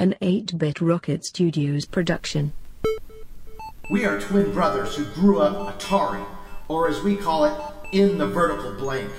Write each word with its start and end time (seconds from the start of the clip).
an 0.00 0.14
8 0.22 0.56
Bit 0.56 0.80
Rocket 0.80 1.26
Studios 1.26 1.84
production. 1.84 2.54
We 3.90 4.06
are 4.06 4.18
twin 4.18 4.50
brothers 4.50 4.96
who 4.96 5.04
grew 5.12 5.42
up 5.42 5.78
Atari, 5.78 6.24
or 6.68 6.88
as 6.88 7.02
we 7.02 7.16
call 7.16 7.44
it, 7.44 7.52
in 7.92 8.16
the 8.16 8.26
vertical 8.26 8.72
blank. 8.72 9.10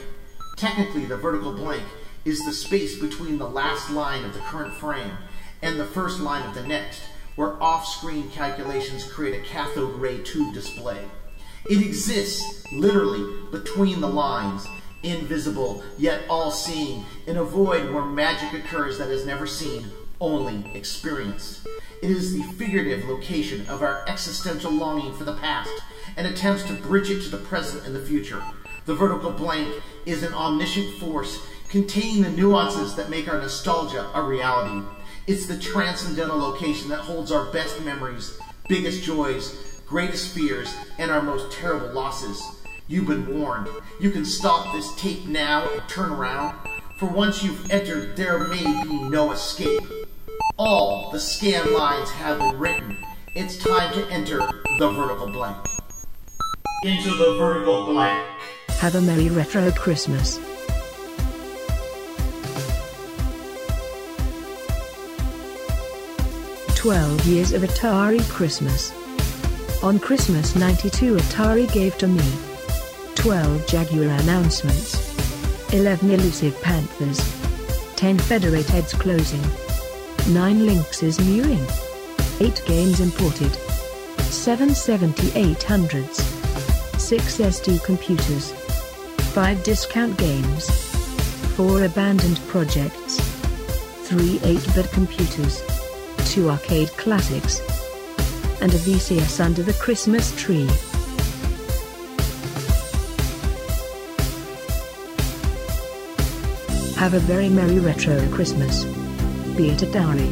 Technically, 0.58 1.06
the 1.06 1.18
vertical 1.18 1.54
blank 1.54 1.84
is 2.26 2.44
the 2.46 2.52
space 2.52 3.00
between 3.00 3.38
the 3.38 3.48
last 3.48 3.92
line 3.92 4.26
of 4.26 4.34
the 4.34 4.40
current 4.40 4.74
frame 4.74 5.12
and 5.62 5.80
the 5.80 5.86
first 5.86 6.20
line 6.20 6.50
of 6.50 6.56
the 6.56 6.66
next, 6.66 7.04
where 7.36 7.62
off 7.62 7.86
screen 7.86 8.32
calculations 8.32 9.04
create 9.04 9.40
a 9.40 9.48
cathode 9.48 10.00
ray 10.00 10.18
tube 10.24 10.52
display. 10.52 11.06
It 11.70 11.86
exists 11.86 12.66
literally 12.74 13.52
between 13.52 14.02
the 14.02 14.10
lines, 14.10 14.66
invisible 15.04 15.84
yet 16.00 16.24
all 16.28 16.50
seeing, 16.50 17.06
in 17.28 17.38
a 17.38 17.44
void 17.44 17.94
where 17.94 18.04
magic 18.04 18.60
occurs 18.60 18.98
that 18.98 19.10
is 19.10 19.28
never 19.28 19.46
seen, 19.46 19.86
only 20.22 20.72
experience. 20.74 21.66
It 22.02 22.10
is 22.10 22.34
the 22.34 22.44
figurative 22.54 23.10
location 23.10 23.68
of 23.68 23.82
our 23.82 24.08
existential 24.08 24.72
longing 24.72 25.14
for 25.14 25.26
the 25.26 25.36
past 25.36 25.72
and 26.16 26.26
attempts 26.26 26.64
to 26.64 26.74
bridge 26.74 27.10
it 27.10 27.22
to 27.24 27.30
the 27.30 27.38
present 27.38 27.86
and 27.86 27.94
the 27.96 28.06
future. 28.06 28.42
The 28.86 28.96
vertical 28.96 29.32
blank 29.32 29.82
is 30.06 30.24
an 30.24 30.34
omniscient 30.34 31.00
force 31.00 31.40
containing 31.70 32.22
the 32.22 32.30
nuances 32.30 32.96
that 32.96 33.10
make 33.10 33.28
our 33.28 33.40
nostalgia 33.40 34.10
a 34.14 34.22
reality. 34.22 34.86
It's 35.28 35.46
the 35.46 35.60
transcendental 35.60 36.38
location 36.38 36.90
that 36.90 37.00
holds 37.00 37.32
our 37.32 37.46
best 37.52 37.82
memories, 37.84 38.38
biggest 38.68 39.04
joys, 39.04 39.82
greatest 39.86 40.34
fears, 40.34 40.74
and 40.98 41.12
our 41.12 41.22
most 41.22 41.52
terrible 41.52 41.94
losses. 41.94 42.42
You've 42.88 43.08
been 43.08 43.40
warned. 43.40 43.70
You 44.00 44.12
can 44.12 44.26
stop 44.26 44.74
this 44.74 44.94
tape 44.96 45.26
now 45.28 45.70
and 45.72 45.88
turn 45.88 46.10
around, 46.10 46.58
for 46.98 47.06
once 47.06 47.44
you've 47.44 47.72
entered, 47.72 48.18
there 48.18 48.48
may 48.48 48.84
be 48.84 49.10
no 49.10 49.32
escape. 49.32 50.01
All 50.64 51.10
the 51.10 51.20
scan 51.20 51.74
lines 51.74 52.12
have 52.12 52.38
been 52.38 52.60
written. 52.60 52.96
It's 53.36 53.58
time 53.58 53.92
to 53.96 54.08
enter 54.12 54.38
the 54.78 54.92
vertical 54.92 55.26
blank. 55.26 55.58
Into 56.84 57.10
the 57.16 57.36
vertical 57.40 57.88
blank. 57.88 58.24
Have 58.78 58.94
a 58.94 59.02
Merry 59.02 59.30
Retro 59.30 59.72
Christmas. 59.72 60.38
Twelve 66.76 67.26
years 67.26 67.54
of 67.54 67.64
Atari 67.64 68.22
Christmas. 68.30 68.94
On 69.82 69.98
Christmas 69.98 70.56
92 70.56 71.16
Atari 71.16 71.74
gave 71.74 71.98
to 71.98 72.08
me 72.08 72.32
12 73.16 73.66
Jaguar 73.66 74.04
announcements, 74.04 74.94
11 75.74 76.12
elusive 76.12 76.62
Panthers, 76.62 77.18
10 77.96 78.20
Federateds 78.20 78.94
closing, 79.00 79.42
9 80.30 80.66
links 80.66 81.02
Lynxes 81.02 81.20
mewing, 81.26 81.66
8 82.40 82.64
games 82.66 83.00
imported, 83.02 83.54
7 84.22 84.70
7800s, 84.70 86.22
6 87.00 87.34
ST 87.34 87.84
computers, 87.84 88.52
5 89.34 89.64
discount 89.64 90.18
games, 90.18 90.70
4 91.56 91.84
abandoned 91.84 92.40
projects, 92.48 93.20
3 94.08 94.38
8-bit 94.40 94.92
computers, 94.92 95.64
2 96.32 96.50
arcade 96.50 96.90
classics, 96.92 97.60
and 98.62 98.74
a 98.74 98.78
VCS 98.78 99.44
under 99.44 99.64
the 99.64 99.74
Christmas 99.74 100.34
tree. 100.40 100.70
Have 106.96 107.16
a 107.16 107.20
very 107.20 107.50
merry 107.50 107.80
retro 107.80 108.26
Christmas. 108.30 109.01
Be 109.56 109.70
it 109.70 109.80
Atari, 109.80 110.30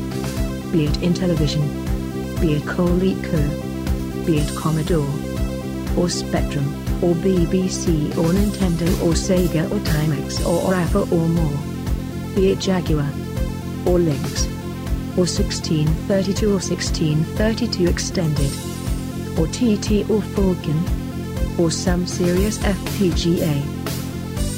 be 0.71 0.85
it 0.85 0.93
Intellivision, 1.01 1.67
be 2.39 2.53
it 2.53 2.63
Coleco, 2.63 4.25
be 4.25 4.37
it 4.39 4.55
Commodore, 4.55 5.09
or 5.97 6.09
Spectrum, 6.09 6.67
or 7.01 7.13
BBC 7.15 8.09
or 8.17 8.33
Nintendo 8.33 8.87
or 9.01 9.13
Sega 9.13 9.69
or 9.71 9.79
Timex 9.79 10.45
or 10.45 10.73
Apple 10.73 11.13
or 11.13 11.27
more. 11.29 12.35
Be 12.35 12.51
it 12.51 12.59
Jaguar, 12.59 13.09
or 13.85 13.99
Lynx, 13.99 14.45
or 15.15 15.25
1632 15.25 16.47
or 16.47 16.59
1632 16.59 17.87
extended, 17.87 18.51
or 19.37 19.47
TT 19.47 20.09
or 20.09 20.21
Falcon, 20.21 21.59
or 21.59 21.71
some 21.71 22.05
serious 22.05 22.57
FPGA. 22.59 23.61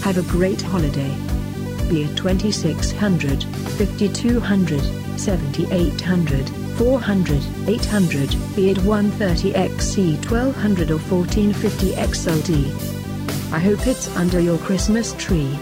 Have 0.04 0.18
a 0.18 0.24
great 0.24 0.62
holiday. 0.62 1.31
Be 1.92 2.04
it 2.04 2.16
2600, 2.16 3.44
5200, 3.44 4.82
7800, 5.20 6.50
400, 6.78 7.44
800, 7.68 8.30
be 8.56 8.70
it 8.70 8.78
130XE 8.78 10.26
1200 10.32 10.92
or 10.92 10.98
1450 10.98 11.92
XLD. 11.92 13.52
I 13.52 13.60
hope 13.60 13.86
it's 13.88 14.08
under 14.16 14.40
your 14.40 14.58
Christmas 14.60 15.14
tree. 15.16 15.60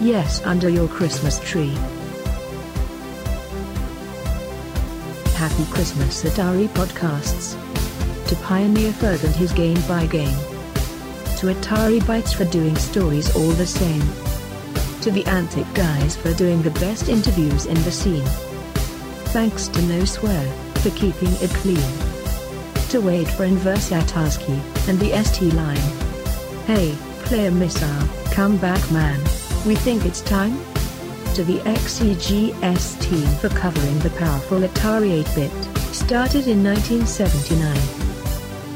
Yes, 0.00 0.42
under 0.44 0.68
your 0.68 0.88
Christmas 0.88 1.38
tree. 1.48 1.76
Happy 5.36 5.64
Christmas 5.70 6.24
Atari 6.24 6.66
Podcasts. 6.70 7.54
To 8.26 8.34
Pioneer 8.42 8.92
Fervent 8.92 9.36
his 9.36 9.52
game 9.52 9.80
by 9.86 10.04
game. 10.06 10.36
To 11.36 11.54
Atari 11.54 12.00
Bytes 12.00 12.34
for 12.34 12.44
doing 12.46 12.74
stories 12.74 13.32
all 13.36 13.50
the 13.50 13.64
same. 13.64 14.27
To 15.02 15.12
the 15.12 15.24
Antic 15.26 15.72
guys 15.74 16.16
for 16.16 16.34
doing 16.34 16.60
the 16.60 16.72
best 16.72 17.08
interviews 17.08 17.66
in 17.66 17.80
the 17.82 17.92
scene. 17.92 18.26
Thanks 19.32 19.68
to 19.68 19.82
No 19.82 20.04
Swear 20.04 20.44
for 20.78 20.90
keeping 20.90 21.32
it 21.40 21.50
clean. 21.50 21.78
To 22.90 23.00
Wade 23.00 23.28
for 23.28 23.44
Inverse 23.44 23.90
ATASCII 23.90 24.88
and 24.88 24.98
the 24.98 25.22
ST 25.22 25.52
line. 25.54 25.76
Hey, 26.66 26.94
player 27.24 27.50
missile, 27.52 28.08
come 28.32 28.56
back 28.58 28.90
man. 28.90 29.20
We 29.64 29.76
think 29.76 30.04
it's 30.04 30.20
time? 30.20 30.58
To 31.34 31.44
the 31.44 31.58
XEGS 31.60 33.00
team 33.00 33.26
for 33.36 33.50
covering 33.50 33.98
the 34.00 34.10
powerful 34.10 34.60
Atari 34.60 35.22
8-bit, 35.22 35.94
started 35.94 36.48
in 36.48 36.64
1979. 36.64 37.74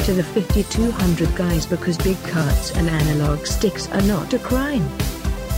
To 0.06 0.12
the 0.12 0.22
5200 0.22 1.34
guys 1.34 1.66
because 1.66 1.98
big 1.98 2.22
carts 2.24 2.70
and 2.76 2.88
analog 2.88 3.44
sticks 3.44 3.90
are 3.90 4.02
not 4.02 4.32
a 4.34 4.38
crime. 4.38 4.88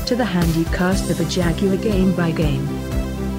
To 0.07 0.15
the 0.15 0.25
handy 0.25 0.65
cast 0.65 1.11
of 1.11 1.19
a 1.19 1.25
Jaguar 1.25 1.79
game 1.79 2.15
by 2.15 2.31
game. 2.31 2.69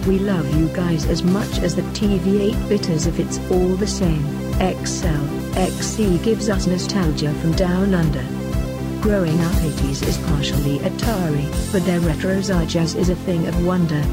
We 0.08 0.18
love 0.18 0.52
you 0.58 0.68
guys 0.70 1.06
as 1.06 1.22
much 1.22 1.60
as 1.60 1.76
the 1.76 1.84
TV 1.94 2.52
8-bitters 2.54 3.06
if 3.06 3.20
it's 3.20 3.38
all 3.52 3.76
the 3.76 3.86
same. 3.86 4.26
XL, 4.84 5.60
XC 5.60 6.18
gives 6.24 6.50
us 6.50 6.66
nostalgia 6.66 7.32
from 7.36 7.52
down 7.52 7.94
under. 7.94 8.24
Growing 9.00 9.40
up 9.42 9.52
80s 9.54 10.08
is 10.08 10.18
partially 10.28 10.80
Atari, 10.80 11.72
but 11.72 11.86
their 11.86 12.00
retros 12.00 12.54
are 12.54 12.66
jazz 12.66 12.96
is 12.96 13.10
a 13.10 13.16
thing 13.16 13.46
of 13.46 13.64
wonder. 13.64 14.04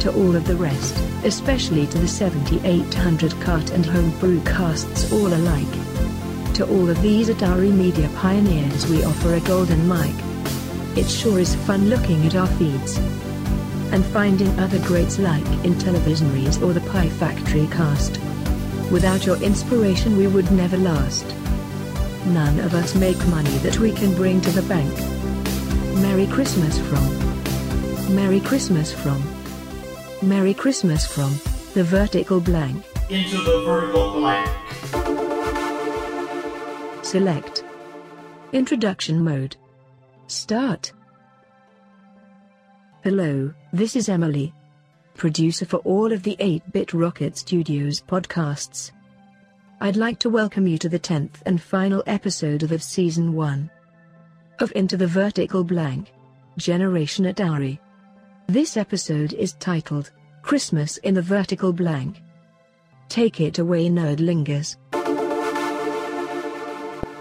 To 0.00 0.14
all 0.14 0.34
of 0.34 0.46
the 0.46 0.56
rest, 0.56 0.96
especially 1.24 1.86
to 1.88 1.98
the 1.98 2.08
7800 2.08 3.38
cart 3.42 3.70
and 3.70 3.84
homebrew 3.84 4.42
casts 4.44 5.12
all 5.12 5.26
alike. 5.26 6.54
To 6.54 6.66
all 6.66 6.88
of 6.88 7.02
these 7.02 7.28
Atari 7.28 7.70
media 7.70 8.08
pioneers 8.16 8.86
we 8.86 9.04
offer 9.04 9.34
a 9.34 9.40
golden 9.40 9.86
mic. 9.86 10.27
It 10.98 11.08
sure 11.08 11.38
is 11.38 11.54
fun 11.54 11.88
looking 11.88 12.26
at 12.26 12.34
our 12.34 12.48
feeds. 12.58 12.98
And 13.92 14.04
finding 14.06 14.48
other 14.58 14.80
greats 14.80 15.20
like 15.20 15.44
Intellivisionaries 15.62 16.60
or 16.60 16.72
the 16.72 16.80
Pie 16.90 17.08
Factory 17.08 17.68
cast. 17.68 18.18
Without 18.90 19.24
your 19.24 19.40
inspiration 19.40 20.16
we 20.16 20.26
would 20.26 20.50
never 20.50 20.76
last. 20.76 21.24
None 22.26 22.58
of 22.58 22.74
us 22.74 22.96
make 22.96 23.16
money 23.28 23.56
that 23.58 23.78
we 23.78 23.92
can 23.92 24.12
bring 24.16 24.40
to 24.40 24.50
the 24.50 24.62
bank. 24.62 24.92
Merry 26.02 26.26
Christmas 26.26 26.76
from. 26.88 27.06
Merry 28.12 28.40
Christmas 28.40 28.92
from. 28.92 29.22
Merry 30.20 30.52
Christmas 30.52 31.06
from 31.06 31.30
the 31.74 31.84
vertical 31.84 32.40
blank. 32.40 32.84
Into 33.08 33.36
the 33.44 33.62
vertical 33.64 34.14
blank. 34.14 34.50
Select. 37.04 37.62
Introduction 38.52 39.22
mode. 39.22 39.56
Start. 40.28 40.92
Hello, 43.02 43.54
this 43.72 43.96
is 43.96 44.10
Emily, 44.10 44.52
producer 45.14 45.64
for 45.64 45.78
all 45.78 46.12
of 46.12 46.22
the 46.22 46.36
8 46.38 46.70
Bit 46.70 46.92
Rocket 46.92 47.38
Studios 47.38 48.02
podcasts. 48.02 48.92
I'd 49.80 49.96
like 49.96 50.18
to 50.18 50.28
welcome 50.28 50.66
you 50.66 50.76
to 50.78 50.88
the 50.90 50.98
10th 50.98 51.36
and 51.46 51.62
final 51.62 52.02
episode 52.06 52.62
of, 52.62 52.72
of 52.72 52.82
Season 52.82 53.32
1 53.32 53.70
of 54.58 54.70
Into 54.76 54.98
the 54.98 55.06
Vertical 55.06 55.64
Blank 55.64 56.12
Generation 56.58 57.24
Atari. 57.24 57.78
This 58.48 58.76
episode 58.76 59.32
is 59.32 59.54
titled 59.54 60.10
Christmas 60.42 60.98
in 60.98 61.14
the 61.14 61.22
Vertical 61.22 61.72
Blank. 61.72 62.20
Take 63.08 63.40
it 63.40 63.58
away, 63.58 63.88
Nerdlingers. 63.88 64.76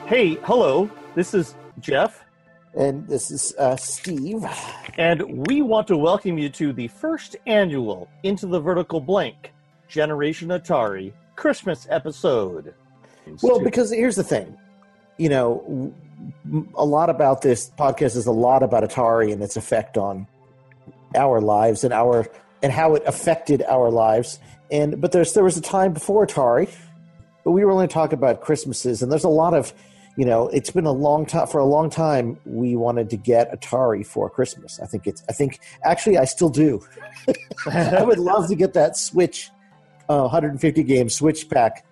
Hey, 0.08 0.36
hello. 0.44 0.92
This 1.16 1.34
is 1.34 1.56
Jeff, 1.80 2.26
And 2.78 3.08
this 3.08 3.32
is 3.32 3.56
uh, 3.58 3.76
Steve. 3.76 4.46
and 5.00 5.48
we 5.48 5.64
want 5.64 5.88
to 5.88 5.98
welcome 5.98 6.38
you 6.38 6.48
to 6.50 6.74
the 6.74 6.88
first 6.88 7.36
annual 7.48 8.08
Into 8.22 8.46
the 8.46 8.60
Vertical 8.60 9.02
Blank 9.02 9.52
Generation 9.88 10.50
Atari 10.50 11.12
Christmas 11.36 11.88
episode. 11.90 12.76
Well, 13.42 13.64
because 13.64 13.92
here's 13.92 14.16
the 14.16 14.24
thing, 14.24 14.56
you 15.18 15.28
know, 15.28 15.92
a 16.76 16.86
lot 16.86 17.10
about 17.10 17.42
this 17.42 17.72
podcast 17.80 18.16
is 18.16 18.28
a 18.28 18.32
lot 18.32 18.62
about 18.62 18.84
Atari 18.84 19.34
and 19.34 19.42
its 19.42 19.58
effect 19.58 19.98
on 19.98 20.28
our 21.16 21.42
lives 21.42 21.84
and 21.84 21.92
our 21.94 22.28
and 22.62 22.72
how 22.72 22.94
it 22.94 23.04
affected 23.08 23.64
our 23.64 23.90
lives. 23.90 24.40
And 24.70 25.02
but 25.02 25.12
there's 25.12 25.34
there 25.34 25.44
was 25.44 25.58
a 25.58 25.62
time 25.62 25.94
before 25.94 26.28
Atari, 26.28 26.70
but 27.44 27.52
we 27.52 27.66
were 27.66 27.72
only 27.72 27.88
talking 27.88 28.20
about 28.20 28.42
Christmases, 28.42 29.02
and 29.02 29.12
there's 29.12 29.24
a 29.24 29.30
lot 29.30 29.56
of, 29.56 29.74
you 30.18 30.26
know, 30.26 30.48
it's 30.48 30.72
been 30.72 30.88
a 30.88 30.92
long 30.92 31.28
time 31.28 31.46
for 31.46 31.60
a 31.60 31.66
long 31.66 31.92
time. 31.92 32.40
We 32.44 32.76
wanted 32.76 33.12
to 33.12 33.18
get 33.18 33.52
Atari 33.52 34.06
for 34.06 34.30
Christmas. 34.32 34.80
I 34.82 34.88
think 34.88 35.06
it's. 35.06 35.24
I 35.30 35.32
think 35.32 35.60
actually 35.84 36.18
I 36.18 36.26
still 36.26 36.50
do. 36.50 36.84
I 37.72 38.04
would 38.04 38.18
love 38.18 38.48
to 38.48 38.56
get 38.56 38.74
that 38.74 38.98
Switch, 38.98 39.52
uh, 40.10 40.22
150 40.22 40.84
game 40.84 41.08
Switch 41.10 41.48
pack 41.48 41.86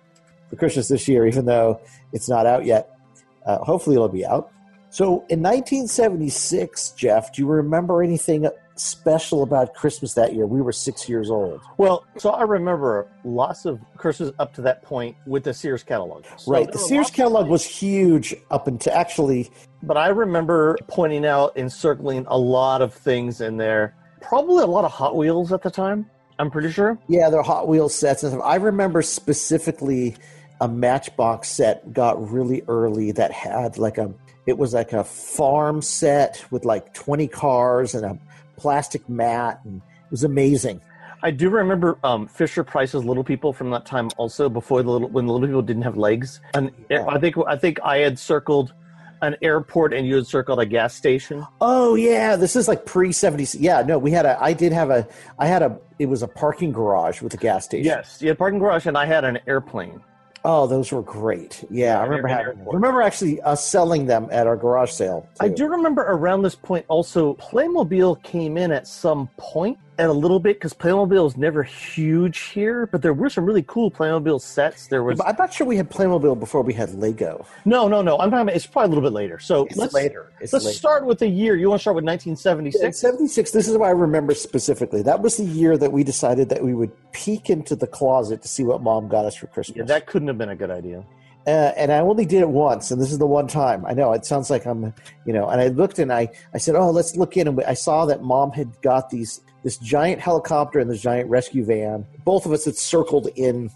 for 0.50 0.56
Christmas 0.56 0.88
this 0.88 1.06
year, 1.06 1.24
even 1.24 1.46
though 1.46 1.80
it's 2.12 2.28
not 2.28 2.46
out 2.46 2.64
yet. 2.64 2.98
Uh, 3.46 3.58
hopefully, 3.58 3.94
it'll 3.94 4.08
be 4.08 4.26
out. 4.26 4.50
So, 4.90 5.24
in 5.28 5.40
1976, 5.40 6.90
Jeff, 6.92 7.32
do 7.32 7.42
you 7.42 7.48
remember 7.48 8.02
anything 8.02 8.48
special 8.76 9.42
about 9.42 9.74
Christmas 9.74 10.14
that 10.14 10.34
year? 10.34 10.46
We 10.46 10.60
were 10.60 10.72
six 10.72 11.08
years 11.08 11.30
old. 11.30 11.60
Well, 11.78 12.04
so 12.18 12.30
I 12.30 12.42
remember 12.42 13.08
lots 13.24 13.64
of 13.64 13.80
Christmas 13.96 14.32
up 14.38 14.54
to 14.54 14.62
that 14.62 14.82
point 14.82 15.16
with 15.26 15.44
the 15.44 15.54
Sears 15.54 15.82
catalog. 15.82 16.24
So 16.36 16.52
right. 16.52 16.70
The 16.70 16.78
Sears 16.78 17.10
catalog 17.10 17.48
was 17.48 17.64
huge 17.64 18.34
up 18.50 18.66
until 18.66 18.92
actually, 18.92 19.50
But 19.82 19.96
I 19.96 20.08
remember 20.08 20.76
pointing 20.88 21.24
out 21.26 21.52
and 21.56 21.72
circling 21.72 22.24
a 22.28 22.38
lot 22.38 22.82
of 22.82 22.94
things 22.94 23.40
in 23.40 23.56
there. 23.56 23.94
Probably 24.20 24.62
a 24.62 24.66
lot 24.66 24.84
of 24.84 24.92
Hot 24.92 25.16
Wheels 25.16 25.52
at 25.52 25.62
the 25.62 25.70
time. 25.70 26.10
I'm 26.38 26.50
pretty 26.50 26.70
sure. 26.70 26.98
yeah, 27.08 27.30
there 27.30 27.40
are 27.40 27.44
Hot 27.44 27.66
Wheels 27.66 27.94
sets 27.94 28.22
and 28.22 28.32
stuff. 28.32 28.44
I 28.44 28.56
remember 28.56 29.00
specifically 29.00 30.16
a 30.60 30.68
Matchbox 30.68 31.48
set 31.48 31.92
got 31.92 32.30
really 32.30 32.62
early 32.68 33.12
that 33.12 33.30
had 33.32 33.78
like 33.78 33.98
a, 33.98 34.12
it 34.46 34.58
was 34.58 34.74
like 34.74 34.92
a 34.92 35.04
farm 35.04 35.82
set 35.82 36.44
with 36.50 36.64
like 36.64 36.92
20 36.94 37.28
cars 37.28 37.94
and 37.94 38.04
a 38.04 38.18
plastic 38.56 39.08
mat. 39.08 39.60
And 39.64 39.76
it 39.78 40.10
was 40.10 40.24
amazing. 40.24 40.80
I 41.22 41.30
do 41.30 41.48
remember 41.48 41.98
um, 42.04 42.26
Fisher 42.26 42.62
Price's 42.62 43.04
Little 43.04 43.24
People 43.24 43.52
from 43.52 43.70
that 43.70 43.86
time 43.86 44.10
also 44.16 44.48
before 44.48 44.82
the 44.82 44.90
little 44.90 45.08
when 45.08 45.26
the 45.26 45.32
Little 45.32 45.48
People 45.48 45.62
didn't 45.62 45.82
have 45.82 45.96
legs. 45.96 46.40
And 46.54 46.70
Yeah. 46.90 47.06
I 47.08 47.18
think 47.18 47.36
I 47.46 47.56
think 47.56 47.80
I 47.82 47.98
had 47.98 48.18
circled 48.18 48.74
an 49.22 49.34
airport 49.40 49.94
and 49.94 50.06
you 50.06 50.16
had 50.16 50.26
circled 50.26 50.60
a 50.60 50.66
gas 50.66 50.94
station. 50.94 51.44
Oh 51.60 51.94
yeah, 51.94 52.36
this 52.36 52.54
is 52.54 52.68
like 52.68 52.84
pre 52.84 53.12
seventy. 53.12 53.46
Yeah, 53.58 53.82
no, 53.82 53.98
we 53.98 54.10
had 54.10 54.26
a. 54.26 54.40
I 54.42 54.52
did 54.52 54.72
have 54.72 54.90
a. 54.90 55.08
I 55.38 55.46
had 55.46 55.62
a. 55.62 55.78
It 55.98 56.06
was 56.06 56.22
a 56.22 56.28
parking 56.28 56.70
garage 56.70 57.22
with 57.22 57.32
a 57.32 57.38
gas 57.38 57.64
station. 57.64 57.86
Yes, 57.86 58.20
you 58.20 58.28
had 58.28 58.36
a 58.36 58.38
parking 58.38 58.58
garage 58.58 58.84
and 58.86 58.96
I 58.98 59.06
had 59.06 59.24
an 59.24 59.38
airplane. 59.46 60.02
Oh, 60.48 60.68
those 60.68 60.92
were 60.92 61.02
great. 61.02 61.64
Yeah, 61.70 61.98
I 61.98 62.04
remember 62.04 62.28
having. 62.28 62.64
Remember 62.64 63.02
actually 63.02 63.40
us 63.42 63.66
selling 63.66 64.06
them 64.06 64.28
at 64.30 64.46
our 64.46 64.56
garage 64.56 64.92
sale. 64.92 65.28
I 65.40 65.48
do 65.48 65.66
remember 65.66 66.02
around 66.02 66.42
this 66.42 66.54
point 66.54 66.86
also 66.86 67.34
Playmobil 67.34 68.22
came 68.22 68.56
in 68.56 68.70
at 68.70 68.86
some 68.86 69.28
point 69.38 69.76
and 69.98 70.08
a 70.08 70.12
little 70.12 70.38
bit 70.38 70.56
because 70.56 70.74
Playmobil 70.74 71.26
is 71.26 71.36
never 71.36 71.62
huge 71.62 72.38
here, 72.40 72.86
but 72.86 73.02
there 73.02 73.12
were 73.14 73.30
some 73.30 73.44
really 73.46 73.62
cool 73.62 73.90
Playmobil 73.90 74.40
sets. 74.40 74.86
There 74.88 75.02
was 75.02 75.18
But 75.18 75.28
I'm 75.28 75.36
not 75.38 75.52
sure 75.54 75.66
we 75.66 75.76
had 75.76 75.90
Playmobil 75.90 76.38
before 76.38 76.62
we 76.62 76.72
had 76.74 76.94
Lego. 76.94 77.46
no, 77.64 77.88
no, 77.88 78.02
no. 78.02 78.18
I'm 78.18 78.30
talking. 78.30 78.42
About, 78.42 78.56
it's 78.56 78.66
probably 78.66 78.86
a 78.86 78.88
little 78.94 79.02
bit 79.10 79.14
later. 79.14 79.38
So 79.38 79.66
It's 79.66 79.76
let's 79.76 79.94
later. 79.94 80.32
It's 80.40 80.52
let's 80.52 80.64
later. 80.64 80.76
start 80.76 81.06
with 81.06 81.18
the 81.18 81.28
year. 81.28 81.56
You 81.56 81.68
want 81.70 81.80
to 81.80 81.82
start 81.82 81.96
with 81.96 82.04
1976? 82.04 82.82
1976? 82.82 82.98
76, 82.98 83.50
this 83.52 83.68
is 83.68 83.78
what 83.78 83.86
I 83.86 83.92
remember 83.92 84.34
specifically. 84.34 85.02
That 85.02 85.22
was 85.22 85.36
the 85.36 85.44
year 85.44 85.76
that 85.78 85.92
we 85.92 86.04
decided 86.04 86.48
that 86.50 86.62
we 86.62 86.74
would 86.74 86.92
peek 87.12 87.48
into 87.50 87.74
the 87.76 87.86
closet 87.86 88.42
to 88.42 88.48
see 88.48 88.64
what 88.64 88.82
mom 88.82 89.08
got 89.08 89.24
us 89.24 89.34
for 89.36 89.46
Christmas. 89.46 89.76
Yeah, 89.78 89.84
that 89.84 90.06
couldn't 90.06 90.28
have 90.28 90.38
been 90.38 90.50
a 90.50 90.56
good 90.56 90.70
idea. 90.70 91.04
uh, 91.46 91.72
and 91.76 91.92
I 91.92 92.00
only 92.00 92.26
did 92.26 92.40
it 92.42 92.48
once, 92.48 92.90
and 92.90 93.00
this 93.00 93.12
is 93.12 93.18
the 93.18 93.26
one 93.26 93.46
time. 93.46 93.86
I 93.86 93.92
know 93.94 94.12
it 94.12 94.26
sounds 94.26 94.50
like 94.50 94.66
I'm, 94.66 94.92
you 95.24 95.32
know. 95.32 95.48
And 95.48 95.60
I 95.60 95.68
looked 95.68 95.98
and 96.00 96.12
I, 96.12 96.28
I 96.52 96.58
said, 96.58 96.74
"Oh, 96.74 96.90
let's 96.90 97.14
look 97.16 97.36
in." 97.36 97.46
And 97.46 97.62
I 97.62 97.74
saw 97.74 98.04
that 98.06 98.22
mom 98.22 98.50
had 98.50 98.68
got 98.82 99.10
these 99.10 99.40
this 99.66 99.78
giant 99.78 100.20
helicopter 100.20 100.78
and 100.78 100.88
this 100.88 101.00
giant 101.00 101.28
rescue 101.28 101.64
van. 101.64 102.06
Both 102.24 102.46
of 102.46 102.52
us 102.52 102.66
had 102.66 102.76
circled 102.76 103.26
in 103.34 103.68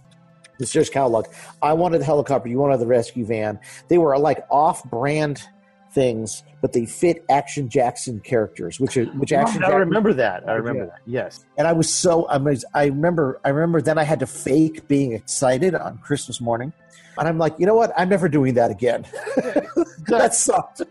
the 0.60 0.64
Sears 0.64 0.88
catalog. 0.88 1.26
I 1.62 1.72
wanted 1.72 2.00
the 2.00 2.04
helicopter. 2.04 2.48
You 2.48 2.58
wanted 2.58 2.78
the 2.78 2.86
rescue 2.86 3.24
van. 3.26 3.58
They 3.88 3.98
were 3.98 4.16
like 4.16 4.46
off-brand 4.52 5.42
things, 5.90 6.44
but 6.60 6.72
they 6.72 6.86
fit 6.86 7.24
Action 7.28 7.68
Jackson 7.68 8.20
characters, 8.20 8.78
which 8.78 8.96
are 8.96 9.06
which 9.06 9.32
oh, 9.32 9.38
Action 9.38 9.64
I 9.64 9.70
remember 9.70 10.12
that. 10.14 10.48
I 10.48 10.52
remember 10.52 10.82
Yeah. 10.84 10.90
that. 10.90 11.00
Yes. 11.06 11.44
and 11.58 11.66
I 11.66 11.72
was 11.72 11.92
so 11.92 12.26
I 12.26 12.36
was 12.36 12.64
I 12.72 12.84
remember 12.84 13.40
I 13.44 13.48
remember 13.48 13.82
then 13.82 13.98
I 13.98 14.04
had 14.04 14.20
to 14.20 14.26
fake 14.28 14.86
being 14.86 15.10
excited 15.12 15.74
on 15.74 15.98
Christmas 15.98 16.40
morning, 16.40 16.72
and 17.18 17.26
I'm 17.26 17.38
like, 17.38 17.56
you 17.58 17.66
know 17.66 17.74
what? 17.74 17.92
I'm 17.96 18.10
never 18.10 18.28
doing 18.28 18.54
that 18.54 18.70
again. 18.70 19.06
that 20.06 20.34
sucked. 20.34 20.82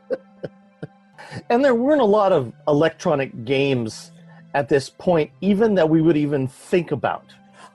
And 1.49 1.63
there 1.63 1.73
weren't 1.75 2.01
a 2.01 2.11
lot 2.19 2.33
of 2.33 2.51
electronic 2.67 3.45
games 3.45 4.11
at 4.53 4.69
this 4.69 4.89
point, 4.89 5.31
even 5.41 5.75
that 5.75 5.89
we 5.89 6.01
would 6.01 6.17
even 6.17 6.47
think 6.47 6.91
about. 6.91 7.23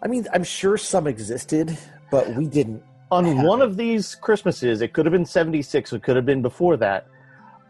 I 0.03 0.09
mean, 0.09 0.27
I'm 0.33 0.45
sure 0.45 0.77
some 0.77 1.07
existed, 1.07 1.77
but 2.11 2.29
we 2.35 2.47
didn't. 2.47 2.83
On 3.11 3.43
one 3.43 3.63
of 3.63 3.77
these 3.77 4.15
Christmases, 4.17 4.83
it 4.83 4.93
could 4.93 5.07
have 5.07 5.13
been 5.13 5.25
76, 5.27 5.93
it 5.93 6.03
could 6.03 6.17
have 6.17 6.27
been 6.27 6.43
before 6.43 6.77
that. 6.79 7.07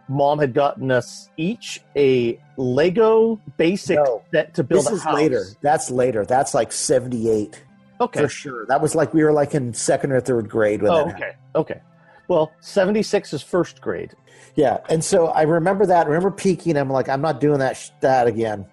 Mom 0.09 0.39
had 0.39 0.53
gotten 0.55 0.91
us 0.91 1.29
each 1.37 1.81
a 1.97 2.39
Lego 2.57 3.41
basic 3.57 3.97
No. 3.97 4.23
set 4.33 4.55
to 4.55 4.63
build 4.65 4.85
This 4.85 4.93
a 4.93 4.95
is 4.97 5.03
house. 5.03 5.15
later. 5.15 5.45
That's 5.63 5.91
later. 5.91 6.25
That's 6.27 6.55
like 6.55 6.73
78 6.73 7.63
Okay. 8.01 8.21
for 8.23 8.29
sure. 8.29 8.67
That 8.67 8.81
was 8.83 8.95
like 8.95 9.15
we 9.15 9.23
were 9.25 9.33
like 9.33 9.55
in 9.55 9.73
second 9.73 10.13
or 10.13 10.21
third 10.21 10.49
grade 10.49 10.83
when 10.83 10.93
Oh, 10.93 11.05
that 11.07 11.13
happened. 11.13 11.35
okay. 11.57 11.81
Well, 12.29 12.53
76 12.61 13.33
is 13.33 13.43
first 13.43 13.81
grade. 13.81 14.15
Yeah, 14.57 14.79
and 14.89 15.03
so 15.03 15.27
I 15.29 15.43
remember 15.43 15.87
that. 15.87 16.07
I 16.07 16.09
remember 16.09 16.31
peeking. 16.31 16.77
I'm 16.77 16.91
like, 16.91 17.09
I'm 17.09 17.21
not 17.21 17.41
doing 17.41 17.59
that 17.59 17.77
sh- 17.77 17.91
that 18.01 18.27
again. 18.27 18.67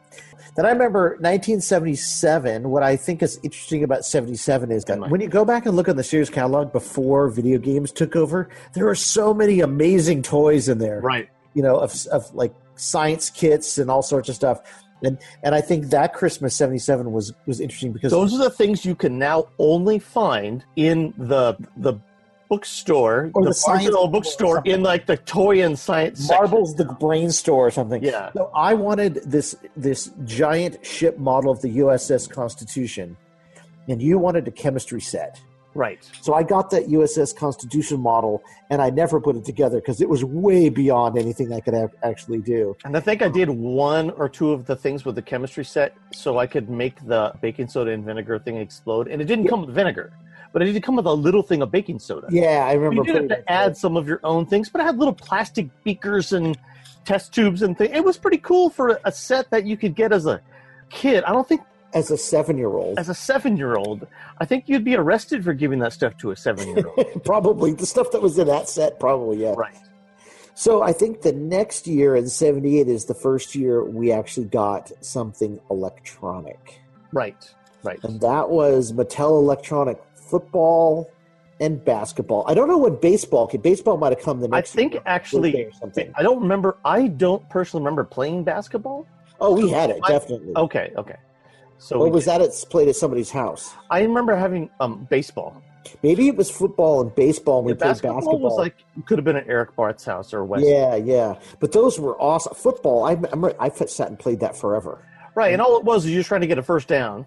Then 0.56 0.66
I 0.66 0.72
remember 0.72 1.12
1977. 1.22 2.70
What 2.70 2.84
I 2.84 2.98
think 2.98 3.24
is 3.24 3.40
interesting 3.42 3.84
about 3.84 4.06
77 4.06 4.72
is 4.72 4.84
that 4.86 5.00
when 5.10 5.22
you 5.22 5.30
go 5.30 5.46
back 5.46 5.66
and 5.66 5.76
look 5.76 5.88
at 5.88 5.96
the 5.96 6.04
Sears 6.04 6.30
catalog 6.30 6.74
before 6.74 7.30
video 7.30 7.58
games 7.58 7.92
took 7.92 8.16
over, 8.16 8.50
there 8.74 8.88
are 8.88 8.96
so 8.96 9.34
many 9.34 9.62
amazing 9.62 10.22
toys 10.22 10.68
in 10.68 10.78
there. 10.78 11.00
Right. 11.00 11.30
You 11.54 11.64
know, 11.64 11.78
of, 11.78 12.06
of 12.08 12.34
like 12.36 12.54
science 12.76 13.30
kits 13.30 13.78
and 13.78 13.90
all 13.90 14.02
sorts 14.02 14.28
of 14.28 14.36
stuff. 14.36 14.62
And 15.04 15.18
and 15.42 15.56
I 15.56 15.62
think 15.62 15.86
that 15.86 16.14
Christmas 16.14 16.56
77 16.56 17.12
was 17.12 17.34
was 17.46 17.60
interesting 17.60 17.92
because 17.92 18.12
Those 18.12 18.34
are 18.34 18.44
the 18.44 18.52
things 18.52 18.86
you 18.86 18.94
can 18.94 19.18
now 19.18 19.48
only 19.58 20.00
find 20.00 20.64
in 20.76 21.14
the 21.18 21.56
the 21.78 21.94
bookstore, 22.52 23.32
Or 23.34 23.44
the, 23.44 23.50
the 23.52 23.64
Barnes 23.66 24.12
bookstore, 24.12 24.62
in 24.66 24.84
like 24.84 25.06
the 25.06 25.16
toy 25.16 25.64
and 25.64 25.80
science 25.80 26.20
section. 26.20 26.36
Marbles 26.36 26.76
the 26.76 26.84
Brain 26.84 27.32
Store 27.32 27.68
or 27.68 27.72
something. 27.72 28.04
Yeah. 28.04 28.30
So 28.34 28.52
I 28.54 28.74
wanted 28.74 29.22
this 29.26 29.56
this 29.78 30.12
giant 30.26 30.86
ship 30.86 31.18
model 31.18 31.50
of 31.50 31.62
the 31.62 31.78
USS 31.78 32.30
Constitution, 32.30 33.16
and 33.88 34.02
you 34.02 34.18
wanted 34.18 34.50
a 34.50 34.52
chemistry 34.52 35.00
set. 35.00 35.40
Right. 35.74 36.04
So 36.20 36.34
I 36.34 36.44
got 36.44 36.70
that 36.72 36.88
USS 36.88 37.34
Constitution 37.34 38.02
model, 38.02 38.44
and 38.70 38.82
I 38.82 38.90
never 38.90 39.22
put 39.22 39.38
it 39.38 39.46
together 39.46 39.78
because 39.80 40.02
it 40.02 40.10
was 40.10 40.26
way 40.26 40.68
beyond 40.68 41.18
anything 41.18 41.54
I 41.54 41.62
could 41.62 41.74
ac- 41.74 41.94
actually 42.04 42.40
do. 42.40 42.76
And 42.84 42.98
I 42.98 43.00
think 43.00 43.22
I 43.22 43.30
did 43.30 43.50
one 43.50 44.10
or 44.12 44.28
two 44.28 44.52
of 44.52 44.66
the 44.66 44.76
things 44.76 45.06
with 45.06 45.16
the 45.16 45.22
chemistry 45.22 45.64
set 45.64 45.96
so 46.12 46.38
I 46.38 46.48
could 46.48 46.70
make 46.70 46.96
the 47.08 47.32
baking 47.42 47.70
soda 47.70 47.92
and 47.92 48.04
vinegar 48.04 48.38
thing 48.40 48.58
explode. 48.58 49.08
And 49.08 49.22
it 49.22 49.26
didn't 49.26 49.48
come 49.48 49.62
with 49.66 49.74
vinegar, 49.74 50.12
but 50.54 50.62
it 50.62 50.72
did 50.72 50.84
come 50.84 50.96
with 50.96 51.06
a 51.06 51.14
little 51.14 51.44
thing 51.44 51.62
of 51.62 51.72
baking 51.72 52.00
soda. 52.00 52.28
Yeah, 52.30 52.66
I 52.66 52.74
remember. 52.74 53.08
you 53.08 53.14
did 53.14 53.30
have 53.32 53.46
to 53.46 53.52
add 53.52 53.78
some 53.78 53.98
of 53.98 54.08
your 54.08 54.20
own 54.24 54.46
things, 54.46 54.70
but 54.70 54.82
I 54.82 54.86
had 54.86 54.98
little 54.98 55.14
plastic 55.14 55.70
beakers 55.84 56.34
and 56.34 56.58
test 57.06 57.34
tubes 57.34 57.62
and 57.62 57.78
things. 57.78 57.92
It 57.94 58.04
was 58.04 58.18
pretty 58.18 58.38
cool 58.38 58.70
for 58.70 59.00
a 59.04 59.12
set 59.12 59.50
that 59.52 59.66
you 59.66 59.78
could 59.78 59.96
get 59.96 60.12
as 60.12 60.26
a 60.26 60.42
kid. 60.90 61.24
I 61.24 61.32
don't 61.32 61.48
think 61.48 61.62
as 61.94 62.12
a 62.12 62.18
seven-year-old. 62.18 63.00
as 63.00 63.10
a 63.10 63.14
seven 63.14 63.58
year 63.58 63.76
old, 63.76 64.08
I 64.40 64.46
think 64.46 64.70
you'd 64.70 64.84
be 64.84 64.96
arrested 64.96 65.44
for 65.44 65.54
giving 65.54 65.80
that 65.80 65.94
stuff 65.94 66.18
to 66.20 66.32
a 66.32 66.36
seven 66.36 66.76
year 66.76 66.88
old. 66.88 67.24
probably 67.26 67.74
the 67.74 67.86
stuff 67.86 68.12
that 68.12 68.22
was 68.22 68.38
in 68.38 68.48
that 68.48 68.70
set. 68.70 69.00
Probably 69.00 69.38
yeah. 69.38 69.54
right. 69.58 69.76
So 70.54 70.84
I 70.84 70.94
think 70.94 71.22
the 71.22 71.34
next 71.34 71.88
year 71.88 72.16
in 72.16 72.28
'78 72.28 72.88
is 72.88 73.06
the 73.06 73.14
first 73.14 73.56
year 73.56 73.84
we 73.84 74.12
actually 74.12 74.48
got 74.48 74.92
something 75.02 75.60
electronic. 75.70 76.82
Right. 77.12 77.54
Right. 77.84 78.00
and 78.04 78.22
that 78.22 78.52
was 78.52 78.92
Mattel 78.92 79.40
Electronic 79.42 80.00
Football 80.32 81.12
and 81.60 81.84
Basketball. 81.86 82.44
I 82.48 82.54
don't 82.54 82.68
know 82.68 82.78
when 82.78 82.96
baseball 82.96 83.46
came. 83.48 83.62
Baseball 83.62 83.98
might 83.98 84.14
have 84.14 84.24
come 84.24 84.40
the 84.40 84.50
I 84.52 84.62
think 84.62 84.94
year, 84.94 85.04
actually, 85.06 85.64
or 85.66 85.72
something. 85.74 86.12
I 86.16 86.24
don't 86.24 86.42
remember. 86.42 86.78
I 86.84 87.08
don't 87.08 87.48
personally 87.50 87.84
remember 87.84 88.04
playing 88.04 88.44
basketball. 88.44 89.06
Oh, 89.40 89.56
we 89.56 89.70
had 89.70 89.90
it 89.92 90.00
I- 90.04 90.10
definitely. 90.10 90.54
Okay. 90.56 90.92
Okay. 90.98 91.18
So 91.78 92.00
or 92.00 92.10
was 92.12 92.26
that 92.26 92.42
it's 92.42 92.64
played 92.64 92.88
at 92.88 92.96
somebody's 92.96 93.32
house? 93.32 93.74
I 93.90 94.02
remember 94.04 94.36
having 94.36 94.70
um 94.80 95.08
baseball. 95.10 95.62
Maybe 96.04 96.28
it 96.28 96.36
was 96.36 96.50
football 96.50 97.02
and 97.02 97.14
baseball. 97.16 97.64
We 97.64 97.72
The 97.74 97.78
played 97.78 97.88
basketball, 97.90 98.16
basketball. 98.20 98.40
was 98.40 98.58
like 98.58 98.76
could 99.08 99.18
have 99.18 99.26
been 99.26 99.36
at 99.36 99.48
Eric 99.48 99.76
Bart's 99.76 100.06
house 100.06 100.32
or 100.34 100.44
West. 100.46 100.64
yeah, 100.66 100.96
yeah. 100.96 101.40
But 101.60 101.72
those 101.72 102.00
were 102.00 102.16
awesome. 102.22 102.54
Football. 102.54 103.04
I 103.04 103.14
remember 103.14 103.54
I 103.60 103.70
sat 103.70 104.08
and 104.10 104.18
played 104.18 104.40
that 104.42 104.56
forever. 104.56 105.04
Right, 105.34 105.54
and 105.54 105.62
all 105.62 105.78
it 105.78 105.84
was 105.84 106.06
is 106.06 106.12
you're 106.12 106.24
trying 106.24 106.42
to 106.42 106.48
get 106.48 106.58
a 106.60 106.64
first 106.64 106.88
down, 106.88 107.26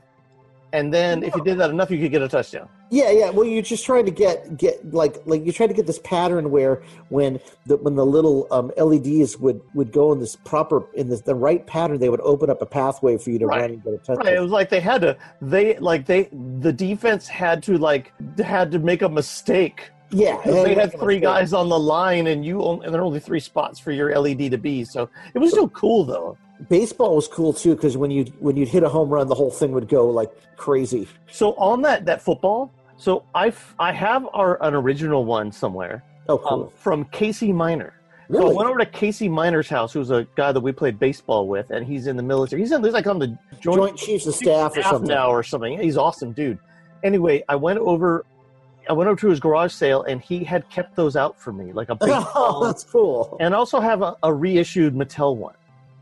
and 0.75 0.93
then 0.93 1.23
if 1.23 1.35
you 1.37 1.45
did 1.45 1.57
that 1.59 1.71
enough, 1.71 1.89
you 1.91 1.99
could 2.01 2.11
get 2.11 2.21
a 2.21 2.29
touchdown. 2.29 2.69
Yeah, 2.91 3.11
yeah. 3.13 3.31
Well, 3.31 3.47
you're 3.47 3.63
just 3.63 3.87
trying 3.87 4.05
to 4.07 4.11
get 4.11 4.57
get 4.57 4.93
like 4.93 5.17
like 5.25 5.45
you're 5.45 5.53
trying 5.53 5.69
to 5.69 5.75
get 5.75 5.87
this 5.87 6.01
pattern 6.01 6.51
where 6.51 6.83
when 7.11 7.39
the 7.67 7.77
when 7.77 7.95
the 7.95 8.05
little 8.05 8.49
um, 8.51 8.73
LEDs 8.77 9.39
would 9.39 9.61
would 9.75 9.93
go 9.93 10.13
in 10.13 10.19
this 10.19 10.35
proper 10.35 10.85
in 10.95 11.09
the, 11.09 11.17
the 11.17 11.35
right 11.35 11.65
pattern, 11.67 11.99
they 12.01 12.09
would 12.09 12.21
open 12.23 12.51
up 12.51 12.61
a 12.61 12.67
pathway 12.67 13.17
for 13.17 13.31
you 13.31 13.39
to 13.39 13.47
Right. 13.47 13.61
run 13.61 13.71
and 13.71 13.85
get 13.85 13.95
a 13.95 13.99
touchdown. 13.99 14.27
Right. 14.27 14.35
It 14.35 14.41
was 14.41 14.51
like 14.51 14.69
they 14.69 14.81
had 14.81 15.01
to 15.03 15.17
they 15.41 15.79
like 15.79 16.07
they 16.07 16.29
the 16.61 16.73
defense 16.73 17.29
had 17.29 17.63
to 17.65 17.79
like 17.79 18.13
had 18.39 18.73
to 18.73 18.81
make 18.81 19.03
a 19.03 19.09
mistake. 19.09 19.91
Yeah, 20.11 20.41
They 20.45 20.75
had 20.75 20.93
three 21.01 21.19
guys 21.19 21.53
on 21.53 21.69
the 21.69 21.79
line, 21.79 22.29
and 22.29 22.45
you 22.45 22.63
only, 22.63 22.85
and 22.85 22.95
there 22.95 23.01
are 23.01 23.05
only 23.05 23.19
three 23.19 23.41
spots 23.41 23.81
for 23.81 23.91
your 23.91 24.17
LED 24.17 24.49
to 24.53 24.59
be. 24.59 24.85
So 24.85 25.09
it 25.35 25.39
was 25.41 25.51
still 25.51 25.69
cool 25.71 26.05
though. 26.05 26.37
Baseball 26.69 27.17
was 27.17 27.29
cool 27.29 27.53
too 27.53 27.75
because 27.75 27.97
when 27.97 28.11
you 28.11 28.25
when 28.39 28.57
you'd 28.57 28.69
hit 28.69 28.83
a 28.83 28.89
home 28.89 29.09
run, 29.11 29.29
the 29.29 29.35
whole 29.35 29.51
thing 29.51 29.73
would 29.73 29.89
go 29.89 30.09
like 30.09 30.31
crazy. 30.57 31.09
So 31.31 31.53
on 31.55 31.83
that 31.83 32.07
that 32.07 32.23
football, 32.23 32.71
so 32.97 33.25
I 33.35 33.53
I 33.79 33.93
have 33.93 34.27
our 34.33 34.63
an 34.63 34.75
original 34.75 35.25
one 35.25 35.51
somewhere 35.53 36.03
Oh, 36.29 36.39
cool! 36.39 36.65
um, 36.65 36.71
from 36.71 37.05
Casey 37.07 37.53
Miner. 37.53 37.95
So 38.33 38.51
I 38.51 38.55
went 38.55 38.69
over 38.71 38.79
to 38.79 38.87
Casey 38.87 39.29
Miner's 39.29 39.69
house, 39.69 39.93
who's 39.93 40.11
a 40.11 40.27
guy 40.35 40.51
that 40.53 40.61
we 40.61 40.73
played 40.73 40.99
baseball 40.99 41.47
with, 41.47 41.71
and 41.71 41.85
he's 41.87 42.07
in 42.07 42.17
the 42.17 42.23
military. 42.23 42.63
He's 42.63 42.73
in 42.73 42.83
he's 42.83 42.95
like 42.95 43.07
on 43.07 43.19
the 43.19 43.37
joint, 43.61 43.77
Joint 43.77 43.97
Chiefs 43.99 44.27
of 44.27 44.35
Staff 44.35 44.77
or 44.79 44.83
something. 44.83 45.09
now 45.09 45.29
or 45.29 45.43
something. 45.43 45.79
He's 45.79 45.99
awesome, 45.99 46.33
dude. 46.33 46.59
Anyway, 47.03 47.45
I 47.51 47.57
went 47.57 47.81
over, 47.81 48.25
I 48.89 48.95
went 48.95 49.09
over 49.11 49.21
to 49.21 49.29
his 49.29 49.41
garage 49.41 49.73
sale, 49.75 50.05
and 50.05 50.23
he 50.23 50.43
had 50.43 50.67
kept 50.71 50.97
those 50.97 51.17
out 51.17 51.39
for 51.39 51.53
me, 51.53 51.73
like 51.75 51.91
a 51.91 51.95
big, 52.01 52.09
oh, 52.13 52.65
that's 52.65 52.85
cool. 52.85 53.37
and 53.41 53.55
I 53.55 53.59
also 53.59 53.79
have 53.81 54.01
a, 54.01 54.17
a 54.23 54.33
reissued 54.33 54.95
Mattel 54.95 55.37
one. 55.37 55.55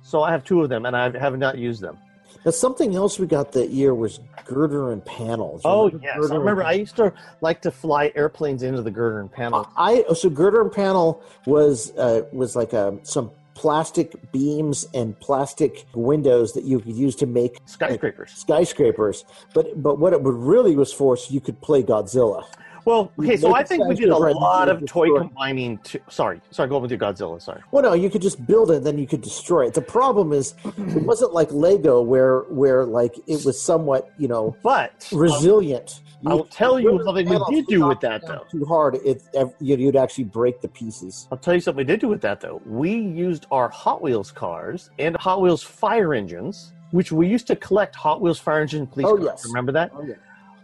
So 0.02 0.23
I 0.23 0.30
have 0.30 0.44
two 0.44 0.62
of 0.62 0.68
them, 0.68 0.87
and 0.87 0.97
I 0.97 1.16
have 1.18 1.38
not 1.38 1.59
used 1.59 1.80
them. 1.80 1.99
Now, 2.44 2.50
something 2.50 2.97
else 2.97 3.18
we 3.18 3.26
got 3.26 3.52
that 3.52 3.71
year 3.71 3.94
was 3.94 4.21
girder 4.44 4.92
and 4.92 5.04
panels. 5.04 5.62
Oh 5.64 5.90
yes, 6.02 6.16
girder 6.18 6.35
I 6.35 6.37
remember. 6.38 6.64
I 6.64 6.73
used 6.73 6.97
to 6.97 7.12
like 7.40 7.62
to 7.62 7.71
fly 7.71 8.12
airplanes 8.16 8.62
into 8.62 8.82
the 8.82 8.90
girder 8.90 9.21
and 9.21 9.30
panel. 9.30 9.68
I 9.76 10.04
so 10.14 10.28
girder 10.28 10.61
and 10.62 10.73
panel 10.73 11.23
was 11.47 11.92
uh, 11.97 12.23
was 12.32 12.56
like 12.56 12.73
a, 12.73 12.99
some 13.04 13.30
plastic 13.54 14.32
beams 14.32 14.87
and 14.94 15.18
plastic 15.21 15.87
windows 15.94 16.52
that 16.54 16.64
you 16.64 16.80
could 16.80 16.97
use 16.97 17.14
to 17.16 17.26
make 17.26 17.59
Skyscrapers. 17.66 18.32
skyscrapers. 18.32 19.25
But 19.54 19.80
but 19.82 19.99
what 19.99 20.12
it 20.12 20.23
would 20.23 20.35
really 20.35 20.75
was 20.75 20.92
for 20.92 21.16
so 21.16 21.32
you 21.32 21.40
could 21.40 21.61
play 21.61 21.82
Godzilla. 21.82 22.44
Well, 22.85 23.12
okay, 23.19 23.37
so 23.37 23.55
I 23.55 23.62
think 23.62 23.87
we 23.87 23.95
did 23.95 24.09
a 24.09 24.17
lot 24.17 24.69
of 24.69 24.79
toy 24.87 25.07
destroy- 25.07 25.19
combining. 25.21 25.79
To, 25.79 26.01
sorry, 26.09 26.41
sorry, 26.51 26.69
go 26.69 26.79
with 26.79 26.91
your 26.91 26.99
Godzilla. 27.01 27.41
Sorry. 27.41 27.61
Well, 27.71 27.83
no, 27.83 27.93
you 27.95 28.11
could 28.11 28.23
just 28.23 28.45
build 28.47 28.71
it, 28.71 28.79
and 28.79 28.87
then 28.87 28.99
you 28.99 29.07
could 29.07 29.23
destroy 29.23 29.67
it. 29.67 29.75
The 29.75 29.83
problem 29.83 30.33
is, 30.33 30.55
it 30.65 31.03
wasn't 31.05 31.33
like 31.33 31.51
Lego, 31.53 32.01
where 32.03 32.41
where 32.43 32.85
like 32.85 33.15
it 33.27 33.45
was 33.45 33.61
somewhat 33.61 34.11
you 34.19 34.29
know 34.29 34.57
But 34.62 35.09
um, 35.12 35.19
resilient. 35.19 36.01
I'll 36.25 36.45
tell 36.45 36.79
you 36.79 37.01
something 37.05 37.29
we 37.29 37.55
did 37.57 37.67
do 37.67 37.87
with 37.89 37.99
that, 38.01 38.25
though. 38.25 38.45
Too 38.51 38.65
hard, 38.65 38.95
it 39.05 39.23
you'd 39.61 39.81
you'd 39.81 39.97
actually 39.97 40.25
break 40.25 40.61
the 40.61 40.69
pieces. 40.69 41.27
I'll 41.33 41.39
tell 41.39 41.55
you 41.55 41.61
something 41.61 41.79
we 41.79 41.85
did 41.85 41.99
do 42.01 42.07
with 42.09 42.21
that 42.21 42.41
though. 42.41 42.62
We 42.65 42.93
used 42.95 43.47
our 43.51 43.69
Hot 43.69 44.01
Wheels 44.03 44.31
cars 44.31 44.91
and 45.01 45.17
Hot 45.17 45.41
Wheels 45.43 45.65
fire 45.65 46.15
engines, 46.15 46.73
which 46.93 47.11
we 47.11 47.27
used 47.27 47.49
to 47.49 47.57
collect 47.57 47.97
Hot 47.97 48.21
Wheels 48.21 48.39
fire 48.39 48.61
engine 48.61 48.87
police 48.87 49.07
Oh, 49.09 49.17
cars. 49.17 49.25
yes. 49.25 49.47
Remember 49.47 49.73
that? 49.73 49.91
Oh, 49.97 50.05
yeah. 50.05 50.15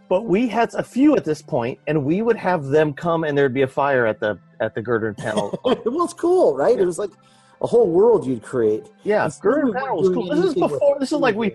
But 0.09 0.25
we 0.25 0.47
had 0.47 0.73
a 0.73 0.83
few 0.83 1.15
at 1.15 1.23
this 1.23 1.41
point, 1.41 1.79
and 1.87 2.03
we 2.03 2.21
would 2.23 2.35
have 2.35 2.65
them 2.65 2.93
come, 2.93 3.23
and 3.23 3.37
there'd 3.37 3.53
be 3.53 3.61
a 3.61 3.67
fire 3.67 4.05
at 4.07 4.19
the 4.19 4.39
at 4.59 4.73
the 4.75 4.81
girder 4.81 5.07
and 5.09 5.17
panel. 5.17 5.57
well, 5.63 6.03
it's 6.03 6.13
cool, 6.13 6.55
right? 6.57 6.77
It 6.77 6.85
was 6.85 6.97
like 6.99 7.11
a 7.61 7.67
whole 7.67 7.87
world 7.89 8.25
you'd 8.25 8.41
create. 8.41 8.87
yeah, 9.03 9.23
and 9.25 9.73
panel 9.73 9.97
was 10.01 10.09
cool. 10.09 10.27
This 10.27 10.43
is 10.45 10.53
before. 10.55 10.97
This 10.99 11.11
is 11.11 11.19
like 11.19 11.35
we. 11.35 11.49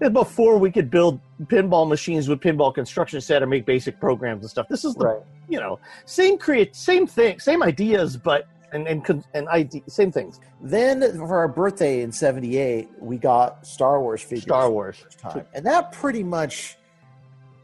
This 0.00 0.06
is 0.08 0.12
before 0.12 0.58
we 0.58 0.70
could 0.70 0.90
build 0.90 1.20
pinball 1.46 1.88
machines 1.88 2.28
with 2.28 2.40
pinball 2.40 2.72
construction 2.72 3.20
set 3.20 3.42
and 3.42 3.50
make 3.50 3.66
basic 3.66 3.98
programs 4.00 4.42
and 4.42 4.50
stuff. 4.50 4.68
This 4.68 4.84
is 4.84 4.94
the 4.94 5.04
Right. 5.06 5.22
you 5.48 5.58
know 5.60 5.78
same 6.06 6.38
create 6.38 6.74
same 6.76 7.06
thing, 7.06 7.38
same 7.40 7.62
ideas, 7.62 8.16
but 8.16 8.46
and 8.72 8.86
and 8.86 9.24
and 9.34 9.48
ide- 9.50 9.82
same 9.90 10.12
things. 10.12 10.40
Then 10.62 11.00
for 11.18 11.36
our 11.36 11.48
birthday 11.48 12.00
in 12.02 12.12
'78, 12.12 12.88
we 13.00 13.18
got 13.18 13.66
Star 13.66 14.00
Wars 14.00 14.22
figures. 14.22 14.44
Star 14.44 14.70
Wars. 14.70 15.04
time. 15.18 15.44
and 15.52 15.66
that 15.66 15.90
pretty 15.92 16.22
much 16.22 16.76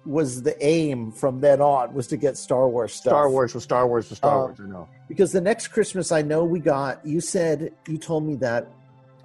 was 0.06 0.42
the 0.42 0.54
aim 0.64 1.10
from 1.12 1.40
then 1.40 1.60
on 1.60 1.94
was 1.94 2.06
to 2.08 2.16
get 2.16 2.36
Star 2.36 2.68
Wars 2.68 2.92
stuff. 2.92 3.10
Star 3.12 3.30
Wars 3.30 3.54
was 3.54 3.62
Star 3.64 3.86
Wars 3.88 4.08
was 4.10 4.18
Star 4.18 4.34
Um, 4.34 4.40
Wars. 4.42 4.58
I 4.60 4.64
know. 4.64 4.88
because 5.08 5.32
the 5.32 5.40
next 5.40 5.68
Christmas 5.68 6.12
I 6.12 6.22
know 6.22 6.44
we 6.44 6.60
got. 6.60 7.04
You 7.06 7.20
said 7.20 7.72
you 7.88 7.98
told 7.98 8.24
me 8.24 8.34
that. 8.36 8.68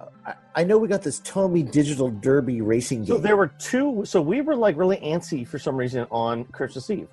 uh, 0.00 0.06
I, 0.26 0.34
I 0.56 0.64
know 0.64 0.78
we 0.78 0.88
got 0.88 1.02
this 1.02 1.20
Tomy 1.20 1.62
Digital 1.70 2.08
Derby 2.10 2.60
racing 2.62 3.04
So 3.06 3.18
there 3.18 3.36
were 3.36 3.48
two. 3.58 4.02
So 4.04 4.20
we 4.22 4.40
were 4.40 4.56
like 4.56 4.76
really 4.76 4.96
antsy 4.98 5.46
for 5.46 5.58
some 5.58 5.76
reason 5.76 6.06
on 6.10 6.44
Christmas 6.44 6.88
Eve, 6.90 7.08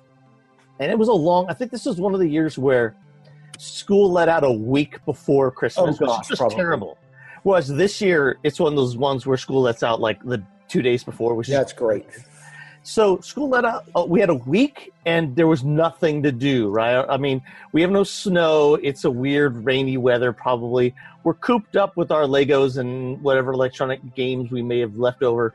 and 0.80 0.90
it 0.90 0.98
was 0.98 1.08
a 1.08 1.12
long. 1.12 1.46
I 1.50 1.54
think 1.54 1.70
this 1.70 1.86
is 1.86 1.96
one 2.00 2.14
of 2.14 2.20
the 2.20 2.28
years 2.28 2.56
where 2.58 2.96
school 3.58 4.10
let 4.10 4.28
out 4.28 4.44
a 4.44 4.52
week 4.52 5.04
before 5.04 5.50
Christmas, 5.50 5.96
Oh, 6.00 6.04
which 6.04 6.08
gosh, 6.08 6.22
is 6.22 6.28
just 6.28 6.38
probably. 6.40 6.56
terrible. 6.56 6.98
Whereas 7.42 7.68
this 7.68 8.00
year, 8.00 8.38
it's 8.42 8.58
one 8.60 8.72
of 8.72 8.76
those 8.76 8.96
ones 8.96 9.26
where 9.26 9.36
school 9.36 9.62
lets 9.62 9.82
out 9.82 10.00
like 10.00 10.22
the 10.24 10.42
two 10.68 10.82
days 10.82 11.02
before, 11.04 11.34
which 11.34 11.48
is 11.48 11.54
That's 11.54 11.72
great. 11.72 12.06
So 12.82 13.20
school 13.20 13.48
let 13.48 13.64
out. 13.64 13.84
Uh, 13.94 14.04
we 14.06 14.20
had 14.20 14.30
a 14.30 14.34
week, 14.34 14.92
and 15.04 15.34
there 15.36 15.46
was 15.46 15.64
nothing 15.64 16.22
to 16.22 16.32
do. 16.32 16.68
Right? 16.68 17.04
I 17.08 17.16
mean, 17.16 17.42
we 17.72 17.82
have 17.82 17.90
no 17.90 18.04
snow. 18.04 18.74
It's 18.76 19.04
a 19.04 19.10
weird 19.10 19.64
rainy 19.64 19.96
weather. 19.96 20.32
Probably 20.32 20.94
we're 21.24 21.34
cooped 21.34 21.76
up 21.76 21.96
with 21.96 22.10
our 22.10 22.22
Legos 22.22 22.78
and 22.78 23.20
whatever 23.22 23.52
electronic 23.52 24.14
games 24.14 24.50
we 24.50 24.62
may 24.62 24.78
have 24.80 24.96
left 24.96 25.22
over. 25.22 25.54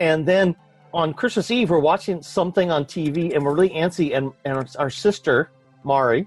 And 0.00 0.26
then 0.26 0.56
on 0.92 1.14
Christmas 1.14 1.50
Eve, 1.50 1.70
we're 1.70 1.78
watching 1.78 2.22
something 2.22 2.70
on 2.70 2.84
TV, 2.84 3.34
and 3.34 3.44
we're 3.44 3.54
really 3.54 3.70
antsy. 3.70 4.16
And 4.16 4.32
and 4.44 4.56
our, 4.56 4.66
our 4.78 4.90
sister 4.90 5.50
Mari 5.84 6.26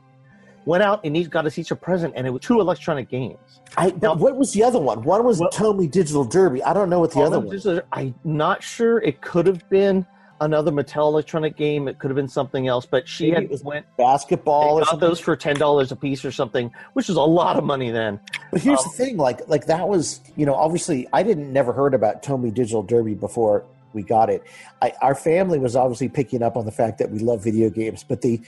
went 0.67 0.83
out 0.83 0.99
and 1.05 1.15
he 1.15 1.23
got 1.23 1.45
us 1.45 1.57
each 1.57 1.71
a 1.71 1.75
present, 1.75 2.13
and 2.15 2.27
it 2.27 2.29
was 2.29 2.41
two 2.41 2.59
electronic 2.59 3.09
games. 3.09 3.61
I, 3.77 3.91
but 3.91 4.19
what 4.19 4.35
was 4.35 4.51
the 4.51 4.63
other 4.63 4.79
one? 4.79 5.03
One 5.03 5.23
was 5.23 5.39
Well- 5.39 5.49
Tomy 5.49 5.89
Digital 5.89 6.25
Derby. 6.25 6.61
I 6.63 6.73
don't 6.73 6.89
know 6.89 6.99
what 6.99 7.11
the 7.11 7.21
other 7.21 7.39
one. 7.39 7.55
Is- 7.55 7.67
I'm 7.93 8.13
not 8.23 8.61
sure. 8.61 8.99
It 8.99 9.21
could 9.21 9.47
have 9.47 9.67
been 9.69 10.05
another 10.41 10.71
Mattel 10.71 11.07
electronic 11.07 11.55
game. 11.55 11.87
It 11.87 11.97
could 11.97 12.11
have 12.11 12.15
been 12.15 12.27
something 12.27 12.67
else. 12.67 12.85
But 12.85 13.07
she 13.07 13.31
Maybe 13.31 13.47
had 13.55 13.63
went 13.63 13.85
Basketball 13.97 14.81
got 14.81 14.99
those 14.99 15.19
for 15.19 15.35
ten 15.35 15.55
dollars 15.55 15.91
a 15.91 15.95
piece 15.95 16.23
or 16.25 16.31
something, 16.31 16.69
which 16.93 17.09
is 17.09 17.15
a 17.15 17.21
lot 17.21 17.55
of 17.57 17.63
money 17.63 17.89
then. 17.89 18.19
But 18.51 18.61
here's 18.61 18.79
Um, 18.79 18.85
the 18.91 18.97
thing, 19.03 19.17
like 19.17 19.47
like 19.47 19.65
that 19.67 19.87
was 19.87 20.19
you 20.35 20.45
know 20.45 20.53
obviously 20.53 21.07
I 21.13 21.23
didn't 21.23 21.51
never 21.51 21.71
heard 21.73 21.93
about 21.93 22.21
Tomy 22.23 22.51
Digital 22.53 22.83
Derby 22.83 23.15
before 23.15 23.63
we 23.93 24.03
got 24.03 24.29
it. 24.29 24.43
I, 24.81 24.93
our 25.01 25.15
family 25.15 25.57
was 25.59 25.75
obviously 25.75 26.09
picking 26.09 26.43
up 26.43 26.55
on 26.57 26.65
the 26.65 26.71
fact 26.71 26.97
that 26.99 27.09
we 27.09 27.19
love 27.19 27.43
video 27.43 27.69
games, 27.69 28.03
but 28.03 28.21
they 28.21 28.41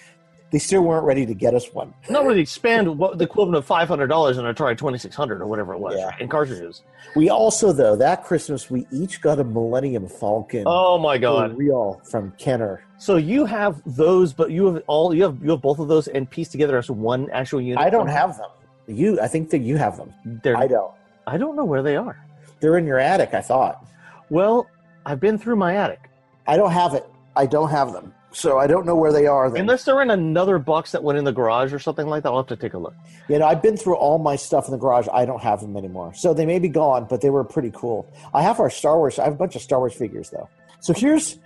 they 0.51 0.59
still 0.59 0.81
weren't 0.81 1.05
ready 1.05 1.25
to 1.25 1.33
get 1.33 1.53
us 1.53 1.71
one. 1.73 1.93
Not 2.09 2.25
really 2.25 2.45
spend 2.45 2.97
what 2.97 3.17
the 3.17 3.25
equivalent 3.25 3.57
of 3.57 3.65
five 3.65 3.87
hundred 3.87 4.07
dollars 4.07 4.37
on 4.37 4.45
Atari 4.53 4.77
twenty 4.77 4.97
six 4.97 5.15
hundred 5.15 5.41
or 5.41 5.47
whatever 5.47 5.73
it 5.73 5.79
was 5.79 5.95
Yeah. 5.97 6.11
in 6.19 6.27
cartridges. 6.27 6.81
We 7.15 7.29
also 7.29 7.71
though 7.71 7.95
that 7.97 8.23
Christmas 8.23 8.69
we 8.69 8.87
each 8.91 9.21
got 9.21 9.39
a 9.39 9.43
Millennium 9.43 10.07
Falcon 10.07 10.63
Oh 10.65 10.97
my 10.97 11.17
god! 11.17 11.55
real 11.57 12.01
from 12.09 12.31
Kenner. 12.37 12.83
So 12.97 13.17
you 13.17 13.45
have 13.45 13.81
those, 13.85 14.33
but 14.33 14.51
you 14.51 14.65
have 14.73 14.83
all 14.87 15.13
you 15.13 15.23
have 15.23 15.37
you 15.43 15.51
have 15.51 15.61
both 15.61 15.79
of 15.79 15.87
those 15.87 16.07
and 16.07 16.29
pieced 16.29 16.51
together 16.51 16.77
as 16.77 16.89
one 16.89 17.29
actual 17.31 17.61
unit. 17.61 17.79
I 17.83 17.89
don't 17.89 18.07
have 18.07 18.37
them. 18.37 18.49
You, 18.87 19.21
I 19.21 19.27
think 19.27 19.51
that 19.51 19.59
you 19.59 19.77
have 19.77 19.97
them. 19.97 20.11
They're, 20.25 20.57
I 20.57 20.65
don't. 20.65 20.91
I 21.27 21.37
don't 21.37 21.55
know 21.55 21.63
where 21.63 21.83
they 21.83 21.95
are. 21.95 22.19
They're 22.59 22.77
in 22.79 22.87
your 22.87 22.97
attic. 22.99 23.35
I 23.35 23.41
thought. 23.41 23.85
Well, 24.31 24.67
I've 25.05 25.19
been 25.19 25.37
through 25.37 25.57
my 25.57 25.75
attic. 25.75 26.09
I 26.47 26.57
don't 26.57 26.71
have 26.71 26.95
it. 26.95 27.07
I 27.35 27.45
don't 27.45 27.69
have 27.69 27.93
them. 27.93 28.13
So 28.31 28.59
I 28.59 28.67
don't 28.67 28.85
know 28.85 28.95
where 28.95 29.11
they 29.11 29.25
are. 29.25 29.49
Then. 29.49 29.61
Unless 29.61 29.85
they're 29.85 30.01
in 30.01 30.11
another 30.11 30.59
box 30.59 30.91
that 30.91 31.03
went 31.03 31.17
in 31.17 31.25
the 31.25 31.31
garage 31.31 31.73
or 31.73 31.79
something 31.79 32.07
like 32.07 32.23
that, 32.23 32.29
I'll 32.29 32.37
have 32.37 32.47
to 32.47 32.55
take 32.55 32.73
a 32.73 32.77
look. 32.77 32.93
You 33.27 33.39
know, 33.39 33.47
I've 33.47 33.61
been 33.61 33.75
through 33.75 33.95
all 33.95 34.19
my 34.19 34.35
stuff 34.35 34.65
in 34.65 34.71
the 34.71 34.77
garage. 34.77 35.07
I 35.11 35.25
don't 35.25 35.41
have 35.41 35.61
them 35.61 35.75
anymore. 35.75 36.13
So 36.13 36.33
they 36.33 36.45
may 36.45 36.59
be 36.59 36.69
gone, 36.69 37.07
but 37.09 37.21
they 37.21 37.31
were 37.31 37.43
pretty 37.43 37.71
cool. 37.73 38.11
I 38.33 38.43
have 38.43 38.59
our 38.59 38.69
Star 38.69 38.97
Wars. 38.97 39.17
I 39.17 39.23
have 39.23 39.33
a 39.33 39.37
bunch 39.37 39.55
of 39.55 39.61
Star 39.61 39.79
Wars 39.79 39.93
figures, 39.93 40.29
though. 40.29 40.47
So 40.79 40.93
here's 40.93 41.37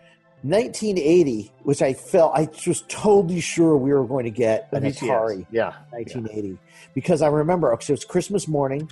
1980, 0.42 1.52
which 1.64 1.82
I 1.82 1.94
felt 1.94 2.34
I 2.36 2.50
was 2.68 2.84
totally 2.90 3.40
sure 3.40 3.78
we 3.78 3.94
were 3.94 4.06
going 4.06 4.26
to 4.26 4.32
get 4.32 4.68
an. 4.74 4.84
Atari. 4.84 5.48
Yeah. 5.52 5.74
1980 5.92 6.60
because 6.94 7.22
I 7.22 7.28
remember 7.28 7.76
so 7.82 7.94
it's 7.94 8.06
Christmas 8.06 8.48
morning 8.48 8.92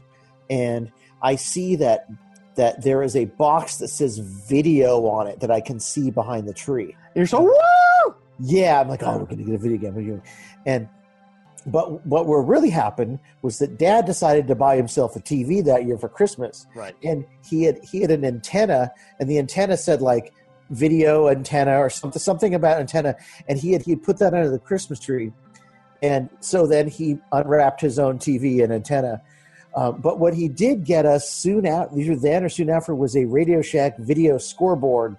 and 0.50 0.92
I 1.22 1.36
see 1.36 1.76
that 1.78 2.08
that 2.62 2.84
there 2.84 3.02
is 3.02 3.16
a 3.16 3.26
box 3.26 3.78
that 3.78 3.88
says 3.88 4.20
video 4.20 5.08
on 5.08 5.26
it 5.26 5.40
that 5.40 5.50
I 5.50 5.62
can 5.62 5.80
see 5.80 6.12
behind 6.12 6.48
the 6.48 6.54
tree. 6.54 6.96
You're 7.16 7.26
so 7.26 7.42
woo! 7.42 8.16
Yeah, 8.40 8.80
I'm 8.80 8.88
like, 8.88 9.02
oh, 9.02 9.18
we're 9.18 9.26
gonna 9.26 9.42
get 9.42 9.56
a 9.56 9.58
video 9.58 9.78
game. 9.92 10.22
And 10.68 10.88
but 11.66 12.06
what 12.06 12.28
really 12.28 12.70
happened 12.70 13.18
was 13.42 13.58
that 13.58 13.80
Dad 13.80 14.06
decided 14.06 14.48
to 14.48 14.54
buy 14.54 14.76
himself 14.76 15.16
a 15.16 15.20
TV 15.20 15.66
that 15.66 15.86
year 15.88 15.98
for 15.98 16.08
Christmas, 16.08 16.68
Right. 16.76 16.96
and 17.04 17.26
he 17.50 17.64
had 17.64 17.80
he 17.84 18.00
had 18.02 18.12
an 18.12 18.24
antenna, 18.24 18.92
and 19.20 19.28
the 19.28 19.40
antenna 19.40 19.76
said 19.76 20.00
like 20.04 20.32
video 20.70 21.30
antenna 21.30 21.80
or 21.80 21.90
something 21.90 22.20
something 22.20 22.54
about 22.54 22.80
antenna, 22.80 23.16
and 23.48 23.58
he 23.58 23.72
had 23.74 23.82
he 23.82 23.90
had 23.90 24.04
put 24.04 24.20
that 24.20 24.36
under 24.36 24.52
the 24.52 24.60
Christmas 24.60 25.00
tree, 25.00 25.32
and 26.04 26.30
so 26.42 26.68
then 26.68 26.88
he 26.88 27.18
unwrapped 27.32 27.82
his 27.82 27.98
own 27.98 28.20
TV 28.20 28.64
and 28.64 28.72
antenna. 28.72 29.20
Uh, 29.76 29.92
but 29.92 30.20
what 30.20 30.34
he 30.34 30.48
did 30.50 30.84
get 30.84 31.06
us 31.06 31.32
soon 31.32 31.66
out, 31.66 31.90
either 31.96 32.16
then 32.16 32.44
or 32.44 32.50
soon 32.50 32.70
after, 32.70 32.94
was 32.94 33.16
a 33.16 33.26
Radio 33.26 33.62
Shack 33.62 33.98
video 33.98 34.38
scoreboard 34.38 35.16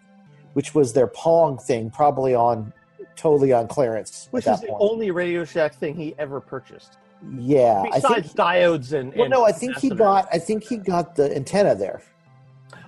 which 0.55 0.75
was 0.75 0.93
their 0.93 1.07
Pong 1.07 1.57
thing, 1.57 1.89
probably 1.89 2.35
on 2.35 2.75
totally 3.17 3.55
on 3.55 3.67
clearance. 3.69 4.29
Which 4.33 4.47
is 4.47 4.61
the 4.61 4.67
point. 4.67 4.79
only 4.83 5.11
Radio 5.11 5.47
Shack 5.47 5.75
thing 5.77 5.95
he 5.97 6.15
ever 6.19 6.41
purchased. 6.41 6.99
yeah. 7.39 7.83
I 7.91 7.95
Besides 8.01 8.27
think. 8.33 8.37
diodes 8.37 8.93
and, 8.93 9.15
Well, 9.15 9.23
and 9.25 9.31
no, 9.31 9.45
I 9.47 9.53
think 9.53 9.79
he 9.79 9.89
got. 9.89 10.29
I 10.31 10.39
think 10.39 10.65
he 10.65 10.77
got 10.77 11.17
the 11.17 11.35
antenna 11.35 11.75
there. 11.75 12.03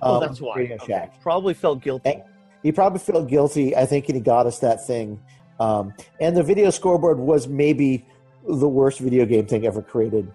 Oh, 0.03 0.15
um, 0.15 0.21
that's 0.21 0.39
why. 0.39 0.55
Radio 0.57 0.75
Okay. 0.75 0.93
Shack. 0.93 1.21
Probably 1.23 1.55
felt 1.55 1.81
guilty. 1.81 2.11
And- 2.11 2.23
He 2.61 2.71
probably 2.71 2.99
felt 2.99 3.27
guilty. 3.27 3.75
I 3.75 3.87
think, 3.87 4.07
and 4.09 4.15
he 4.15 4.21
got 4.21 4.45
us 4.45 4.59
that 4.59 4.85
thing. 4.85 5.19
Um, 5.59 5.91
and 6.19 6.37
the 6.37 6.43
video 6.43 6.69
scoreboard 6.69 7.17
was 7.17 7.47
maybe 7.47 8.05
the 8.47 8.67
worst 8.69 8.99
video 8.99 9.25
game 9.25 9.47
thing 9.47 9.65
ever 9.65 9.81
created. 9.81 10.31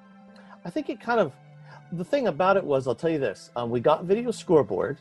I 0.64 0.70
think 0.70 0.90
it 0.90 1.00
kind 1.00 1.20
of 1.20 1.32
the 1.92 2.04
thing 2.04 2.28
about 2.28 2.56
it 2.56 2.64
was 2.64 2.86
I'll 2.86 2.94
tell 2.94 3.10
you 3.10 3.18
this: 3.18 3.50
um, 3.56 3.70
we 3.70 3.80
got 3.80 4.04
video 4.04 4.30
scoreboard, 4.30 4.98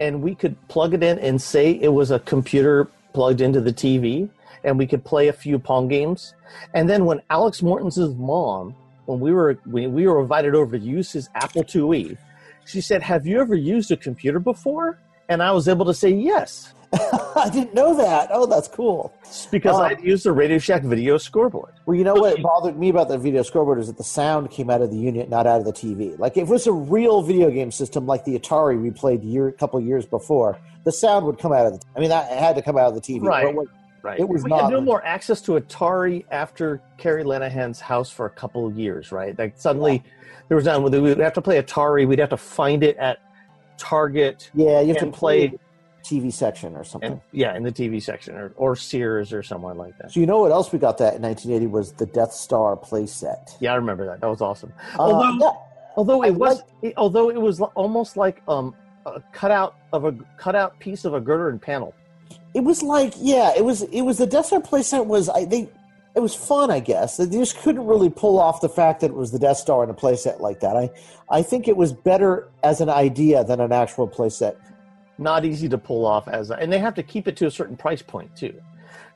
and 0.00 0.22
we 0.22 0.34
could 0.34 0.56
plug 0.68 0.94
it 0.94 1.02
in 1.02 1.18
and 1.18 1.40
say 1.40 1.72
it 1.72 1.92
was 1.92 2.10
a 2.10 2.18
computer 2.20 2.88
plugged 3.12 3.40
into 3.40 3.60
the 3.60 3.72
TV, 3.72 4.28
and 4.64 4.78
we 4.78 4.86
could 4.86 5.04
play 5.04 5.28
a 5.28 5.32
few 5.32 5.58
Pong 5.58 5.88
games. 5.88 6.34
And 6.72 6.88
then 6.88 7.04
when 7.04 7.20
Alex 7.30 7.62
Morton's 7.62 7.98
mom, 7.98 8.74
when 9.06 9.20
we 9.20 9.32
were 9.32 9.58
when 9.66 9.92
we 9.92 10.06
were 10.06 10.20
invited 10.20 10.54
over 10.54 10.78
to 10.78 10.84
use 10.84 11.12
his 11.12 11.28
Apple 11.34 11.64
IIe, 11.64 12.16
she 12.64 12.80
said, 12.80 13.02
"Have 13.02 13.26
you 13.26 13.40
ever 13.40 13.54
used 13.54 13.90
a 13.90 13.96
computer 13.96 14.38
before?" 14.38 14.98
And 15.28 15.42
I 15.42 15.52
was 15.52 15.68
able 15.68 15.86
to 15.86 15.94
say 15.94 16.10
yes 16.10 16.74
I 17.36 17.50
didn't 17.52 17.74
know 17.74 17.94
that. 17.96 18.28
Oh, 18.32 18.46
that's 18.46 18.68
cool. 18.68 19.12
because 19.50 19.76
Oh. 19.76 19.82
I 19.82 19.96
used 20.02 20.24
the 20.24 20.32
Radio 20.32 20.58
Shack 20.58 20.82
video 20.82 21.18
scoreboard. 21.18 21.72
Well, 21.86 21.96
you 21.96 22.04
know 22.04 22.14
what 22.14 22.40
bothered 22.42 22.78
me 22.78 22.88
about 22.88 23.08
the 23.08 23.18
video 23.18 23.42
scoreboard 23.42 23.78
is 23.78 23.86
that 23.88 23.96
the 23.96 24.04
sound 24.04 24.50
came 24.50 24.70
out 24.70 24.80
of 24.82 24.90
the 24.90 24.96
unit, 24.96 25.28
not 25.28 25.46
out 25.46 25.58
of 25.60 25.64
the 25.66 25.72
TV. 25.72 26.18
Like 26.18 26.36
if 26.36 26.48
it 26.48 26.52
was 26.52 26.66
a 26.66 26.72
real 26.72 27.22
video 27.22 27.50
game 27.50 27.70
system 27.70 28.06
like 28.06 28.24
the 28.24 28.38
Atari 28.38 28.80
we 28.80 28.90
played 28.90 29.22
year, 29.24 29.48
a 29.48 29.52
couple 29.52 29.80
years 29.80 30.06
before, 30.06 30.58
the 30.84 30.92
sound 30.92 31.26
would 31.26 31.38
come 31.38 31.52
out 31.52 31.66
of 31.66 31.72
the. 31.72 31.80
I 31.96 32.00
mean, 32.00 32.08
that 32.10 32.30
had 32.30 32.56
to 32.56 32.62
come 32.62 32.76
out 32.78 32.88
of 32.88 32.94
the 32.94 33.00
TV. 33.00 33.22
Right. 33.22 33.54
But 33.54 33.66
Right. 34.02 34.20
It 34.20 34.28
was 34.28 34.44
we 34.44 34.50
not- 34.50 34.64
had 34.64 34.70
no 34.70 34.82
more 34.82 35.02
access 35.02 35.40
to 35.42 35.52
Atari 35.52 36.26
after 36.30 36.82
Carrie 36.98 37.24
Lanahan's 37.24 37.80
house 37.80 38.10
for 38.10 38.26
a 38.26 38.30
couple 38.30 38.66
of 38.66 38.78
years, 38.78 39.10
right? 39.10 39.36
Like 39.38 39.54
suddenly 39.56 40.04
there 40.48 40.56
was 40.56 40.66
none. 40.66 40.82
We'd 40.82 41.16
have 41.20 41.32
to 41.32 41.40
play 41.40 41.60
Atari. 41.62 42.06
We'd 42.06 42.18
have 42.18 42.28
to 42.28 42.36
find 42.36 42.82
it 42.84 42.98
at 42.98 43.16
Target 43.78 44.50
yeah, 44.54 44.80
you 44.80 44.94
have 44.94 45.02
And 45.02 45.12
to 45.12 45.18
play 45.18 45.48
play- 45.48 45.58
TV 46.04 46.32
section 46.32 46.76
or 46.76 46.84
something. 46.84 47.12
and 47.12 47.20
yeah, 47.32 47.56
in 47.56 47.62
the 47.62 47.72
TV 47.72 48.02
section 48.02 48.34
or, 48.36 48.52
or 48.56 48.76
Sears 48.76 49.32
or 49.32 49.42
someone 49.42 49.76
like 49.78 49.96
that. 49.98 50.12
so 50.12 50.20
you 50.20 50.26
know 50.26 50.38
what 50.40 50.52
else 50.52 50.70
we 50.72 50.78
got 50.78 50.98
that 50.98 51.14
in 51.16 51.22
1980 51.22 51.66
was 51.66 51.92
the 51.92 52.06
Death 52.06 52.32
Star 52.32 52.76
playset. 52.76 53.56
Yeah, 53.60 53.72
I 53.72 53.76
remember 53.76 54.04
that. 54.06 54.20
That 54.20 54.28
was 54.28 54.40
awesome. 54.42 54.72
Uh, 54.98 55.02
Although 55.02 55.38
yeah, 55.46 55.52
although 55.96 56.22
I 56.22 56.26
it 56.28 56.34
was 56.34 56.62
it- 56.82 56.94
although 56.96 57.30
it 57.30 57.40
was 57.40 57.60
almost 57.60 58.16
like 58.16 58.42
um 58.48 58.74
a 59.06 59.20
cutout 59.32 59.76
of 59.92 60.04
a 60.04 60.12
cutout 60.36 60.78
piece 60.78 61.04
of 61.04 61.14
a 61.14 61.20
girder 61.20 61.48
and 61.48 61.60
panel. 61.60 61.94
it 62.54 62.60
was 62.60 62.82
like 62.82 63.14
yeah, 63.18 63.52
it 63.56 63.64
was 63.64 63.82
it 63.82 64.02
was 64.02 64.18
the 64.18 64.26
Death 64.26 64.46
Star 64.46 64.60
playset 64.60 65.06
was 65.06 65.28
I 65.28 65.44
they 65.46 65.70
it 66.16 66.20
was 66.20 66.34
fun 66.34 66.70
I 66.70 66.80
guess. 66.80 67.16
They 67.16 67.26
just 67.26 67.56
couldn't 67.58 67.86
really 67.86 68.08
pull 68.10 68.38
off 68.38 68.60
the 68.60 68.68
fact 68.68 69.00
that 69.00 69.10
it 69.10 69.16
was 69.16 69.32
the 69.32 69.38
Death 69.38 69.56
Star 69.56 69.82
in 69.84 69.90
a 69.90 69.94
playset 69.94 70.40
like 70.40 70.60
that. 70.60 70.76
I 70.76 70.90
I 71.30 71.42
think 71.42 71.66
it 71.66 71.76
was 71.76 71.92
better 71.92 72.48
as 72.62 72.80
an 72.80 72.88
idea 72.90 73.42
than 73.44 73.58
an 73.60 73.72
actual 73.72 74.06
playset. 74.06 74.56
Not 75.18 75.44
easy 75.44 75.68
to 75.68 75.78
pull 75.78 76.04
off 76.06 76.26
as 76.28 76.50
and 76.50 76.72
they 76.72 76.78
have 76.78 76.94
to 76.94 77.02
keep 77.02 77.28
it 77.28 77.36
to 77.36 77.46
a 77.46 77.50
certain 77.50 77.76
price 77.76 78.02
point 78.02 78.34
too 78.36 78.54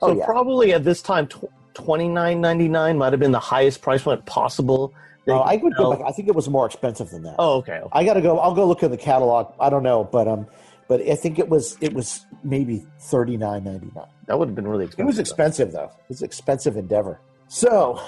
so 0.01 0.09
Oh, 0.09 0.17
yeah. 0.17 0.25
probably 0.25 0.73
at 0.73 0.85
this 0.85 1.03
time 1.03 1.27
tw- 1.27 1.51
29.99 1.75 2.97
might 2.99 3.13
have 3.13 3.21
been 3.21 3.33
the 3.33 3.39
highest 3.41 3.83
price 3.83 4.03
point 4.03 4.25
possible 4.27 4.93
They- 5.25 5.33
Oh, 5.33 5.39
I 5.41 5.57
would 5.57 5.75
go 5.77 5.95
back. 5.95 6.07
I 6.07 6.13
think 6.13 6.29
it 6.29 6.35
was 6.35 6.49
more 6.49 6.65
expensive 6.67 7.11
than 7.11 7.23
that. 7.25 7.35
oh 7.39 7.57
okay 7.59 7.81
I 7.93 8.05
got 8.05 8.15
to 8.15 8.21
go. 8.23 8.39
I'll 8.39 8.55
go 8.55 8.67
look 8.67 8.83
in 8.83 8.91
the 8.91 8.97
catalog. 8.97 9.53
I 9.61 9.69
don't 9.69 9.83
know, 9.83 10.05
but 10.05 10.27
um, 10.27 10.47
but 10.89 11.03
I 11.03 11.15
think 11.17 11.39
it 11.39 11.49
was 11.51 11.77
it 11.83 11.93
was 11.93 12.25
maybe 12.43 12.87
thirty 12.99 13.37
nine 13.37 13.65
ninety 13.65 13.91
nine. 13.95 14.07
that 14.27 14.39
would 14.39 14.49
have 14.49 14.55
been 14.55 14.67
really 14.67 14.87
expensive 14.87 15.05
It 15.05 15.07
was 15.07 15.19
expensive 15.19 15.73
though. 15.73 15.91
It 16.05 16.09
was 16.09 16.23
an 16.23 16.27
expensive 16.27 16.77
endeavor. 16.79 17.21
So 17.49 18.01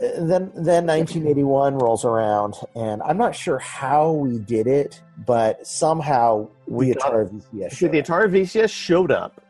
then 0.00 0.50
then 0.54 0.86
1981 0.86 1.74
rolls 1.78 2.04
around, 2.04 2.54
and 2.74 3.02
I'm 3.02 3.18
not 3.18 3.34
sure 3.36 3.58
how 3.58 4.12
we 4.12 4.38
did 4.38 4.66
it, 4.66 5.00
but 5.26 5.66
somehow 5.66 6.48
We 6.66 6.88
the 6.88 6.94
got- 6.94 7.12
Atari 7.12 7.30
VCS. 7.52 7.72
Showed 7.72 7.92
the 7.92 8.00
up. 8.00 8.06
Atari 8.06 8.30
VCS 8.30 8.70
showed 8.70 9.10
up 9.12 9.40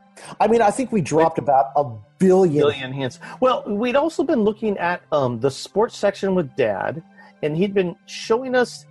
I 0.40 0.48
mean, 0.48 0.60
I 0.62 0.70
think 0.70 0.92
we 0.92 1.00
dropped 1.00 1.38
about 1.38 1.66
a 1.76 1.84
billion. 2.18 2.58
billion 2.58 2.92
hands. 2.92 3.18
Well, 3.40 3.64
we'd 3.66 3.96
also 3.96 4.22
been 4.22 4.40
looking 4.40 4.76
at 4.78 5.02
um, 5.12 5.40
the 5.40 5.50
sports 5.50 5.96
section 5.96 6.34
with 6.34 6.54
Dad, 6.56 7.02
and 7.42 7.56
he'd 7.56 7.72
been 7.72 7.96
showing 8.06 8.54
us 8.54 8.84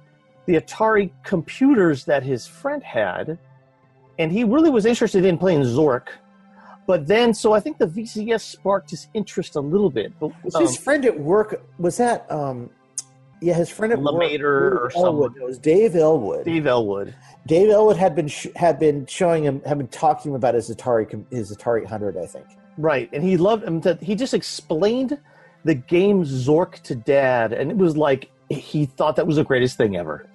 the 0.47 0.55
Atari 0.55 1.11
computers 1.23 2.05
that 2.05 2.23
his 2.23 2.47
friend 2.47 2.81
had, 2.81 3.37
and 4.17 4.31
he 4.31 4.43
really 4.43 4.69
was 4.71 4.85
interested 4.87 5.23
in 5.25 5.37
playing 5.37 5.61
Zork. 5.61 6.07
But 6.89 7.05
then, 7.05 7.35
so 7.35 7.53
I 7.53 7.59
think 7.59 7.77
the 7.77 7.85
VCS 7.85 8.41
sparked 8.41 8.89
his 8.89 9.09
interest 9.13 9.55
a 9.55 9.59
little 9.59 9.91
bit. 9.91 10.11
But, 10.19 10.31
Was 10.43 10.55
um, 10.55 10.63
his 10.63 10.75
friend 10.75 11.05
at 11.05 11.19
work? 11.19 11.61
Was 11.77 11.97
that 11.97 12.25
um? 12.31 12.71
Yeah, 13.41 13.53
his 13.53 13.69
friend 13.69 13.93
at 13.93 13.99
work. 13.99 14.15
LeMaitre 14.15 14.41
or 14.41 14.91
Elwood. 14.95 15.33
someone. 15.33 15.35
It 15.39 15.45
was 15.45 15.59
Dave 15.59 15.95
Elwood. 15.95 16.45
Dave 16.45 16.65
Elwood. 16.65 17.13
Dave 17.45 17.69
Elwood 17.69 17.95
had 17.95 18.15
been 18.15 18.27
sh- 18.27 18.47
had 18.55 18.79
been 18.79 19.05
showing 19.05 19.43
him, 19.43 19.61
had 19.67 19.77
been 19.77 19.87
talking 19.89 20.23
to 20.23 20.29
him 20.29 20.35
about 20.35 20.55
his 20.55 20.75
Atari 20.75 21.23
his 21.31 21.55
Atari 21.55 21.85
hundred, 21.85 22.17
I 22.17 22.25
think. 22.25 22.47
Right, 22.79 23.07
and 23.13 23.23
he 23.23 23.37
loved 23.37 23.65
him. 23.65 23.81
That 23.81 24.01
he 24.01 24.15
just 24.15 24.33
explained 24.33 25.15
the 25.65 25.75
game 25.75 26.23
Zork 26.23 26.81
to 26.85 26.95
Dad, 26.95 27.53
and 27.53 27.69
it 27.69 27.77
was 27.77 27.95
like 27.97 28.31
he 28.49 28.87
thought 28.87 29.15
that 29.17 29.27
was 29.27 29.35
the 29.35 29.43
greatest 29.43 29.77
thing 29.77 29.95
ever. 29.95 30.27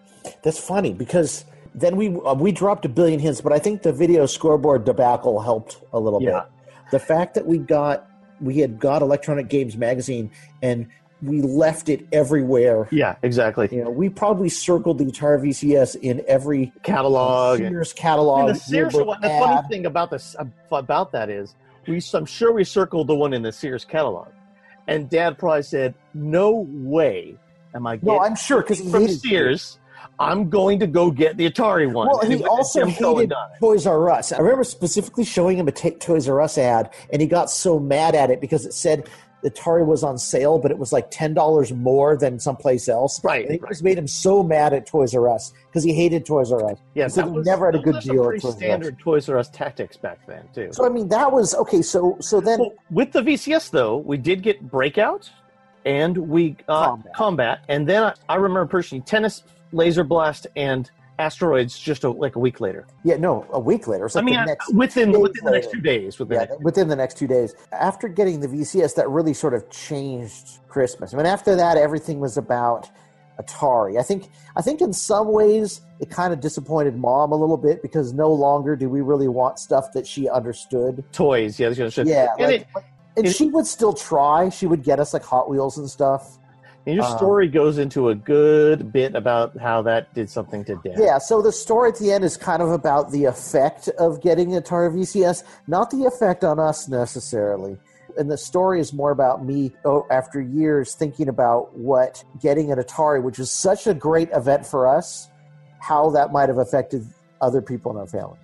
That's 0.44 0.60
funny 0.60 0.92
because 0.92 1.46
then 1.74 1.96
we 1.96 2.08
uh, 2.08 2.34
we 2.34 2.52
dropped 2.52 2.84
a 2.84 2.88
billion 2.88 3.18
hits, 3.20 3.40
but 3.40 3.52
I 3.52 3.58
think 3.58 3.82
the 3.82 3.92
video 3.92 4.26
scoreboard 4.26 4.84
debacle 4.84 5.40
helped 5.40 5.80
a 5.92 5.98
little 5.98 6.22
Yeah. 6.22 6.40
bit. 6.42 6.90
The 6.92 6.98
fact 6.98 7.34
that 7.34 7.46
we 7.46 7.58
got 7.58 8.08
we 8.40 8.58
had 8.58 8.78
got 8.78 9.02
Electronic 9.02 9.48
Games 9.48 9.76
magazine 9.76 10.30
and 10.62 10.86
we 11.22 11.40
left 11.40 11.88
it 11.88 12.06
everywhere. 12.12 12.86
Yeah, 12.90 13.16
exactly. 13.22 13.68
You 13.72 13.84
know, 13.84 13.90
we 13.90 14.08
probably 14.10 14.48
circled 14.50 14.98
the 14.98 15.04
entire 15.04 15.38
VCS 15.38 15.96
in 15.96 16.22
every 16.28 16.72
Catalog. 16.82 17.58
Sears 17.58 17.92
catalog. 17.94 18.40
And 18.40 18.48
the 18.50 18.54
Sears 18.60 18.94
one. 18.94 19.20
The 19.22 19.30
ad. 19.32 19.42
funny 19.42 19.68
thing 19.68 19.86
about 19.86 20.10
this 20.10 20.36
about 20.70 21.12
that 21.12 21.30
is, 21.30 21.54
we 21.88 22.02
I'm 22.12 22.26
sure 22.26 22.52
we 22.52 22.64
circled 22.64 23.06
the 23.06 23.14
one 23.14 23.32
in 23.32 23.42
the 23.42 23.52
Sears 23.52 23.84
catalog, 23.84 24.28
and 24.86 25.08
Dad 25.08 25.38
probably 25.38 25.62
said, 25.62 25.94
"No 26.12 26.66
way 26.68 27.36
am 27.74 27.86
I 27.86 27.94
No, 28.02 28.12
getting 28.18 28.20
I'm 28.22 28.36
sure 28.36 28.60
because 28.60 28.80
from 28.90 29.08
Sears. 29.08 29.78
I'm 30.18 30.48
going 30.50 30.78
to 30.80 30.86
go 30.86 31.10
get 31.10 31.36
the 31.36 31.50
Atari 31.50 31.90
one." 31.92 32.08
Well, 32.08 32.20
And 32.20 32.32
he 32.32 32.44
also 32.44 32.86
hated. 32.86 33.32
Toys 33.58 33.86
R 33.86 34.10
Us. 34.10 34.32
I 34.32 34.38
remember 34.38 34.64
specifically 34.64 35.24
showing 35.24 35.58
him 35.58 35.68
a 35.68 35.72
ta 35.72 35.90
Toys 36.00 36.28
R 36.28 36.40
Us 36.40 36.58
ad, 36.58 36.90
and 37.12 37.20
he 37.20 37.28
got 37.28 37.50
so 37.50 37.78
mad 37.78 38.14
at 38.14 38.30
it 38.30 38.40
because 38.40 38.64
it 38.66 38.72
said 38.74 39.08
the 39.42 39.50
Atari 39.50 39.84
was 39.84 40.02
on 40.02 40.16
sale, 40.16 40.58
but 40.58 40.70
it 40.70 40.78
was 40.78 40.90
like 40.92 41.10
ten 41.10 41.34
dollars 41.34 41.70
more 41.72 42.16
than 42.16 42.38
someplace 42.40 42.88
else. 42.88 43.22
Right, 43.22 43.44
And 43.44 43.54
it 43.56 43.62
right. 43.62 43.68
just 43.72 43.82
made 43.82 43.98
him 43.98 44.06
so 44.08 44.42
mad 44.42 44.72
at 44.72 44.86
Toys 44.86 45.14
R 45.14 45.28
Us 45.28 45.52
because 45.66 45.84
he 45.84 45.92
hated 45.92 46.24
Toys 46.24 46.50
R 46.50 46.64
Us. 46.70 46.78
Yeah, 46.94 47.08
So 47.08 47.26
was, 47.28 47.44
never 47.44 47.66
had 47.66 47.74
a 47.74 47.78
good 47.80 48.00
deal 48.00 48.24
pretty 48.24 48.40
Toys 48.40 48.44
R 48.44 48.50
Us. 48.52 48.56
standard 48.56 48.98
Toys 48.98 49.28
R 49.28 49.38
Us 49.38 49.50
tactics 49.50 49.96
back 49.98 50.26
then 50.26 50.48
too. 50.54 50.70
So 50.72 50.86
I 50.86 50.88
mean, 50.88 51.08
that 51.08 51.30
was 51.30 51.54
okay. 51.56 51.82
So 51.82 52.16
so 52.20 52.40
then 52.40 52.58
Well, 52.60 52.72
with 52.90 53.12
the 53.12 53.20
VCS 53.20 53.70
though, 53.70 53.98
we 53.98 54.16
did 54.16 54.42
get 54.42 54.62
Breakout, 54.70 55.30
and 55.84 56.16
we 56.16 56.56
uh, 56.68 56.86
Combat. 56.86 57.14
combat. 57.14 57.58
and 57.68 57.86
then 57.86 58.02
I, 58.04 58.14
I 58.30 58.36
remember 58.36 58.64
personally 58.66 59.02
Tennis, 59.02 59.42
Laser 59.74 60.04
Blast, 60.04 60.46
and 60.56 60.90
Asteroids 61.18 61.78
just 61.78 62.02
a, 62.02 62.10
like 62.10 62.34
a 62.34 62.40
week 62.40 62.60
later. 62.60 62.86
yeah, 63.04 63.16
no, 63.16 63.46
a 63.52 63.60
week 63.60 63.86
later. 63.86 64.06
It's 64.06 64.16
I 64.16 64.20
mean, 64.22 64.34
the 64.44 64.52
I- 64.52 64.76
within 64.76 65.12
within 65.20 65.44
the 65.44 65.50
next 65.52 65.70
two 65.70 65.80
days. 65.80 66.18
Within 66.18 66.40
yeah, 66.40 66.56
within 66.60 66.88
the 66.88 66.96
next 66.96 67.16
two 67.18 67.26
days. 67.28 67.54
After 67.72 68.08
getting 68.08 68.40
the 68.40 68.48
VCS, 68.48 68.94
that 68.96 69.08
really 69.08 69.32
sort 69.34 69.54
of 69.54 69.68
changed 69.70 70.58
Christmas. 70.68 71.14
I 71.14 71.16
mean, 71.16 71.26
after 71.26 71.54
that, 71.54 71.76
everything 71.76 72.18
was 72.18 72.36
about 72.36 72.90
Atari. 73.40 73.98
I 73.98 74.02
think, 74.02 74.28
I 74.56 74.62
think 74.62 74.80
in 74.80 74.92
some 74.92 75.30
ways, 75.32 75.80
it 76.00 76.10
kind 76.10 76.32
of 76.32 76.40
disappointed 76.40 76.96
Mom 76.96 77.30
a 77.32 77.36
little 77.36 77.56
bit 77.56 77.80
because 77.82 78.12
no 78.12 78.32
longer 78.32 78.74
do 78.76 78.88
we 78.88 79.00
really 79.00 79.28
want 79.28 79.58
stuff 79.60 79.92
that 79.92 80.06
she 80.06 80.28
understood. 80.28 81.04
toys. 81.12 81.58
Yeah, 81.60 81.68
yeah. 81.68 81.84
Yeah, 82.06 82.26
and, 82.38 82.52
like- 82.52 82.60
it, 82.60 82.66
and 83.16 83.26
it- 83.26 83.36
she 83.36 83.46
would 83.50 83.66
still 83.66 83.92
try. 83.92 84.48
She 84.48 84.66
would 84.66 84.82
get 84.82 84.98
us 84.98 85.12
like 85.12 85.22
Hot 85.24 85.48
Wheels 85.48 85.78
and 85.78 85.88
stuff. 85.88 86.38
And 86.86 86.96
your 86.96 87.04
um, 87.04 87.16
story 87.16 87.48
goes 87.48 87.78
into 87.78 88.10
a 88.10 88.14
good 88.14 88.92
bit 88.92 89.14
about 89.14 89.56
how 89.56 89.82
that 89.82 90.12
did 90.12 90.28
something 90.28 90.64
to 90.66 90.76
Dad. 90.84 90.96
Yeah, 90.98 91.18
so 91.18 91.40
the 91.40 91.52
story 91.52 91.90
at 91.90 91.98
the 91.98 92.12
end 92.12 92.24
is 92.24 92.36
kind 92.36 92.60
of 92.60 92.70
about 92.70 93.10
the 93.10 93.24
effect 93.24 93.88
of 93.98 94.20
getting 94.20 94.50
Atari 94.50 94.92
VCS, 94.92 95.44
not 95.66 95.90
the 95.90 96.04
effect 96.04 96.44
on 96.44 96.58
us 96.58 96.88
necessarily. 96.88 97.78
And 98.18 98.30
the 98.30 98.36
story 98.36 98.80
is 98.80 98.92
more 98.92 99.10
about 99.10 99.44
me 99.44 99.72
oh, 99.84 100.06
after 100.10 100.40
years 100.40 100.94
thinking 100.94 101.28
about 101.28 101.76
what 101.76 102.22
getting 102.40 102.70
an 102.70 102.78
Atari, 102.78 103.22
which 103.22 103.38
is 103.38 103.50
such 103.50 103.86
a 103.86 103.94
great 103.94 104.28
event 104.32 104.66
for 104.66 104.86
us, 104.86 105.28
how 105.80 106.10
that 106.10 106.32
might 106.32 106.48
have 106.48 106.58
affected 106.58 107.06
other 107.40 107.62
people 107.62 107.92
in 107.92 107.98
our 107.98 108.06
family. 108.06 108.38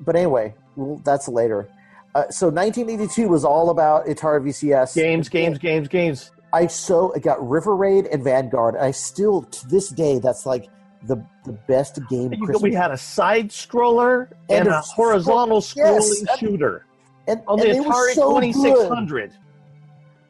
But 0.00 0.16
anyway, 0.16 0.54
well, 0.76 1.00
that's 1.04 1.28
later. 1.28 1.68
Uh, 2.14 2.28
so 2.30 2.48
1982 2.48 3.28
was 3.28 3.44
all 3.44 3.70
about 3.70 4.06
Atari 4.06 4.40
VCS 4.40 4.94
Games, 4.94 5.28
games, 5.28 5.58
games, 5.58 5.88
games. 5.88 6.30
I 6.52 6.66
so 6.66 7.12
I 7.14 7.18
got 7.18 7.46
River 7.46 7.76
Raid 7.76 8.06
and 8.06 8.22
Vanguard. 8.24 8.76
I 8.76 8.90
still 8.90 9.42
to 9.42 9.68
this 9.68 9.88
day 9.90 10.18
that's 10.18 10.46
like 10.46 10.68
the 11.06 11.22
the 11.44 11.52
best 11.52 11.98
game. 12.08 12.32
We 12.60 12.74
had 12.74 12.90
a 12.90 12.96
side 12.96 13.50
scroller 13.50 14.28
and, 14.48 14.60
And 14.60 14.68
a 14.68 14.78
a 14.78 14.80
horizontal 14.80 15.58
yes, 15.58 15.74
scrolling 15.74 16.20
and- 16.30 16.38
shooter 16.38 16.86
and, 17.26 17.42
on 17.46 17.60
and 17.60 17.70
the 17.70 17.88
Atari 17.88 18.14
so 18.14 18.30
Twenty 18.30 18.52
good. 18.52 19.32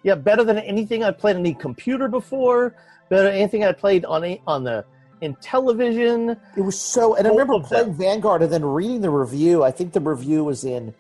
Yeah, 0.03 0.15
better 0.15 0.45
than 0.45 0.59
anything 0.59 1.05
I 1.05 1.11
played 1.11 1.37
on 1.37 1.43
the 1.43 1.55
computer 1.55 2.09
before. 2.09 2.75
Better 3.09 3.25
than 3.25 3.35
anything 3.35 3.65
I 3.65 3.73
played 3.73 4.05
on 4.05 4.25
a, 4.25 4.41
on 4.47 4.65
the 4.65 4.85
Intellivision. 5.23 6.39
It 6.57 6.61
was 6.61 6.79
so, 6.79 7.15
and 7.17 7.27
I 7.27 7.31
remember 7.31 7.59
playing 7.61 7.95
Vanguard 7.95 8.43
and 8.43 8.53
then 8.53 8.65
reading 8.65 9.01
the 9.01 9.11
review. 9.11 9.65
I 9.65 9.71
think 9.71 9.93
the 9.93 10.01
review 10.01 10.45
was 10.45 10.65
in 10.65 10.95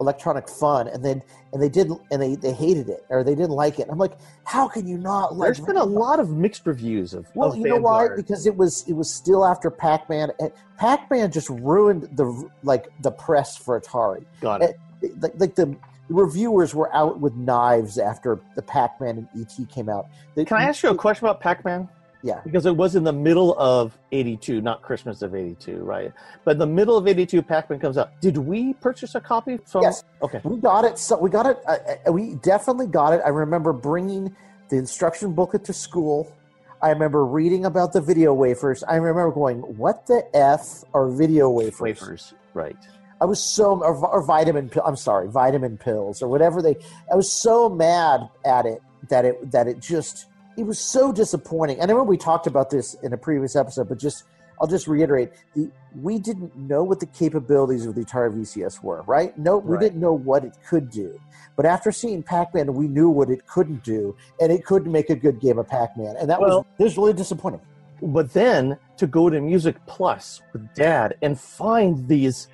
Electronic 0.00 0.48
Fun, 0.48 0.88
and 0.88 1.04
then 1.04 1.22
and 1.52 1.60
they 1.62 1.68
did, 1.68 1.90
and 2.10 2.22
they 2.22 2.34
they 2.34 2.52
hated 2.52 2.88
it 2.88 3.04
or 3.10 3.22
they 3.22 3.34
didn't 3.34 3.50
like 3.50 3.78
it. 3.78 3.88
I'm 3.90 3.98
like, 3.98 4.12
how 4.44 4.66
can 4.66 4.86
you 4.86 4.96
not 4.98 5.36
like? 5.36 5.48
There's 5.48 5.60
been 5.60 5.76
a 5.76 5.84
lot 5.84 6.18
of 6.18 6.30
mixed 6.30 6.66
reviews 6.66 7.12
of. 7.14 7.26
Well, 7.34 7.52
of 7.52 7.58
you 7.58 7.64
know 7.68 7.76
why? 7.76 8.08
Because 8.16 8.46
it 8.46 8.56
was 8.56 8.84
it 8.88 8.94
was 8.94 9.12
still 9.12 9.44
after 9.44 9.70
Pac 9.70 10.08
Man. 10.08 10.30
And 10.40 10.50
Pac 10.78 11.10
Man 11.10 11.30
just 11.30 11.50
ruined 11.50 12.08
the 12.16 12.48
like 12.62 12.88
the 13.02 13.10
press 13.10 13.56
for 13.56 13.78
Atari. 13.80 14.24
Got 14.40 14.62
it. 14.62 14.78
Like, 15.20 15.32
like 15.38 15.54
the 15.54 15.76
reviewers 16.08 16.74
were 16.74 16.92
out 16.94 17.20
with 17.20 17.34
knives 17.36 17.98
after 17.98 18.40
the 18.56 18.62
Pac 18.62 19.00
Man 19.00 19.18
and 19.18 19.28
ET 19.40 19.68
came 19.68 19.88
out. 19.88 20.08
They- 20.34 20.44
Can 20.44 20.56
I 20.56 20.64
ask 20.64 20.82
you 20.82 20.90
a 20.90 20.94
question 20.96 21.26
about 21.26 21.40
Pac-Man? 21.40 21.88
Yeah. 22.22 22.40
Because 22.44 22.66
it 22.66 22.76
was 22.76 22.96
in 22.96 23.04
the 23.04 23.12
middle 23.12 23.58
of 23.58 23.98
82, 24.12 24.60
not 24.60 24.82
Christmas 24.82 25.22
of 25.22 25.34
82, 25.34 25.76
right? 25.78 26.12
But 26.44 26.52
in 26.52 26.58
the 26.58 26.66
middle 26.66 26.96
of 26.96 27.08
82, 27.08 27.42
Pac 27.42 27.70
Man 27.70 27.78
comes 27.78 27.96
out. 27.96 28.20
Did 28.20 28.36
we 28.36 28.74
purchase 28.74 29.14
a 29.14 29.20
copy 29.20 29.58
from? 29.66 29.82
Yes. 29.82 30.04
Okay. 30.22 30.40
We 30.44 30.58
got 30.58 30.84
it. 30.84 30.98
So 30.98 31.18
we 31.18 31.30
got 31.30 31.46
it. 31.46 31.58
Uh, 31.66 31.76
uh, 32.08 32.12
we 32.12 32.34
definitely 32.36 32.86
got 32.88 33.12
it. 33.14 33.22
I 33.24 33.30
remember 33.30 33.72
bringing 33.72 34.34
the 34.68 34.76
instruction 34.76 35.32
booklet 35.32 35.64
to 35.64 35.72
school. 35.72 36.34
I 36.82 36.90
remember 36.90 37.24
reading 37.24 37.66
about 37.66 37.92
the 37.92 38.00
video 38.00 38.32
wafers. 38.32 38.82
I 38.84 38.96
remember 38.96 39.30
going, 39.32 39.58
"What 39.76 40.06
the 40.06 40.24
f 40.34 40.82
are 40.94 41.08
video 41.10 41.50
wafers?" 41.50 41.80
Wafers, 41.80 42.34
right. 42.54 42.76
I 43.20 43.26
was 43.26 43.42
so 43.42 43.82
or, 43.82 43.94
or 44.06 44.22
vitamin. 44.22 44.70
pill- 44.70 44.84
I'm 44.86 44.96
sorry, 44.96 45.28
vitamin 45.28 45.76
pills 45.76 46.22
or 46.22 46.28
whatever 46.28 46.62
they. 46.62 46.76
I 47.12 47.16
was 47.16 47.30
so 47.30 47.68
mad 47.68 48.20
at 48.46 48.64
it 48.64 48.80
that 49.10 49.26
it 49.26 49.50
that 49.50 49.68
it 49.68 49.80
just 49.80 50.26
it 50.60 50.66
was 50.66 50.78
so 50.78 51.10
disappointing. 51.12 51.80
And 51.80 51.90
I 51.90 51.94
remember 51.94 52.10
we 52.10 52.16
talked 52.18 52.46
about 52.46 52.70
this 52.70 52.94
in 53.02 53.12
a 53.12 53.16
previous 53.16 53.56
episode, 53.56 53.88
but 53.88 53.98
just 53.98 54.24
I'll 54.60 54.66
just 54.66 54.86
reiterate: 54.86 55.32
the 55.54 55.70
we 56.00 56.18
didn't 56.18 56.54
know 56.54 56.84
what 56.84 57.00
the 57.00 57.06
capabilities 57.06 57.86
of 57.86 57.94
the 57.94 58.02
Atari 58.02 58.32
VCS 58.32 58.82
were. 58.82 59.02
Right? 59.02 59.36
No, 59.38 59.58
we 59.58 59.72
Right. 59.72 59.80
didn't 59.80 60.00
know 60.00 60.12
what 60.12 60.44
it 60.44 60.52
could 60.68 60.90
do. 60.90 61.18
But 61.56 61.66
after 61.66 61.90
seeing 61.90 62.22
Pac-Man, 62.22 62.74
we 62.74 62.86
knew 62.86 63.08
what 63.08 63.28
it 63.30 63.46
couldn't 63.46 63.82
do, 63.82 64.14
and 64.40 64.52
it 64.52 64.64
couldn't 64.64 64.92
make 64.92 65.10
a 65.10 65.16
good 65.16 65.40
game 65.40 65.58
of 65.58 65.66
Pac-Man, 65.66 66.14
and 66.18 66.28
that 66.30 66.40
Well- 66.40 66.58
was 66.58 66.66
it 66.78 66.82
was 66.84 66.98
really 66.98 67.12
disappointing. 67.14 67.60
But 68.02 68.32
then 68.32 68.78
to 68.98 69.06
go 69.06 69.28
to 69.28 69.40
Music 69.40 69.76
Plus 69.86 70.40
with 70.52 70.72
Dad 70.74 71.16
and 71.22 71.38
find 71.38 72.06
these 72.08 72.48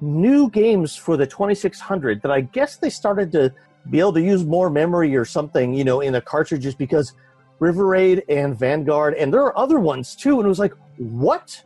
new 0.00 0.48
games 0.50 0.96
for 0.96 1.16
the 1.16 1.26
2600 1.26 2.22
that 2.22 2.30
I 2.30 2.40
guess 2.40 2.76
they 2.76 2.90
started 2.90 3.30
to 3.32 3.52
be 3.90 4.00
able 4.00 4.12
to 4.12 4.20
use 4.20 4.44
more 4.44 4.70
memory 4.70 5.16
or 5.16 5.24
something, 5.24 5.72
you 5.74 5.84
know, 5.84 6.00
in 6.00 6.12
the 6.12 6.20
cartridges 6.20 6.74
because 6.74 7.14
River 7.60 7.86
Raid 7.86 8.24
and 8.28 8.56
Vanguard, 8.58 9.14
and 9.14 9.32
there 9.32 9.42
are 9.42 9.56
other 9.58 9.80
ones 9.80 10.14
too. 10.14 10.36
And 10.38 10.46
it 10.46 10.48
was 10.48 10.58
like, 10.58 10.74
what 10.96 11.62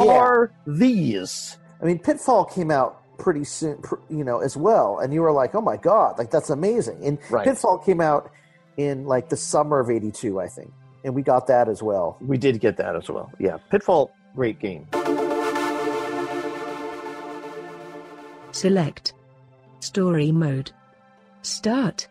are 0.00 0.52
these? 0.66 1.58
I 1.80 1.84
mean, 1.84 1.98
Pitfall 1.98 2.44
came 2.44 2.70
out 2.70 3.02
pretty 3.18 3.44
soon, 3.44 3.82
you 4.08 4.24
know, 4.24 4.40
as 4.40 4.56
well, 4.56 4.98
and 5.00 5.12
you 5.12 5.22
were 5.22 5.32
like, 5.32 5.54
"Oh 5.54 5.60
my 5.60 5.76
god, 5.76 6.18
like 6.18 6.30
that's 6.30 6.50
amazing!" 6.50 7.04
And 7.04 7.18
Right. 7.30 7.44
Pitfall 7.44 7.78
came 7.78 8.00
out 8.00 8.30
in 8.76 9.06
like 9.06 9.28
the 9.28 9.36
summer 9.36 9.80
of 9.80 9.90
'82, 9.90 10.40
I 10.40 10.46
think, 10.46 10.72
and 11.04 11.14
we 11.14 11.22
got 11.22 11.46
that 11.48 11.68
as 11.68 11.82
well. 11.82 12.16
We 12.20 12.38
did 12.38 12.60
get 12.60 12.76
that 12.76 12.94
as 12.94 13.08
well. 13.08 13.30
Yeah, 13.40 13.58
Pitfall, 13.70 14.12
great 14.36 14.60
game. 14.60 14.86
Select. 18.52 19.12
Story 19.80 20.32
mode. 20.32 20.70
Start. 21.42 22.08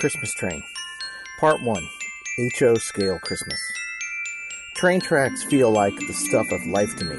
Christmas 0.00 0.32
Train, 0.32 0.62
Part 1.40 1.62
One, 1.62 1.86
HO 2.58 2.76
Scale 2.76 3.18
Christmas. 3.18 3.60
Train 4.74 4.98
tracks 4.98 5.44
feel 5.44 5.70
like 5.70 5.94
the 5.94 6.14
stuff 6.14 6.46
of 6.50 6.66
life 6.68 6.96
to 6.96 7.04
me. 7.04 7.18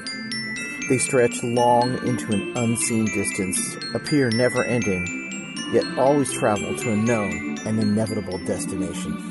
They 0.90 0.98
stretch 0.98 1.44
long 1.44 1.96
into 2.08 2.32
an 2.34 2.58
unseen 2.58 3.06
distance, 3.06 3.78
appear 3.94 4.32
never 4.32 4.64
ending, 4.64 5.54
yet 5.72 5.86
always 6.00 6.34
travel 6.34 6.76
to 6.76 6.92
a 6.94 6.96
known 6.96 7.60
and 7.68 7.80
inevitable 7.80 8.40
destination. 8.46 9.28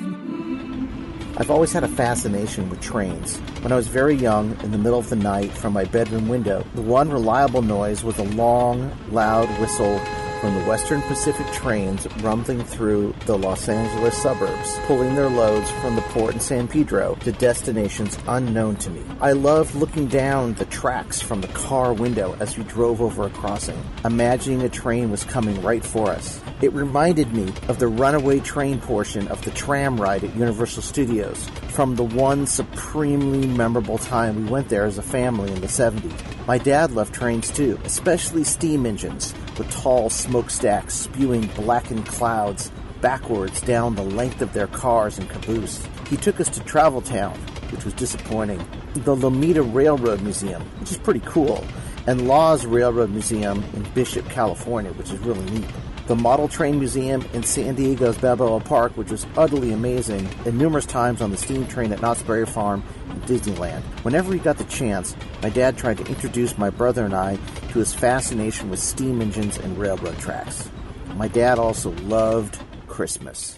I've 1.36 1.50
always 1.50 1.72
had 1.72 1.82
a 1.82 1.88
fascination 1.88 2.70
with 2.70 2.80
trains. 2.80 3.38
When 3.62 3.72
I 3.72 3.76
was 3.76 3.88
very 3.88 4.14
young, 4.14 4.56
in 4.62 4.70
the 4.70 4.78
middle 4.78 5.00
of 5.00 5.08
the 5.08 5.16
night, 5.16 5.50
from 5.50 5.72
my 5.72 5.86
bedroom 5.86 6.28
window, 6.28 6.64
the 6.76 6.82
one 6.82 7.10
reliable 7.10 7.62
noise 7.62 8.04
was 8.04 8.16
a 8.18 8.24
long, 8.24 8.96
loud 9.10 9.48
whistle 9.58 10.00
from 10.40 10.54
the 10.54 10.64
Western 10.64 11.02
Pacific 11.02 11.46
trains 11.52 12.06
rumbling 12.22 12.64
through 12.64 13.14
the 13.26 13.36
Los 13.36 13.68
Angeles 13.68 14.16
suburbs, 14.16 14.78
pulling 14.86 15.14
their 15.14 15.28
loads 15.28 15.70
from 15.82 15.96
the 15.96 16.02
port 16.02 16.32
in 16.32 16.40
San 16.40 16.66
Pedro 16.66 17.14
to 17.16 17.32
destinations 17.32 18.18
unknown 18.26 18.76
to 18.76 18.88
me. 18.88 19.02
I 19.20 19.32
loved 19.32 19.74
looking 19.74 20.06
down 20.06 20.54
the 20.54 20.64
tracks 20.64 21.20
from 21.20 21.42
the 21.42 21.48
car 21.48 21.92
window 21.92 22.36
as 22.40 22.56
we 22.56 22.64
drove 22.64 23.02
over 23.02 23.26
a 23.26 23.30
crossing, 23.30 23.78
imagining 24.02 24.62
a 24.62 24.70
train 24.70 25.10
was 25.10 25.24
coming 25.24 25.60
right 25.60 25.84
for 25.84 26.10
us. 26.10 26.40
It 26.62 26.72
reminded 26.72 27.34
me 27.34 27.52
of 27.68 27.78
the 27.78 27.88
runaway 27.88 28.40
train 28.40 28.80
portion 28.80 29.28
of 29.28 29.44
the 29.44 29.50
tram 29.50 30.00
ride 30.00 30.24
at 30.24 30.34
Universal 30.34 30.82
Studios 30.82 31.48
from 31.68 31.96
the 31.96 32.04
one 32.04 32.46
supremely 32.46 33.46
memorable 33.46 33.98
time 33.98 34.44
we 34.44 34.50
went 34.50 34.70
there 34.70 34.86
as 34.86 34.96
a 34.96 35.02
family 35.02 35.52
in 35.52 35.60
the 35.60 35.66
70s. 35.66 36.46
My 36.46 36.56
dad 36.56 36.92
loved 36.92 37.14
trains 37.14 37.50
too, 37.50 37.78
especially 37.84 38.44
steam 38.44 38.86
engines 38.86 39.34
with 39.60 39.70
tall 39.70 40.08
smokestacks 40.08 40.94
spewing 40.94 41.46
blackened 41.48 42.06
clouds 42.06 42.72
backwards 43.02 43.60
down 43.60 43.94
the 43.94 44.02
length 44.02 44.40
of 44.40 44.54
their 44.54 44.66
cars 44.68 45.18
and 45.18 45.28
caboose. 45.28 45.86
He 46.08 46.16
took 46.16 46.40
us 46.40 46.48
to 46.48 46.60
Travel 46.60 47.02
Town, 47.02 47.36
which 47.70 47.84
was 47.84 47.92
disappointing, 47.92 48.58
the 48.94 49.14
Lomita 49.14 49.62
Railroad 49.62 50.22
Museum, 50.22 50.62
which 50.80 50.90
is 50.90 50.96
pretty 50.96 51.20
cool, 51.26 51.62
and 52.06 52.26
Laws 52.26 52.64
Railroad 52.64 53.10
Museum 53.10 53.62
in 53.74 53.82
Bishop, 53.92 54.26
California, 54.30 54.92
which 54.94 55.10
is 55.10 55.18
really 55.18 55.44
neat. 55.50 55.68
The 56.10 56.16
Model 56.16 56.48
Train 56.48 56.80
Museum 56.80 57.24
in 57.34 57.44
San 57.44 57.76
Diego's 57.76 58.18
Balboa 58.18 58.58
Park, 58.58 58.96
which 58.96 59.12
was 59.12 59.28
utterly 59.36 59.70
amazing, 59.70 60.28
and 60.44 60.58
numerous 60.58 60.84
times 60.84 61.22
on 61.22 61.30
the 61.30 61.36
steam 61.36 61.68
train 61.68 61.92
at 61.92 62.02
Knott's 62.02 62.20
Berry 62.20 62.46
Farm 62.46 62.82
and 63.10 63.22
Disneyland. 63.26 63.82
Whenever 64.02 64.32
he 64.32 64.40
got 64.40 64.58
the 64.58 64.64
chance, 64.64 65.14
my 65.40 65.50
dad 65.50 65.78
tried 65.78 65.98
to 65.98 66.06
introduce 66.06 66.58
my 66.58 66.68
brother 66.68 67.04
and 67.04 67.14
I 67.14 67.36
to 67.36 67.78
his 67.78 67.94
fascination 67.94 68.70
with 68.70 68.80
steam 68.80 69.22
engines 69.22 69.56
and 69.58 69.78
railroad 69.78 70.18
tracks. 70.18 70.68
My 71.14 71.28
dad 71.28 71.60
also 71.60 71.92
loved 71.92 72.58
Christmas. 72.88 73.56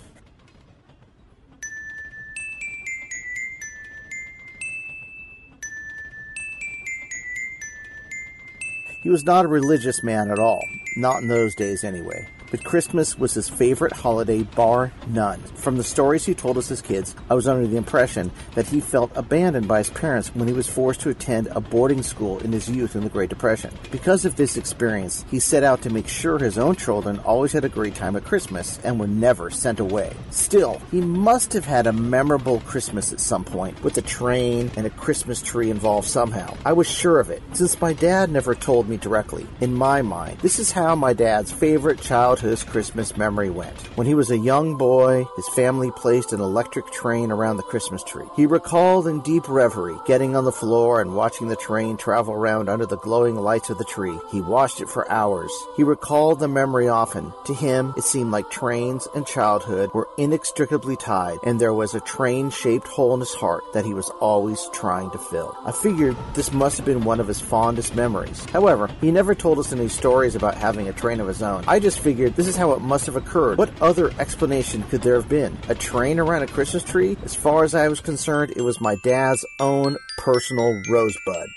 He 9.02 9.08
was 9.08 9.24
not 9.24 9.46
a 9.46 9.48
religious 9.48 10.02
man 10.04 10.30
at 10.30 10.38
all, 10.38 10.62
not 10.96 11.22
in 11.22 11.28
those 11.28 11.54
days 11.54 11.82
anyway. 11.82 12.28
But 12.52 12.64
Christmas 12.64 13.18
was 13.18 13.32
his 13.32 13.48
favorite 13.48 13.94
holiday, 13.94 14.42
bar 14.42 14.92
none. 15.06 15.40
From 15.54 15.78
the 15.78 15.82
stories 15.82 16.26
he 16.26 16.34
told 16.34 16.58
us 16.58 16.70
as 16.70 16.82
kids, 16.82 17.16
I 17.30 17.34
was 17.34 17.48
under 17.48 17.66
the 17.66 17.78
impression 17.78 18.30
that 18.54 18.68
he 18.68 18.78
felt 18.78 19.10
abandoned 19.14 19.66
by 19.66 19.78
his 19.78 19.88
parents 19.88 20.28
when 20.34 20.48
he 20.48 20.52
was 20.52 20.68
forced 20.68 21.00
to 21.00 21.08
attend 21.08 21.46
a 21.46 21.62
boarding 21.62 22.02
school 22.02 22.40
in 22.40 22.52
his 22.52 22.68
youth 22.68 22.94
in 22.94 23.04
the 23.04 23.08
Great 23.08 23.30
Depression. 23.30 23.72
Because 23.90 24.26
of 24.26 24.36
this 24.36 24.58
experience, 24.58 25.24
he 25.30 25.40
set 25.40 25.64
out 25.64 25.80
to 25.82 25.90
make 25.90 26.06
sure 26.06 26.38
his 26.38 26.58
own 26.58 26.76
children 26.76 27.20
always 27.20 27.52
had 27.52 27.64
a 27.64 27.70
great 27.70 27.94
time 27.94 28.16
at 28.16 28.24
Christmas 28.26 28.78
and 28.84 29.00
were 29.00 29.06
never 29.06 29.48
sent 29.48 29.80
away. 29.80 30.12
Still, 30.30 30.82
he 30.90 31.00
must 31.00 31.54
have 31.54 31.64
had 31.64 31.86
a 31.86 31.92
memorable 31.92 32.60
Christmas 32.60 33.14
at 33.14 33.20
some 33.20 33.44
point, 33.44 33.82
with 33.82 33.96
a 33.96 34.02
train 34.02 34.70
and 34.76 34.86
a 34.86 34.90
Christmas 34.90 35.40
tree 35.40 35.70
involved 35.70 36.06
somehow. 36.06 36.54
I 36.66 36.74
was 36.74 36.86
sure 36.86 37.18
of 37.18 37.30
it, 37.30 37.42
since 37.54 37.80
my 37.80 37.94
dad 37.94 38.30
never 38.30 38.54
told 38.54 38.90
me 38.90 38.98
directly. 38.98 39.46
In 39.62 39.72
my 39.72 40.02
mind, 40.02 40.38
this 40.40 40.58
is 40.58 40.70
how 40.70 40.94
my 40.94 41.14
dad's 41.14 41.50
favorite 41.50 41.98
childhood 42.02 42.41
childhood's 42.42 42.64
Christmas 42.64 43.16
memory 43.16 43.50
went. 43.50 43.78
When 43.96 44.06
he 44.06 44.14
was 44.14 44.32
a 44.32 44.36
young 44.36 44.76
boy, 44.76 45.26
his 45.36 45.48
family 45.50 45.92
placed 45.92 46.32
an 46.32 46.40
electric 46.40 46.90
train 46.90 47.30
around 47.30 47.56
the 47.56 47.62
Christmas 47.62 48.02
tree. 48.02 48.26
He 48.34 48.46
recalled 48.46 49.06
in 49.06 49.20
deep 49.20 49.48
reverie 49.48 49.96
getting 50.06 50.34
on 50.34 50.44
the 50.44 50.50
floor 50.50 51.00
and 51.00 51.14
watching 51.14 51.46
the 51.46 51.54
train 51.54 51.96
travel 51.96 52.34
around 52.34 52.68
under 52.68 52.84
the 52.84 52.96
glowing 52.96 53.36
lights 53.36 53.70
of 53.70 53.78
the 53.78 53.84
tree. 53.84 54.18
He 54.32 54.40
watched 54.40 54.80
it 54.80 54.88
for 54.88 55.08
hours. 55.08 55.52
He 55.76 55.84
recalled 55.84 56.40
the 56.40 56.48
memory 56.48 56.88
often. 56.88 57.32
To 57.44 57.54
him, 57.54 57.94
it 57.96 58.02
seemed 58.02 58.32
like 58.32 58.50
trains 58.50 59.06
and 59.14 59.24
childhood 59.24 59.90
were 59.94 60.08
inextricably 60.18 60.96
tied, 60.96 61.38
and 61.44 61.60
there 61.60 61.74
was 61.74 61.94
a 61.94 62.00
train 62.00 62.50
shaped 62.50 62.88
hole 62.88 63.14
in 63.14 63.20
his 63.20 63.34
heart 63.34 63.62
that 63.72 63.84
he 63.84 63.94
was 63.94 64.10
always 64.20 64.68
trying 64.72 65.12
to 65.12 65.18
fill. 65.18 65.56
I 65.64 65.70
figured 65.70 66.16
this 66.34 66.52
must 66.52 66.78
have 66.78 66.86
been 66.86 67.04
one 67.04 67.20
of 67.20 67.28
his 67.28 67.40
fondest 67.40 67.94
memories. 67.94 68.44
However, 68.46 68.88
he 69.00 69.12
never 69.12 69.36
told 69.36 69.60
us 69.60 69.72
any 69.72 69.86
stories 69.86 70.34
about 70.34 70.56
having 70.56 70.88
a 70.88 70.92
train 70.92 71.20
of 71.20 71.28
his 71.28 71.42
own. 71.42 71.62
I 71.68 71.78
just 71.78 72.00
figured 72.00 72.31
this 72.36 72.46
is 72.46 72.56
how 72.56 72.72
it 72.72 72.80
must 72.80 73.06
have 73.06 73.16
occurred. 73.16 73.58
What 73.58 73.80
other 73.80 74.10
explanation 74.18 74.82
could 74.84 75.02
there 75.02 75.16
have 75.16 75.28
been? 75.28 75.58
A 75.68 75.74
train 75.74 76.18
around 76.18 76.42
a 76.42 76.46
Christmas 76.46 76.82
tree? 76.82 77.16
As 77.24 77.34
far 77.34 77.64
as 77.64 77.74
I 77.74 77.88
was 77.88 78.00
concerned, 78.00 78.54
it 78.56 78.62
was 78.62 78.80
my 78.80 78.96
dad's 79.04 79.44
own 79.60 79.96
personal 80.18 80.80
rosebud. 80.88 81.48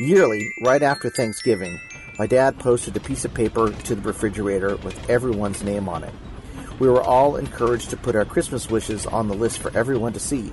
Yearly, 0.00 0.48
right 0.62 0.82
after 0.82 1.10
Thanksgiving, 1.10 1.80
my 2.20 2.26
dad 2.28 2.58
posted 2.60 2.96
a 2.96 3.00
piece 3.00 3.24
of 3.24 3.34
paper 3.34 3.70
to 3.72 3.94
the 3.96 4.02
refrigerator 4.02 4.76
with 4.76 5.10
everyone's 5.10 5.64
name 5.64 5.88
on 5.88 6.04
it. 6.04 6.14
We 6.78 6.88
were 6.88 7.02
all 7.02 7.34
encouraged 7.34 7.90
to 7.90 7.96
put 7.96 8.14
our 8.14 8.24
Christmas 8.24 8.70
wishes 8.70 9.06
on 9.06 9.26
the 9.26 9.34
list 9.34 9.58
for 9.58 9.76
everyone 9.76 10.12
to 10.12 10.20
see. 10.20 10.52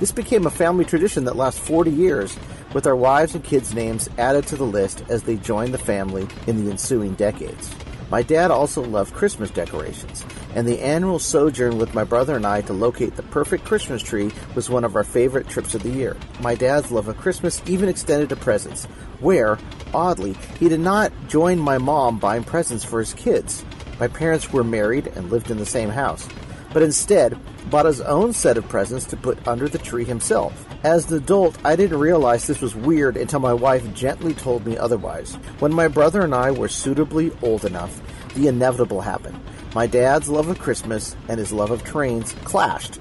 This 0.00 0.12
became 0.12 0.46
a 0.46 0.50
family 0.50 0.84
tradition 0.84 1.24
that 1.24 1.36
lasts 1.36 1.60
40 1.60 1.90
years, 1.90 2.36
with 2.72 2.86
our 2.86 2.96
wives 2.96 3.34
and 3.34 3.44
kids' 3.44 3.74
names 3.74 4.08
added 4.18 4.46
to 4.48 4.56
the 4.56 4.64
list 4.64 5.04
as 5.08 5.22
they 5.22 5.36
joined 5.36 5.72
the 5.72 5.78
family 5.78 6.26
in 6.46 6.64
the 6.64 6.70
ensuing 6.70 7.14
decades. 7.14 7.72
My 8.10 8.22
dad 8.22 8.50
also 8.50 8.82
loved 8.82 9.14
Christmas 9.14 9.50
decorations, 9.50 10.24
and 10.54 10.68
the 10.68 10.80
annual 10.80 11.18
sojourn 11.18 11.78
with 11.78 11.94
my 11.94 12.04
brother 12.04 12.36
and 12.36 12.46
I 12.46 12.60
to 12.62 12.72
locate 12.72 13.16
the 13.16 13.22
perfect 13.22 13.64
Christmas 13.64 14.02
tree 14.02 14.30
was 14.54 14.68
one 14.68 14.84
of 14.84 14.94
our 14.94 15.04
favorite 15.04 15.48
trips 15.48 15.74
of 15.74 15.82
the 15.82 15.90
year. 15.90 16.16
My 16.40 16.54
dad's 16.54 16.90
love 16.90 17.08
of 17.08 17.16
Christmas 17.16 17.62
even 17.66 17.88
extended 17.88 18.28
to 18.28 18.36
presents, 18.36 18.84
where, 19.20 19.58
oddly, 19.94 20.36
he 20.60 20.68
did 20.68 20.80
not 20.80 21.12
join 21.28 21.58
my 21.58 21.78
mom 21.78 22.18
buying 22.18 22.44
presents 22.44 22.84
for 22.84 22.98
his 22.98 23.14
kids. 23.14 23.64
My 23.98 24.08
parents 24.08 24.52
were 24.52 24.64
married 24.64 25.06
and 25.06 25.30
lived 25.30 25.50
in 25.50 25.58
the 25.58 25.66
same 25.66 25.88
house, 25.88 26.28
but 26.74 26.82
instead 26.82 27.38
bought 27.70 27.86
his 27.86 28.02
own 28.02 28.34
set 28.34 28.58
of 28.58 28.68
presents 28.68 29.06
to 29.06 29.16
put 29.16 29.48
under 29.48 29.68
the 29.68 29.78
tree 29.78 30.04
himself. 30.04 30.66
As 30.84 31.10
an 31.10 31.16
adult, 31.16 31.56
I 31.64 31.76
didn't 31.76 31.98
realize 31.98 32.46
this 32.46 32.60
was 32.60 32.74
weird 32.74 33.16
until 33.16 33.40
my 33.40 33.54
wife 33.54 33.94
gently 33.94 34.34
told 34.34 34.66
me 34.66 34.76
otherwise. 34.76 35.36
When 35.60 35.72
my 35.72 35.88
brother 35.88 36.22
and 36.22 36.34
I 36.34 36.50
were 36.50 36.68
suitably 36.68 37.32
old 37.40 37.64
enough, 37.64 38.02
the 38.34 38.48
inevitable 38.48 39.00
happened. 39.00 39.40
My 39.74 39.86
dad's 39.86 40.28
love 40.28 40.48
of 40.48 40.58
Christmas 40.58 41.16
and 41.28 41.38
his 41.38 41.52
love 41.52 41.70
of 41.70 41.84
trains 41.84 42.34
clashed. 42.44 42.98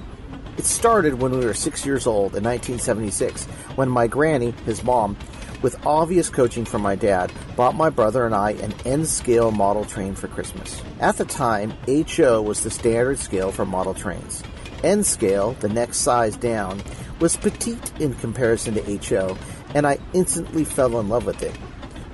It 0.57 0.65
started 0.65 1.19
when 1.19 1.31
we 1.31 1.45
were 1.45 1.55
six 1.55 1.83
years 1.85 2.05
old 2.05 2.35
in 2.35 2.43
1976, 2.43 3.45
when 3.75 3.89
my 3.89 4.05
granny, 4.05 4.51
his 4.65 4.83
mom, 4.83 5.17
with 5.63 5.83
obvious 5.87 6.29
coaching 6.29 6.65
from 6.65 6.83
my 6.83 6.95
dad, 6.95 7.31
bought 7.55 7.73
my 7.73 7.89
brother 7.89 8.27
and 8.27 8.35
I 8.35 8.51
an 8.51 8.73
N 8.85 9.05
scale 9.05 9.49
model 9.49 9.85
train 9.85 10.13
for 10.13 10.27
Christmas. 10.27 10.83
At 10.99 11.17
the 11.17 11.25
time, 11.25 11.73
HO 11.87 12.43
was 12.43 12.61
the 12.61 12.69
standard 12.69 13.17
scale 13.17 13.51
for 13.51 13.65
model 13.65 13.95
trains. 13.95 14.43
N 14.83 15.03
scale, 15.03 15.53
the 15.53 15.69
next 15.69 15.99
size 15.99 16.37
down, 16.37 16.81
was 17.19 17.37
petite 17.37 17.91
in 17.99 18.13
comparison 18.15 18.75
to 18.75 18.97
HO, 18.97 19.37
and 19.73 19.87
I 19.87 19.97
instantly 20.13 20.65
fell 20.65 20.99
in 20.99 21.09
love 21.09 21.25
with 21.25 21.41
it. 21.41 21.57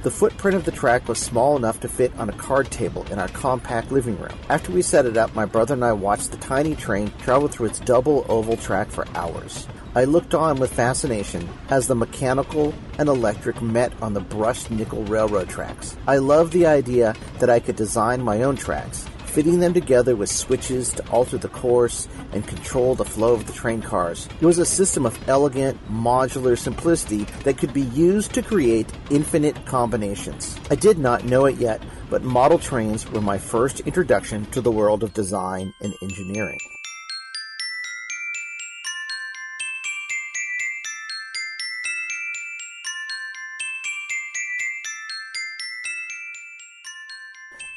The 0.04 0.12
footprint 0.12 0.56
of 0.56 0.64
the 0.64 0.72
track 0.72 1.10
was 1.10 1.20
small 1.20 1.58
enough 1.58 1.82
to 1.82 1.90
fit 1.90 2.18
on 2.18 2.30
a 2.30 2.34
card 2.34 2.72
table 2.72 3.06
in 3.12 3.20
our 3.20 3.28
compact 3.28 3.92
living 3.92 4.18
room. 4.18 4.38
After 4.48 4.72
we 4.72 4.82
set 4.82 5.06
it 5.06 5.18
up, 5.18 5.36
my 5.36 5.44
brother 5.46 5.74
and 5.74 5.84
I 5.84 5.92
watched 5.92 6.32
the 6.32 6.38
tiny 6.38 6.74
train 6.74 7.12
travel 7.18 7.50
through 7.50 7.66
its 7.66 7.80
double 7.80 8.26
oval 8.30 8.56
track 8.56 8.92
for 8.92 9.06
hours. 9.14 9.68
I 9.96 10.04
looked 10.04 10.36
on 10.36 10.60
with 10.60 10.72
fascination 10.72 11.50
as 11.70 11.88
the 11.88 11.96
mechanical 11.96 12.76
and 13.00 13.10
electric 13.10 13.60
met 13.60 13.92
on 14.04 14.14
the 14.14 14.20
brushed 14.20 14.70
nickel 14.70 15.04
railroad 15.06 15.50
tracks. 15.50 15.98
I 16.06 16.18
loved 16.18 16.54
the 16.54 16.68
idea 16.68 17.16
that 17.40 17.50
I 17.50 17.60
could 17.60 17.76
design 17.76 18.22
my 18.22 18.44
own 18.44 18.56
tracks, 18.56 19.08
fitting 19.26 19.60
them 19.60 19.74
together 19.74 20.16
with 20.16 20.30
switches 20.30 20.94
to 20.94 21.10
alter 21.10 21.40
the 21.40 21.50
course 21.50 22.08
and 22.34 22.46
control 22.46 22.94
the 22.94 23.04
flow 23.04 23.34
of 23.34 23.48
the 23.48 23.54
train 23.54 23.82
cars. 23.82 24.30
It 24.40 24.46
was 24.46 24.60
a 24.60 24.66
system 24.66 25.08
of 25.08 25.28
elegant, 25.28 25.80
modular 25.90 26.56
simplicity 26.56 27.24
that 27.44 27.58
could 27.58 27.74
be 27.74 27.82
used 27.82 28.32
to 28.34 28.44
create 28.44 28.94
infinite 29.10 29.66
combinations. 29.66 30.56
I 30.70 30.76
did 30.76 31.00
not 31.00 31.26
know 31.26 31.46
it 31.46 31.56
yet, 31.58 31.82
but 32.12 32.22
model 32.22 32.60
trains 32.60 33.10
were 33.10 33.22
my 33.22 33.40
first 33.40 33.80
introduction 33.82 34.46
to 34.52 34.62
the 34.62 34.72
world 34.72 35.02
of 35.02 35.16
design 35.16 35.74
and 35.82 35.96
engineering. 36.04 36.60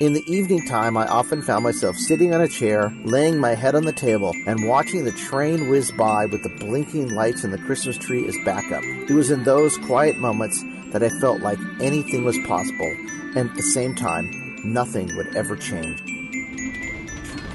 In 0.01 0.15
the 0.15 0.25
evening 0.33 0.67
time, 0.67 0.97
I 0.97 1.07
often 1.07 1.43
found 1.43 1.63
myself 1.63 1.97
sitting 1.97 2.35
on 2.35 2.41
a 2.41 2.49
chair, 2.49 2.93
laying 3.05 3.39
my 3.39 3.55
head 3.55 3.75
on 3.75 3.85
the 3.85 3.93
table, 3.93 4.33
and 4.47 4.69
watching 4.69 5.05
the 5.05 5.13
train 5.13 5.69
whiz 5.69 5.93
by 5.93 6.27
with 6.27 6.43
the 6.43 6.49
blinking 6.49 7.11
lights 7.11 7.45
and 7.45 7.53
the 7.53 7.59
Christmas 7.59 7.97
tree 7.99 8.27
as 8.27 8.37
backup. 8.45 8.83
It 8.83 9.15
was 9.15 9.31
in 9.31 9.45
those 9.45 9.79
quiet 9.79 10.19
moments 10.19 10.65
that 10.91 11.03
I 11.03 11.09
felt 11.21 11.41
like 11.41 11.59
anything 11.81 12.25
was 12.25 12.39
possible, 12.47 12.95
and 13.37 13.51
at 13.51 13.55
the 13.55 13.63
same 13.63 13.95
time, 13.95 14.61
nothing 14.65 15.15
would 15.17 15.37
ever 15.37 15.57
change. 15.57 16.22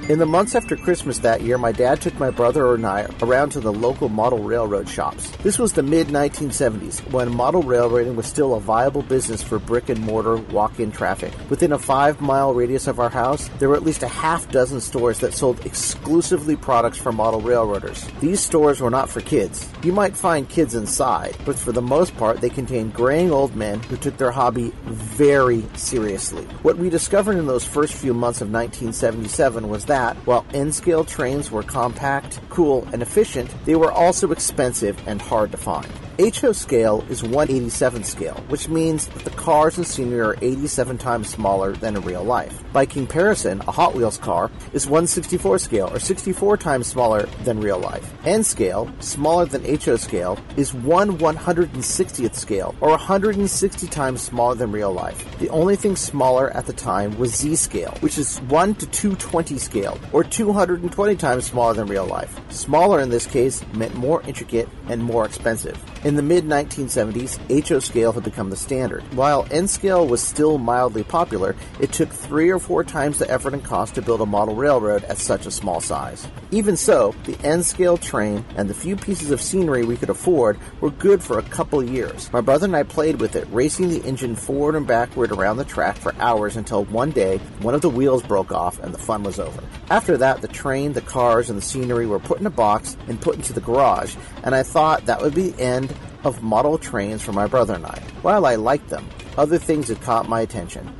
In 0.10 0.20
the 0.20 0.26
months 0.26 0.56
after 0.56 0.78
Christmas 0.78 1.17
that 1.17 1.41
year, 1.41 1.58
my 1.58 1.74
dad 1.74 2.00
took 2.00 2.17
my 2.17 2.30
brother 2.30 2.74
and 2.74 2.88
I 2.88 3.10
around 3.22 3.50
to 3.50 3.60
the 3.60 3.74
local 3.74 4.08
model 4.08 4.39
railroad 4.39 4.88
shops. 4.88 5.32
This 5.43 5.60
was 5.60 5.74
the 5.74 5.84
mid 5.84 6.08
1970s, 6.08 7.02
when 7.12 7.36
model 7.36 7.62
railroading 7.62 8.15
was 8.15 8.26
still 8.26 8.56
a 8.56 8.60
viable 8.62 9.02
business 9.02 9.43
for 9.43 9.60
brick 9.60 9.89
and 9.89 10.00
mortar 10.00 10.38
walk 10.38 10.80
in 10.80 10.93
traffic. 10.93 11.34
Within 11.50 11.74
a 11.74 11.78
five 11.78 12.22
mile 12.22 12.54
radius 12.54 12.88
of 12.88 13.02
our 13.02 13.10
house, 13.10 13.50
there 13.60 13.67
were 13.67 13.76
at 13.76 13.84
least 13.84 14.02
a 14.02 14.08
half 14.08 14.50
dozen 14.50 14.80
stores 14.80 15.20
that 15.20 15.34
sold 15.34 15.65
exclusively 15.65 16.56
products 16.56 16.98
for 16.98 17.12
model 17.12 17.41
railroaders. 17.41 18.08
These 18.22 18.39
stores 18.39 18.80
were 18.80 18.89
not 18.89 19.10
for 19.10 19.20
kids. 19.20 19.67
You 19.84 19.91
might 19.91 20.15
find 20.15 20.48
kids 20.48 20.74
inside, 20.74 21.36
but 21.43 21.60
for 21.60 21.74
the 21.74 21.82
most 21.82 22.15
part, 22.15 22.39
they 22.39 22.50
contained 22.50 22.93
graying 22.93 23.30
old 23.30 23.58
men 23.58 23.82
who 23.82 23.98
took 23.98 24.15
their 24.15 24.32
hobby 24.32 24.72
very 24.86 25.65
seriously. 25.76 26.43
What 26.63 26.78
we 26.78 26.89
discovered 26.89 27.36
in 27.36 27.46
those 27.46 27.65
first 27.65 27.93
few 27.93 28.13
months 28.13 28.39
of 28.39 28.50
1977 28.50 29.67
was 29.67 29.84
that 29.84 29.96
that, 29.97 30.15
while 30.27 30.45
N 30.53 30.71
scale 30.71 31.03
trains 31.03 31.49
were 31.49 31.63
compact, 31.63 32.39
cool, 32.49 32.88
and 32.93 33.01
efficient, 33.01 33.49
they 33.65 33.75
were 33.75 33.91
also 33.91 34.31
expensive 34.31 34.95
and 35.07 35.19
hard 35.19 35.51
to 35.53 35.57
find. 35.57 35.91
HO 36.19 36.51
scale 36.51 37.06
is 37.10 37.21
187 37.21 38.03
scale, 38.03 38.43
which 38.47 38.67
means 38.67 39.06
that 39.06 39.23
the 39.23 39.30
cars 39.30 39.77
and 39.77 39.86
scenery 39.86 40.19
are 40.19 40.36
87 40.41 40.97
times 40.97 41.30
smaller 41.30 41.73
than 41.73 41.95
in 41.95 42.01
real 42.01 42.23
life. 42.23 42.63
By 42.73 42.88
comparison, 42.88 43.62
a 43.67 43.71
Hot 43.71 43.93
Wheels 43.93 44.17
car 44.17 44.49
is 44.73 44.88
164 44.88 45.60
scale, 45.60 45.89
or 45.93 45.99
64 45.99 46.58
times 46.58 46.88
smaller 46.88 47.27
than 47.43 47.62
real 47.62 47.77
life. 47.77 48.15
N 48.25 48.43
scale, 48.43 48.91
smaller 48.99 49.45
than 49.45 49.63
HO 49.63 49.95
scale, 49.95 50.39
is 50.56 50.73
1 50.73 51.19
160th 51.19 52.34
scale, 52.34 52.73
or 52.82 52.89
160 52.89 53.88
times 53.88 54.19
smaller 54.19 54.56
than 54.56 54.71
real 54.71 54.91
life. 54.91 55.23
The 55.38 55.49
only 55.49 55.75
thing 55.75 55.95
smaller 55.95 56.49
at 56.58 56.65
the 56.65 56.73
time 56.73 57.15
was 57.19 57.36
Z 57.36 57.58
scale, 57.58 57.95
which 57.99 58.17
is 58.17 58.39
1 58.49 58.73
to 58.75 58.88
220 58.88 59.60
scale, 59.60 59.99
or 60.13 60.23
220 60.23 61.15
times 61.15 61.45
smaller 61.45 61.75
than 61.75 61.86
real 61.86 62.08
life. 62.08 62.41
Smaller 62.51 63.01
in 63.01 63.10
this 63.12 63.27
case 63.27 63.63
meant 63.73 63.93
more 63.93 64.23
intricate 64.23 64.67
and 64.89 65.03
more 65.03 65.23
expensive. 65.23 65.77
In 66.03 66.15
the 66.15 66.21
mid 66.21 66.45
1970s, 66.45 67.67
HO 67.67 67.79
scale 67.79 68.12
had 68.12 68.23
become 68.23 68.51
the 68.51 68.55
standard. 68.55 69.01
While 69.15 69.47
N 69.49 69.67
scale 69.67 70.07
was 70.07 70.21
still 70.21 70.60
mildly 70.60 71.03
popular, 71.03 71.55
it 71.79 71.91
took 71.91 72.10
three 72.10 72.51
or 72.51 72.60
four 72.60 72.83
times 72.83 73.17
the 73.17 73.29
effort 73.29 73.53
and 73.53 73.63
cost 73.63 73.95
to 73.95 74.03
build 74.03 74.21
a 74.21 74.25
model 74.25 74.55
railroad 74.55 75.03
at 75.05 75.17
such 75.17 75.47
a 75.47 75.51
small 75.51 75.81
size. 75.81 76.27
Even 76.51 76.77
so, 76.77 77.15
the 77.25 77.36
N 77.43 77.63
scale 77.63 77.97
train 77.97 78.45
and 78.55 78.69
the 78.69 78.75
few 78.75 78.95
pieces 78.95 79.31
of 79.31 79.41
scenery 79.41 79.83
we 79.83 79.97
could 79.97 80.12
afford 80.12 80.60
were 80.81 80.91
good 80.91 81.23
for 81.23 81.39
a 81.39 81.43
couple 81.43 81.83
years. 81.83 82.31
My 82.31 82.41
brother 82.41 82.65
and 82.65 82.75
I 82.75 82.83
played 82.83 83.19
with 83.19 83.36
it, 83.36 83.47
racing 83.51 83.89
the 83.89 84.03
engine 84.03 84.36
forward 84.36 84.75
and 84.75 84.86
backward 84.86 85.31
around 85.31 85.57
the 85.57 85.65
track 85.65 85.97
for 85.97 86.13
hours 86.19 86.57
until 86.57 86.86
one 86.86 87.10
day 87.10 87.39
one 87.62 87.73
of 87.73 87.81
the 87.81 87.89
wheels 87.89 88.21
broke 88.21 88.51
off 88.51 88.79
and 88.79 88.93
the 88.93 88.99
fun 88.99 89.23
was 89.23 89.39
over. 89.39 89.63
After 89.89 90.15
that, 90.17 90.41
the 90.41 90.47
train, 90.47 90.93
the 90.93 91.01
cars, 91.01 91.49
and 91.49 91.57
the 91.57 91.63
scenery 91.63 92.05
were 92.05 92.19
put 92.19 92.39
in 92.39 92.45
a 92.45 92.51
box 92.51 92.95
and 93.07 93.19
put 93.19 93.36
into 93.36 93.51
the 93.51 93.62
garage, 93.62 94.15
and 94.43 94.53
I 94.53 94.62
thought 94.62 95.07
that 95.07 95.21
would 95.21 95.33
be 95.33 95.49
the 95.49 95.63
end 95.63 95.88
of 96.28 96.44
model 96.44 96.78
trains 96.78 97.24
for 97.24 97.34
my 97.34 97.48
brother 97.48 97.74
and 97.74 97.86
I. 97.86 98.04
While 98.22 98.46
I 98.46 98.56
liked 98.56 98.90
them, 98.90 99.10
other 99.38 99.58
things 99.58 99.88
had 99.88 100.02
caught 100.02 100.30
my 100.30 100.42
attention. 100.42 100.94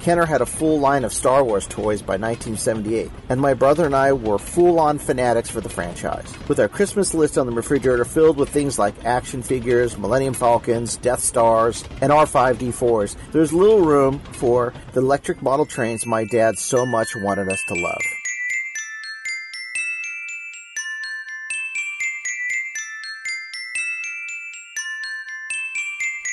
Kenner 0.00 0.24
had 0.24 0.40
a 0.40 0.46
full 0.46 0.78
line 0.78 1.04
of 1.04 1.12
Star 1.12 1.44
Wars 1.44 1.66
toys 1.66 2.00
by 2.00 2.16
1978, 2.16 3.10
and 3.28 3.40
my 3.40 3.52
brother 3.52 3.84
and 3.84 3.94
I 3.94 4.12
were 4.12 4.38
full 4.38 4.78
on 4.78 4.98
fanatics 4.98 5.50
for 5.50 5.60
the 5.60 5.68
franchise. 5.68 6.32
With 6.48 6.60
our 6.60 6.68
Christmas 6.68 7.12
list 7.12 7.36
on 7.36 7.46
the 7.46 7.52
refrigerator 7.52 8.04
filled 8.04 8.38
with 8.38 8.48
things 8.48 8.78
like 8.78 9.04
action 9.04 9.42
figures, 9.42 9.98
Millennium 9.98 10.34
Falcons, 10.34 10.96
Death 10.96 11.20
Stars, 11.20 11.84
and 12.00 12.12
R5D4s, 12.12 13.16
there's 13.32 13.52
little 13.52 13.84
room 13.84 14.20
for 14.32 14.72
the 14.92 15.00
electric 15.00 15.42
model 15.42 15.66
trains 15.66 16.06
my 16.06 16.24
dad 16.24 16.58
so 16.58 16.86
much 16.86 17.14
wanted 17.16 17.48
us 17.48 17.62
to 17.68 17.74
love. 17.74 18.17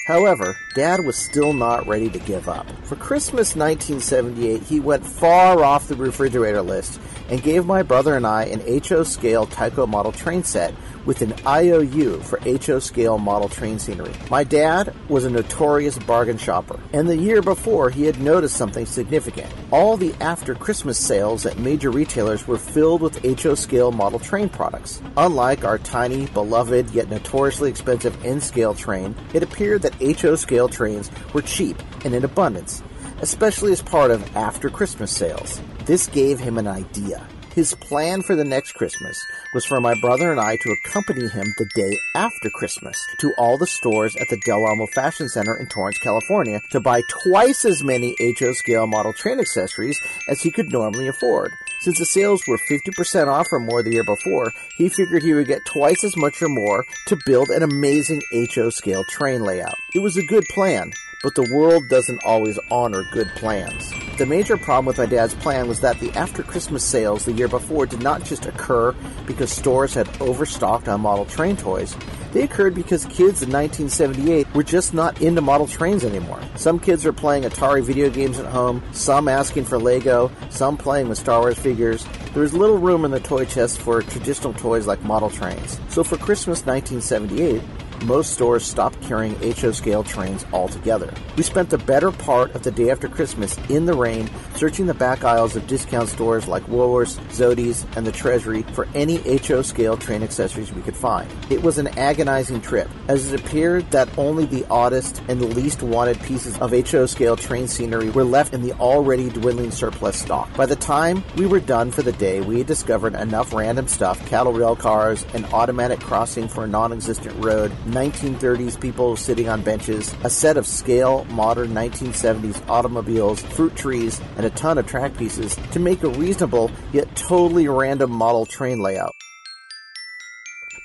However, 0.05 0.55
Dad 0.75 1.03
was 1.03 1.17
still 1.17 1.51
not 1.51 1.87
ready 1.87 2.09
to 2.09 2.19
give 2.19 2.47
up. 2.47 2.67
For 2.83 2.95
Christmas 2.95 3.55
1978, 3.55 4.61
he 4.61 4.79
went 4.79 5.03
far 5.03 5.63
off 5.63 5.87
the 5.87 5.95
refrigerator 5.95 6.61
list 6.61 7.01
and 7.27 7.41
gave 7.41 7.65
my 7.65 7.81
brother 7.81 8.15
and 8.15 8.27
I 8.27 8.43
an 8.43 8.61
HO 8.87 9.01
scale 9.01 9.47
Tyco 9.47 9.87
model 9.87 10.11
train 10.11 10.43
set 10.43 10.75
with 11.05 11.21
an 11.21 11.33
IOU 11.45 12.19
for 12.21 12.39
HO 12.39 12.79
scale 12.79 13.17
model 13.17 13.49
train 13.49 13.79
scenery. 13.79 14.11
My 14.29 14.43
dad 14.43 14.93
was 15.07 15.25
a 15.25 15.29
notorious 15.29 15.97
bargain 15.99 16.37
shopper, 16.37 16.79
and 16.93 17.07
the 17.07 17.17
year 17.17 17.41
before 17.41 17.89
he 17.89 18.03
had 18.03 18.21
noticed 18.21 18.57
something 18.57 18.85
significant. 18.85 19.51
All 19.71 19.97
the 19.97 20.13
after 20.19 20.55
Christmas 20.55 20.97
sales 20.97 21.45
at 21.45 21.59
major 21.59 21.91
retailers 21.91 22.47
were 22.47 22.57
filled 22.57 23.01
with 23.01 23.23
HO 23.41 23.55
scale 23.55 23.91
model 23.91 24.19
train 24.19 24.49
products. 24.49 25.01
Unlike 25.17 25.63
our 25.63 25.77
tiny, 25.77 26.25
beloved, 26.27 26.91
yet 26.91 27.09
notoriously 27.09 27.69
expensive 27.69 28.23
N 28.25 28.41
scale 28.41 28.73
train, 28.73 29.15
it 29.33 29.43
appeared 29.43 29.81
that 29.83 30.19
HO 30.19 30.35
scale 30.35 30.67
trains 30.67 31.11
were 31.33 31.41
cheap 31.41 31.81
and 32.03 32.13
in 32.13 32.23
abundance, 32.23 32.81
especially 33.21 33.71
as 33.71 33.81
part 33.81 34.11
of 34.11 34.35
after 34.35 34.69
Christmas 34.69 35.11
sales. 35.11 35.61
This 35.85 36.07
gave 36.07 36.39
him 36.39 36.57
an 36.57 36.67
idea. 36.67 37.27
His 37.55 37.73
plan 37.73 38.21
for 38.21 38.35
the 38.35 38.43
next 38.43 38.73
Christmas 38.73 39.17
was 39.53 39.63
for 39.63 39.79
my 39.79 39.93
brother 40.01 40.29
and 40.29 40.41
I 40.41 40.57
to 40.57 40.71
accompany 40.71 41.29
him 41.29 41.53
the 41.57 41.69
day 41.73 41.97
after 42.13 42.49
Christmas 42.49 43.01
to 43.19 43.33
all 43.37 43.57
the 43.57 43.65
stores 43.65 44.13
at 44.17 44.27
the 44.29 44.41
Del 44.45 44.65
Amo 44.65 44.87
Fashion 44.87 45.29
Center 45.29 45.55
in 45.55 45.67
Torrance, 45.67 45.97
California 45.99 46.59
to 46.71 46.81
buy 46.81 47.01
twice 47.23 47.63
as 47.63 47.81
many 47.81 48.13
HO 48.19 48.51
scale 48.51 48.87
model 48.87 49.13
train 49.13 49.39
accessories 49.39 49.97
as 50.27 50.41
he 50.41 50.51
could 50.51 50.69
normally 50.69 51.07
afford. 51.07 51.53
Since 51.79 51.99
the 51.99 52.05
sales 52.05 52.45
were 52.45 52.59
50% 52.69 53.27
off 53.27 53.47
or 53.53 53.61
more 53.61 53.81
the 53.81 53.93
year 53.93 54.03
before, 54.03 54.51
he 54.75 54.89
figured 54.89 55.23
he 55.23 55.33
would 55.33 55.47
get 55.47 55.65
twice 55.65 56.03
as 56.03 56.17
much 56.17 56.41
or 56.41 56.49
more 56.49 56.83
to 57.07 57.17
build 57.25 57.47
an 57.51 57.63
amazing 57.63 58.21
HO 58.53 58.69
scale 58.69 59.05
train 59.05 59.45
layout. 59.45 59.77
It 59.93 59.99
was 59.99 60.17
a 60.17 60.25
good 60.25 60.43
plan, 60.49 60.91
but 61.25 61.33
the 61.33 61.51
world 61.51 61.89
doesn't 61.89 62.23
always 62.23 62.59
honor 62.69 63.03
good 63.11 63.27
plans. 63.29 63.91
The 64.19 64.27
major 64.27 64.57
problem 64.57 64.85
with 64.85 64.99
my 64.99 65.07
dad's 65.07 65.33
plan 65.33 65.67
was 65.67 65.79
that 65.79 65.99
the 65.99 66.11
after 66.11 66.43
Christmas 66.43 66.83
sales 66.83 67.25
the 67.25 67.33
year 67.33 67.47
before 67.47 67.87
did 67.87 68.03
not 68.03 68.23
just 68.23 68.45
occur 68.45 68.91
because 69.25 69.51
stores 69.51 69.95
had 69.95 70.07
overstocked 70.21 70.87
on 70.87 71.01
model 71.01 71.25
train 71.25 71.57
toys. 71.57 71.97
They 72.31 72.43
occurred 72.43 72.75
because 72.75 73.05
kids 73.05 73.41
in 73.41 73.49
1978 73.49 74.53
were 74.53 74.61
just 74.61 74.93
not 74.93 75.19
into 75.19 75.41
model 75.41 75.65
trains 75.65 76.03
anymore. 76.03 76.39
Some 76.57 76.77
kids 76.77 77.05
were 77.05 77.11
playing 77.11 77.41
Atari 77.41 77.81
video 77.81 78.11
games 78.11 78.37
at 78.37 78.45
home, 78.45 78.83
some 78.91 79.27
asking 79.27 79.65
for 79.65 79.79
Lego, 79.79 80.29
some 80.51 80.77
playing 80.77 81.09
with 81.09 81.17
Star 81.17 81.39
Wars 81.39 81.57
figures. 81.57 82.05
There 82.33 82.43
was 82.43 82.53
little 82.53 82.77
room 82.77 83.03
in 83.03 83.09
the 83.09 83.19
toy 83.19 83.45
chest 83.45 83.79
for 83.79 84.03
traditional 84.03 84.53
toys 84.53 84.85
like 84.85 85.01
model 85.01 85.31
trains. 85.31 85.79
So 85.89 86.03
for 86.03 86.17
Christmas 86.17 86.67
1978, 86.67 87.63
most 88.03 88.33
stores 88.33 88.65
stopped 88.65 89.01
carrying 89.01 89.35
HO 89.53 89.71
scale 89.71 90.03
trains 90.03 90.45
altogether. 90.51 91.13
We 91.37 91.43
spent 91.43 91.69
the 91.69 91.77
better 91.77 92.11
part 92.11 92.53
of 92.55 92.63
the 92.63 92.71
day 92.71 92.89
after 92.89 93.07
Christmas 93.07 93.57
in 93.69 93.85
the 93.85 93.93
rain 93.93 94.29
searching 94.55 94.85
the 94.85 94.93
back 94.93 95.23
aisles 95.23 95.55
of 95.55 95.67
discount 95.67 96.09
stores 96.09 96.47
like 96.47 96.63
Woolworths, 96.63 97.19
Zody's, 97.31 97.85
and 97.95 98.05
the 98.05 98.11
Treasury 98.11 98.63
for 98.73 98.87
any 98.93 99.17
HO 99.37 99.61
scale 99.61 99.97
train 99.97 100.23
accessories 100.23 100.71
we 100.71 100.81
could 100.81 100.95
find. 100.95 101.29
It 101.49 101.61
was 101.61 101.77
an 101.77 101.87
agonizing 101.97 102.61
trip, 102.61 102.89
as 103.07 103.31
it 103.31 103.39
appeared 103.39 103.89
that 103.91 104.09
only 104.17 104.45
the 104.45 104.65
oddest 104.69 105.21
and 105.27 105.39
the 105.39 105.47
least 105.47 105.83
wanted 105.83 106.19
pieces 106.21 106.57
of 106.59 106.71
HO 106.71 107.05
scale 107.05 107.35
train 107.35 107.67
scenery 107.67 108.09
were 108.09 108.23
left 108.23 108.53
in 108.53 108.61
the 108.61 108.73
already 108.73 109.29
dwindling 109.29 109.71
surplus 109.71 110.17
stock. 110.17 110.53
By 110.55 110.65
the 110.65 110.75
time 110.75 111.23
we 111.35 111.45
were 111.45 111.59
done 111.59 111.91
for 111.91 112.01
the 112.01 112.11
day, 112.13 112.41
we 112.41 112.59
had 112.59 112.67
discovered 112.67 113.15
enough 113.15 113.53
random 113.53 113.87
stuff 113.87 114.25
cattle 114.27 114.53
rail 114.53 114.75
cars, 114.75 115.25
an 115.33 115.45
automatic 115.45 115.99
crossing 115.99 116.47
for 116.47 116.63
a 116.63 116.67
non 116.67 116.93
existent 116.93 117.43
road, 117.43 117.71
1930s 117.85 118.79
people 118.79 119.15
sitting 119.15 119.47
on 119.47 119.61
benches, 119.61 120.13
a 120.23 120.29
set 120.29 120.57
of 120.57 120.67
scale 120.67 121.25
modern 121.25 121.69
1970s 121.69 122.67
automobiles, 122.67 123.41
fruit 123.41 123.75
trees, 123.75 124.21
and 124.37 124.45
a 124.45 124.49
ton 124.51 124.77
of 124.77 124.87
track 124.87 125.15
pieces 125.17 125.55
to 125.71 125.79
make 125.79 126.03
a 126.03 126.09
reasonable 126.09 126.71
yet 126.91 127.15
totally 127.15 127.67
random 127.67 128.11
model 128.11 128.45
train 128.45 128.79
layout. 128.79 129.13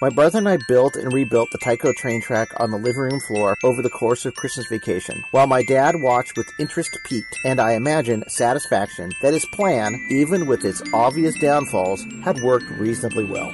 My 0.02 0.08
brother 0.08 0.38
and 0.38 0.48
I 0.48 0.56
built 0.66 0.96
and 0.96 1.12
rebuilt 1.12 1.50
the 1.52 1.58
Tyco 1.58 1.94
train 1.94 2.22
track 2.22 2.48
on 2.56 2.70
the 2.70 2.78
living 2.78 3.02
room 3.02 3.20
floor 3.20 3.54
over 3.62 3.82
the 3.82 3.90
course 3.90 4.24
of 4.24 4.34
Christmas 4.34 4.66
vacation, 4.66 5.22
while 5.30 5.46
my 5.46 5.62
dad 5.62 5.94
watched 6.00 6.38
with 6.38 6.48
interest 6.58 6.96
piqued 7.04 7.38
and 7.44 7.60
I 7.60 7.72
imagine 7.72 8.24
satisfaction 8.26 9.12
that 9.20 9.34
his 9.34 9.44
plan, 9.52 9.94
even 10.10 10.46
with 10.46 10.64
its 10.64 10.82
obvious 10.94 11.38
downfalls, 11.38 12.02
had 12.24 12.40
worked 12.40 12.70
reasonably 12.78 13.24
well. 13.24 13.52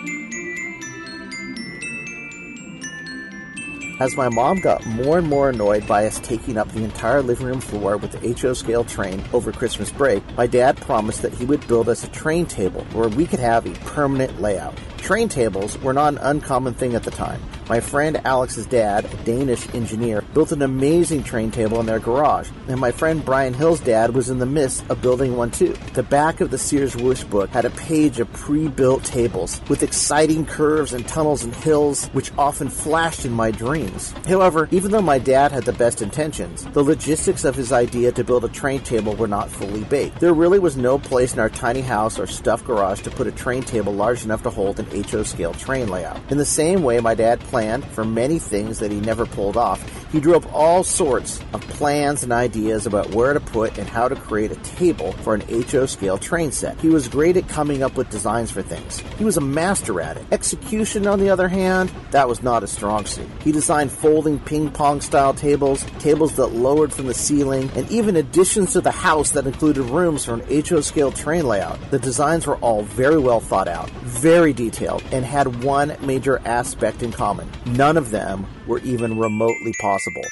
As 3.99 4.15
my 4.15 4.29
mom 4.29 4.61
got 4.61 4.85
more 4.85 5.17
and 5.17 5.27
more 5.27 5.49
annoyed 5.49 5.87
by 5.87 6.07
us 6.07 6.21
taking 6.21 6.59
up 6.59 6.71
the 6.71 6.85
entire 6.85 7.23
living 7.23 7.47
room 7.47 7.61
floor 7.63 7.97
with 7.97 8.13
the 8.13 8.35
HO 8.35 8.53
scale 8.53 8.85
train 8.85 9.25
over 9.33 9.53
Christmas 9.53 9.91
break, 9.91 10.23
my 10.37 10.47
dad 10.47 10.77
promised 10.77 11.23
that 11.23 11.33
he 11.33 11.47
would 11.47 11.67
build 11.67 11.89
us 11.89 12.05
a 12.05 12.09
train 12.09 12.45
table 12.45 12.83
where 12.93 13.09
we 13.09 13.25
could 13.25 13.41
have 13.41 13.65
a 13.65 13.73
permanent 13.87 14.39
layout. 14.39 14.75
Train 15.07 15.29
tables 15.29 15.81
were 15.83 15.93
not 15.93 16.15
an 16.15 16.19
uncommon 16.19 16.75
thing 16.75 16.97
at 16.97 17.05
the 17.05 17.13
time. 17.13 17.41
My 17.69 17.79
friend 17.79 18.21
Alex's 18.25 18.67
dad, 18.67 19.05
a 19.05 19.17
Danish 19.25 19.73
engineer, 19.73 20.23
built 20.35 20.51
an 20.51 20.63
amazing 20.63 21.23
train 21.23 21.53
table 21.53 21.79
in 21.79 21.87
their 21.87 22.01
garage, 22.01 22.49
and 22.67 22.81
my 22.81 22.91
friend 22.91 23.25
Brian 23.25 23.55
Hill's 23.55 23.79
dad 23.79 24.15
was 24.15 24.31
in 24.31 24.41
the 24.41 24.47
midst 24.47 24.85
of 24.89 25.03
building 25.03 25.37
one 25.37 25.53
too. 25.53 25.75
The 25.95 26.03
back 26.03 26.41
of 26.41 26.51
the 26.51 26.59
Sears 26.59 26.97
Wish 26.97 27.23
book 27.23 27.51
had 27.51 27.65
a 27.65 27.71
page 27.71 28.19
of 28.19 28.33
pre-built 28.33 29.05
tables 29.05 29.61
with 29.69 29.85
exciting 29.85 30.45
curves 30.45 30.93
and 30.93 31.07
tunnels 31.07 31.45
and 31.45 31.55
hills, 31.55 32.07
which 32.07 32.33
often 32.37 32.69
flashed 32.69 33.25
in 33.25 33.33
my 33.33 33.53
dreams. 33.53 34.13
However, 34.27 34.69
even 34.73 34.91
though 34.91 35.03
my 35.03 35.21
dad 35.21 35.53
had 35.53 35.65
the 35.65 35.73
best 35.73 36.03
intentions, 36.03 36.65
the 36.67 36.83
logistics 36.83 37.45
of 37.45 37.55
his 37.55 37.73
idea 37.73 38.11
to 38.11 38.25
build 38.25 38.45
a 38.45 38.49
train 38.49 38.81
table 38.81 39.15
were 39.15 39.29
not 39.29 39.51
fully 39.51 39.85
baked. 39.85 40.19
There 40.19 40.35
really 40.35 40.59
was 40.59 40.77
no 40.77 40.99
place 40.99 41.33
in 41.33 41.39
our 41.39 41.51
tiny 41.51 41.83
house 41.83 42.19
or 42.19 42.27
stuffed 42.27 42.65
garage 42.65 43.03
to 43.03 43.11
put 43.11 43.29
a 43.29 43.33
train 43.33 43.63
table 43.63 43.93
large 43.93 44.25
enough 44.25 44.43
to 44.45 44.51
hold 44.51 44.81
an 44.81 44.96
HO 45.03 45.23
scale 45.23 45.53
train 45.55 45.89
layout. 45.89 46.21
In 46.31 46.39
the 46.39 46.45
same 46.45 46.83
way 46.83 47.01
my 47.01 47.15
dad 47.15 47.41
planned 47.41 47.85
for 47.85 48.05
many 48.05 48.39
things 48.39 48.79
that 48.79 48.91
he 48.91 49.01
never 49.01 49.27
pulled 49.27 49.57
off, 49.57 49.83
he 50.13 50.21
drew 50.21 50.37
up 50.37 50.53
all 50.55 50.85
sorts 50.85 51.41
of 51.53 51.61
plans 51.63 52.23
and 52.23 52.33
ideas 52.33 52.87
about 52.87 53.11
where 53.11 53.33
to 53.33 53.41
put 53.41 53.77
and 53.79 53.89
how 53.89 54.09
to 54.09 54.17
create 54.17 54.53
a 54.53 54.57
table 54.57 55.13
for 55.13 55.35
an 55.35 55.43
HO 55.71 55.87
scale 55.87 56.19
train 56.19 56.53
set. 56.53 56.81
He 56.81 56.89
was 56.89 57.09
great 57.09 57.37
at 57.37 57.49
coming 57.49 57.83
up 57.83 57.97
with 57.97 58.09
designs 58.11 58.51
for 58.51 58.63
things. 58.63 59.01
He 59.19 59.25
was 59.25 59.37
a 59.37 59.41
master 59.41 60.01
at 60.01 60.17
it. 60.17 60.25
Execution, 60.33 61.07
on 61.07 61.19
the 61.19 61.31
other 61.31 61.49
hand, 61.49 61.93
that 62.13 62.29
was 62.29 62.43
not 62.43 62.63
a 62.63 62.67
strong 62.67 63.05
suit. 63.05 63.29
He 63.43 63.53
designed 63.53 63.91
folding 63.91 64.39
ping 64.39 64.71
pong 64.71 65.01
style 65.01 65.35
tables, 65.35 65.85
tables 65.99 66.37
that 66.37 66.49
lowered 66.49 66.93
from 66.93 67.07
the 67.07 67.15
ceiling, 67.15 67.71
and 67.75 67.91
even 67.91 68.17
additions 68.17 68.73
to 68.73 68.81
the 68.81 68.91
house 68.91 69.33
that 69.33 69.47
included 69.47 69.83
rooms 69.85 70.25
for 70.25 70.35
an 70.35 70.63
HO 70.65 70.81
scale 70.81 71.11
train 71.11 71.47
layout. 71.47 71.79
The 71.91 71.99
designs 71.99 72.47
were 72.47 72.57
all 72.59 72.83
very 72.83 73.19
well 73.19 73.41
thought 73.41 73.69
out, 73.69 73.91
very 73.91 74.53
detailed, 74.53 74.86
and 75.13 75.25
had 75.25 75.63
one 75.63 75.97
major 76.01 76.41
aspect 76.47 77.03
in 77.03 77.13
common. 77.13 77.49
None 77.67 77.97
of 77.97 78.11
them 78.11 78.47
were 78.67 78.79
even 78.81 79.19
remotely 79.19 79.73
possible. 79.81 80.23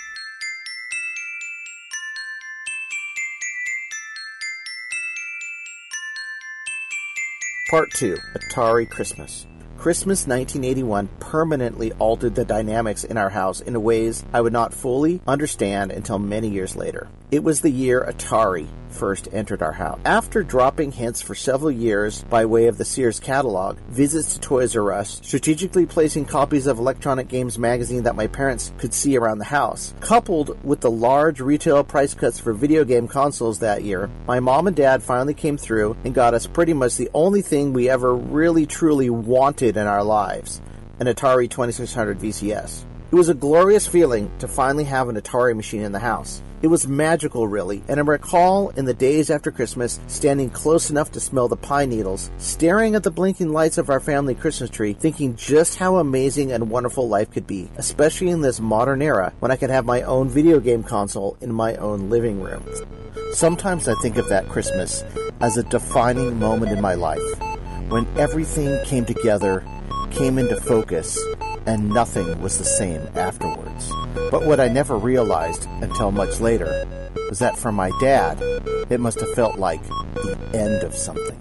Part 7.71 7.90
2 7.93 8.17
Atari 8.37 8.88
Christmas. 8.88 9.47
Christmas 9.85 10.27
1981 10.27 11.11
permanently 11.20 11.92
altered 11.99 12.35
the 12.35 12.47
dynamics 12.47 13.05
in 13.05 13.18
our 13.18 13.29
house 13.29 13.61
in 13.61 13.83
ways 13.83 14.25
I 14.33 14.40
would 14.40 14.55
not 14.55 14.73
fully 14.73 15.20
understand 15.27 15.92
until 15.92 16.18
many 16.18 16.49
years 16.49 16.75
later. 16.75 17.07
It 17.31 17.44
was 17.44 17.61
the 17.61 17.70
year 17.70 18.01
Atari 18.01 18.66
first 18.94 19.29
entered 19.33 19.62
our 19.62 19.73
house. 19.73 19.99
After 20.05 20.42
dropping 20.42 20.92
hints 20.92 21.20
for 21.20 21.35
several 21.35 21.70
years 21.70 22.23
by 22.23 22.47
way 22.47 22.66
of 22.66 22.79
the 22.79 22.85
Sears 22.85 23.20
catalog, 23.20 23.77
visits 23.88 24.35
to 24.35 24.40
Toys 24.40 24.77
R 24.77 24.92
Us, 24.92 25.20
strategically 25.23 25.85
placing 25.85 26.27
copies 26.27 26.66
of 26.66 26.79
Electronic 26.79 27.29
Games 27.29 27.59
magazine 27.59 28.05
that 28.05 28.16
my 28.16 28.29
parents 28.29 28.73
could 28.79 28.94
see 28.94 29.16
around 29.16 29.38
the 29.38 29.44
house, 29.44 29.92
coupled 30.01 30.64
with 30.64 30.81
the 30.81 30.90
large 30.90 31.40
retail 31.40 31.83
price 31.85 32.14
cuts 32.14 32.38
for 32.38 32.53
video 32.53 32.85
game 32.85 33.09
consoles 33.09 33.59
that 33.59 33.83
year, 33.83 34.09
my 34.27 34.40
mom 34.40 34.66
and 34.66 34.77
dad 34.77 35.03
finally 35.03 35.35
came 35.35 35.57
through 35.57 35.97
and 36.05 36.14
got 36.14 36.35
us 36.35 36.47
pretty 36.47 36.73
much 36.73 36.97
the 36.97 37.11
only 37.14 37.42
thing 37.42 37.73
we 37.73 37.90
ever 37.90 38.14
really 38.14 38.64
truly 38.64 39.11
wanted 39.11 39.74
in 39.77 39.87
our 39.87 40.05
lives 40.05 40.61
an 41.01 41.07
Atari 41.07 41.51
2600 41.51 42.18
VCS. 42.18 42.85
It 43.11 43.16
was 43.16 43.29
a 43.29 43.35
glorious 43.35 43.87
feeling 43.87 44.31
to 44.39 44.49
finally 44.49 44.85
have 44.85 45.09
an 45.09 45.16
Atari 45.16 45.55
machine 45.55 45.83
in 45.83 45.93
the 45.93 45.99
house. 45.99 46.43
It 46.62 46.68
was 46.68 46.89
magical, 46.89 47.47
really, 47.47 47.83
and 47.89 48.01
I 48.01 48.03
recall 48.03 48.70
in 48.70 48.87
the 48.87 48.95
days 48.95 49.31
after 49.31 49.51
Christmas 49.51 50.01
standing 50.07 50.49
close 50.49 50.89
enough 50.89 51.12
to 51.12 51.20
smell 51.20 51.47
the 51.47 51.57
pine 51.57 51.91
needles, 51.91 52.31
staring 52.39 52.95
at 52.95 53.03
the 53.03 53.11
blinking 53.11 53.53
lights 53.53 53.77
of 53.77 53.91
our 53.91 54.01
family 54.01 54.35
Christmas 54.35 54.70
tree, 54.70 54.95
thinking 54.95 55.37
just 55.37 55.77
how 55.77 55.99
amazing 55.99 56.53
and 56.53 56.70
wonderful 56.70 57.07
life 57.07 57.31
could 57.31 57.47
be, 57.47 57.68
especially 57.77 58.31
in 58.31 58.41
this 58.41 58.61
modern 58.61 59.03
era 59.03 59.33
when 59.41 59.51
I 59.51 59.57
could 59.57 59.70
have 59.70 59.85
my 59.85 60.03
own 60.03 60.31
video 60.31 60.59
game 60.59 60.83
console 60.83 61.37
in 61.43 61.53
my 61.53 61.77
own 61.77 62.09
living 62.09 62.41
room. 62.41 62.64
Sometimes 63.33 63.87
I 63.87 63.95
think 64.01 64.16
of 64.16 64.29
that 64.31 64.49
Christmas 64.49 65.05
as 65.41 65.59
a 65.59 65.62
defining 65.64 66.39
moment 66.39 66.72
in 66.72 66.81
my 66.81 66.95
life, 66.95 67.20
when 67.89 68.07
everything 68.18 68.85
came 68.85 69.05
together, 69.05 69.64
came 70.11 70.39
into 70.39 70.61
focus, 70.61 71.18
and 71.66 71.89
nothing 71.89 72.41
was 72.41 72.59
the 72.59 72.64
same 72.64 73.07
afterwards. 73.14 73.91
But 74.30 74.47
what 74.47 74.61
I 74.61 74.68
never 74.68 74.97
realized 74.97 75.66
until 75.80 76.11
much 76.11 76.41
later 76.41 76.87
was 77.28 77.39
that 77.39 77.59
for 77.59 77.72
my 77.72 77.91
dad, 78.01 78.39
it 78.91 79.01
must 79.01 79.20
have 79.20 79.32
felt 79.35 79.59
like 79.59 79.82
the 80.14 80.39
end 80.55 80.82
of 80.82 80.95
something. 80.95 81.39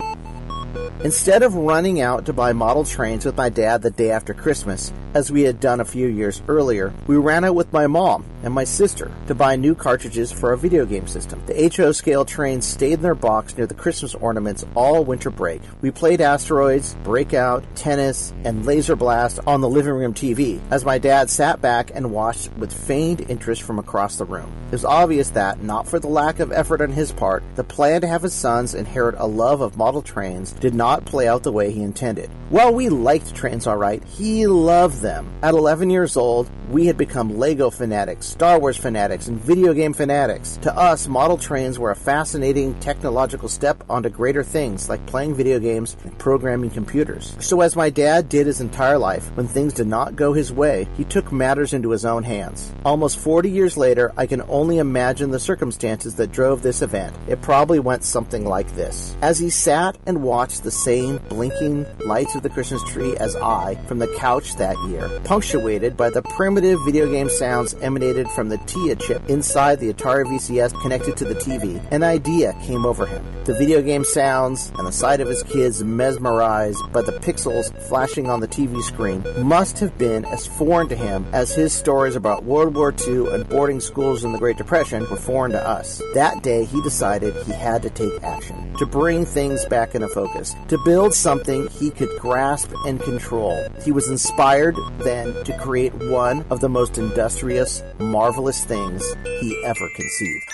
Instead 1.04 1.44
of 1.44 1.56
running 1.56 2.00
out 2.00 2.26
to 2.26 2.34
buy 2.34 2.54
model 2.54 2.86
trains 2.86 3.26
with 3.26 3.36
my 3.36 3.50
dad 3.50 3.82
the 3.82 3.92
day 3.92 4.10
after 4.10 4.34
Christmas, 4.34 4.92
as 5.14 5.32
we 5.32 5.42
had 5.42 5.60
done 5.60 5.80
a 5.80 5.86
few 5.86 6.08
years 6.08 6.42
earlier, 6.48 6.94
we 7.08 7.18
ran 7.18 7.44
out 7.44 7.56
with 7.56 7.72
my 7.74 7.88
mom 7.88 8.26
and 8.42 8.54
my 8.54 8.64
sister 8.64 9.12
to 9.28 9.36
buy 9.36 9.56
new 9.56 9.76
cartridges 9.76 10.32
for 10.32 10.50
our 10.50 10.56
video 10.56 10.86
game 10.86 11.08
system. 11.08 11.42
The 11.46 11.72
HO 11.76 11.92
scale 11.92 12.26
trains 12.26 12.66
stayed 12.66 12.94
in 12.94 13.02
their 13.02 13.16
box 13.16 13.56
near 13.56 13.68
the 13.68 13.74
Christmas 13.74 14.16
ornaments 14.16 14.66
all 14.76 15.04
winter 15.04 15.30
break. 15.30 15.62
We 15.82 15.92
played 15.92 16.22
Asteroids, 16.22 16.96
Breakout, 17.04 17.64
Tennis, 17.76 18.34
and 18.44 18.66
Laser 18.66 18.96
Blast 18.96 19.40
on 19.46 19.62
the 19.62 19.70
living 19.70 19.94
room 19.94 20.14
TV 20.14 20.60
as 20.72 20.86
my 20.86 20.98
dad 20.98 21.30
sat 21.30 21.62
back 21.62 21.92
and 21.94 22.12
watched 22.12 22.52
with 22.54 22.74
feigned 22.74 23.30
interest 23.30 23.62
from 23.62 23.80
across 23.80 24.16
the 24.16 24.26
room. 24.26 24.52
It 24.68 24.72
was 24.72 24.86
obvious 24.86 25.30
that, 25.32 25.62
not 25.62 25.88
for 25.88 26.00
the 26.00 26.08
lack 26.08 26.40
of 26.40 26.52
effort 26.52 26.82
on 26.82 26.92
his 26.92 27.12
part, 27.12 27.44
the 27.56 27.64
plan 27.64 28.02
to 28.02 28.08
have 28.08 28.24
his 28.24 28.34
sons 28.34 28.74
inherit 28.74 29.16
a 29.18 29.28
love 29.28 29.62
of 29.62 29.78
model 29.78 30.02
trains 30.02 30.54
did 30.64 30.74
not 30.74 31.04
play 31.04 31.28
out 31.28 31.44
the 31.44 31.52
way 31.52 31.74
he 31.74 31.84
intended. 31.84 32.30
While 32.48 32.74
we 32.74 32.88
liked 32.88 33.36
trains 33.36 33.68
alright, 33.68 34.02
he 34.06 34.48
loved 34.48 35.02
them. 35.02 35.30
At 35.42 35.56
11 35.56 35.90
years 35.90 36.16
old, 36.16 36.50
we 36.70 36.86
had 36.86 36.98
become 36.98 37.38
Lego 37.38 37.70
fanatics, 37.70 38.26
Star 38.26 38.60
Wars 38.60 38.78
fanatics, 38.78 39.28
and 39.28 39.38
video 39.38 39.74
game 39.74 39.92
fanatics. 39.92 40.58
To 40.62 40.74
us, 40.74 41.08
model 41.08 41.38
trains 41.38 41.78
were 41.78 41.92
a 41.92 41.96
fascinating 41.96 42.76
technological 42.80 43.50
step 43.50 43.84
onto 43.90 44.10
greater 44.10 44.44
things 44.44 44.88
like 44.88 45.06
playing 45.06 45.36
video 45.36 45.60
games 45.60 45.98
and 46.04 46.18
programming 46.18 46.70
computers. 46.70 47.36
So, 47.40 47.60
as 47.60 47.76
my 47.76 47.90
dad 47.90 48.30
did 48.30 48.48
his 48.48 48.62
entire 48.62 48.98
life, 48.98 49.36
when 49.36 49.48
things 49.48 49.74
did 49.74 49.88
not 49.88 50.16
go 50.16 50.32
his 50.32 50.54
way, 50.54 50.88
he 50.96 51.04
took 51.04 51.32
matters 51.32 51.74
into 51.74 51.90
his 51.90 52.06
own 52.06 52.24
hands. 52.24 52.72
Almost 52.86 53.20
40 53.20 53.50
years 53.50 53.76
later, 53.76 54.14
I 54.16 54.28
can 54.28 54.44
only 54.44 54.78
imagine 54.78 55.32
the 55.32 55.40
circumstances 55.40 56.16
that 56.16 56.32
drove 56.32 56.62
this 56.62 56.82
event. 56.82 57.16
It 57.28 57.42
probably 57.42 57.80
went 57.80 58.06
something 58.06 58.46
like 58.46 58.74
this. 58.76 59.18
As 59.22 59.40
he 59.40 59.50
sat 59.50 59.98
and 60.06 60.24
watched 60.24 60.53
the 60.60 60.72
same 60.72 61.18
blinking 61.30 61.86
lights 62.06 62.36
of 62.36 62.44
the 62.44 62.50
Christmas 62.50 62.84
tree 62.84 63.16
as 63.18 63.36
I 63.36 63.76
from 63.88 64.00
the 64.00 64.14
couch 64.18 64.56
that 64.58 64.78
year, 64.88 65.10
punctuated 65.24 65.96
by 65.98 66.10
the 66.10 66.22
primitive 66.22 66.80
video 66.86 67.10
game 67.10 67.30
sounds 67.30 67.74
emanated 67.76 68.30
from 68.30 68.50
the 68.50 68.58
TIA 68.60 68.96
chip 68.96 69.30
inside 69.30 69.80
the 69.80 69.94
Atari 69.94 70.26
VCS 70.26 70.80
connected 70.82 71.18
to 71.18 71.26
the 71.26 71.36
TV, 71.36 71.82
an 71.92 72.04
idea 72.04 72.54
came 72.64 72.86
over 72.86 73.06
him. 73.06 73.24
The 73.46 73.54
video 73.54 73.82
game 73.82 74.04
sounds 74.04 74.72
and 74.78 74.88
the 74.88 74.92
sight 74.92 75.20
of 75.20 75.28
his 75.28 75.44
kids 75.44 75.84
mesmerized 75.84 76.82
by 76.94 77.02
the 77.02 77.12
pixels 77.20 77.76
flashing 77.84 78.30
on 78.30 78.40
the 78.40 78.48
TV 78.48 78.82
screen 78.82 79.24
must 79.46 79.80
have 79.80 79.98
been 79.98 80.26
as 80.26 80.48
foreign 80.48 80.88
to 80.90 80.96
him 80.96 81.26
as 81.34 81.54
his 81.54 81.74
stories 81.74 82.16
about 82.16 82.44
World 82.44 82.76
War 82.76 82.94
II 83.08 83.34
and 83.34 83.48
boarding 83.48 83.80
schools 83.80 84.24
in 84.24 84.32
the 84.32 84.40
Great 84.40 84.58
Depression 84.58 85.08
were 85.10 85.18
foreign 85.18 85.52
to 85.52 85.68
us. 85.68 86.02
That 86.14 86.42
day, 86.44 86.66
he 86.66 86.82
decided 86.82 87.36
he 87.44 87.52
had 87.52 87.82
to 87.84 87.90
take 87.90 88.24
action, 88.24 88.74
to 88.76 88.86
bring 88.86 89.26
things 89.26 89.66
back 89.66 89.96
into 89.96 90.08
focus, 90.08 90.43
to 90.68 90.78
build 90.84 91.14
something 91.14 91.68
he 91.68 91.90
could 91.90 92.10
grasp 92.20 92.72
and 92.86 93.00
control. 93.02 93.68
He 93.84 93.92
was 93.92 94.10
inspired 94.10 94.76
then 95.00 95.34
to 95.44 95.58
create 95.58 95.94
one 95.94 96.46
of 96.50 96.60
the 96.60 96.70
most 96.70 96.98
industrious, 96.98 97.84
marvelous 98.00 98.64
things 98.66 99.04
he 99.24 99.64
ever 99.66 99.90
conceived. 99.96 100.52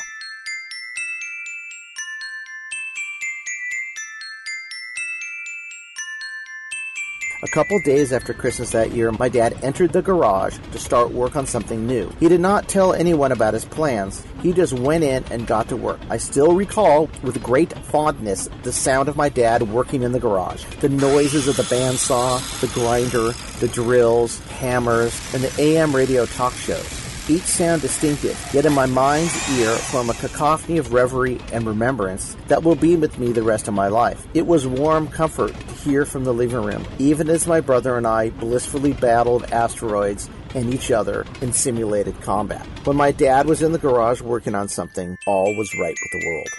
A 7.41 7.47
couple 7.47 7.79
days 7.79 8.11
after 8.11 8.33
Christmas 8.33 8.71
that 8.71 8.91
year, 8.91 9.13
my 9.13 9.29
dad 9.29 9.57
entered 9.63 9.93
the 9.93 10.01
garage 10.01 10.57
to 10.73 10.77
start 10.77 11.11
work 11.11 11.37
on 11.37 11.45
something 11.45 11.87
new. 11.87 12.11
He 12.19 12.27
did 12.27 12.41
not 12.41 12.67
tell 12.67 12.93
anyone 12.93 13.31
about 13.31 13.53
his 13.53 13.63
plans. 13.63 14.25
He 14.41 14.51
just 14.51 14.73
went 14.73 15.05
in 15.05 15.23
and 15.31 15.47
got 15.47 15.69
to 15.69 15.77
work. 15.77 16.01
I 16.09 16.17
still 16.17 16.53
recall 16.53 17.09
with 17.23 17.41
great 17.41 17.71
fondness 17.85 18.49
the 18.63 18.73
sound 18.73 19.07
of 19.07 19.15
my 19.15 19.29
dad 19.29 19.61
working 19.63 20.03
in 20.03 20.11
the 20.11 20.19
garage. 20.19 20.65
The 20.81 20.89
noises 20.89 21.47
of 21.47 21.55
the 21.55 21.63
bandsaw, 21.63 22.59
the 22.59 22.67
grinder, 22.67 23.31
the 23.61 23.69
drills, 23.69 24.39
hammers, 24.47 25.17
and 25.33 25.41
the 25.41 25.61
AM 25.61 25.95
radio 25.95 26.25
talk 26.25 26.51
shows 26.55 26.98
each 27.29 27.43
sound 27.43 27.81
distinctive, 27.81 28.37
yet 28.53 28.65
in 28.65 28.73
my 28.73 28.85
mind's 28.85 29.59
ear 29.59 29.73
form 29.75 30.09
a 30.09 30.13
cacophony 30.15 30.77
of 30.77 30.93
reverie 30.93 31.39
and 31.53 31.65
remembrance 31.65 32.35
that 32.47 32.63
will 32.63 32.75
be 32.75 32.95
with 32.95 33.17
me 33.19 33.31
the 33.31 33.43
rest 33.43 33.67
of 33.67 33.73
my 33.73 33.87
life. 33.87 34.27
It 34.33 34.47
was 34.47 34.67
warm 34.67 35.07
comfort 35.07 35.53
to 35.53 35.73
hear 35.75 36.05
from 36.05 36.23
the 36.23 36.33
living 36.33 36.63
room, 36.63 36.85
even 36.97 37.29
as 37.29 37.47
my 37.47 37.61
brother 37.61 37.97
and 37.97 38.07
I 38.07 38.29
blissfully 38.31 38.93
battled 38.93 39.51
asteroids 39.51 40.29
and 40.55 40.73
each 40.73 40.91
other 40.91 41.25
in 41.41 41.53
simulated 41.53 42.19
combat. 42.21 42.65
When 42.83 42.97
my 42.97 43.11
dad 43.11 43.45
was 43.45 43.61
in 43.61 43.71
the 43.71 43.77
garage 43.77 44.21
working 44.21 44.55
on 44.55 44.67
something, 44.67 45.17
all 45.27 45.55
was 45.55 45.73
right 45.79 45.95
with 46.01 46.21
the 46.21 46.27
world. 46.27 46.49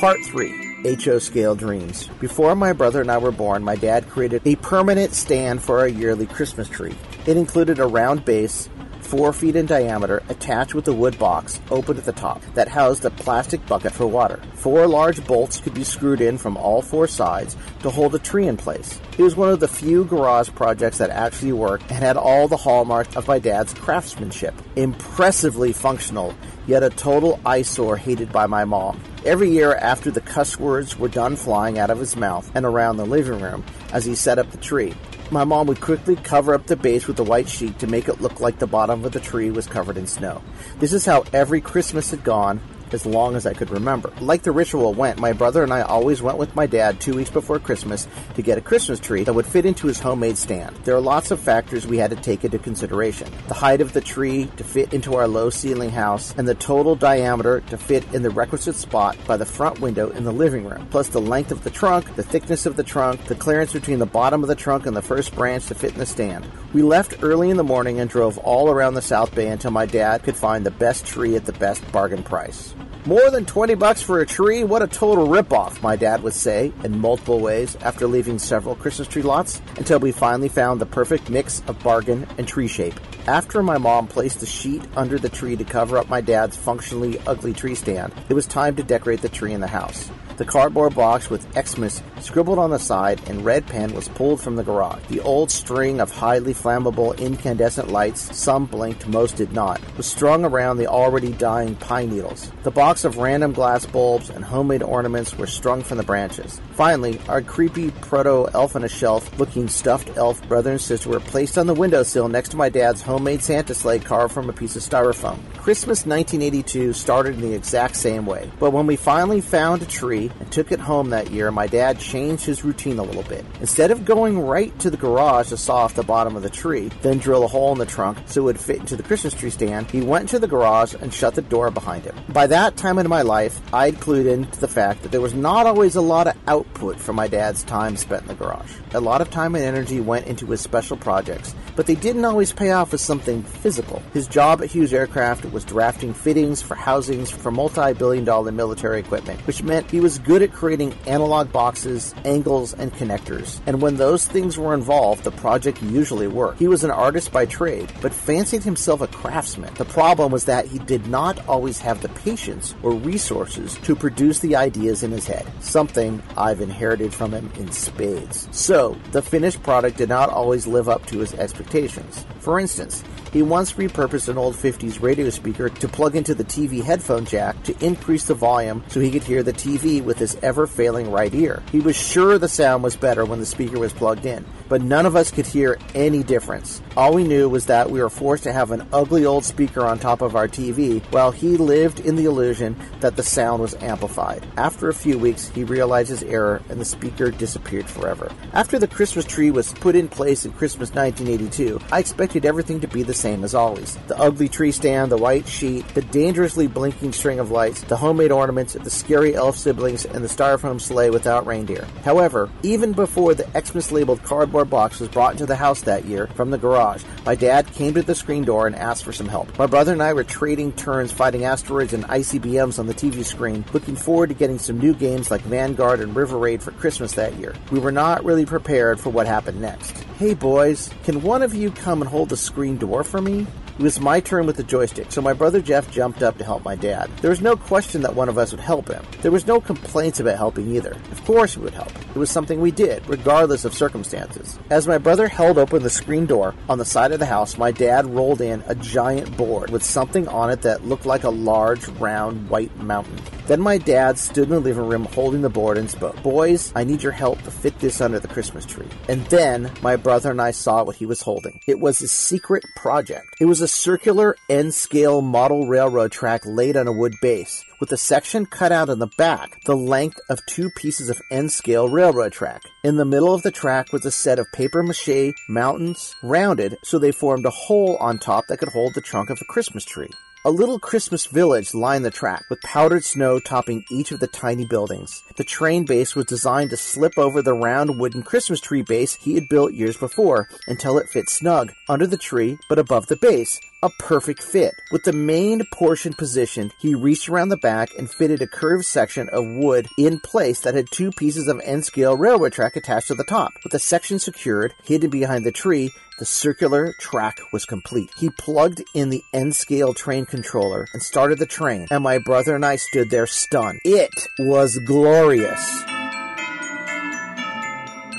Part 0.00 0.24
3 0.24 0.96
HO 1.04 1.18
Scale 1.18 1.54
Dreams. 1.54 2.08
Before 2.20 2.56
my 2.56 2.72
brother 2.72 3.02
and 3.02 3.10
I 3.10 3.18
were 3.18 3.30
born, 3.30 3.62
my 3.62 3.76
dad 3.76 4.08
created 4.08 4.40
a 4.46 4.56
permanent 4.56 5.12
stand 5.12 5.62
for 5.62 5.80
our 5.80 5.88
yearly 5.88 6.24
Christmas 6.24 6.70
tree. 6.70 6.94
It 7.26 7.36
included 7.36 7.80
a 7.80 7.86
round 7.86 8.24
base, 8.24 8.70
four 9.10 9.32
feet 9.32 9.56
in 9.56 9.66
diameter, 9.66 10.22
attached 10.28 10.72
with 10.72 10.86
a 10.86 10.92
wood 10.92 11.18
box, 11.18 11.60
open 11.72 11.98
at 11.98 12.04
the 12.04 12.12
top, 12.12 12.40
that 12.54 12.68
housed 12.68 13.04
a 13.04 13.10
plastic 13.10 13.66
bucket 13.66 13.92
for 13.92 14.06
water. 14.06 14.38
Four 14.54 14.86
large 14.86 15.26
bolts 15.26 15.58
could 15.58 15.74
be 15.74 15.82
screwed 15.82 16.20
in 16.20 16.38
from 16.38 16.56
all 16.56 16.80
four 16.80 17.08
sides 17.08 17.56
to 17.80 17.90
hold 17.90 18.12
the 18.12 18.20
tree 18.20 18.46
in 18.46 18.56
place. 18.56 19.00
It 19.18 19.22
was 19.22 19.34
one 19.34 19.50
of 19.50 19.58
the 19.58 19.66
few 19.66 20.04
garage 20.04 20.50
projects 20.50 20.98
that 20.98 21.10
actually 21.10 21.52
worked 21.52 21.90
and 21.90 21.98
had 21.98 22.16
all 22.16 22.46
the 22.46 22.56
hallmarks 22.56 23.16
of 23.16 23.26
my 23.26 23.40
dad's 23.40 23.74
craftsmanship. 23.74 24.54
Impressively 24.76 25.72
functional, 25.72 26.32
yet 26.68 26.84
a 26.84 26.90
total 26.90 27.40
eyesore 27.44 27.96
hated 27.96 28.30
by 28.30 28.46
my 28.46 28.64
mom. 28.64 29.00
Every 29.26 29.50
year 29.50 29.74
after 29.74 30.12
the 30.12 30.20
cuss 30.20 30.56
words 30.56 30.96
were 30.96 31.08
done 31.08 31.34
flying 31.34 31.80
out 31.80 31.90
of 31.90 31.98
his 31.98 32.14
mouth 32.14 32.48
and 32.54 32.64
around 32.64 32.96
the 32.96 33.06
living 33.06 33.40
room 33.40 33.64
as 33.92 34.04
he 34.04 34.14
set 34.14 34.38
up 34.38 34.52
the 34.52 34.58
tree, 34.58 34.94
my 35.30 35.44
mom 35.44 35.66
would 35.68 35.80
quickly 35.80 36.16
cover 36.16 36.54
up 36.54 36.66
the 36.66 36.76
base 36.76 37.06
with 37.06 37.18
a 37.20 37.24
white 37.24 37.48
sheet 37.48 37.78
to 37.78 37.86
make 37.86 38.08
it 38.08 38.20
look 38.20 38.40
like 38.40 38.58
the 38.58 38.66
bottom 38.66 39.04
of 39.04 39.12
the 39.12 39.20
tree 39.20 39.50
was 39.50 39.66
covered 39.66 39.96
in 39.96 40.06
snow. 40.06 40.42
This 40.78 40.92
is 40.92 41.06
how 41.06 41.24
every 41.32 41.60
Christmas 41.60 42.10
had 42.10 42.24
gone 42.24 42.60
as 42.94 43.06
long 43.06 43.36
as 43.36 43.46
I 43.46 43.54
could 43.54 43.70
remember. 43.70 44.12
Like 44.20 44.42
the 44.42 44.52
ritual 44.52 44.94
went, 44.94 45.18
my 45.18 45.32
brother 45.32 45.62
and 45.62 45.72
I 45.72 45.82
always 45.82 46.22
went 46.22 46.38
with 46.38 46.54
my 46.54 46.66
dad 46.66 47.00
two 47.00 47.14
weeks 47.14 47.30
before 47.30 47.58
Christmas 47.58 48.06
to 48.34 48.42
get 48.42 48.58
a 48.58 48.60
Christmas 48.60 49.00
tree 49.00 49.24
that 49.24 49.32
would 49.32 49.46
fit 49.46 49.66
into 49.66 49.86
his 49.86 50.00
homemade 50.00 50.38
stand. 50.38 50.76
There 50.84 50.96
are 50.96 51.00
lots 51.00 51.30
of 51.30 51.40
factors 51.40 51.86
we 51.86 51.98
had 51.98 52.10
to 52.10 52.16
take 52.16 52.44
into 52.44 52.58
consideration. 52.58 53.30
The 53.48 53.54
height 53.54 53.80
of 53.80 53.92
the 53.92 54.00
tree 54.00 54.50
to 54.56 54.64
fit 54.64 54.92
into 54.92 55.14
our 55.14 55.28
low 55.28 55.50
ceiling 55.50 55.90
house, 55.90 56.34
and 56.36 56.46
the 56.46 56.54
total 56.54 56.96
diameter 56.96 57.60
to 57.68 57.78
fit 57.78 58.04
in 58.12 58.22
the 58.22 58.30
requisite 58.30 58.76
spot 58.76 59.16
by 59.26 59.36
the 59.36 59.46
front 59.46 59.80
window 59.80 60.10
in 60.10 60.24
the 60.24 60.32
living 60.32 60.64
room, 60.64 60.86
plus 60.90 61.08
the 61.08 61.20
length 61.20 61.52
of 61.52 61.64
the 61.64 61.70
trunk, 61.70 62.16
the 62.16 62.22
thickness 62.22 62.66
of 62.66 62.76
the 62.76 62.82
trunk, 62.82 63.24
the 63.24 63.34
clearance 63.34 63.72
between 63.72 63.98
the 63.98 64.06
bottom 64.06 64.42
of 64.42 64.48
the 64.48 64.54
trunk 64.54 64.86
and 64.86 64.96
the 64.96 65.02
first 65.02 65.34
branch 65.34 65.66
to 65.66 65.74
fit 65.74 65.92
in 65.92 65.98
the 65.98 66.06
stand. 66.06 66.44
We 66.72 66.82
left 66.82 67.22
early 67.22 67.50
in 67.50 67.56
the 67.56 67.64
morning 67.64 68.00
and 68.00 68.08
drove 68.08 68.38
all 68.38 68.70
around 68.70 68.94
the 68.94 69.02
South 69.02 69.34
Bay 69.34 69.48
until 69.48 69.70
my 69.70 69.86
dad 69.86 70.22
could 70.22 70.36
find 70.36 70.64
the 70.64 70.70
best 70.70 71.06
tree 71.06 71.36
at 71.36 71.44
the 71.44 71.52
best 71.52 71.90
bargain 71.92 72.22
price. 72.22 72.74
More 73.06 73.30
than 73.30 73.46
20 73.46 73.76
bucks 73.76 74.02
for 74.02 74.20
a 74.20 74.26
tree? 74.26 74.62
What 74.62 74.82
a 74.82 74.86
total 74.86 75.26
ripoff, 75.26 75.82
my 75.82 75.96
dad 75.96 76.22
would 76.22 76.34
say 76.34 76.70
in 76.84 76.98
multiple 76.98 77.40
ways 77.40 77.74
after 77.76 78.06
leaving 78.06 78.38
several 78.38 78.74
Christmas 78.74 79.08
tree 79.08 79.22
lots 79.22 79.62
until 79.78 79.98
we 79.98 80.12
finally 80.12 80.50
found 80.50 80.82
the 80.82 80.86
perfect 80.86 81.30
mix 81.30 81.62
of 81.66 81.82
bargain 81.82 82.26
and 82.36 82.46
tree 82.46 82.68
shape. 82.68 83.00
After 83.26 83.62
my 83.62 83.78
mom 83.78 84.06
placed 84.06 84.40
the 84.40 84.46
sheet 84.46 84.82
under 84.96 85.18
the 85.18 85.30
tree 85.30 85.56
to 85.56 85.64
cover 85.64 85.96
up 85.96 86.10
my 86.10 86.20
dad's 86.20 86.58
functionally 86.58 87.18
ugly 87.26 87.54
tree 87.54 87.74
stand, 87.74 88.12
it 88.28 88.34
was 88.34 88.46
time 88.46 88.76
to 88.76 88.82
decorate 88.82 89.22
the 89.22 89.30
tree 89.30 89.54
in 89.54 89.62
the 89.62 89.66
house. 89.66 90.10
The 90.40 90.46
cardboard 90.46 90.94
box 90.94 91.28
with 91.28 91.46
Xmas 91.52 92.02
scribbled 92.22 92.58
on 92.58 92.70
the 92.70 92.78
side 92.78 93.20
in 93.28 93.44
red 93.44 93.66
pen 93.66 93.92
was 93.92 94.08
pulled 94.08 94.40
from 94.40 94.56
the 94.56 94.64
garage. 94.64 95.02
The 95.08 95.20
old 95.20 95.50
string 95.50 96.00
of 96.00 96.10
highly 96.10 96.54
flammable 96.54 97.18
incandescent 97.18 97.90
lights, 97.90 98.34
some 98.34 98.64
blinked, 98.64 99.06
most 99.06 99.36
did 99.36 99.52
not, 99.52 99.82
was 99.98 100.06
strung 100.06 100.46
around 100.46 100.78
the 100.78 100.86
already 100.86 101.32
dying 101.32 101.76
pine 101.76 102.08
needles. 102.08 102.50
The 102.62 102.70
box 102.70 103.04
of 103.04 103.18
random 103.18 103.52
glass 103.52 103.84
bulbs 103.84 104.30
and 104.30 104.42
homemade 104.42 104.82
ornaments 104.82 105.36
were 105.36 105.46
strung 105.46 105.82
from 105.82 105.98
the 105.98 106.04
branches. 106.04 106.58
Finally, 106.72 107.20
our 107.28 107.42
creepy 107.42 107.90
proto 107.90 108.48
elf 108.54 108.76
on 108.76 108.84
a 108.84 108.88
shelf 108.88 109.38
looking 109.38 109.68
stuffed 109.68 110.16
elf 110.16 110.40
brother 110.48 110.70
and 110.70 110.80
sister 110.80 111.10
were 111.10 111.20
placed 111.20 111.58
on 111.58 111.66
the 111.66 111.74
windowsill 111.74 112.30
next 112.30 112.48
to 112.48 112.56
my 112.56 112.70
dad's 112.70 113.02
homemade 113.02 113.42
Santa 113.42 113.74
sleigh 113.74 113.98
carved 113.98 114.32
from 114.32 114.48
a 114.48 114.54
piece 114.54 114.74
of 114.74 114.80
styrofoam. 114.80 115.38
Christmas 115.58 116.06
1982 116.06 116.94
started 116.94 117.34
in 117.34 117.42
the 117.42 117.52
exact 117.52 117.94
same 117.94 118.24
way, 118.24 118.50
but 118.58 118.70
when 118.70 118.86
we 118.86 118.96
finally 118.96 119.42
found 119.42 119.82
a 119.82 119.84
tree 119.84 120.29
and 120.38 120.50
took 120.52 120.72
it 120.72 120.80
home 120.80 121.10
that 121.10 121.30
year, 121.30 121.50
my 121.50 121.66
dad 121.66 121.98
changed 121.98 122.44
his 122.44 122.64
routine 122.64 122.98
a 122.98 123.02
little 123.02 123.22
bit. 123.24 123.44
Instead 123.60 123.90
of 123.90 124.04
going 124.04 124.38
right 124.38 124.76
to 124.78 124.90
the 124.90 124.96
garage 124.96 125.48
to 125.48 125.56
saw 125.56 125.76
off 125.76 125.94
the 125.94 126.02
bottom 126.02 126.36
of 126.36 126.42
the 126.42 126.50
tree, 126.50 126.90
then 127.02 127.18
drill 127.18 127.44
a 127.44 127.48
hole 127.48 127.72
in 127.72 127.78
the 127.78 127.86
trunk 127.86 128.18
so 128.26 128.42
it 128.42 128.44
would 128.44 128.60
fit 128.60 128.78
into 128.78 128.96
the 128.96 129.02
Christmas 129.02 129.34
tree 129.34 129.50
stand, 129.50 129.90
he 129.90 130.00
went 130.00 130.28
to 130.28 130.38
the 130.38 130.46
garage 130.46 130.94
and 130.94 131.12
shut 131.12 131.34
the 131.34 131.42
door 131.42 131.70
behind 131.70 132.04
him. 132.04 132.16
By 132.28 132.46
that 132.48 132.76
time 132.76 132.98
in 132.98 133.08
my 133.08 133.22
life, 133.22 133.60
I'd 133.72 133.96
clued 133.96 134.26
into 134.26 134.60
the 134.60 134.68
fact 134.68 135.02
that 135.02 135.12
there 135.12 135.20
was 135.20 135.34
not 135.34 135.66
always 135.66 135.96
a 135.96 136.00
lot 136.00 136.26
of 136.26 136.36
output 136.46 137.00
from 137.00 137.16
my 137.16 137.28
dad's 137.28 137.62
time 137.64 137.96
spent 137.96 138.22
in 138.22 138.28
the 138.28 138.34
garage. 138.34 138.72
A 138.94 139.00
lot 139.00 139.20
of 139.20 139.30
time 139.30 139.54
and 139.54 139.64
energy 139.64 140.00
went 140.00 140.26
into 140.26 140.46
his 140.46 140.60
special 140.60 140.96
projects, 140.96 141.54
but 141.76 141.86
they 141.86 141.94
didn't 141.94 142.24
always 142.24 142.52
pay 142.52 142.70
off 142.70 142.92
with 142.92 143.00
something 143.00 143.42
physical. 143.42 144.02
His 144.12 144.28
job 144.28 144.62
at 144.62 144.70
Hughes 144.70 144.92
Aircraft 144.92 145.44
was 145.46 145.64
drafting 145.64 146.14
fittings 146.14 146.62
for 146.62 146.74
housings 146.74 147.30
for 147.30 147.50
multi 147.50 147.92
billion 147.94 148.24
dollar 148.24 148.52
military 148.52 149.00
equipment, 149.00 149.44
which 149.46 149.62
meant 149.62 149.90
he 149.90 150.00
was 150.00 150.18
good 150.24 150.42
at 150.42 150.52
creating 150.52 150.94
analog 151.06 151.52
boxes, 151.52 152.14
angles, 152.24 152.74
and 152.74 152.92
connectors. 152.92 153.60
And 153.66 153.80
when 153.80 153.96
those 153.96 154.26
things 154.26 154.58
were 154.58 154.74
involved, 154.74 155.24
the 155.24 155.30
project 155.30 155.82
usually 155.82 156.28
worked. 156.28 156.58
He 156.58 156.68
was 156.68 156.84
an 156.84 156.90
artist 156.90 157.32
by 157.32 157.46
trade, 157.46 157.92
but 158.00 158.14
fancied 158.14 158.62
himself 158.62 159.00
a 159.00 159.06
craftsman. 159.06 159.74
The 159.74 159.84
problem 159.84 160.32
was 160.32 160.44
that 160.44 160.66
he 160.66 160.78
did 160.78 161.06
not 161.06 161.46
always 161.48 161.78
have 161.80 162.02
the 162.02 162.08
patience 162.08 162.74
or 162.82 162.92
resources 162.92 163.76
to 163.82 163.96
produce 163.96 164.38
the 164.40 164.56
ideas 164.56 165.02
in 165.02 165.10
his 165.10 165.26
head, 165.26 165.46
something 165.60 166.22
I've 166.36 166.60
inherited 166.60 167.12
from 167.12 167.32
him 167.32 167.50
in 167.58 167.70
spades. 167.72 168.48
So, 168.50 168.96
the 169.12 169.22
finished 169.22 169.62
product 169.62 169.96
did 169.96 170.08
not 170.08 170.30
always 170.30 170.66
live 170.66 170.88
up 170.88 171.06
to 171.06 171.18
his 171.18 171.34
expectations. 171.34 172.24
For 172.40 172.58
instance, 172.58 173.04
he 173.32 173.42
once 173.42 173.74
repurposed 173.74 174.28
an 174.28 174.38
old 174.38 174.54
50s 174.54 175.00
radio 175.00 175.30
speaker 175.30 175.68
to 175.68 175.88
plug 175.88 176.16
into 176.16 176.34
the 176.34 176.44
TV 176.44 176.82
headphone 176.82 177.24
jack 177.24 177.62
to 177.64 177.84
increase 177.84 178.24
the 178.24 178.34
volume 178.34 178.82
so 178.88 179.00
he 179.00 179.10
could 179.10 179.22
hear 179.22 179.42
the 179.42 179.52
TV 179.52 180.02
with 180.02 180.18
his 180.18 180.36
ever 180.42 180.66
failing 180.66 181.10
right 181.10 181.34
ear. 181.34 181.62
He 181.70 181.80
was 181.80 181.96
sure 181.96 182.38
the 182.38 182.48
sound 182.48 182.82
was 182.82 182.96
better 182.96 183.24
when 183.24 183.38
the 183.38 183.46
speaker 183.46 183.78
was 183.78 183.92
plugged 183.92 184.26
in, 184.26 184.44
but 184.68 184.82
none 184.82 185.06
of 185.06 185.16
us 185.16 185.30
could 185.30 185.46
hear 185.46 185.78
any 185.94 186.22
difference. 186.22 186.82
All 186.96 187.14
we 187.14 187.24
knew 187.24 187.48
was 187.48 187.66
that 187.66 187.90
we 187.90 188.02
were 188.02 188.10
forced 188.10 188.44
to 188.44 188.52
have 188.52 188.70
an 188.70 188.86
ugly 188.92 189.24
old 189.24 189.44
speaker 189.44 189.82
on 189.82 189.98
top 189.98 190.22
of 190.22 190.36
our 190.36 190.48
TV 190.48 191.02
while 191.12 191.30
he 191.30 191.56
lived 191.56 192.00
in 192.00 192.16
the 192.16 192.24
illusion 192.24 192.76
that 193.00 193.16
the 193.16 193.22
sound 193.22 193.62
was 193.62 193.74
amplified. 193.76 194.44
After 194.56 194.88
a 194.88 194.94
few 194.94 195.18
weeks, 195.18 195.48
he 195.48 195.64
realized 195.64 196.10
his 196.10 196.22
error 196.24 196.62
and 196.68 196.80
the 196.80 196.84
speaker 196.84 197.30
disappeared 197.30 197.86
forever. 197.86 198.30
After 198.52 198.78
the 198.78 198.88
Christmas 198.88 199.24
tree 199.24 199.50
was 199.50 199.72
put 199.74 199.94
in 199.94 200.08
place 200.08 200.44
in 200.44 200.52
Christmas 200.52 200.92
1982, 200.94 201.80
I 201.92 202.00
expected 202.00 202.44
everything 202.44 202.80
to 202.80 202.88
be 202.88 203.02
the 203.02 203.14
same 203.20 203.44
as 203.44 203.54
always. 203.54 203.96
The 204.08 204.18
ugly 204.18 204.48
tree 204.48 204.72
stand, 204.72 205.12
the 205.12 205.16
white 205.16 205.46
sheet, 205.46 205.86
the 205.94 206.02
dangerously 206.02 206.66
blinking 206.66 207.12
string 207.12 207.38
of 207.38 207.50
lights, 207.50 207.82
the 207.82 207.96
homemade 207.96 208.32
ornaments, 208.32 208.72
the 208.72 208.90
scary 208.90 209.34
elf 209.34 209.56
siblings, 209.56 210.04
and 210.04 210.24
the 210.24 210.28
styrofoam 210.28 210.80
sleigh 210.80 211.10
without 211.10 211.46
reindeer. 211.46 211.86
However, 212.04 212.50
even 212.62 212.92
before 212.92 213.34
the 213.34 213.48
Xmas 213.60 213.92
labeled 213.92 214.22
cardboard 214.22 214.70
box 214.70 215.00
was 215.00 215.08
brought 215.08 215.32
into 215.32 215.46
the 215.46 215.56
house 215.56 215.82
that 215.82 216.06
year 216.06 216.26
from 216.28 216.50
the 216.50 216.58
garage, 216.58 217.04
my 217.26 217.34
dad 217.34 217.70
came 217.72 217.94
to 217.94 218.02
the 218.02 218.14
screen 218.14 218.44
door 218.44 218.66
and 218.66 218.74
asked 218.76 219.04
for 219.04 219.12
some 219.12 219.28
help. 219.28 219.56
My 219.58 219.66
brother 219.66 219.92
and 219.92 220.02
I 220.02 220.12
were 220.12 220.24
trading 220.24 220.72
turns 220.72 221.12
fighting 221.12 221.44
asteroids 221.44 221.92
and 221.92 222.04
ICBMs 222.04 222.78
on 222.78 222.86
the 222.86 222.94
TV 222.94 223.24
screen, 223.24 223.64
looking 223.72 223.96
forward 223.96 224.28
to 224.28 224.34
getting 224.34 224.58
some 224.58 224.78
new 224.78 224.94
games 224.94 225.30
like 225.30 225.42
Vanguard 225.42 226.00
and 226.00 226.16
River 226.16 226.38
Raid 226.38 226.62
for 226.62 226.70
Christmas 226.72 227.12
that 227.12 227.34
year. 227.36 227.54
We 227.70 227.78
were 227.78 227.92
not 227.92 228.24
really 228.24 228.46
prepared 228.46 228.98
for 228.98 229.10
what 229.10 229.26
happened 229.26 229.60
next. 229.60 229.96
Hey 230.18 230.34
boys, 230.34 230.90
can 231.04 231.22
one 231.22 231.42
of 231.42 231.54
you 231.54 231.70
come 231.70 232.02
and 232.02 232.10
hold 232.10 232.28
the 232.28 232.36
screen 232.36 232.76
door 232.76 233.04
for 233.10 233.20
me? 233.20 233.44
It 233.80 233.84
was 233.84 233.98
my 233.98 234.20
turn 234.20 234.44
with 234.44 234.58
the 234.58 234.62
joystick, 234.62 235.10
so 235.10 235.22
my 235.22 235.32
brother 235.32 235.62
Jeff 235.62 235.90
jumped 235.90 236.22
up 236.22 236.36
to 236.36 236.44
help 236.44 236.66
my 236.66 236.76
dad. 236.76 237.08
There 237.22 237.30
was 237.30 237.40
no 237.40 237.56
question 237.56 238.02
that 238.02 238.14
one 238.14 238.28
of 238.28 238.36
us 238.36 238.50
would 238.50 238.60
help 238.60 238.88
him. 238.88 239.02
There 239.22 239.30
was 239.30 239.46
no 239.46 239.58
complaints 239.58 240.20
about 240.20 240.36
helping 240.36 240.70
either. 240.76 240.90
Of 241.10 241.24
course 241.24 241.56
we 241.56 241.64
would 241.64 241.72
help. 241.72 241.90
It 241.98 242.16
was 242.16 242.30
something 242.30 242.60
we 242.60 242.72
did, 242.72 243.08
regardless 243.08 243.64
of 243.64 243.72
circumstances. 243.72 244.58
As 244.68 244.86
my 244.86 244.98
brother 244.98 245.28
held 245.28 245.56
open 245.56 245.82
the 245.82 245.88
screen 245.88 246.26
door 246.26 246.54
on 246.68 246.76
the 246.76 246.84
side 246.84 247.12
of 247.12 247.20
the 247.20 247.24
house, 247.24 247.56
my 247.56 247.72
dad 247.72 248.04
rolled 248.04 248.42
in 248.42 248.62
a 248.66 248.74
giant 248.74 249.34
board 249.38 249.70
with 249.70 249.82
something 249.82 250.28
on 250.28 250.50
it 250.50 250.60
that 250.60 250.84
looked 250.84 251.06
like 251.06 251.24
a 251.24 251.30
large, 251.30 251.88
round, 251.88 252.50
white 252.50 252.76
mountain. 252.76 253.16
Then 253.46 253.62
my 253.62 253.78
dad 253.78 254.18
stood 254.18 254.44
in 254.44 254.50
the 254.50 254.60
living 254.60 254.86
room 254.86 255.06
holding 255.06 255.40
the 255.40 255.48
board 255.48 255.78
and 255.78 255.90
spoke, 255.90 256.22
Boys, 256.22 256.70
I 256.76 256.84
need 256.84 257.02
your 257.02 257.12
help 257.12 257.40
to 257.42 257.50
fit 257.50 257.78
this 257.78 258.02
under 258.02 258.20
the 258.20 258.28
Christmas 258.28 258.66
tree. 258.66 258.88
And 259.08 259.24
then 259.26 259.72
my 259.80 259.96
brother 259.96 260.30
and 260.30 260.40
I 260.42 260.50
saw 260.50 260.84
what 260.84 260.96
he 260.96 261.06
was 261.06 261.22
holding. 261.22 261.60
It 261.66 261.80
was 261.80 262.02
a 262.02 262.08
secret 262.08 262.64
project. 262.76 263.36
It 263.40 263.46
was 263.46 263.62
a 263.62 263.69
circular 263.70 264.36
N 264.48 264.72
scale 264.72 265.22
model 265.22 265.66
railroad 265.66 266.12
track 266.12 266.42
laid 266.44 266.76
on 266.76 266.88
a 266.88 266.92
wood 266.92 267.14
base, 267.22 267.64
with 267.80 267.92
a 267.92 267.96
section 267.96 268.44
cut 268.44 268.72
out 268.72 268.88
in 268.88 268.98
the 268.98 269.10
back 269.16 269.62
the 269.64 269.76
length 269.76 270.20
of 270.28 270.44
two 270.46 270.70
pieces 270.70 271.08
of 271.08 271.20
N 271.30 271.48
scale 271.48 271.88
railroad 271.88 272.32
track. 272.32 272.62
In 272.82 272.96
the 272.96 273.04
middle 273.04 273.32
of 273.32 273.42
the 273.42 273.50
track 273.50 273.92
was 273.92 274.04
a 274.04 274.10
set 274.10 274.38
of 274.38 274.52
paper 274.52 274.82
mache 274.82 275.32
mountains, 275.48 276.14
rounded 276.22 276.76
so 276.82 276.98
they 276.98 277.12
formed 277.12 277.46
a 277.46 277.50
hole 277.50 277.96
on 277.98 278.18
top 278.18 278.46
that 278.48 278.58
could 278.58 278.70
hold 278.70 278.94
the 278.94 279.00
trunk 279.00 279.30
of 279.30 279.38
a 279.40 279.52
Christmas 279.52 279.84
tree. 279.84 280.10
A 280.42 280.50
little 280.50 280.78
Christmas 280.78 281.26
village 281.26 281.74
lined 281.74 282.02
the 282.02 282.10
track, 282.10 282.46
with 282.48 282.62
powdered 282.62 283.04
snow 283.04 283.40
topping 283.40 283.84
each 283.90 284.10
of 284.10 284.20
the 284.20 284.26
tiny 284.26 284.64
buildings. 284.64 285.22
The 285.36 285.44
train 285.44 285.84
base 285.84 286.16
was 286.16 286.24
designed 286.24 286.70
to 286.70 286.78
slip 286.78 287.18
over 287.18 287.42
the 287.42 287.52
round 287.52 287.98
wooden 287.98 288.22
Christmas 288.22 288.58
tree 288.58 288.80
base 288.80 289.16
he 289.16 289.34
had 289.34 289.50
built 289.50 289.74
years 289.74 289.98
before, 289.98 290.48
until 290.66 290.96
it 290.96 291.10
fit 291.10 291.28
snug, 291.28 291.74
under 291.90 292.06
the 292.06 292.16
tree, 292.16 292.56
but 292.70 292.78
above 292.78 293.08
the 293.08 293.16
base. 293.16 293.60
A 293.82 293.90
perfect 293.98 294.42
fit. 294.42 294.74
With 294.90 295.04
the 295.04 295.12
main 295.12 295.62
portion 295.72 296.14
positioned, 296.14 296.72
he 296.78 296.94
reached 296.94 297.28
around 297.28 297.48
the 297.48 297.56
back 297.56 297.90
and 297.98 298.10
fitted 298.10 298.42
a 298.42 298.46
curved 298.46 298.84
section 298.84 299.28
of 299.30 299.46
wood 299.46 299.88
in 299.98 300.20
place 300.20 300.60
that 300.60 300.74
had 300.74 300.90
two 300.90 301.10
pieces 301.12 301.48
of 301.48 301.60
N-scale 301.64 302.16
railroad 302.16 302.52
track 302.52 302.76
attached 302.76 303.08
to 303.08 303.14
the 303.14 303.24
top. 303.24 303.52
With 303.62 303.72
the 303.72 303.78
section 303.78 304.18
secured, 304.18 304.74
hidden 304.84 305.08
behind 305.08 305.44
the 305.44 305.52
tree, 305.52 305.92
the 306.20 306.26
circular 306.26 306.94
track 307.00 307.40
was 307.50 307.64
complete. 307.64 308.10
He 308.18 308.28
plugged 308.28 308.84
in 308.94 309.08
the 309.08 309.24
N-scale 309.32 309.94
train 309.94 310.26
controller 310.26 310.86
and 310.92 311.02
started 311.02 311.38
the 311.38 311.46
train, 311.46 311.88
and 311.90 312.04
my 312.04 312.18
brother 312.18 312.54
and 312.54 312.64
I 312.64 312.76
stood 312.76 313.08
there 313.08 313.26
stunned. 313.26 313.80
It 313.84 314.28
was 314.38 314.78
glorious. 314.80 315.82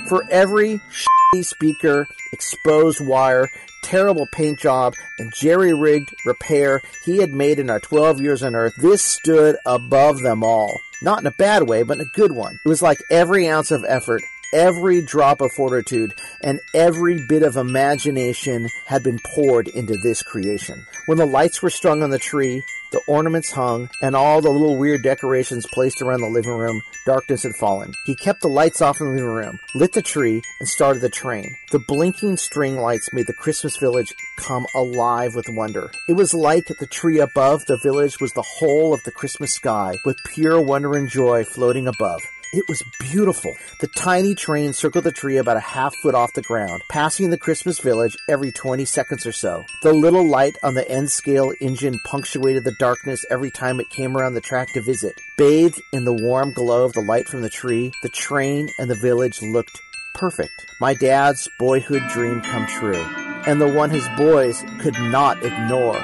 For 0.09 0.23
every 0.31 0.81
shitty 0.91 1.45
speaker, 1.45 2.07
exposed 2.33 3.05
wire, 3.05 3.47
terrible 3.83 4.27
paint 4.33 4.59
job, 4.59 4.95
and 5.19 5.31
jerry 5.35 5.73
rigged 5.73 6.09
repair 6.25 6.81
he 7.05 7.17
had 7.17 7.31
made 7.31 7.59
in 7.59 7.69
our 7.69 7.79
12 7.79 8.19
years 8.19 8.41
on 8.41 8.55
Earth, 8.55 8.73
this 8.81 9.03
stood 9.03 9.57
above 9.63 10.23
them 10.23 10.43
all. 10.43 10.75
Not 11.03 11.19
in 11.19 11.27
a 11.27 11.31
bad 11.31 11.69
way, 11.69 11.83
but 11.83 11.99
in 11.99 12.07
a 12.07 12.17
good 12.17 12.31
one. 12.31 12.59
It 12.65 12.69
was 12.69 12.81
like 12.81 12.97
every 13.11 13.47
ounce 13.47 13.69
of 13.69 13.85
effort, 13.87 14.21
every 14.53 15.01
drop 15.01 15.41
of 15.41 15.51
fortitude, 15.51 16.13
and 16.41 16.59
every 16.73 17.25
bit 17.27 17.43
of 17.43 17.57
imagination 17.57 18.69
had 18.85 19.03
been 19.03 19.19
poured 19.19 19.67
into 19.67 19.97
this 19.97 20.21
creation. 20.21 20.85
When 21.05 21.17
the 21.17 21.25
lights 21.25 21.61
were 21.61 21.69
strung 21.69 22.03
on 22.03 22.09
the 22.09 22.19
tree, 22.19 22.63
the 22.91 23.01
ornaments 23.07 23.51
hung, 23.51 23.89
and 24.01 24.17
all 24.17 24.41
the 24.41 24.49
little 24.49 24.77
weird 24.77 25.01
decorations 25.01 25.65
placed 25.71 26.01
around 26.01 26.19
the 26.19 26.27
living 26.27 26.51
room, 26.51 26.81
darkness 27.05 27.43
had 27.43 27.55
fallen. 27.55 27.93
He 28.05 28.15
kept 28.15 28.41
the 28.41 28.49
lights 28.49 28.81
off 28.81 28.99
in 28.99 29.07
the 29.07 29.13
living 29.13 29.29
room, 29.29 29.59
lit 29.75 29.93
the 29.93 30.01
tree, 30.01 30.41
and 30.59 30.67
started 30.67 31.01
the 31.01 31.09
train. 31.09 31.55
The 31.71 31.79
blinking 31.79 32.35
string 32.35 32.75
lights 32.75 33.13
made 33.13 33.27
the 33.27 33.33
Christmas 33.33 33.77
village 33.77 34.13
come 34.37 34.67
alive 34.75 35.35
with 35.35 35.47
wonder. 35.47 35.91
It 36.09 36.13
was 36.13 36.33
like 36.33 36.65
the 36.67 36.87
tree 36.87 37.19
above 37.19 37.65
the 37.65 37.79
village 37.81 38.19
was 38.19 38.33
the 38.33 38.41
whole 38.41 38.93
of 38.93 39.03
the 39.05 39.11
Christmas 39.11 39.53
sky, 39.53 39.97
with 40.03 40.17
pure 40.25 40.61
wonder 40.61 40.93
and 40.95 41.07
joy 41.07 41.45
floating 41.45 41.87
above. 41.87 42.21
It 42.53 42.65
was 42.67 42.83
beautiful. 42.99 43.55
The 43.79 43.87
tiny 43.87 44.35
train 44.35 44.73
circled 44.73 45.05
the 45.05 45.11
tree 45.13 45.37
about 45.37 45.55
a 45.55 45.61
half 45.61 45.95
foot 45.95 46.13
off 46.15 46.33
the 46.33 46.41
ground, 46.41 46.81
passing 46.89 47.29
the 47.29 47.37
Christmas 47.37 47.79
village 47.79 48.17
every 48.27 48.51
20 48.51 48.83
seconds 48.83 49.25
or 49.25 49.31
so. 49.31 49.63
The 49.83 49.93
little 49.93 50.27
light 50.27 50.57
on 50.61 50.73
the 50.73 50.89
N 50.89 51.07
scale 51.07 51.53
engine 51.61 51.97
punctuated 52.03 52.65
the 52.65 52.75
darkness 52.77 53.23
every 53.29 53.51
time 53.51 53.79
it 53.79 53.89
came 53.89 54.17
around 54.17 54.33
the 54.33 54.41
track 54.41 54.73
to 54.73 54.81
visit. 54.81 55.13
Bathed 55.37 55.81
in 55.93 56.03
the 56.03 56.11
warm 56.13 56.51
glow 56.51 56.83
of 56.83 56.91
the 56.91 57.01
light 57.01 57.29
from 57.29 57.41
the 57.41 57.49
tree, 57.49 57.93
the 58.03 58.09
train 58.09 58.69
and 58.77 58.89
the 58.89 58.95
village 58.95 59.41
looked 59.41 59.79
perfect. 60.13 60.51
My 60.81 60.93
dad's 60.93 61.47
boyhood 61.57 62.03
dream 62.09 62.41
come 62.41 62.67
true. 62.67 63.05
and 63.47 63.59
the 63.59 63.73
one 63.73 63.89
his 63.89 64.07
boys 64.17 64.63
could 64.81 64.93
not 64.93 65.43
ignore. 65.43 65.99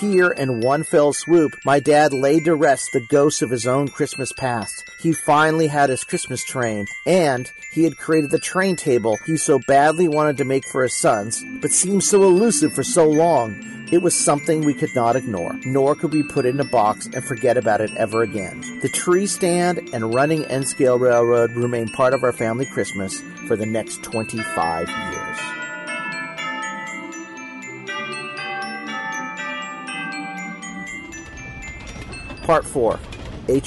Here, 0.00 0.30
in 0.30 0.60
one 0.60 0.82
fell 0.82 1.12
swoop, 1.12 1.56
my 1.62 1.78
dad 1.78 2.14
laid 2.14 2.46
to 2.46 2.54
rest 2.54 2.88
the 2.94 3.06
ghosts 3.10 3.42
of 3.42 3.50
his 3.50 3.66
own 3.66 3.88
Christmas 3.88 4.32
past. 4.32 4.90
He 4.98 5.12
finally 5.12 5.66
had 5.66 5.90
his 5.90 6.04
Christmas 6.04 6.42
train, 6.42 6.86
and 7.04 7.52
he 7.70 7.84
had 7.84 7.98
created 7.98 8.30
the 8.30 8.38
train 8.38 8.76
table 8.76 9.18
he 9.26 9.36
so 9.36 9.60
badly 9.68 10.08
wanted 10.08 10.38
to 10.38 10.46
make 10.46 10.66
for 10.66 10.84
his 10.84 10.96
sons, 10.96 11.44
but 11.60 11.70
seemed 11.70 12.02
so 12.02 12.22
elusive 12.22 12.72
for 12.72 12.82
so 12.82 13.06
long. 13.06 13.86
It 13.92 14.00
was 14.00 14.14
something 14.14 14.62
we 14.64 14.72
could 14.72 14.94
not 14.94 15.16
ignore, 15.16 15.52
nor 15.66 15.94
could 15.94 16.14
we 16.14 16.22
put 16.22 16.46
it 16.46 16.54
in 16.54 16.60
a 16.60 16.64
box 16.64 17.04
and 17.04 17.22
forget 17.22 17.58
about 17.58 17.82
it 17.82 17.94
ever 17.98 18.22
again. 18.22 18.80
The 18.80 18.88
tree 18.88 19.26
stand 19.26 19.90
and 19.92 20.14
running 20.14 20.46
N 20.46 20.64
scale 20.64 20.98
railroad 20.98 21.50
remain 21.52 21.88
part 21.88 22.14
of 22.14 22.24
our 22.24 22.32
family 22.32 22.64
Christmas 22.64 23.20
for 23.46 23.54
the 23.54 23.66
next 23.66 24.02
25 24.02 24.88
years. 24.88 25.59
Part 32.50 32.66
4 32.66 32.98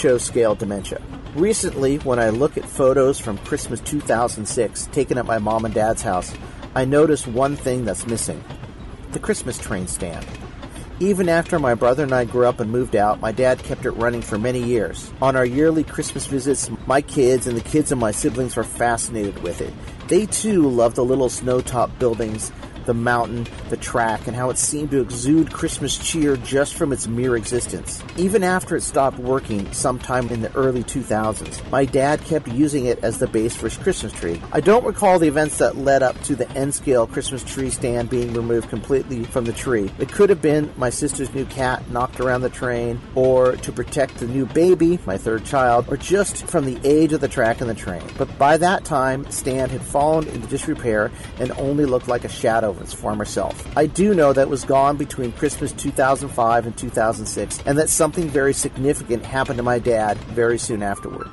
HO 0.01 0.17
Scale 0.17 0.55
Dementia. 0.55 1.01
Recently, 1.35 1.99
when 1.99 2.19
I 2.19 2.31
look 2.31 2.57
at 2.57 2.65
photos 2.65 3.17
from 3.17 3.37
Christmas 3.37 3.79
2006 3.79 4.87
taken 4.87 5.17
at 5.17 5.25
my 5.25 5.37
mom 5.37 5.63
and 5.63 5.73
dad's 5.73 6.01
house, 6.01 6.33
I 6.75 6.83
notice 6.83 7.25
one 7.25 7.55
thing 7.55 7.85
that's 7.85 8.05
missing 8.05 8.43
the 9.13 9.19
Christmas 9.19 9.57
train 9.57 9.87
stand. 9.87 10.25
Even 10.99 11.29
after 11.29 11.59
my 11.59 11.75
brother 11.75 12.03
and 12.03 12.11
I 12.11 12.25
grew 12.25 12.45
up 12.45 12.59
and 12.59 12.69
moved 12.69 12.97
out, 12.97 13.21
my 13.21 13.31
dad 13.31 13.63
kept 13.63 13.85
it 13.85 13.91
running 13.91 14.21
for 14.21 14.37
many 14.37 14.61
years. 14.61 15.13
On 15.21 15.37
our 15.37 15.45
yearly 15.45 15.85
Christmas 15.85 16.25
visits, 16.25 16.69
my 16.85 16.99
kids 16.99 17.47
and 17.47 17.55
the 17.55 17.61
kids 17.61 17.93
of 17.93 17.99
my 17.99 18.11
siblings 18.11 18.57
were 18.57 18.65
fascinated 18.65 19.41
with 19.43 19.61
it. 19.61 19.73
They 20.09 20.25
too 20.25 20.67
loved 20.67 20.97
the 20.97 21.05
little 21.05 21.29
snow-top 21.29 21.99
buildings 21.99 22.51
the 22.85 22.93
mountain, 22.93 23.47
the 23.69 23.77
track, 23.77 24.27
and 24.27 24.35
how 24.35 24.49
it 24.49 24.57
seemed 24.57 24.91
to 24.91 25.01
exude 25.01 25.51
Christmas 25.51 25.97
cheer 25.97 26.37
just 26.37 26.75
from 26.75 26.91
its 26.91 27.07
mere 27.07 27.35
existence. 27.35 28.03
Even 28.17 28.43
after 28.43 28.75
it 28.75 28.81
stopped 28.81 29.17
working 29.19 29.71
sometime 29.73 30.29
in 30.29 30.41
the 30.41 30.53
early 30.55 30.83
2000s, 30.83 31.69
my 31.69 31.85
dad 31.85 32.21
kept 32.21 32.47
using 32.47 32.85
it 32.85 33.03
as 33.03 33.17
the 33.17 33.27
base 33.27 33.55
for 33.55 33.69
his 33.69 33.77
Christmas 33.77 34.13
tree. 34.13 34.41
I 34.51 34.59
don't 34.59 34.85
recall 34.85 35.19
the 35.19 35.27
events 35.27 35.57
that 35.59 35.77
led 35.77 36.03
up 36.03 36.21
to 36.23 36.35
the 36.35 36.49
N 36.51 36.71
scale 36.71 37.07
Christmas 37.07 37.43
tree 37.43 37.69
stand 37.69 38.09
being 38.09 38.33
removed 38.33 38.69
completely 38.69 39.23
from 39.23 39.45
the 39.45 39.53
tree. 39.53 39.91
It 39.99 40.11
could 40.11 40.29
have 40.29 40.41
been 40.41 40.71
my 40.77 40.89
sister's 40.89 41.33
new 41.33 41.45
cat 41.45 41.89
knocked 41.89 42.19
around 42.19 42.41
the 42.41 42.49
train, 42.49 42.99
or 43.15 43.55
to 43.57 43.71
protect 43.71 44.17
the 44.17 44.27
new 44.27 44.45
baby, 44.45 44.99
my 45.05 45.17
third 45.17 45.45
child, 45.45 45.85
or 45.87 45.97
just 45.97 46.45
from 46.47 46.65
the 46.65 46.79
age 46.83 47.13
of 47.13 47.21
the 47.21 47.27
track 47.27 47.61
and 47.61 47.69
the 47.69 47.75
train. 47.75 48.03
But 48.17 48.37
by 48.37 48.57
that 48.57 48.85
time, 48.85 49.29
stand 49.31 49.71
had 49.71 49.81
fallen 49.81 50.27
into 50.27 50.47
disrepair 50.47 51.11
and 51.39 51.51
only 51.53 51.85
looked 51.85 52.07
like 52.07 52.25
a 52.25 52.29
shadow 52.29 52.72
former 52.93 53.25
self. 53.25 53.77
I 53.77 53.85
do 53.85 54.13
know 54.13 54.33
that 54.33 54.49
was 54.49 54.63
gone 54.63 54.97
between 54.97 55.31
Christmas 55.33 55.71
2005 55.73 56.65
and 56.65 56.77
2006, 56.77 57.59
and 57.65 57.77
that 57.77 57.89
something 57.89 58.29
very 58.29 58.53
significant 58.53 59.25
happened 59.25 59.57
to 59.57 59.63
my 59.63 59.79
dad 59.79 60.17
very 60.17 60.57
soon 60.57 60.81
afterward. 60.81 61.29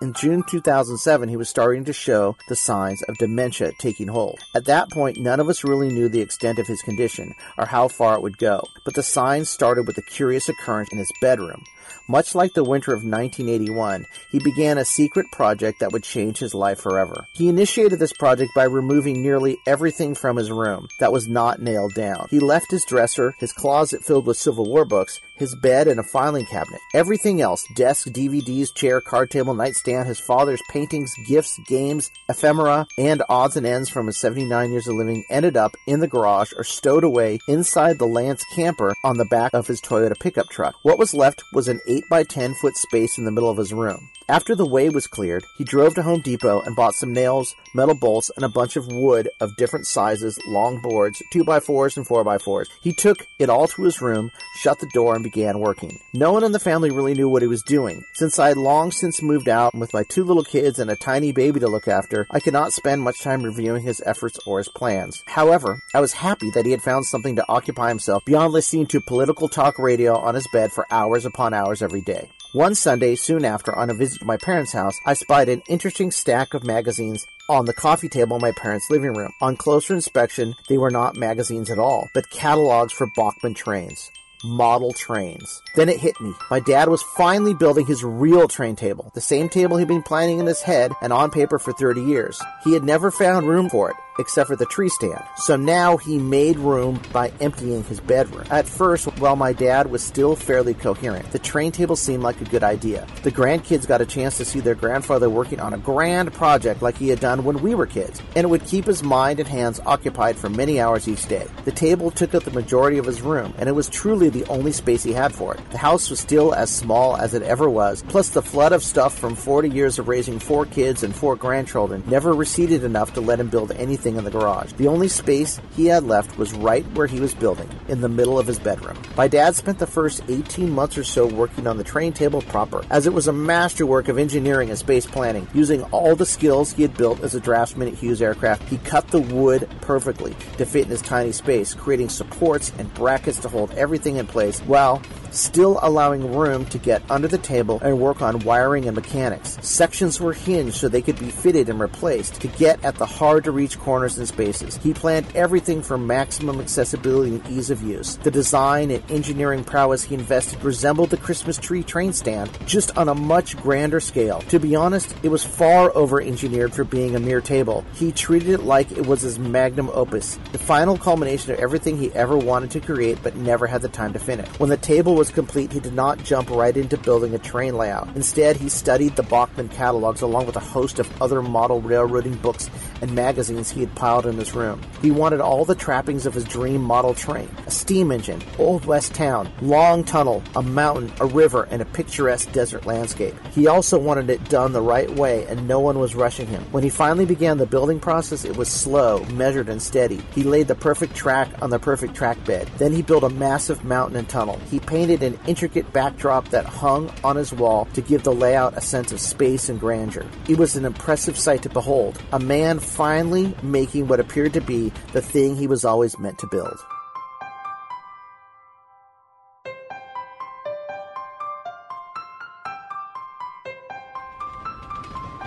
In 0.00 0.12
June 0.12 0.44
2007, 0.48 1.28
he 1.28 1.36
was 1.36 1.48
starting 1.48 1.84
to 1.84 1.92
show 1.92 2.36
the 2.48 2.54
signs 2.54 3.02
of 3.08 3.18
dementia 3.18 3.72
taking 3.80 4.06
hold. 4.06 4.38
At 4.54 4.66
that 4.66 4.88
point, 4.92 5.18
none 5.18 5.40
of 5.40 5.48
us 5.48 5.64
really 5.64 5.88
knew 5.88 6.08
the 6.08 6.20
extent 6.20 6.60
of 6.60 6.68
his 6.68 6.80
condition 6.82 7.34
or 7.58 7.66
how 7.66 7.88
far 7.88 8.14
it 8.14 8.22
would 8.22 8.38
go, 8.38 8.62
but 8.84 8.94
the 8.94 9.02
signs 9.02 9.50
started 9.50 9.88
with 9.88 9.98
a 9.98 10.02
curious 10.02 10.48
occurrence 10.48 10.88
in 10.92 10.98
his 10.98 11.10
bedroom. 11.20 11.64
Much 12.10 12.34
like 12.34 12.54
the 12.54 12.64
winter 12.64 12.94
of 12.94 13.04
1981, 13.04 14.06
he 14.32 14.38
began 14.38 14.78
a 14.78 14.84
secret 14.84 15.26
project 15.30 15.78
that 15.80 15.92
would 15.92 16.02
change 16.02 16.38
his 16.38 16.54
life 16.54 16.80
forever. 16.80 17.26
He 17.34 17.50
initiated 17.50 17.98
this 17.98 18.14
project 18.14 18.52
by 18.54 18.64
removing 18.64 19.20
nearly 19.20 19.58
everything 19.66 20.14
from 20.14 20.36
his 20.36 20.50
room 20.50 20.88
that 21.00 21.12
was 21.12 21.28
not 21.28 21.60
nailed 21.60 21.92
down. 21.92 22.26
He 22.30 22.40
left 22.40 22.70
his 22.70 22.86
dresser, 22.86 23.34
his 23.38 23.52
closet 23.52 24.02
filled 24.02 24.24
with 24.24 24.38
Civil 24.38 24.64
War 24.64 24.86
books, 24.86 25.20
his 25.38 25.54
bed, 25.56 25.88
and 25.88 26.00
a 26.00 26.02
filing 26.02 26.46
cabinet. 26.46 26.80
Everything 26.94 27.40
else 27.40 27.66
desk, 27.74 28.08
DVDs, 28.08 28.74
chair, 28.74 29.00
card 29.00 29.30
table, 29.30 29.54
nightstand, 29.54 30.06
his 30.06 30.20
father's 30.20 30.62
paintings, 30.70 31.12
gifts, 31.26 31.58
games, 31.66 32.10
ephemera, 32.28 32.86
and 32.96 33.22
odds 33.28 33.56
and 33.56 33.66
ends 33.66 33.88
from 33.88 34.06
his 34.06 34.18
79 34.18 34.70
years 34.70 34.88
of 34.88 34.96
living 34.96 35.24
ended 35.30 35.56
up 35.56 35.76
in 35.86 36.00
the 36.00 36.08
garage 36.08 36.52
or 36.56 36.64
stowed 36.64 37.04
away 37.04 37.38
inside 37.48 37.98
the 37.98 38.06
Lance 38.06 38.44
camper 38.54 38.94
on 39.04 39.16
the 39.16 39.24
back 39.24 39.52
of 39.54 39.66
his 39.66 39.80
Toyota 39.80 40.18
pickup 40.18 40.48
truck. 40.48 40.74
What 40.82 40.98
was 40.98 41.14
left 41.14 41.42
was 41.52 41.68
an 41.68 41.80
8 41.86 42.04
by 42.10 42.22
10 42.24 42.54
foot 42.54 42.76
space 42.76 43.18
in 43.18 43.24
the 43.24 43.32
middle 43.32 43.50
of 43.50 43.58
his 43.58 43.72
room. 43.72 44.08
After 44.30 44.54
the 44.54 44.68
way 44.68 44.90
was 44.90 45.06
cleared, 45.06 45.46
he 45.56 45.64
drove 45.64 45.94
to 45.94 46.02
Home 46.02 46.20
Depot 46.20 46.60
and 46.60 46.76
bought 46.76 46.94
some 46.94 47.14
nails, 47.14 47.54
metal 47.74 47.94
bolts, 47.94 48.30
and 48.36 48.44
a 48.44 48.50
bunch 48.50 48.76
of 48.76 48.86
wood 48.86 49.30
of 49.40 49.56
different 49.56 49.86
sizes, 49.86 50.38
long 50.46 50.82
boards, 50.82 51.22
2x4s 51.32 51.96
and 51.96 52.06
4x4s. 52.06 52.66
He 52.82 52.92
took 52.92 53.26
it 53.38 53.48
all 53.48 53.66
to 53.68 53.84
his 53.84 54.02
room, 54.02 54.30
shut 54.56 54.80
the 54.80 54.90
door, 54.92 55.14
and 55.14 55.24
began 55.24 55.60
working. 55.60 55.98
No 56.12 56.30
one 56.30 56.44
in 56.44 56.52
the 56.52 56.58
family 56.58 56.90
really 56.90 57.14
knew 57.14 57.26
what 57.26 57.40
he 57.40 57.48
was 57.48 57.62
doing. 57.62 58.04
Since 58.12 58.38
I 58.38 58.48
had 58.48 58.58
long 58.58 58.92
since 58.92 59.22
moved 59.22 59.48
out 59.48 59.72
and 59.72 59.80
with 59.80 59.94
my 59.94 60.02
two 60.10 60.24
little 60.24 60.44
kids 60.44 60.78
and 60.78 60.90
a 60.90 60.96
tiny 60.96 61.32
baby 61.32 61.58
to 61.60 61.66
look 61.66 61.88
after, 61.88 62.26
I 62.30 62.40
could 62.40 62.52
not 62.52 62.74
spend 62.74 63.00
much 63.00 63.22
time 63.22 63.42
reviewing 63.42 63.82
his 63.82 64.02
efforts 64.04 64.38
or 64.46 64.58
his 64.58 64.68
plans. 64.68 65.24
However, 65.26 65.80
I 65.94 66.02
was 66.02 66.12
happy 66.12 66.50
that 66.50 66.66
he 66.66 66.72
had 66.72 66.82
found 66.82 67.06
something 67.06 67.36
to 67.36 67.48
occupy 67.48 67.88
himself 67.88 68.26
beyond 68.26 68.52
listening 68.52 68.88
to 68.88 69.00
political 69.00 69.48
talk 69.48 69.78
radio 69.78 70.18
on 70.18 70.34
his 70.34 70.48
bed 70.52 70.70
for 70.70 70.86
hours 70.90 71.24
upon 71.24 71.54
hours 71.54 71.80
every 71.80 72.02
day. 72.02 72.28
One 72.54 72.74
Sunday, 72.74 73.14
soon 73.14 73.44
after, 73.44 73.76
on 73.76 73.90
a 73.90 73.94
visit 73.94 74.20
to 74.20 74.24
my 74.24 74.38
parents' 74.38 74.72
house, 74.72 74.98
I 75.04 75.12
spied 75.12 75.50
an 75.50 75.62
interesting 75.68 76.10
stack 76.10 76.54
of 76.54 76.64
magazines 76.64 77.26
on 77.50 77.66
the 77.66 77.74
coffee 77.74 78.08
table 78.08 78.36
in 78.36 78.40
my 78.42 78.52
parents' 78.52 78.88
living 78.88 79.12
room. 79.12 79.32
On 79.42 79.54
closer 79.54 79.92
inspection, 79.92 80.54
they 80.66 80.78
were 80.78 80.90
not 80.90 81.14
magazines 81.14 81.68
at 81.68 81.78
all, 81.78 82.08
but 82.14 82.30
catalogs 82.30 82.94
for 82.94 83.06
Bachmann 83.14 83.52
trains 83.52 84.10
model 84.44 84.92
trains. 84.92 85.62
Then 85.74 85.88
it 85.88 85.98
hit 86.00 86.20
me. 86.20 86.32
My 86.50 86.60
dad 86.60 86.88
was 86.88 87.02
finally 87.02 87.54
building 87.54 87.86
his 87.86 88.04
real 88.04 88.48
train 88.48 88.76
table, 88.76 89.10
the 89.14 89.20
same 89.20 89.48
table 89.48 89.76
he'd 89.76 89.88
been 89.88 90.02
planning 90.02 90.38
in 90.38 90.46
his 90.46 90.62
head 90.62 90.92
and 91.02 91.12
on 91.12 91.30
paper 91.30 91.58
for 91.58 91.72
30 91.72 92.02
years. 92.02 92.40
He 92.64 92.72
had 92.72 92.84
never 92.84 93.10
found 93.10 93.48
room 93.48 93.68
for 93.68 93.90
it, 93.90 93.96
except 94.18 94.48
for 94.48 94.56
the 94.56 94.66
tree 94.66 94.88
stand. 94.88 95.22
So 95.36 95.56
now 95.56 95.96
he 95.96 96.18
made 96.18 96.58
room 96.58 97.00
by 97.12 97.32
emptying 97.40 97.84
his 97.84 98.00
bedroom. 98.00 98.44
At 98.50 98.66
first, 98.66 99.06
while 99.18 99.36
my 99.36 99.52
dad 99.52 99.90
was 99.90 100.02
still 100.02 100.36
fairly 100.36 100.74
coherent, 100.74 101.30
the 101.30 101.38
train 101.38 101.72
table 101.72 101.96
seemed 101.96 102.22
like 102.22 102.40
a 102.40 102.44
good 102.44 102.64
idea. 102.64 103.06
The 103.22 103.32
grandkids 103.32 103.86
got 103.86 104.00
a 104.00 104.06
chance 104.06 104.36
to 104.38 104.44
see 104.44 104.60
their 104.60 104.74
grandfather 104.74 105.30
working 105.30 105.60
on 105.60 105.74
a 105.74 105.78
grand 105.78 106.32
project 106.32 106.82
like 106.82 106.96
he 106.96 107.08
had 107.08 107.20
done 107.20 107.44
when 107.44 107.62
we 107.62 107.74
were 107.74 107.86
kids, 107.86 108.20
and 108.34 108.44
it 108.44 108.50
would 108.50 108.66
keep 108.66 108.84
his 108.86 109.02
mind 109.02 109.40
and 109.40 109.48
hands 109.48 109.80
occupied 109.86 110.36
for 110.36 110.48
many 110.48 110.80
hours 110.80 111.08
each 111.08 111.26
day. 111.26 111.46
The 111.64 111.72
table 111.72 112.10
took 112.10 112.34
up 112.34 112.44
the 112.44 112.50
majority 112.50 112.98
of 112.98 113.06
his 113.06 113.22
room, 113.22 113.54
and 113.58 113.68
it 113.68 113.72
was 113.72 113.88
truly 113.88 114.28
the 114.28 114.46
only 114.46 114.72
space 114.72 115.02
he 115.02 115.12
had 115.12 115.32
for 115.32 115.54
it. 115.54 115.60
The 115.70 115.78
house 115.78 116.10
was 116.10 116.20
still 116.20 116.54
as 116.54 116.70
small 116.70 117.16
as 117.16 117.34
it 117.34 117.42
ever 117.42 117.68
was, 117.68 118.02
plus 118.08 118.30
the 118.30 118.42
flood 118.42 118.72
of 118.72 118.82
stuff 118.82 119.16
from 119.16 119.34
40 119.34 119.70
years 119.70 119.98
of 119.98 120.08
raising 120.08 120.38
four 120.38 120.66
kids 120.66 121.02
and 121.02 121.14
four 121.14 121.36
grandchildren 121.36 122.02
never 122.06 122.32
receded 122.32 122.84
enough 122.84 123.14
to 123.14 123.20
let 123.20 123.40
him 123.40 123.48
build 123.48 123.72
anything 123.72 124.07
in 124.16 124.24
the 124.24 124.30
garage. 124.30 124.72
The 124.72 124.88
only 124.88 125.08
space 125.08 125.60
he 125.76 125.86
had 125.86 126.04
left 126.04 126.38
was 126.38 126.52
right 126.52 126.84
where 126.92 127.06
he 127.06 127.20
was 127.20 127.34
building, 127.34 127.68
in 127.88 128.00
the 128.00 128.08
middle 128.08 128.38
of 128.38 128.46
his 128.46 128.58
bedroom. 128.58 128.96
My 129.16 129.28
dad 129.28 129.56
spent 129.56 129.78
the 129.78 129.86
first 129.86 130.22
18 130.28 130.70
months 130.70 130.96
or 130.96 131.04
so 131.04 131.26
working 131.26 131.66
on 131.66 131.76
the 131.76 131.84
train 131.84 132.12
table 132.12 132.42
proper, 132.42 132.84
as 132.90 133.06
it 133.06 133.12
was 133.12 133.28
a 133.28 133.32
masterwork 133.32 134.08
of 134.08 134.18
engineering 134.18 134.70
and 134.70 134.78
space 134.78 135.06
planning. 135.06 135.48
Using 135.54 135.82
all 135.84 136.16
the 136.16 136.26
skills 136.26 136.72
he 136.72 136.82
had 136.82 136.96
built 136.96 137.20
as 137.20 137.34
a 137.34 137.40
draftsman 137.40 137.88
at 137.88 137.94
Hughes 137.94 138.22
Aircraft, 138.22 138.68
he 138.68 138.78
cut 138.78 139.08
the 139.08 139.20
wood 139.20 139.68
perfectly 139.80 140.34
to 140.56 140.66
fit 140.66 140.84
in 140.84 140.90
his 140.90 141.02
tiny 141.02 141.32
space, 141.32 141.74
creating 141.74 142.08
supports 142.08 142.72
and 142.78 142.92
brackets 142.94 143.38
to 143.40 143.48
hold 143.48 143.70
everything 143.72 144.16
in 144.16 144.26
place 144.26 144.60
while 144.60 145.02
still 145.38 145.78
allowing 145.82 146.34
room 146.34 146.64
to 146.66 146.78
get 146.78 147.02
under 147.10 147.28
the 147.28 147.38
table 147.38 147.78
and 147.82 148.00
work 148.00 148.22
on 148.22 148.40
wiring 148.40 148.86
and 148.86 148.94
mechanics. 148.94 149.58
Sections 149.62 150.20
were 150.20 150.32
hinged 150.32 150.76
so 150.76 150.88
they 150.88 151.02
could 151.02 151.18
be 151.18 151.30
fitted 151.30 151.68
and 151.68 151.80
replaced 151.80 152.40
to 152.40 152.48
get 152.48 152.84
at 152.84 152.96
the 152.96 153.06
hard 153.06 153.44
to 153.44 153.50
reach 153.50 153.78
corners 153.78 154.18
and 154.18 154.26
spaces. 154.28 154.76
He 154.76 154.92
planned 154.92 155.26
everything 155.34 155.82
for 155.82 155.96
maximum 155.96 156.60
accessibility 156.60 157.36
and 157.36 157.48
ease 157.48 157.70
of 157.70 157.82
use. 157.82 158.16
The 158.16 158.30
design 158.30 158.90
and 158.90 159.10
engineering 159.10 159.64
prowess 159.64 160.02
he 160.04 160.14
invested 160.14 160.62
resembled 160.62 161.10
the 161.10 161.16
Christmas 161.16 161.58
tree 161.58 161.82
train 161.82 162.12
stand, 162.12 162.50
just 162.66 162.96
on 162.96 163.08
a 163.08 163.14
much 163.14 163.56
grander 163.56 164.00
scale. 164.00 164.40
To 164.48 164.58
be 164.58 164.74
honest, 164.74 165.14
it 165.22 165.28
was 165.28 165.44
far 165.44 165.94
over 165.96 166.20
engineered 166.20 166.74
for 166.74 166.84
being 166.84 167.14
a 167.14 167.20
mere 167.20 167.40
table. 167.40 167.84
He 167.94 168.12
treated 168.12 168.48
it 168.48 168.62
like 168.62 168.92
it 168.92 169.06
was 169.06 169.22
his 169.22 169.38
magnum 169.38 169.90
opus, 169.92 170.38
the 170.52 170.58
final 170.58 170.96
culmination 170.98 171.52
of 171.52 171.58
everything 171.58 171.96
he 171.96 172.12
ever 172.12 172.36
wanted 172.36 172.70
to 172.72 172.80
create 172.80 173.22
but 173.22 173.36
never 173.36 173.66
had 173.66 173.82
the 173.82 173.88
time 173.88 174.12
to 174.12 174.18
finish. 174.18 174.48
When 174.58 174.70
the 174.70 174.76
table 174.76 175.14
was 175.14 175.27
complete, 175.30 175.72
he 175.72 175.80
did 175.80 175.94
not 175.94 176.22
jump 176.22 176.50
right 176.50 176.76
into 176.76 176.96
building 176.96 177.34
a 177.34 177.38
train 177.38 177.76
layout. 177.76 178.08
Instead, 178.14 178.56
he 178.56 178.68
studied 178.68 179.16
the 179.16 179.22
Bachmann 179.22 179.68
catalogs 179.68 180.22
along 180.22 180.46
with 180.46 180.56
a 180.56 180.60
host 180.60 180.98
of 180.98 181.22
other 181.22 181.42
model 181.42 181.80
railroading 181.80 182.34
books 182.34 182.70
and 183.00 183.14
magazines 183.14 183.70
he 183.70 183.80
had 183.80 183.94
piled 183.94 184.26
in 184.26 184.36
his 184.36 184.54
room. 184.54 184.80
He 185.02 185.10
wanted 185.10 185.40
all 185.40 185.64
the 185.64 185.74
trappings 185.74 186.26
of 186.26 186.34
his 186.34 186.44
dream 186.44 186.82
model 186.82 187.14
train 187.14 187.48
a 187.66 187.70
steam 187.70 188.10
engine, 188.10 188.42
Old 188.58 188.84
West 188.84 189.14
town, 189.14 189.50
long 189.60 190.04
tunnel, 190.04 190.42
a 190.56 190.62
mountain, 190.62 191.12
a 191.20 191.26
river, 191.26 191.68
and 191.70 191.82
a 191.82 191.86
picturesque 191.86 192.50
desert 192.52 192.86
landscape. 192.86 193.34
He 193.52 193.66
also 193.66 193.98
wanted 193.98 194.30
it 194.30 194.48
done 194.48 194.72
the 194.72 194.80
right 194.80 195.10
way, 195.10 195.44
and 195.46 195.68
no 195.68 195.80
one 195.80 195.98
was 195.98 196.14
rushing 196.14 196.46
him. 196.46 196.62
When 196.70 196.82
he 196.82 196.90
finally 196.90 197.26
began 197.26 197.58
the 197.58 197.66
building 197.66 198.00
process, 198.00 198.44
it 198.44 198.56
was 198.56 198.68
slow, 198.68 199.24
measured, 199.26 199.68
and 199.68 199.80
steady. 199.82 200.20
He 200.34 200.42
laid 200.42 200.68
the 200.68 200.74
perfect 200.74 201.14
track 201.14 201.48
on 201.60 201.70
the 201.70 201.78
perfect 201.78 202.14
track 202.14 202.42
bed. 202.44 202.68
Then 202.78 202.92
he 202.92 203.02
built 203.02 203.24
a 203.24 203.30
massive 203.30 203.84
mountain 203.84 204.16
and 204.16 204.28
tunnel. 204.28 204.58
He 204.70 204.80
painted 204.80 205.22
an 205.22 205.38
intricate 205.46 205.92
backdrop 205.92 206.48
that 206.48 206.66
hung 206.66 207.10
on 207.24 207.36
his 207.36 207.52
wall 207.52 207.86
to 207.94 208.00
give 208.00 208.22
the 208.22 208.32
layout 208.32 208.76
a 208.76 208.80
sense 208.80 209.12
of 209.12 209.20
space 209.20 209.68
and 209.68 209.78
grandeur. 209.78 210.26
It 210.48 210.58
was 210.58 210.76
an 210.76 210.84
impressive 210.84 211.38
sight 211.38 211.62
to 211.62 211.68
behold. 211.68 212.20
A 212.32 212.38
man 212.38 212.78
finally 212.88 213.54
making 213.62 214.08
what 214.08 214.20
appeared 214.20 214.52
to 214.54 214.60
be 214.60 214.92
the 215.12 215.22
thing 215.22 215.54
he 215.54 215.66
was 215.66 215.84
always 215.84 216.18
meant 216.18 216.38
to 216.38 216.46
build. 216.46 216.78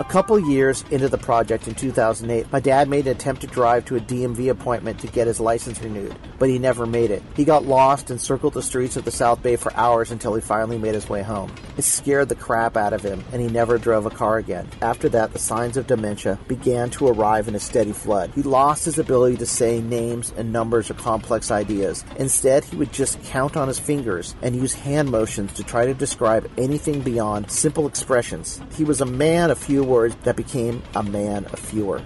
A 0.02 0.04
couple 0.04 0.40
years 0.40 0.84
into 0.90 1.08
the 1.10 1.20
project 1.20 1.68
in 1.68 1.76
2008, 1.76 2.52
my 2.52 2.60
dad 2.60 2.90
made 2.90 3.06
an 3.06 3.16
attempt 3.16 3.42
to 3.42 3.48
drive 3.48 3.86
to 3.86 3.98
a 3.98 4.00
DMV 4.00 4.50
appointment 4.50 5.00
to 5.02 5.08
get 5.08 5.28
his 5.28 5.40
license 5.40 5.80
renewed, 5.80 6.16
but 6.40 6.50
he 6.50 6.58
never 6.58 6.88
made 6.88 7.12
it. 7.12 7.22
He 7.36 7.46
got 7.46 7.68
lost 7.68 8.10
and 8.10 8.20
circled 8.20 8.56
the 8.56 8.64
streets 8.64 8.98
of 8.98 9.06
the 9.06 9.12
South 9.12 9.44
Bay 9.44 9.58
for 9.58 9.72
hours 9.76 10.10
until 10.10 10.34
he 10.34 10.42
finally 10.42 10.80
made 10.80 10.96
his 10.96 11.08
way 11.08 11.22
home. 11.22 11.54
It 11.78 11.84
scared 11.84 12.30
the 12.30 12.36
crap 12.36 12.78
out 12.78 12.94
of 12.94 13.04
him, 13.04 13.24
and 13.32 13.44
he 13.44 13.48
never 13.48 13.78
drove 13.78 14.08
a 14.08 14.10
car 14.10 14.40
again. 14.40 14.68
After 14.82 15.08
that, 15.10 15.34
the 15.34 15.40
signs 15.40 15.78
of 15.78 15.86
dementia 15.86 16.40
began 16.48 16.90
to 16.92 17.08
arrive 17.08 17.48
in 17.48 17.54
a 17.54 17.60
steady 17.60 17.94
flood. 17.94 18.32
He 18.34 18.42
lost 18.42 18.86
his 18.86 18.98
ability 18.98 19.38
to 19.38 19.46
say 19.46 19.82
names 19.82 20.34
and 20.36 20.52
numbers 20.52 20.90
or 20.90 20.96
complex 20.96 21.52
ideas. 21.52 22.04
Instead, 22.16 22.64
he 22.64 22.76
would 22.76 22.92
just 22.92 23.22
count 23.26 23.56
on 23.56 23.68
his 23.68 23.78
fingers 23.78 24.34
and 24.42 24.56
use 24.56 24.74
hand 24.74 25.12
motions 25.12 25.54
to 25.54 25.64
try 25.64 25.86
to 25.86 25.94
describe 25.94 26.50
anything 26.58 27.02
beyond 27.02 27.52
simple 27.52 27.86
expressions. 27.86 28.60
He 28.76 28.84
was 28.84 29.02
a 29.02 29.06
man 29.06 29.52
of 29.52 29.60
few 29.60 29.91
words 29.92 30.16
that 30.24 30.38
became 30.38 30.82
a 30.96 31.04
man 31.04 31.46
of 31.46 31.60
fewer. 31.60 32.02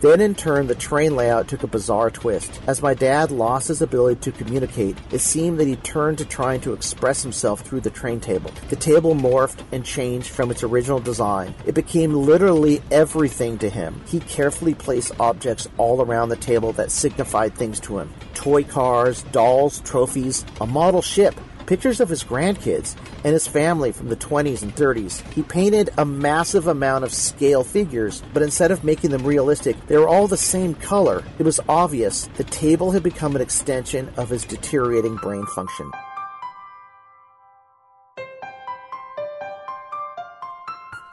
Then, 0.00 0.22
in 0.22 0.34
turn, 0.34 0.66
the 0.66 0.74
train 0.74 1.14
layout 1.14 1.46
took 1.48 1.62
a 1.62 1.66
bizarre 1.66 2.10
twist. 2.10 2.58
As 2.66 2.80
my 2.80 2.94
dad 2.94 3.30
lost 3.30 3.68
his 3.68 3.82
ability 3.82 4.20
to 4.22 4.32
communicate, 4.32 4.96
it 5.10 5.18
seemed 5.20 5.60
that 5.60 5.66
he 5.66 5.76
turned 5.76 6.18
to 6.18 6.24
trying 6.24 6.62
to 6.62 6.72
express 6.72 7.22
himself 7.22 7.60
through 7.60 7.82
the 7.82 7.90
train 7.90 8.18
table. 8.18 8.50
The 8.70 8.76
table 8.76 9.14
morphed 9.14 9.62
and 9.72 9.84
changed 9.84 10.30
from 10.30 10.50
its 10.50 10.62
original 10.62 11.00
design. 11.00 11.54
It 11.66 11.74
became 11.74 12.14
literally 12.14 12.80
everything 12.90 13.58
to 13.58 13.68
him. 13.68 14.00
He 14.06 14.20
carefully 14.20 14.74
placed 14.74 15.20
objects 15.20 15.68
all 15.76 16.00
around 16.00 16.30
the 16.30 16.36
table 16.36 16.72
that 16.74 16.90
signified 16.90 17.54
things 17.54 17.78
to 17.80 17.98
him 17.98 18.10
toy 18.32 18.64
cars, 18.64 19.22
dolls, 19.24 19.80
trophies, 19.80 20.46
a 20.62 20.66
model 20.66 21.02
ship 21.02 21.34
pictures 21.70 22.00
of 22.00 22.08
his 22.08 22.24
grandkids 22.24 22.96
and 23.22 23.32
his 23.32 23.46
family 23.46 23.92
from 23.92 24.08
the 24.08 24.16
20s 24.16 24.62
and 24.62 24.74
30s. 24.74 25.22
He 25.32 25.44
painted 25.44 25.88
a 25.96 26.04
massive 26.04 26.66
amount 26.66 27.04
of 27.04 27.14
scale 27.14 27.62
figures, 27.62 28.24
but 28.34 28.42
instead 28.42 28.72
of 28.72 28.82
making 28.82 29.10
them 29.10 29.24
realistic, 29.24 29.76
they 29.86 29.96
were 29.96 30.08
all 30.08 30.26
the 30.26 30.36
same 30.36 30.74
color. 30.74 31.22
It 31.38 31.44
was 31.44 31.60
obvious 31.68 32.28
the 32.34 32.42
table 32.42 32.90
had 32.90 33.04
become 33.04 33.36
an 33.36 33.40
extension 33.40 34.12
of 34.16 34.30
his 34.30 34.44
deteriorating 34.44 35.14
brain 35.14 35.46
function. 35.46 35.88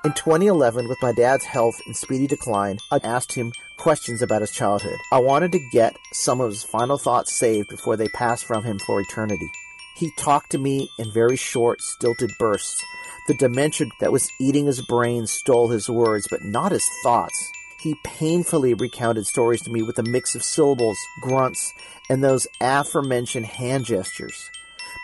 In 0.03 0.13
2011, 0.13 0.87
with 0.87 0.97
my 1.03 1.11
dad's 1.11 1.45
health 1.45 1.79
in 1.85 1.93
speedy 1.93 2.25
decline, 2.25 2.79
I 2.91 2.99
asked 3.03 3.33
him 3.33 3.51
questions 3.77 4.23
about 4.23 4.41
his 4.41 4.51
childhood. 4.51 4.97
I 5.11 5.19
wanted 5.19 5.51
to 5.51 5.69
get 5.71 5.95
some 6.13 6.41
of 6.41 6.49
his 6.49 6.63
final 6.63 6.97
thoughts 6.97 7.31
saved 7.31 7.69
before 7.69 7.95
they 7.95 8.07
passed 8.07 8.45
from 8.45 8.63
him 8.63 8.79
for 8.79 8.99
eternity. 8.99 9.51
He 9.97 10.11
talked 10.11 10.51
to 10.51 10.59
me 10.59 10.89
in 10.99 11.11
very 11.11 11.35
short, 11.35 11.81
stilted 11.81 12.31
bursts. 12.37 12.83
The 13.27 13.33
dementia 13.33 13.87
that 13.99 14.11
was 14.11 14.29
eating 14.39 14.67
his 14.67 14.85
brain 14.85 15.25
stole 15.25 15.69
his 15.69 15.89
words, 15.89 16.27
but 16.29 16.43
not 16.43 16.71
his 16.71 16.87
thoughts. 17.03 17.51
He 17.81 17.95
painfully 18.03 18.75
recounted 18.75 19.25
stories 19.25 19.63
to 19.63 19.71
me 19.71 19.81
with 19.81 19.97
a 19.97 20.03
mix 20.03 20.35
of 20.35 20.43
syllables, 20.43 20.97
grunts, 21.21 21.73
and 22.09 22.23
those 22.23 22.47
aforementioned 22.61 23.47
hand 23.47 23.85
gestures. 23.85 24.51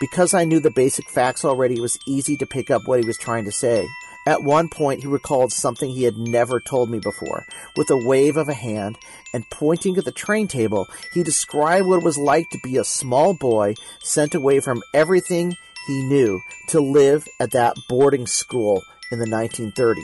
Because 0.00 0.32
I 0.32 0.44
knew 0.44 0.60
the 0.60 0.70
basic 0.70 1.08
facts 1.08 1.44
already, 1.44 1.74
it 1.74 1.82
was 1.82 1.98
easy 2.06 2.36
to 2.36 2.46
pick 2.46 2.70
up 2.70 2.82
what 2.86 3.00
he 3.00 3.06
was 3.06 3.18
trying 3.18 3.46
to 3.46 3.52
say. 3.52 3.86
At 4.26 4.42
one 4.42 4.68
point, 4.68 5.00
he 5.00 5.06
recalled 5.06 5.52
something 5.52 5.90
he 5.90 6.04
had 6.04 6.16
never 6.16 6.58
told 6.58 6.90
me 6.90 6.98
before. 6.98 7.44
With 7.76 7.90
a 7.90 8.06
wave 8.06 8.36
of 8.36 8.48
a 8.48 8.54
hand 8.54 8.96
and 9.34 9.48
pointing 9.50 9.98
at 9.98 10.04
the 10.04 10.12
train 10.12 10.48
table, 10.48 10.86
he 11.12 11.22
described 11.22 11.86
what 11.86 11.98
it 11.98 12.04
was 12.04 12.16
like 12.16 12.48
to 12.50 12.58
be 12.62 12.78
a 12.78 12.84
small 12.84 13.34
boy 13.34 13.74
sent 14.02 14.34
away 14.34 14.60
from 14.60 14.82
everything 14.94 15.54
he 15.86 16.02
knew 16.04 16.40
to 16.68 16.80
live 16.80 17.28
at 17.38 17.50
that 17.50 17.76
boarding 17.88 18.26
school 18.26 18.82
in 19.12 19.18
the 19.18 19.26
1930s. 19.26 20.02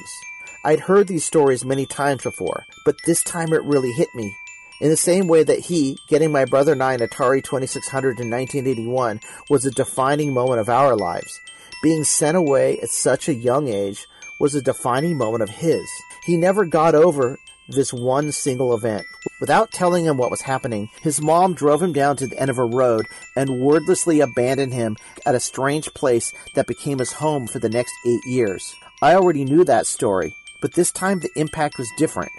I'd 0.63 0.81
heard 0.81 1.09
these 1.09 1.25
stories 1.25 1.65
many 1.65 1.87
times 1.87 2.23
before, 2.23 2.67
but 2.85 2.97
this 3.07 3.23
time 3.23 3.55
it 3.55 3.65
really 3.65 3.93
hit 3.93 4.09
me. 4.15 4.37
In 4.83 4.91
the 4.91 4.97
same 4.97 5.27
way 5.27 5.43
that 5.43 5.61
he, 5.61 5.97
getting 6.09 6.33
my 6.33 6.45
brother 6.45 6.73
and 6.73 6.83
I 6.83 6.95
an 6.95 7.01
Atari 7.01 7.43
2600 7.43 8.21
in 8.21 8.31
1981, 8.31 9.21
was 9.49 9.65
a 9.65 9.71
defining 9.71 10.35
moment 10.35 10.61
of 10.61 10.69
our 10.69 10.97
lives. 10.97 11.41
Being 11.83 12.05
sent 12.05 12.37
away 12.37 12.79
at 12.81 12.91
such 12.91 13.29
a 13.29 13.35
young 13.35 13.69
age 13.69 14.07
was 14.41 14.55
a 14.55 14.63
defining 14.63 15.17
moment 15.17 15.43
of 15.43 15.51
his. 15.51 15.87
He 16.25 16.37
never 16.37 16.65
got 16.65 16.97
over 16.97 17.39
this 17.69 17.93
one 17.93 18.33
single 18.33 18.75
event. 18.75 19.07
Without 19.41 19.71
telling 19.71 20.05
him 20.05 20.17
what 20.17 20.31
was 20.31 20.41
happening, 20.43 20.89
his 21.03 21.21
mom 21.21 21.55
drove 21.55 21.81
him 21.81 21.93
down 21.93 22.17
to 22.17 22.27
the 22.27 22.39
end 22.39 22.51
of 22.51 22.59
a 22.59 22.65
road 22.65 23.07
and 23.37 23.61
wordlessly 23.61 24.21
abandoned 24.21 24.75
him 24.75 24.97
at 25.25 25.35
a 25.35 25.41
strange 25.41 25.93
place 25.95 26.33
that 26.55 26.67
became 26.67 26.99
his 26.99 27.13
home 27.13 27.47
for 27.47 27.59
the 27.61 27.69
next 27.69 27.93
eight 28.07 28.25
years. 28.27 28.75
I 29.01 29.15
already 29.15 29.45
knew 29.45 29.65
that 29.65 29.87
story, 29.87 30.35
but 30.61 30.75
this 30.75 30.91
time 30.91 31.21
the 31.21 31.31
impact 31.37 31.79
was 31.79 31.89
different. 31.97 32.33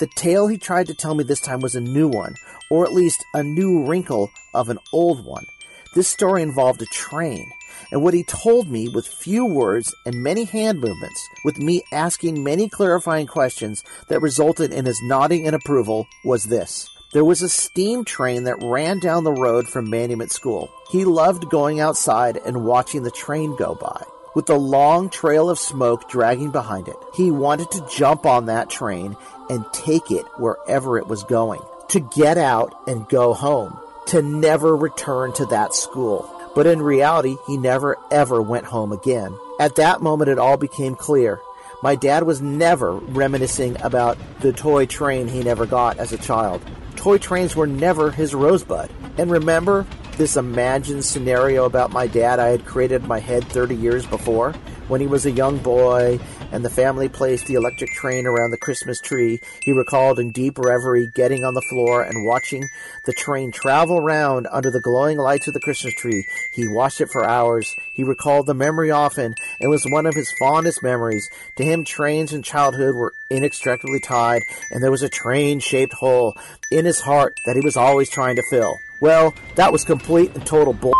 The 0.00 0.08
tale 0.14 0.48
he 0.48 0.58
tried 0.58 0.86
to 0.88 0.94
tell 0.94 1.14
me 1.14 1.24
this 1.24 1.40
time 1.40 1.60
was 1.60 1.74
a 1.74 1.80
new 1.80 2.08
one, 2.08 2.34
or 2.70 2.84
at 2.84 2.92
least 2.92 3.24
a 3.34 3.42
new 3.42 3.84
wrinkle 3.84 4.30
of 4.52 4.68
an 4.68 4.78
old 4.92 5.24
one. 5.24 5.46
This 5.94 6.08
story 6.08 6.42
involved 6.42 6.82
a 6.82 6.86
train, 6.86 7.50
and 7.90 8.02
what 8.02 8.14
he 8.14 8.24
told 8.24 8.68
me 8.68 8.88
with 8.88 9.06
few 9.06 9.44
words 9.46 9.94
and 10.06 10.22
many 10.22 10.44
hand 10.44 10.80
movements, 10.80 11.28
with 11.44 11.58
me 11.58 11.82
asking 11.92 12.42
many 12.42 12.68
clarifying 12.68 13.26
questions 13.26 13.82
that 14.08 14.20
resulted 14.20 14.72
in 14.72 14.84
his 14.84 15.00
nodding 15.04 15.44
in 15.44 15.54
approval, 15.54 16.06
was 16.24 16.44
this. 16.44 16.88
There 17.12 17.24
was 17.24 17.42
a 17.42 17.48
steam 17.48 18.04
train 18.04 18.42
that 18.44 18.60
ran 18.60 18.98
down 18.98 19.22
the 19.22 19.32
road 19.32 19.68
from 19.68 19.88
Monument 19.88 20.32
School. 20.32 20.68
He 20.90 21.04
loved 21.04 21.48
going 21.48 21.78
outside 21.78 22.38
and 22.44 22.64
watching 22.64 23.04
the 23.04 23.10
train 23.12 23.54
go 23.56 23.76
by. 23.76 24.02
With 24.34 24.46
the 24.46 24.58
long 24.58 25.10
trail 25.10 25.48
of 25.48 25.60
smoke 25.60 26.08
dragging 26.08 26.50
behind 26.50 26.88
it, 26.88 26.96
he 27.14 27.30
wanted 27.30 27.70
to 27.70 27.86
jump 27.88 28.26
on 28.26 28.46
that 28.46 28.68
train 28.68 29.16
and 29.48 29.64
take 29.72 30.10
it 30.10 30.26
wherever 30.38 30.98
it 30.98 31.06
was 31.06 31.22
going. 31.22 31.60
To 31.90 32.00
get 32.00 32.36
out 32.36 32.74
and 32.88 33.08
go 33.08 33.32
home. 33.32 33.78
To 34.06 34.20
never 34.20 34.76
return 34.76 35.34
to 35.34 35.46
that 35.46 35.72
school. 35.72 36.28
But 36.54 36.66
in 36.66 36.82
reality, 36.82 37.36
he 37.46 37.56
never 37.56 37.96
ever 38.10 38.40
went 38.40 38.66
home 38.66 38.92
again. 38.92 39.36
At 39.58 39.76
that 39.76 40.02
moment, 40.02 40.30
it 40.30 40.38
all 40.38 40.56
became 40.56 40.94
clear. 40.94 41.40
My 41.82 41.96
dad 41.96 42.22
was 42.22 42.40
never 42.40 42.94
reminiscing 42.94 43.76
about 43.82 44.16
the 44.40 44.52
toy 44.52 44.86
train 44.86 45.28
he 45.28 45.42
never 45.42 45.66
got 45.66 45.98
as 45.98 46.12
a 46.12 46.18
child. 46.18 46.62
Toy 46.96 47.18
trains 47.18 47.54
were 47.54 47.66
never 47.66 48.10
his 48.10 48.34
rosebud. 48.34 48.90
And 49.18 49.30
remember 49.30 49.86
this 50.16 50.36
imagined 50.36 51.04
scenario 51.04 51.64
about 51.64 51.92
my 51.92 52.06
dad 52.06 52.38
I 52.38 52.48
had 52.48 52.64
created 52.64 53.02
in 53.02 53.08
my 53.08 53.18
head 53.18 53.44
30 53.44 53.74
years 53.74 54.06
before? 54.06 54.52
When 54.86 55.00
he 55.00 55.06
was 55.06 55.24
a 55.24 55.30
young 55.30 55.58
boy 55.58 56.20
and 56.52 56.62
the 56.62 56.70
family 56.70 57.08
placed 57.08 57.46
the 57.46 57.54
electric 57.54 57.90
train 57.90 58.26
around 58.26 58.50
the 58.50 58.58
Christmas 58.58 59.00
tree, 59.00 59.40
he 59.62 59.72
recalled 59.72 60.18
in 60.18 60.30
deep 60.30 60.58
reverie 60.58 61.10
getting 61.14 61.42
on 61.42 61.54
the 61.54 61.64
floor 61.70 62.02
and 62.02 62.26
watching 62.26 62.68
the 63.06 63.14
train 63.14 63.50
travel 63.50 64.00
round 64.00 64.46
under 64.52 64.70
the 64.70 64.82
glowing 64.82 65.16
lights 65.16 65.48
of 65.48 65.54
the 65.54 65.60
Christmas 65.60 65.94
tree. 65.94 66.26
He 66.52 66.68
watched 66.68 67.00
it 67.00 67.08
for 67.10 67.24
hours. 67.24 67.74
He 67.94 68.04
recalled 68.04 68.46
the 68.46 68.54
memory 68.54 68.90
often 68.90 69.34
and 69.58 69.70
was 69.70 69.84
one 69.84 70.04
of 70.04 70.14
his 70.14 70.32
fondest 70.38 70.82
memories. 70.82 71.30
To 71.56 71.64
him, 71.64 71.84
trains 71.84 72.34
in 72.34 72.42
childhood 72.42 72.94
were 72.94 73.14
inextricably 73.30 74.00
tied, 74.00 74.42
and 74.70 74.82
there 74.82 74.90
was 74.90 75.02
a 75.02 75.08
train 75.08 75.60
shaped 75.60 75.94
hole 75.94 76.36
in 76.70 76.84
his 76.84 77.00
heart 77.00 77.40
that 77.46 77.56
he 77.56 77.62
was 77.62 77.76
always 77.76 78.10
trying 78.10 78.36
to 78.36 78.42
fill. 78.50 78.76
Well, 79.00 79.34
that 79.56 79.72
was 79.72 79.84
complete 79.84 80.34
and 80.34 80.46
total 80.46 80.72
bull. 80.72 80.94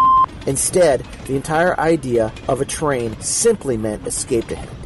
Instead, 0.47 1.01
the 1.27 1.37
entire 1.37 1.79
idea 1.81 2.33
of 2.49 2.61
a 2.61 2.65
train 2.65 3.19
simply 3.21 3.77
meant 3.77 4.07
escape 4.07 4.47
to 4.49 4.57
him. 4.57 4.84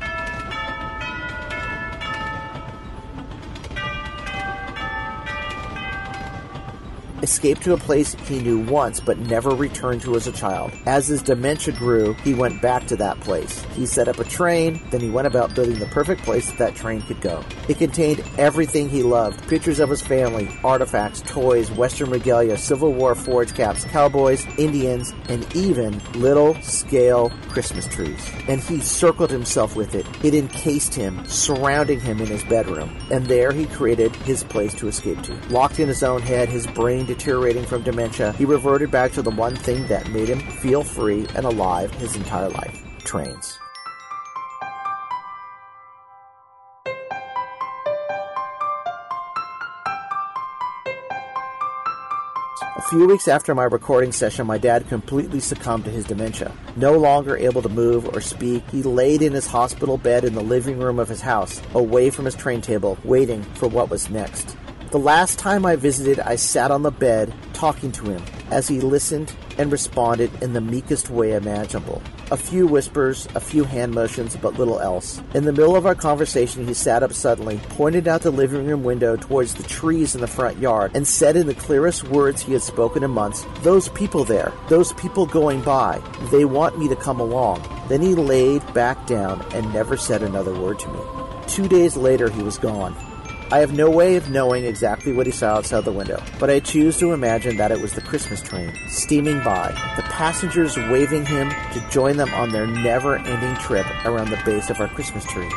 Escaped 7.23 7.63
to 7.63 7.73
a 7.73 7.77
place 7.77 8.15
he 8.29 8.39
knew 8.39 8.61
once 8.61 9.01
but 9.01 9.19
never 9.19 9.51
returned 9.51 10.03
to 10.03 10.15
as 10.15 10.29
a 10.29 10.33
child. 10.33 10.73
As 10.87 11.09
his 11.09 11.23
dementia 11.23 11.75
grew, 11.75 12.15
he 12.23 12.35
went 12.35 12.63
back 12.63 12.87
to 12.87 12.97
that 12.97 13.19
place. 13.21 13.65
He 13.75 13.87
set 13.87 14.07
up 14.07 14.21
a 14.21 14.25
train, 14.25 14.81
then 14.91 15.01
he 15.01 15.11
went 15.11 15.27
about 15.27 15.55
building 15.55 15.79
the 15.79 15.87
perfect 15.87 16.23
place 16.23 16.49
that, 16.49 16.59
that 16.59 16.77
train 16.77 17.03
could 17.03 17.21
go. 17.21 17.45
It 17.69 17.79
contained 17.79 18.23
everything 18.39 18.89
he 18.89 19.03
loved 19.03 19.47
pictures 19.49 19.81
of 19.81 19.91
his 19.91 20.03
family, 20.03 20.49
artifacts, 20.63 21.23
toys, 21.23 21.71
Western 21.71 22.11
regalia, 22.11 22.57
Civil 22.57 22.93
War 22.93 23.15
forage 23.15 23.55
caps, 23.55 23.85
cowboys, 23.85 24.47
Indians, 24.59 25.13
and 25.29 25.45
even 25.57 26.01
little 26.15 26.55
scale 26.63 27.33
Christmas 27.49 27.87
trees. 27.87 28.31
And 28.49 28.61
he 28.61 28.81
circled 28.81 29.31
himself 29.31 29.75
with 29.75 29.95
it. 29.95 30.07
It 30.23 30.35
encased 30.35 30.95
him, 30.95 31.27
surrounding 31.27 32.01
him 32.01 32.21
in 32.21 32.27
his 32.27 32.45
bedroom. 32.45 32.97
And 33.11 33.27
there 33.27 33.53
he 33.53 33.67
created 33.67 34.15
his 34.17 34.45
place 34.45 34.75
to 34.75 34.89
escape 34.89 35.23
to. 35.23 35.35
Locked 35.49 35.81
in 35.81 35.89
his 35.89 36.03
own 36.03 36.23
head, 36.23 36.49
his 36.49 36.67
brain 36.67 37.08
deteriorating 37.09 37.65
from 37.65 37.83
dementia, 37.83 38.33
he 38.35 38.45
reverted 38.45 38.91
back 38.93 39.11
to 39.13 39.23
the 39.23 39.31
one 39.31 39.57
thing 39.57 39.85
that 39.89 40.09
made 40.11 40.29
him 40.29 40.39
feel 40.39 40.85
free 40.85 41.27
and 41.35 41.45
alive 41.45 41.91
his 41.95 42.15
entire 42.15 42.51
life 42.51 42.81
trains. 42.99 43.59
A 52.77 52.91
few 52.91 53.07
weeks 53.07 53.29
after 53.29 53.55
my 53.55 53.65
recording 53.65 54.13
session, 54.13 54.47
my 54.47 54.57
dad 54.57 54.89
completely 54.89 55.41
succumbed 55.41 55.85
to 55.85 55.91
his 55.91 56.07
dementia. 56.07 56.53
No 56.77 56.97
longer 56.97 57.37
able 57.37 57.61
to 57.61 57.69
move 57.69 58.09
or 58.15 58.21
speak, 58.21 58.69
he 58.71 58.83
laid 58.83 59.21
in 59.21 59.33
his 59.33 59.47
hospital 59.47 59.99
bed 59.99 60.25
in 60.25 60.35
the 60.35 60.43
living 60.43 60.79
room 60.79 60.99
of 60.99 61.09
his 61.09 61.21
house, 61.21 61.61
away 61.75 62.09
from 62.09 62.25
his 62.25 62.35
train 62.35 62.63
table, 62.63 62.97
waiting 63.05 63.43
for 63.43 63.69
what 63.69 63.91
was 63.91 64.09
next. 64.09 64.57
The 64.91 64.99
last 64.99 65.39
time 65.39 65.67
I 65.67 65.77
visited, 65.77 66.19
I 66.19 66.37
sat 66.37 66.71
on 66.71 66.83
the 66.83 66.91
bed 66.91 67.35
talking 67.53 67.93
to 67.93 68.05
him 68.05 68.23
as 68.51 68.69
he 68.69 68.81
listened 68.81 69.35
and 69.59 69.71
responded 69.71 70.31
in 70.43 70.55
the 70.55 70.63
meekest 70.63 71.11
way 71.11 71.35
imaginable. 71.35 72.01
A 72.31 72.39
few 72.39 72.67
whispers, 72.67 73.29
a 73.35 73.41
few 73.41 73.65
hand 73.65 73.93
motions, 73.93 74.35
but 74.37 74.59
little 74.59 74.81
else. 74.81 75.21
In 75.35 75.45
the 75.45 75.53
middle 75.53 75.77
of 75.77 75.85
our 75.85 75.95
conversation, 75.95 76.67
he 76.67 76.73
sat 76.73 77.03
up 77.03 77.13
suddenly, 77.13 77.61
pointed 77.69 78.09
out 78.09 78.23
the 78.23 78.31
living 78.31 78.67
room 78.67 78.83
window 78.83 79.15
towards 79.15 79.53
the 79.53 79.63
trees 79.63 80.15
in 80.15 80.23
the 80.23 80.27
front 80.27 80.57
yard, 80.57 80.93
and 80.95 81.07
said 81.07 81.37
in 81.37 81.47
the 81.47 81.55
clearest 81.55 82.05
words 82.09 82.41
he 82.41 82.55
had 82.55 82.63
spoken 82.63 83.05
in 83.05 83.11
months, 83.11 83.45
Those 83.63 83.91
people 83.91 84.25
there, 84.25 84.55
those 84.71 84.95
people 84.95 85.27
going 85.27 85.61
by, 85.61 86.01
they 86.31 86.47
want 86.47 86.79
me 86.79 86.89
to 86.89 86.97
come 86.97 87.21
along. 87.21 87.63
Then 87.91 88.01
he 88.01 88.15
laid 88.15 88.63
back 88.73 89.07
down 89.07 89.45
and 89.53 89.71
never 89.71 89.99
said 89.99 90.23
another 90.23 90.59
word 90.59 90.79
to 90.79 90.89
me. 90.89 91.01
Two 91.47 91.69
days 91.69 91.95
later, 91.95 92.31
he 92.31 92.43
was 92.43 92.57
gone. 92.57 92.97
I 93.51 93.61
have 93.61 93.73
no 93.73 93.89
way 93.89 94.17
of 94.17 94.29
knowing 94.29 94.67
exactly 94.67 95.11
what 95.11 95.25
he 95.25 95.33
saw 95.33 95.55
outside 95.55 95.87
the 95.87 95.93
window, 95.93 96.23
but 96.39 96.51
I 96.51 96.61
choose 96.61 96.99
to 96.99 97.15
imagine 97.15 97.57
that 97.57 97.73
it 97.73 97.81
was 97.81 97.95
the 97.95 98.03
Christmas 98.03 98.43
train, 98.43 98.75
steaming 98.89 99.43
by, 99.43 99.69
the 99.97 100.03
passengers 100.03 100.77
waving 100.77 101.25
him 101.25 101.49
to 101.73 101.89
join 101.91 102.19
them 102.19 102.29
on 102.35 102.51
their 102.51 102.67
never 102.67 103.17
ending 103.17 103.55
trip 103.57 103.87
around 104.05 104.29
the 104.29 104.39
base 104.45 104.69
of 104.69 104.79
our 104.81 104.89
Christmas 104.89 105.25
tree. 105.25 105.49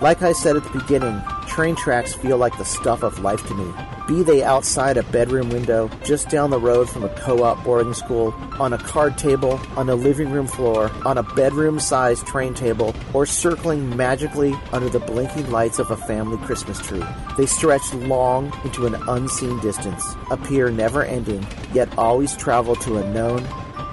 Like 0.00 0.22
I 0.22 0.32
said 0.32 0.56
at 0.56 0.64
the 0.64 0.78
beginning, 0.80 1.22
train 1.46 1.76
tracks 1.76 2.14
feel 2.14 2.38
like 2.38 2.56
the 2.56 2.64
stuff 2.64 3.02
of 3.02 3.18
life 3.18 3.46
to 3.48 3.54
me. 3.54 3.70
Be 4.08 4.22
they 4.24 4.42
outside 4.42 4.96
a 4.96 5.04
bedroom 5.04 5.50
window, 5.50 5.88
just 6.04 6.28
down 6.28 6.50
the 6.50 6.58
road 6.58 6.90
from 6.90 7.04
a 7.04 7.08
co 7.10 7.44
op 7.44 7.62
boarding 7.62 7.94
school, 7.94 8.34
on 8.58 8.72
a 8.72 8.78
card 8.78 9.16
table, 9.16 9.60
on 9.76 9.88
a 9.88 9.94
living 9.94 10.30
room 10.30 10.48
floor, 10.48 10.90
on 11.04 11.18
a 11.18 11.22
bedroom 11.22 11.78
sized 11.78 12.26
train 12.26 12.52
table, 12.52 12.94
or 13.14 13.26
circling 13.26 13.96
magically 13.96 14.54
under 14.72 14.88
the 14.88 14.98
blinking 14.98 15.50
lights 15.50 15.78
of 15.78 15.90
a 15.90 15.96
family 15.96 16.36
Christmas 16.44 16.80
tree. 16.80 17.04
They 17.36 17.46
stretch 17.46 17.94
long 17.94 18.52
into 18.64 18.86
an 18.86 18.96
unseen 19.08 19.60
distance, 19.60 20.16
appear 20.30 20.70
never 20.70 21.04
ending, 21.04 21.46
yet 21.72 21.96
always 21.96 22.36
travel 22.36 22.74
to 22.76 22.96
a 22.96 23.08
known 23.12 23.46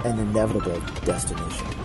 and 0.04 0.18
inevitable 0.18 0.80
destination. 1.04 1.79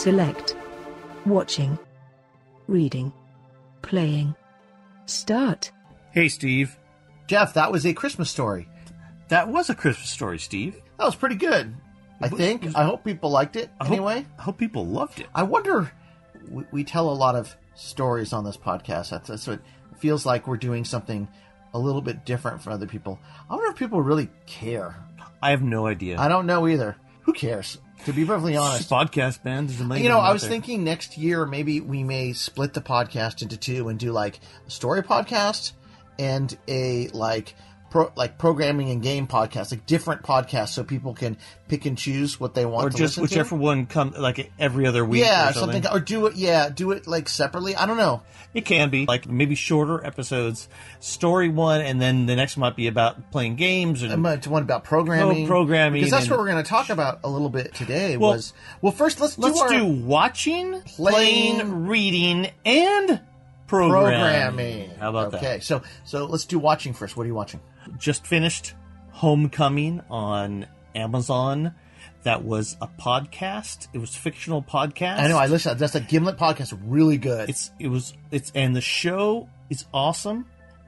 Select. 0.00 0.56
Watching. 1.26 1.78
Reading. 2.68 3.12
Playing. 3.82 4.34
Start. 5.04 5.72
Hey, 6.12 6.30
Steve. 6.30 6.78
Jeff, 7.26 7.52
that 7.52 7.70
was 7.70 7.84
a 7.84 7.92
Christmas 7.92 8.30
story. 8.30 8.66
That 9.28 9.48
was 9.48 9.68
a 9.68 9.74
Christmas 9.74 10.08
story, 10.08 10.38
Steve. 10.38 10.80
That 10.98 11.04
was 11.04 11.16
pretty 11.16 11.34
good. 11.34 11.76
I 12.18 12.28
think. 12.28 12.74
I 12.74 12.84
hope 12.84 13.04
people 13.04 13.28
liked 13.28 13.56
it. 13.56 13.68
I 13.78 13.84
hope- 13.84 13.92
anyway, 13.92 14.24
I 14.38 14.42
hope 14.42 14.56
people 14.56 14.86
loved 14.86 15.20
it. 15.20 15.26
I 15.34 15.42
wonder. 15.42 15.92
We, 16.50 16.64
we 16.72 16.82
tell 16.84 17.10
a 17.10 17.12
lot 17.12 17.36
of 17.36 17.54
stories 17.74 18.32
on 18.32 18.42
this 18.42 18.56
podcast. 18.56 19.10
That's, 19.10 19.28
that's 19.28 19.46
what 19.46 19.58
it 19.58 19.98
feels 19.98 20.24
like. 20.24 20.48
We're 20.48 20.56
doing 20.56 20.86
something 20.86 21.28
a 21.74 21.78
little 21.78 22.00
bit 22.00 22.24
different 22.24 22.62
from 22.62 22.72
other 22.72 22.86
people. 22.86 23.18
I 23.50 23.54
wonder 23.54 23.70
if 23.70 23.76
people 23.76 24.00
really 24.00 24.30
care. 24.46 24.96
I 25.42 25.50
have 25.50 25.62
no 25.62 25.86
idea. 25.86 26.18
I 26.18 26.28
don't 26.28 26.46
know 26.46 26.66
either. 26.66 26.96
Who 27.24 27.34
cares? 27.34 27.76
To 28.06 28.12
be 28.14 28.24
perfectly 28.24 28.56
honest, 28.56 28.88
podcast 28.88 29.42
band. 29.42 29.68
There's 29.68 29.80
a 29.80 29.84
million 29.84 30.04
You 30.04 30.10
know, 30.10 30.18
I 30.20 30.32
was 30.32 30.42
there. 30.42 30.50
thinking 30.50 30.84
next 30.84 31.18
year 31.18 31.44
maybe 31.44 31.80
we 31.80 32.02
may 32.02 32.32
split 32.32 32.72
the 32.72 32.80
podcast 32.80 33.42
into 33.42 33.56
two 33.56 33.88
and 33.88 33.98
do 33.98 34.10
like 34.10 34.40
a 34.66 34.70
story 34.70 35.02
podcast 35.02 35.72
and 36.18 36.56
a 36.66 37.08
like 37.08 37.54
pro 37.90 38.10
like 38.16 38.38
programming 38.38 38.90
and 38.90 39.02
game 39.02 39.26
podcasts, 39.26 39.72
like 39.72 39.84
different 39.86 40.22
podcasts, 40.22 40.68
so 40.70 40.84
people 40.84 41.12
can 41.14 41.36
pick 41.68 41.84
and 41.86 41.98
choose 41.98 42.38
what 42.40 42.54
they 42.54 42.64
want 42.64 42.86
or 42.86 42.90
to 42.90 42.96
just 42.96 43.18
whichever 43.18 43.50
to. 43.50 43.54
one 43.56 43.86
come 43.86 44.14
like 44.16 44.50
every 44.58 44.86
other 44.86 45.04
week. 45.04 45.22
Yeah, 45.22 45.50
or 45.50 45.52
something. 45.52 45.86
or 45.86 46.00
do 46.00 46.26
it. 46.26 46.36
Yeah, 46.36 46.68
do 46.70 46.92
it 46.92 47.06
like 47.06 47.28
separately. 47.28 47.74
I 47.76 47.86
don't 47.86 47.96
know. 47.96 48.22
It 48.54 48.64
can 48.64 48.90
be 48.90 49.06
like 49.06 49.28
maybe 49.28 49.54
shorter 49.54 50.04
episodes, 50.04 50.68
story 50.98 51.48
one, 51.48 51.80
and 51.82 52.00
then 52.00 52.26
the 52.26 52.34
next 52.34 52.56
might 52.56 52.74
be 52.74 52.86
about 52.88 53.30
playing 53.30 53.56
games 53.56 54.02
and 54.02 54.20
might 54.22 54.46
one 54.46 54.62
about 54.62 54.82
programming, 54.84 55.44
Oh, 55.44 55.48
programming 55.48 56.00
because 56.00 56.10
that's 56.10 56.24
and- 56.24 56.30
what 56.32 56.40
we're 56.40 56.50
going 56.50 56.62
to 56.62 56.68
talk 56.68 56.90
about 56.90 57.20
a 57.22 57.28
little 57.28 57.50
bit 57.50 57.74
today. 57.74 58.16
Well, 58.16 58.32
was 58.32 58.52
well, 58.82 58.92
first 58.92 59.20
let's 59.20 59.36
do 59.36 59.42
let's 59.42 59.60
our 59.60 59.68
do 59.68 59.84
watching, 59.84 60.80
Playing- 60.82 61.58
playing, 61.60 61.86
reading, 61.86 62.50
and 62.64 63.20
programming. 63.68 64.18
programming. 64.20 64.90
How 64.98 65.10
about 65.10 65.34
okay, 65.34 65.46
that? 65.58 65.62
so 65.62 65.82
so 66.04 66.24
let's 66.26 66.44
do 66.44 66.58
watching 66.58 66.92
first. 66.92 67.16
What 67.16 67.24
are 67.24 67.28
you 67.28 67.34
watching? 67.34 67.60
Just 67.98 68.26
finished 68.26 68.74
Homecoming 69.10 70.00
on 70.10 70.66
Amazon. 70.94 71.74
That 72.22 72.44
was 72.44 72.76
a 72.82 72.86
podcast. 72.88 73.88
It 73.92 73.98
was 73.98 74.14
a 74.14 74.18
fictional 74.18 74.62
podcast. 74.62 75.18
I 75.18 75.28
know 75.28 75.38
I 75.38 75.46
listened. 75.46 75.78
That's 75.78 75.94
a 75.94 76.00
Gimlet 76.00 76.36
podcast. 76.38 76.78
Really 76.84 77.16
good. 77.18 77.48
It's 77.48 77.70
it 77.78 77.88
was 77.88 78.14
it's 78.30 78.52
and 78.54 78.74
the 78.76 78.80
show 78.80 79.48
is 79.70 79.84
awesome, 79.92 80.46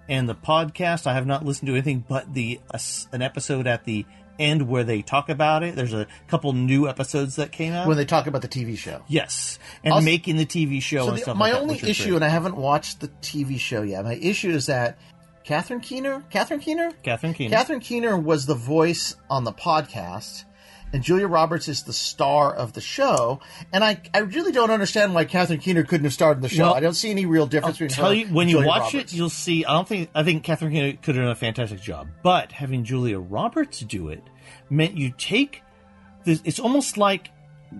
and 0.08 0.28
the 0.28 0.34
podcast 0.34 1.06
I 1.06 1.14
have 1.14 1.26
not 1.26 1.44
listened 1.44 1.66
to 1.68 1.72
anything 1.72 2.04
but 2.06 2.32
the 2.34 2.60
s 2.74 3.06
an 3.12 3.22
episode 3.22 3.66
at 3.66 3.84
the 3.84 4.04
end 4.38 4.66
where 4.68 4.84
they 4.84 5.00
talk 5.02 5.28
about 5.30 5.62
it. 5.62 5.74
There's 5.76 5.92
a 5.94 6.06
couple 6.28 6.52
new 6.54 6.88
episodes 6.88 7.36
that 7.36 7.52
came 7.52 7.72
out. 7.72 7.86
when 7.86 7.96
they 7.96 8.04
talk 8.06 8.26
about 8.26 8.42
the 8.42 8.48
TV 8.48 8.76
show. 8.76 9.02
yes, 9.08 9.58
and 9.84 9.92
Also- 9.94 10.04
making 10.04 10.36
the 10.36 10.46
TV 10.46 10.80
show 10.82 11.02
So 11.04 11.08
and 11.10 11.18
the- 11.18 11.22
stuff. 11.22 11.36
my 11.36 11.52
like 11.52 11.60
only 11.62 11.76
is 11.76 11.84
issue, 11.84 12.14
and 12.16 12.24
I 12.24 12.28
haven't 12.28 12.56
watched 12.56 13.00
the 13.00 13.08
TV 13.08 13.58
show 13.58 13.82
yet. 13.82 14.04
My 14.04 14.14
issue 14.14 14.50
is 14.50 14.66
that 14.66 14.98
Catherine 15.44 15.80
Keener, 15.80 16.22
Catherine 16.30 16.60
Keener, 16.60 16.92
Catherine 17.02 17.34
Keener. 17.34 17.50
Catherine 17.50 17.80
Keener 17.80 18.16
was 18.16 18.46
the 18.46 18.54
voice 18.54 19.16
on 19.28 19.44
the 19.44 19.52
podcast, 19.52 20.44
and 20.92 21.02
Julia 21.02 21.26
Roberts 21.26 21.68
is 21.68 21.82
the 21.82 21.92
star 21.92 22.54
of 22.54 22.74
the 22.74 22.80
show. 22.80 23.40
And 23.72 23.82
I, 23.82 24.00
I 24.14 24.18
really 24.18 24.52
don't 24.52 24.70
understand 24.70 25.14
why 25.14 25.24
Catherine 25.24 25.58
Keener 25.58 25.82
couldn't 25.82 26.04
have 26.04 26.12
starred 26.12 26.36
in 26.36 26.42
the 26.42 26.48
show. 26.48 26.64
Well, 26.64 26.74
I 26.74 26.80
don't 26.80 26.94
see 26.94 27.10
any 27.10 27.26
real 27.26 27.46
difference 27.46 27.78
between 27.78 27.90
tell 27.90 28.08
her 28.08 28.14
you 28.14 28.26
when 28.26 28.48
you 28.48 28.58
watch 28.64 28.94
Roberts. 28.94 29.12
it, 29.12 29.16
you'll 29.16 29.30
see. 29.30 29.64
I 29.64 29.72
don't 29.72 29.88
think 29.88 30.10
I 30.14 30.22
think 30.22 30.44
Catherine 30.44 30.72
Keener 30.72 30.92
could 31.02 31.16
have 31.16 31.24
done 31.24 31.32
a 31.32 31.36
fantastic 31.36 31.80
job, 31.80 32.08
but 32.22 32.52
having 32.52 32.84
Julia 32.84 33.18
Roberts 33.18 33.80
do 33.80 34.08
it 34.08 34.22
meant 34.70 34.96
you 34.96 35.12
take 35.16 35.62
this. 36.24 36.40
It's 36.44 36.60
almost 36.60 36.96
like 36.96 37.30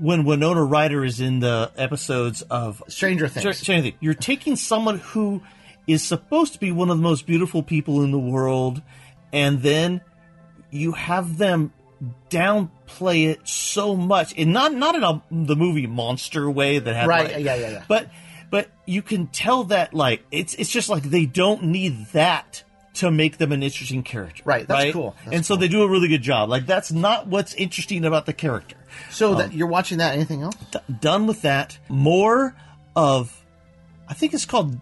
when 0.00 0.24
Winona 0.24 0.64
Ryder 0.64 1.04
is 1.04 1.20
in 1.20 1.40
the 1.40 1.70
episodes 1.76 2.42
of 2.42 2.82
Stranger 2.88 3.28
Things. 3.28 3.58
Stranger 3.58 3.90
Things. 3.90 3.96
You're 4.00 4.14
taking 4.14 4.56
someone 4.56 4.98
who 4.98 5.42
is 5.86 6.02
supposed 6.02 6.52
to 6.54 6.60
be 6.60 6.70
one 6.72 6.90
of 6.90 6.96
the 6.96 7.02
most 7.02 7.26
beautiful 7.26 7.62
people 7.62 8.02
in 8.02 8.10
the 8.10 8.18
world, 8.18 8.82
and 9.32 9.62
then 9.62 10.00
you 10.70 10.92
have 10.92 11.38
them 11.38 11.72
downplay 12.30 13.28
it 13.30 13.46
so 13.46 13.94
much, 13.94 14.34
and 14.36 14.52
not 14.52 14.72
not 14.74 14.94
in 14.94 15.02
a, 15.02 15.22
the 15.30 15.56
movie 15.56 15.86
monster 15.86 16.50
way 16.50 16.78
that 16.78 16.94
had 16.94 17.06
Right, 17.06 17.32
like- 17.34 17.44
yeah, 17.44 17.54
yeah, 17.54 17.70
yeah. 17.70 17.84
But 17.88 18.08
but 18.50 18.70
you 18.86 19.02
can 19.02 19.28
tell 19.28 19.64
that 19.64 19.94
like 19.94 20.24
it's 20.30 20.54
it's 20.54 20.70
just 20.70 20.88
like 20.88 21.04
they 21.04 21.26
don't 21.26 21.64
need 21.64 22.06
that 22.12 22.64
to 22.94 23.10
make 23.10 23.38
them 23.38 23.52
an 23.52 23.62
interesting 23.62 24.02
character. 24.02 24.42
Right, 24.44 24.68
that's 24.68 24.92
cool. 24.92 25.16
That's 25.24 25.36
and 25.36 25.46
so 25.46 25.56
they 25.56 25.68
do 25.68 25.82
a 25.82 25.88
really 25.88 26.08
good 26.08 26.22
job. 26.22 26.50
Like 26.50 26.66
that's 26.66 26.92
not 26.92 27.26
what's 27.26 27.54
interesting 27.54 28.04
about 28.04 28.26
the 28.26 28.32
character. 28.34 28.76
So 29.10 29.36
that 29.36 29.46
um, 29.46 29.52
you're 29.52 29.66
watching 29.68 29.98
that? 29.98 30.14
Anything 30.14 30.42
else? 30.42 30.54
D- 30.70 30.78
done 31.00 31.26
with 31.26 31.42
that. 31.42 31.78
More 31.88 32.54
of, 32.94 33.42
I 34.06 34.12
think 34.12 34.34
it's 34.34 34.44
called 34.44 34.78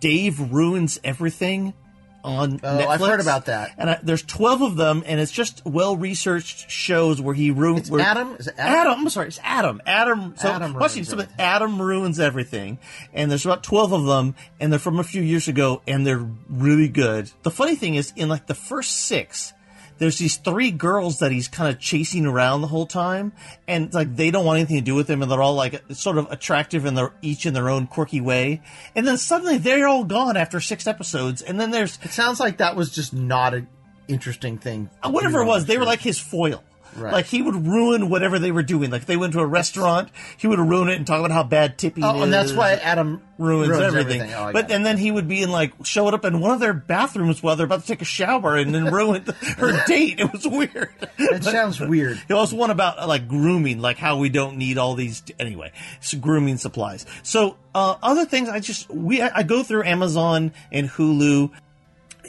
Dave 0.00 0.52
ruins 0.52 1.00
everything 1.04 1.74
on 2.22 2.60
Oh, 2.62 2.78
Netflix. 2.78 2.86
I've 2.86 3.00
heard 3.00 3.20
about 3.20 3.46
that. 3.46 3.72
And 3.78 3.90
I, 3.90 3.98
there's 4.02 4.22
12 4.22 4.62
of 4.62 4.76
them, 4.76 5.02
and 5.06 5.18
it's 5.18 5.32
just 5.32 5.62
well 5.64 5.96
researched 5.96 6.70
shows 6.70 7.20
where 7.20 7.34
he 7.34 7.50
ruins. 7.50 7.90
Adam? 7.90 8.36
Is 8.38 8.46
it 8.46 8.54
Adam? 8.58 8.74
Adam? 8.80 9.00
I'm 9.00 9.08
sorry, 9.08 9.28
it's 9.28 9.40
Adam. 9.42 9.80
Adam. 9.86 10.34
So 10.36 10.48
Adam 10.48 10.76
ruins 10.76 11.08
so. 11.08 11.18
Adam 11.38 11.80
ruins 11.80 12.20
everything, 12.20 12.78
and 13.14 13.30
there's 13.30 13.46
about 13.46 13.62
12 13.62 13.92
of 13.92 14.04
them, 14.04 14.34
and 14.60 14.70
they're 14.70 14.78
from 14.78 14.98
a 14.98 15.04
few 15.04 15.22
years 15.22 15.48
ago, 15.48 15.80
and 15.86 16.06
they're 16.06 16.26
really 16.48 16.88
good. 16.88 17.30
The 17.42 17.50
funny 17.50 17.74
thing 17.74 17.94
is, 17.94 18.12
in 18.16 18.28
like 18.28 18.46
the 18.46 18.54
first 18.54 18.92
six. 19.06 19.52
There's 20.00 20.16
these 20.16 20.38
three 20.38 20.70
girls 20.70 21.18
that 21.18 21.30
he's 21.30 21.46
kind 21.46 21.72
of 21.72 21.78
chasing 21.78 22.24
around 22.24 22.62
the 22.62 22.68
whole 22.68 22.86
time, 22.86 23.34
and 23.68 23.92
like 23.92 24.16
they 24.16 24.30
don't 24.30 24.46
want 24.46 24.58
anything 24.58 24.78
to 24.78 24.82
do 24.82 24.94
with 24.94 25.08
him, 25.08 25.20
and 25.20 25.30
they're 25.30 25.42
all 25.42 25.54
like 25.54 25.80
sort 25.92 26.16
of 26.16 26.32
attractive 26.32 26.86
in 26.86 26.94
their 26.94 27.12
each 27.20 27.44
in 27.44 27.52
their 27.52 27.68
own 27.68 27.86
quirky 27.86 28.22
way. 28.22 28.62
And 28.96 29.06
then 29.06 29.18
suddenly 29.18 29.58
they're 29.58 29.86
all 29.86 30.04
gone 30.04 30.38
after 30.38 30.58
six 30.58 30.86
episodes, 30.86 31.42
and 31.42 31.60
then 31.60 31.70
there's 31.70 31.98
It 32.02 32.12
sounds 32.12 32.40
like 32.40 32.56
that 32.56 32.76
was 32.76 32.90
just 32.90 33.12
not 33.12 33.52
an 33.52 33.68
interesting 34.08 34.56
thing. 34.56 34.88
whatever 35.04 35.42
it 35.42 35.46
was, 35.46 35.66
they 35.66 35.76
were 35.76 35.84
like 35.84 36.00
his 36.00 36.18
foil. 36.18 36.64
Right. 36.96 37.12
Like 37.12 37.26
he 37.26 37.40
would 37.42 37.66
ruin 37.66 38.08
whatever 38.08 38.38
they 38.38 38.50
were 38.52 38.62
doing. 38.62 38.90
Like 38.90 39.02
if 39.02 39.06
they 39.06 39.16
went 39.16 39.32
to 39.34 39.40
a 39.40 39.46
restaurant, 39.46 40.08
he 40.36 40.46
would 40.46 40.58
ruin 40.58 40.88
it 40.88 40.96
and 40.96 41.06
talk 41.06 41.18
about 41.20 41.30
how 41.30 41.42
bad 41.42 41.78
tipping 41.78 42.04
Oh, 42.04 42.16
is. 42.18 42.22
and 42.24 42.32
that's 42.32 42.52
why 42.52 42.72
Adam 42.74 43.22
ruins, 43.38 43.70
everything. 43.78 44.22
Oh, 44.34 44.52
but 44.52 44.70
and 44.70 44.84
then 44.84 44.98
he 44.98 45.10
would 45.10 45.28
be 45.28 45.42
in 45.42 45.50
like 45.50 45.72
show 45.84 46.08
it 46.08 46.14
up 46.14 46.24
in 46.24 46.40
one 46.40 46.50
of 46.52 46.60
their 46.60 46.74
bathrooms 46.74 47.42
while 47.42 47.56
they're 47.56 47.66
about 47.66 47.82
to 47.82 47.86
take 47.86 48.02
a 48.02 48.04
shower 48.06 48.56
and 48.56 48.74
then 48.74 48.86
ruin 48.92 49.24
her 49.58 49.84
date. 49.86 50.20
It 50.20 50.32
was 50.32 50.46
weird. 50.46 50.90
it 51.18 51.44
sounds 51.44 51.78
weird. 51.80 52.20
He 52.28 52.34
also 52.34 52.56
one 52.56 52.70
about 52.70 53.06
like 53.08 53.28
grooming, 53.28 53.80
like 53.80 53.96
how 53.98 54.18
we 54.18 54.28
don't 54.28 54.56
need 54.56 54.76
all 54.78 54.94
these 54.94 55.22
anyway. 55.38 55.72
So 56.00 56.18
grooming 56.18 56.56
supplies. 56.58 57.06
So 57.22 57.56
uh, 57.74 57.96
other 58.02 58.24
things, 58.24 58.48
I 58.48 58.60
just 58.60 58.90
we 58.90 59.22
I, 59.22 59.30
I 59.38 59.42
go 59.44 59.62
through 59.62 59.84
Amazon 59.84 60.52
and 60.72 60.88
Hulu 60.88 61.50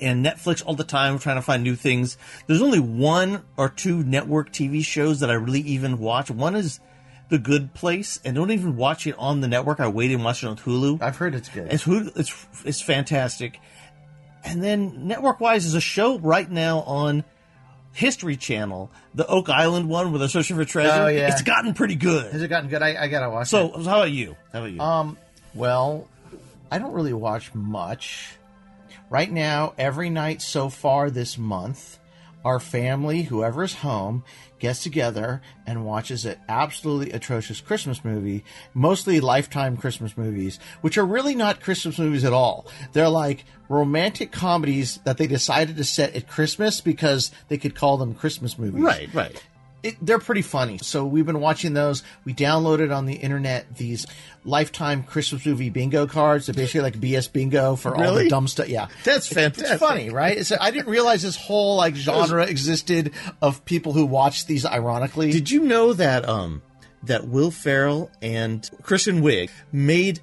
and 0.01 0.25
Netflix 0.25 0.63
all 0.65 0.75
the 0.75 0.83
time 0.83 1.19
trying 1.19 1.35
to 1.37 1.41
find 1.41 1.63
new 1.63 1.75
things. 1.75 2.17
There's 2.47 2.61
only 2.61 2.79
one 2.79 3.43
or 3.57 3.69
two 3.69 4.03
network 4.03 4.51
TV 4.51 4.83
shows 4.83 5.19
that 5.21 5.29
I 5.29 5.33
really 5.35 5.61
even 5.61 5.99
watch. 5.99 6.29
One 6.31 6.55
is 6.55 6.79
The 7.29 7.37
Good 7.37 7.73
Place, 7.73 8.19
and 8.25 8.35
don't 8.35 8.51
even 8.51 8.75
watch 8.75 9.05
it 9.07 9.15
on 9.17 9.41
the 9.41 9.47
network. 9.47 9.79
I 9.79 9.87
wait 9.87 10.11
and 10.11 10.23
watch 10.23 10.43
it 10.43 10.47
on 10.47 10.57
Hulu. 10.57 11.01
I've 11.01 11.17
heard 11.17 11.35
it's 11.35 11.49
good. 11.49 11.71
It's 11.71 11.83
Hulu. 11.83 12.17
It's 12.17 12.45
it's 12.65 12.81
fantastic. 12.81 13.59
And 14.43 14.63
then 14.63 15.07
network 15.07 15.39
wise, 15.39 15.65
is 15.65 15.75
a 15.75 15.81
show 15.81 16.17
right 16.17 16.49
now 16.49 16.79
on 16.79 17.23
History 17.93 18.37
Channel, 18.37 18.89
the 19.13 19.27
Oak 19.27 19.49
Island 19.49 19.87
one 19.87 20.11
where 20.11 20.17
they're 20.19 20.29
searching 20.29 20.55
for 20.55 20.65
treasure. 20.65 21.03
Oh, 21.03 21.07
yeah. 21.07 21.27
It's 21.31 21.41
gotten 21.43 21.73
pretty 21.75 21.95
good. 21.95 22.31
Has 22.31 22.41
it 22.41 22.47
gotten 22.47 22.69
good? 22.69 22.81
I, 22.81 23.03
I 23.03 23.07
gotta 23.07 23.29
watch 23.29 23.49
So, 23.49 23.67
it. 23.67 23.73
so 23.75 23.83
how 23.83 23.97
about 23.97 24.11
you? 24.11 24.35
How 24.51 24.59
about 24.59 24.71
you? 24.71 24.79
Um, 24.79 25.17
well, 25.53 26.07
I 26.71 26.79
don't 26.79 26.93
really 26.93 27.13
watch 27.13 27.53
much. 27.53 28.35
Right 29.11 29.29
now, 29.29 29.73
every 29.77 30.09
night 30.09 30.41
so 30.41 30.69
far 30.69 31.09
this 31.09 31.37
month, 31.37 31.99
our 32.45 32.61
family, 32.61 33.23
whoever's 33.23 33.73
home, 33.73 34.23
gets 34.57 34.83
together 34.83 35.41
and 35.67 35.85
watches 35.85 36.23
an 36.23 36.37
absolutely 36.47 37.11
atrocious 37.11 37.59
Christmas 37.59 38.05
movie, 38.05 38.45
mostly 38.73 39.19
lifetime 39.19 39.75
Christmas 39.75 40.15
movies, 40.15 40.59
which 40.79 40.97
are 40.97 41.05
really 41.05 41.35
not 41.35 41.59
Christmas 41.59 41.99
movies 41.99 42.23
at 42.23 42.31
all. 42.31 42.65
They're 42.93 43.09
like 43.09 43.43
romantic 43.67 44.31
comedies 44.31 44.99
that 45.03 45.17
they 45.17 45.27
decided 45.27 45.75
to 45.75 45.83
set 45.83 46.15
at 46.15 46.29
Christmas 46.29 46.79
because 46.79 47.33
they 47.49 47.57
could 47.57 47.75
call 47.75 47.97
them 47.97 48.15
Christmas 48.15 48.57
movies 48.57 48.81
right, 48.81 49.13
right. 49.13 49.43
It, 49.83 49.97
they're 50.01 50.19
pretty 50.19 50.41
funny. 50.41 50.77
So 50.79 51.05
we've 51.05 51.25
been 51.25 51.39
watching 51.39 51.73
those. 51.73 52.03
We 52.25 52.33
downloaded 52.33 52.95
on 52.95 53.05
the 53.05 53.15
internet 53.15 53.75
these 53.75 54.05
lifetime 54.43 55.03
Christmas 55.03 55.45
movie 55.45 55.69
bingo 55.69 56.07
cards. 56.07 56.45
They're 56.45 56.53
basically 56.53 56.81
like 56.81 56.99
BS 56.99 57.31
bingo 57.31 57.75
for 57.75 57.95
all 57.95 58.15
the 58.15 58.29
dumb 58.29 58.47
stuff. 58.47 58.67
Yeah, 58.67 58.87
That's 59.03 59.27
fantastic. 59.27 59.71
It's 59.73 59.79
funny, 59.79 60.09
right? 60.09 60.37
It's, 60.37 60.51
I 60.51 60.71
didn't 60.71 60.89
realize 60.89 61.23
this 61.23 61.35
whole 61.35 61.77
like 61.77 61.95
genre 61.95 62.45
existed 62.45 63.13
of 63.41 63.65
people 63.65 63.93
who 63.93 64.05
watch 64.05 64.45
these 64.45 64.65
ironically. 64.65 65.31
Did 65.31 65.49
you 65.49 65.61
know 65.61 65.93
that 65.93 66.27
um 66.27 66.61
that 67.03 67.27
Will 67.27 67.51
Ferrell 67.51 68.11
and 68.21 68.69
Kristen 68.83 69.21
Wiig 69.21 69.49
made 69.71 70.19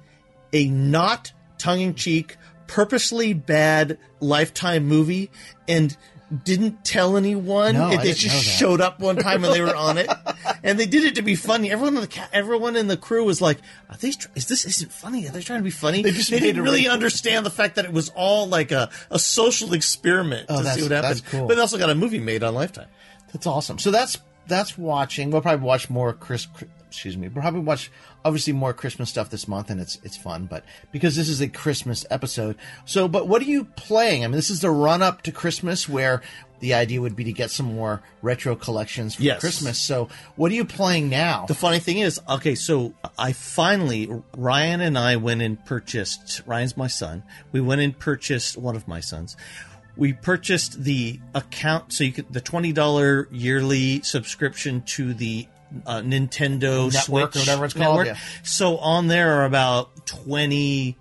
a 0.53 0.67
not 0.69 1.33
tongue 1.57 1.81
in 1.81 1.95
cheek, 1.95 2.37
purposely 2.67 3.33
bad 3.33 3.97
lifetime 4.21 4.85
movie 4.85 5.29
and 5.67 5.95
didn't 6.43 6.83
tell 6.85 7.17
anyone. 7.17 7.73
No, 7.73 7.91
It- 7.91 8.01
they 8.01 8.13
just 8.13 8.43
showed 8.43 8.81
up 8.81 8.99
one 8.99 9.15
time 9.15 9.43
and 9.43 9.53
they 9.53 9.61
were 9.61 9.75
on 9.75 9.97
it, 9.97 10.09
and 10.63 10.79
they 10.79 10.85
did 10.85 11.03
it 11.03 11.15
to 11.15 11.21
be 11.21 11.35
funny. 11.35 11.71
Everyone 11.71 11.95
in 11.95 12.01
the 12.01 12.07
ca- 12.07 12.29
everyone 12.31 12.75
in 12.75 12.87
the 12.87 12.97
crew 12.97 13.23
was 13.23 13.41
like, 13.41 13.57
"Are 13.89 13.97
they? 13.97 14.09
Is 14.35 14.45
this 14.47 14.65
isn't 14.65 14.91
funny? 14.91 15.27
Are 15.27 15.31
they 15.31 15.41
trying 15.41 15.59
to 15.59 15.63
be 15.63 15.71
funny?" 15.71 16.03
They 16.03 16.11
just 16.11 16.31
made 16.31 16.41
didn't 16.41 16.61
really 16.63 16.87
understand 16.87 17.45
the 17.45 17.49
fact 17.49 17.75
that 17.77 17.85
it 17.85 17.93
was 17.93 18.09
all 18.15 18.47
like 18.47 18.71
a, 18.71 18.89
a 19.09 19.17
social 19.19 19.73
experiment 19.73 20.45
Oh, 20.49 20.61
to 20.61 20.69
see 20.69 20.83
what 20.83 20.91
happened. 20.91 21.23
cool. 21.25 21.47
But 21.47 21.55
they 21.55 21.61
also 21.61 21.77
got 21.79 21.89
a 21.89 21.95
movie 21.95 22.19
made 22.19 22.43
on 22.43 22.53
Lifetime. 22.53 22.87
That's 23.33 23.47
awesome. 23.47 23.79
So 23.79 23.89
that's 23.91 24.17
that's 24.47 24.77
watching. 24.77 25.31
We'll 25.31 25.41
probably 25.41 25.65
watch 25.65 25.89
more 25.89 26.13
Chris. 26.13 26.47
Excuse 26.89 27.15
me. 27.17 27.27
We'll 27.27 27.41
probably 27.41 27.59
watch 27.61 27.91
obviously 28.25 28.51
more 28.53 28.73
Christmas 28.73 29.09
stuff 29.09 29.29
this 29.29 29.47
month, 29.47 29.69
and 29.69 29.79
it's 29.79 29.99
it's 30.03 30.17
fun. 30.17 30.45
But 30.47 30.65
because 30.91 31.15
this 31.15 31.29
is 31.29 31.39
a 31.39 31.47
Christmas 31.47 32.05
episode, 32.09 32.57
so 32.85 33.07
but 33.07 33.27
what 33.27 33.41
are 33.41 33.45
you 33.45 33.65
playing? 33.65 34.23
I 34.23 34.27
mean, 34.27 34.35
this 34.35 34.49
is 34.49 34.61
the 34.61 34.71
run 34.71 35.01
up 35.03 35.21
to 35.23 35.31
Christmas, 35.31 35.87
where 35.87 36.21
the 36.61 36.73
idea 36.73 36.99
would 36.99 37.15
be 37.15 37.23
to 37.23 37.31
get 37.31 37.51
some 37.51 37.67
more 37.75 38.01
retro 38.21 38.55
collections 38.55 39.15
for 39.15 39.21
Yes. 39.21 39.39
Christmas. 39.39 39.79
So 39.79 40.09
what 40.35 40.51
are 40.51 40.55
you 40.55 40.65
playing 40.65 41.09
now? 41.09 41.45
The 41.45 41.53
funny 41.55 41.79
thing 41.79 41.99
is, 41.99 42.19
okay, 42.27 42.53
so 42.55 42.93
I 43.17 43.31
finally, 43.31 44.09
Ryan 44.35 44.81
and 44.81 44.97
I 44.97 45.15
went 45.15 45.41
and 45.41 45.63
purchased, 45.63 46.41
Ryan's 46.45 46.75
my 46.75 46.87
son. 46.87 47.23
We 47.53 47.61
went 47.61 47.79
and 47.79 47.97
purchased 47.97 48.57
one 48.57 48.75
of 48.75 48.89
my 48.89 48.99
sons. 48.99 49.37
We 49.95 50.11
purchased 50.11 50.83
the 50.83 51.19
account, 51.33 51.93
so 51.93 52.03
you 52.03 52.11
could, 52.11 52.33
the 52.33 52.41
$20 52.41 53.27
yearly 53.31 54.01
subscription 54.01 54.81
to 54.87 55.13
the 55.13 55.47
uh, 55.85 56.01
Nintendo 56.01 56.91
Network 56.91 57.29
or 57.29 57.39
Switch 57.39 57.47
whatever 57.47 57.65
it's 57.65 57.73
called, 57.73 58.05
yeah. 58.05 58.17
So 58.43 58.77
on 58.77 59.07
there 59.07 59.39
are 59.39 59.45
about 59.45 60.05
20 60.05 60.97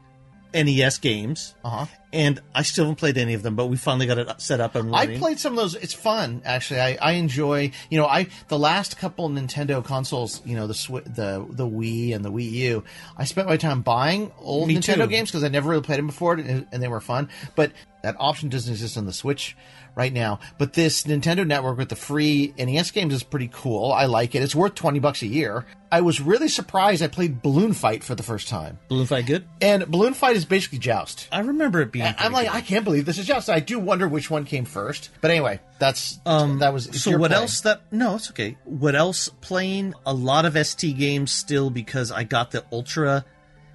NES 0.55 0.99
games. 0.99 1.55
Uh-huh. 1.64 1.87
And 2.11 2.41
I 2.55 2.62
still 2.62 2.85
haven't 2.85 2.97
played 2.97 3.19
any 3.19 3.35
of 3.35 3.43
them, 3.43 3.55
but 3.55 3.66
we 3.66 3.77
finally 3.77 4.07
got 4.07 4.16
it 4.16 4.41
set 4.41 4.61
up 4.61 4.75
and 4.77 4.95
I 4.97 5.19
played 5.19 5.39
some 5.39 5.53
of 5.53 5.59
those. 5.59 5.75
It's 5.75 5.93
fun, 5.93 6.41
actually. 6.43 6.81
I, 6.81 6.97
I 7.03 7.12
enjoy. 7.12 7.73
You 7.91 7.99
know, 7.99 8.07
I 8.07 8.29
the 8.49 8.59
last 8.59 8.97
couple 8.97 9.29
Nintendo 9.29 9.85
consoles. 9.85 10.41
You 10.47 10.57
know, 10.57 10.66
the 10.66 11.03
the 11.05 11.47
the 11.51 11.66
Wii 11.66 12.14
and 12.14 12.25
the 12.25 12.33
Wii 12.33 12.51
U. 12.51 12.85
I 13.19 13.25
spent 13.25 13.47
my 13.47 13.59
time 13.59 13.83
buying 13.83 14.33
old 14.39 14.69
Me 14.69 14.77
Nintendo 14.77 15.05
too. 15.05 15.09
games 15.09 15.31
because 15.31 15.45
I 15.45 15.49
never 15.49 15.69
really 15.69 15.83
played 15.83 15.99
them 15.99 16.07
before, 16.07 16.33
and, 16.35 16.66
and 16.73 16.83
they 16.83 16.89
were 16.89 17.01
fun. 17.01 17.29
But 17.55 17.73
that 18.03 18.16
option 18.19 18.49
doesn't 18.49 18.73
exist 18.73 18.97
on 18.97 19.05
the 19.05 19.12
Switch 19.12 19.55
right 19.99 20.12
now. 20.12 20.38
But 20.57 20.72
this 20.72 21.03
Nintendo 21.03 21.46
Network 21.46 21.76
with 21.76 21.90
the 21.90 21.96
free 21.96 22.55
NES 22.57 22.92
games 22.92 23.12
is 23.12 23.22
pretty 23.22 23.51
cool. 23.53 23.92
I 23.92 24.07
like 24.07 24.34
it. 24.34 24.42
It's 24.42 24.55
worth 24.55 24.74
twenty 24.74 25.01
bucks 25.01 25.20
a 25.22 25.26
year. 25.26 25.66
I 25.90 26.03
was 26.03 26.20
really 26.20 26.49
surprised. 26.49 27.03
I 27.03 27.09
played 27.09 27.42
Balloon 27.42 27.72
Fight 27.72 28.05
for 28.05 28.14
the 28.14 28.22
first 28.22 28.49
time, 28.49 28.78
Balloon 28.88 29.07
Fight 29.07 29.26
good? 29.26 29.49
and 29.61 29.86
Balloon 29.90 30.14
Fight 30.14 30.36
is 30.36 30.44
basically 30.44 30.78
Joust. 30.78 31.28
I 31.32 31.40
remember 31.40 31.80
it 31.80 31.92
being. 31.92 32.14
I'm 32.18 32.32
like, 32.32 32.46
good. 32.46 32.57
I 32.57 32.61
can't 32.61 32.84
believe 32.84 33.05
this 33.07 33.18
is 33.18 33.26
Joust. 33.26 33.51
I 33.51 33.61
do 33.61 33.78
wonder 33.78 34.07
which 34.07 34.30
one 34.30 34.44
came 34.44 34.64
first. 34.64 35.11
But 35.20 35.30
anyway, 35.30 35.61
that's 35.78 36.20
um 36.24 36.61
that 36.61 36.72
was. 36.72 37.03
So 37.03 37.18
what 37.18 37.30
play. 37.30 37.40
else? 37.40 37.62
That 37.62 37.82
no, 37.90 38.14
it's 38.14 38.30
okay. 38.30 38.57
What 38.64 38.94
else? 38.94 39.28
Playing 39.40 39.94
a 40.07 40.14
lot 40.14 40.44
of 40.44 40.57
ST 40.66 40.96
games 40.96 41.32
still 41.32 41.70
because 41.70 42.12
I 42.12 42.24
got 42.24 42.51
the 42.53 42.64
Ultra 42.70 43.24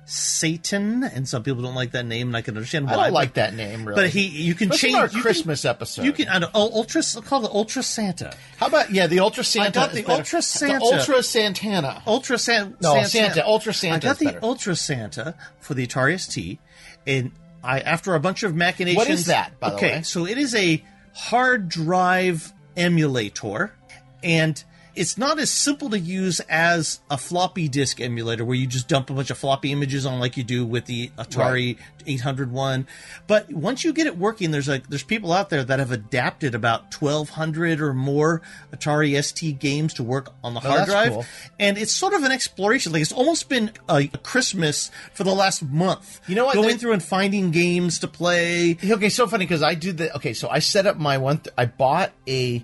Satan, 0.05 1.03
and 1.03 1.27
some 1.27 1.43
people 1.43 1.61
don't 1.61 1.75
like 1.75 1.91
that 1.91 2.05
name, 2.05 2.27
and 2.27 2.37
I 2.37 2.41
can 2.41 2.55
understand 2.57 2.85
why. 2.85 2.91
I 2.91 2.95
don't 2.95 3.05
but- 3.05 3.13
like 3.13 3.33
that 3.35 3.53
name 3.53 3.85
really. 3.85 4.01
But 4.01 4.09
he, 4.09 4.27
you 4.27 4.53
can 4.53 4.71
is 4.71 4.79
change 4.79 4.95
our 4.95 5.05
you 5.05 5.09
can- 5.09 5.21
Christmas 5.21 5.65
episode. 5.65 6.03
You 6.03 6.11
can, 6.11 6.27
I 6.29 6.39
know, 6.39 6.49
oh, 6.53 6.69
Ultra. 6.73 7.01
Call 7.21 7.45
it 7.45 7.51
Ultra 7.51 7.83
Santa. 7.83 8.35
How 8.57 8.67
about 8.67 8.91
yeah, 8.91 9.07
the 9.07 9.19
Ultra 9.21 9.43
Santa? 9.43 9.67
I 9.67 9.71
got 9.71 9.93
the. 9.93 10.05
Ultra 10.05 10.41
Santa. 10.41 10.79
The 10.79 10.97
Ultra 10.97 11.23
Santana. 11.23 12.03
Ultra 12.05 12.37
San- 12.37 12.77
No, 12.81 12.93
Santa. 12.95 13.09
Santa. 13.09 13.47
Ultra 13.47 13.73
Santa 13.73 13.95
I 13.95 14.09
got 14.09 14.19
the 14.19 14.25
better. 14.25 14.39
Ultra 14.43 14.75
Santa 14.75 15.35
for 15.59 15.73
the 15.73 15.87
Atari 15.87 16.19
ST, 16.19 16.59
and 17.07 17.31
I 17.63 17.79
after 17.79 18.13
a 18.15 18.19
bunch 18.19 18.43
of 18.43 18.55
machinations. 18.55 18.97
What 18.97 19.09
is 19.09 19.25
that, 19.27 19.59
by 19.59 19.69
the 19.69 19.75
okay, 19.75 20.01
so 20.01 20.25
it 20.25 20.37
is 20.37 20.53
a 20.53 20.83
hard 21.13 21.69
drive 21.69 22.51
emulator, 22.75 23.73
and 24.21 24.61
it's 24.95 25.17
not 25.17 25.39
as 25.39 25.49
simple 25.51 25.89
to 25.89 25.99
use 25.99 26.39
as 26.41 26.99
a 27.09 27.17
floppy 27.17 27.67
disk 27.67 27.99
emulator 27.99 28.45
where 28.45 28.55
you 28.55 28.67
just 28.67 28.87
dump 28.87 29.09
a 29.09 29.13
bunch 29.13 29.31
of 29.31 29.37
floppy 29.37 29.71
images 29.71 30.05
on 30.05 30.19
like 30.19 30.37
you 30.37 30.43
do 30.43 30.65
with 30.65 30.85
the 30.85 31.09
Atari 31.17 31.77
800 32.05 32.51
one. 32.51 32.87
But 33.27 33.51
once 33.51 33.83
you 33.83 33.93
get 33.93 34.07
it 34.07 34.17
working, 34.17 34.51
there's 34.51 34.67
like 34.67 34.87
there's 34.89 35.03
people 35.03 35.31
out 35.33 35.49
there 35.49 35.63
that 35.63 35.79
have 35.79 35.91
adapted 35.91 36.53
about 36.55 36.93
1200 36.93 37.81
or 37.81 37.93
more 37.93 38.41
Atari 38.73 39.21
ST 39.23 39.57
games 39.59 39.93
to 39.95 40.03
work 40.03 40.31
on 40.43 40.53
the 40.53 40.59
oh, 40.59 40.63
hard 40.63 40.73
Oh, 40.73 40.77
that's 40.77 40.89
drive, 40.91 41.11
cool. 41.11 41.25
and 41.59 41.77
it's 41.77 41.91
sort 41.93 42.13
of 42.13 42.23
an 42.23 42.31
exploration. 42.31 42.91
Like 42.91 43.01
it's 43.01 43.11
almost 43.11 43.49
been 43.49 43.71
a 43.89 44.07
Christmas 44.07 44.91
for 45.13 45.23
the 45.23 45.33
last 45.33 45.63
month. 45.63 46.21
You 46.27 46.35
know 46.35 46.45
what? 46.45 46.55
Going 46.55 46.67
There- 46.69 46.77
through 46.77 46.93
and 46.93 47.03
finding 47.03 47.51
games 47.51 47.99
to 47.99 48.07
play. 48.07 48.77
Okay, 48.83 49.09
so 49.09 49.27
funny 49.27 49.45
because 49.45 49.63
I 49.63 49.73
did 49.75 49.97
the. 49.97 50.15
Okay, 50.17 50.33
so 50.33 50.49
I 50.49 50.59
set 50.59 50.85
up 50.85 50.97
my 50.97 51.17
one. 51.17 51.37
Th- 51.39 51.53
I 51.57 51.65
bought 51.65 52.11
a 52.27 52.63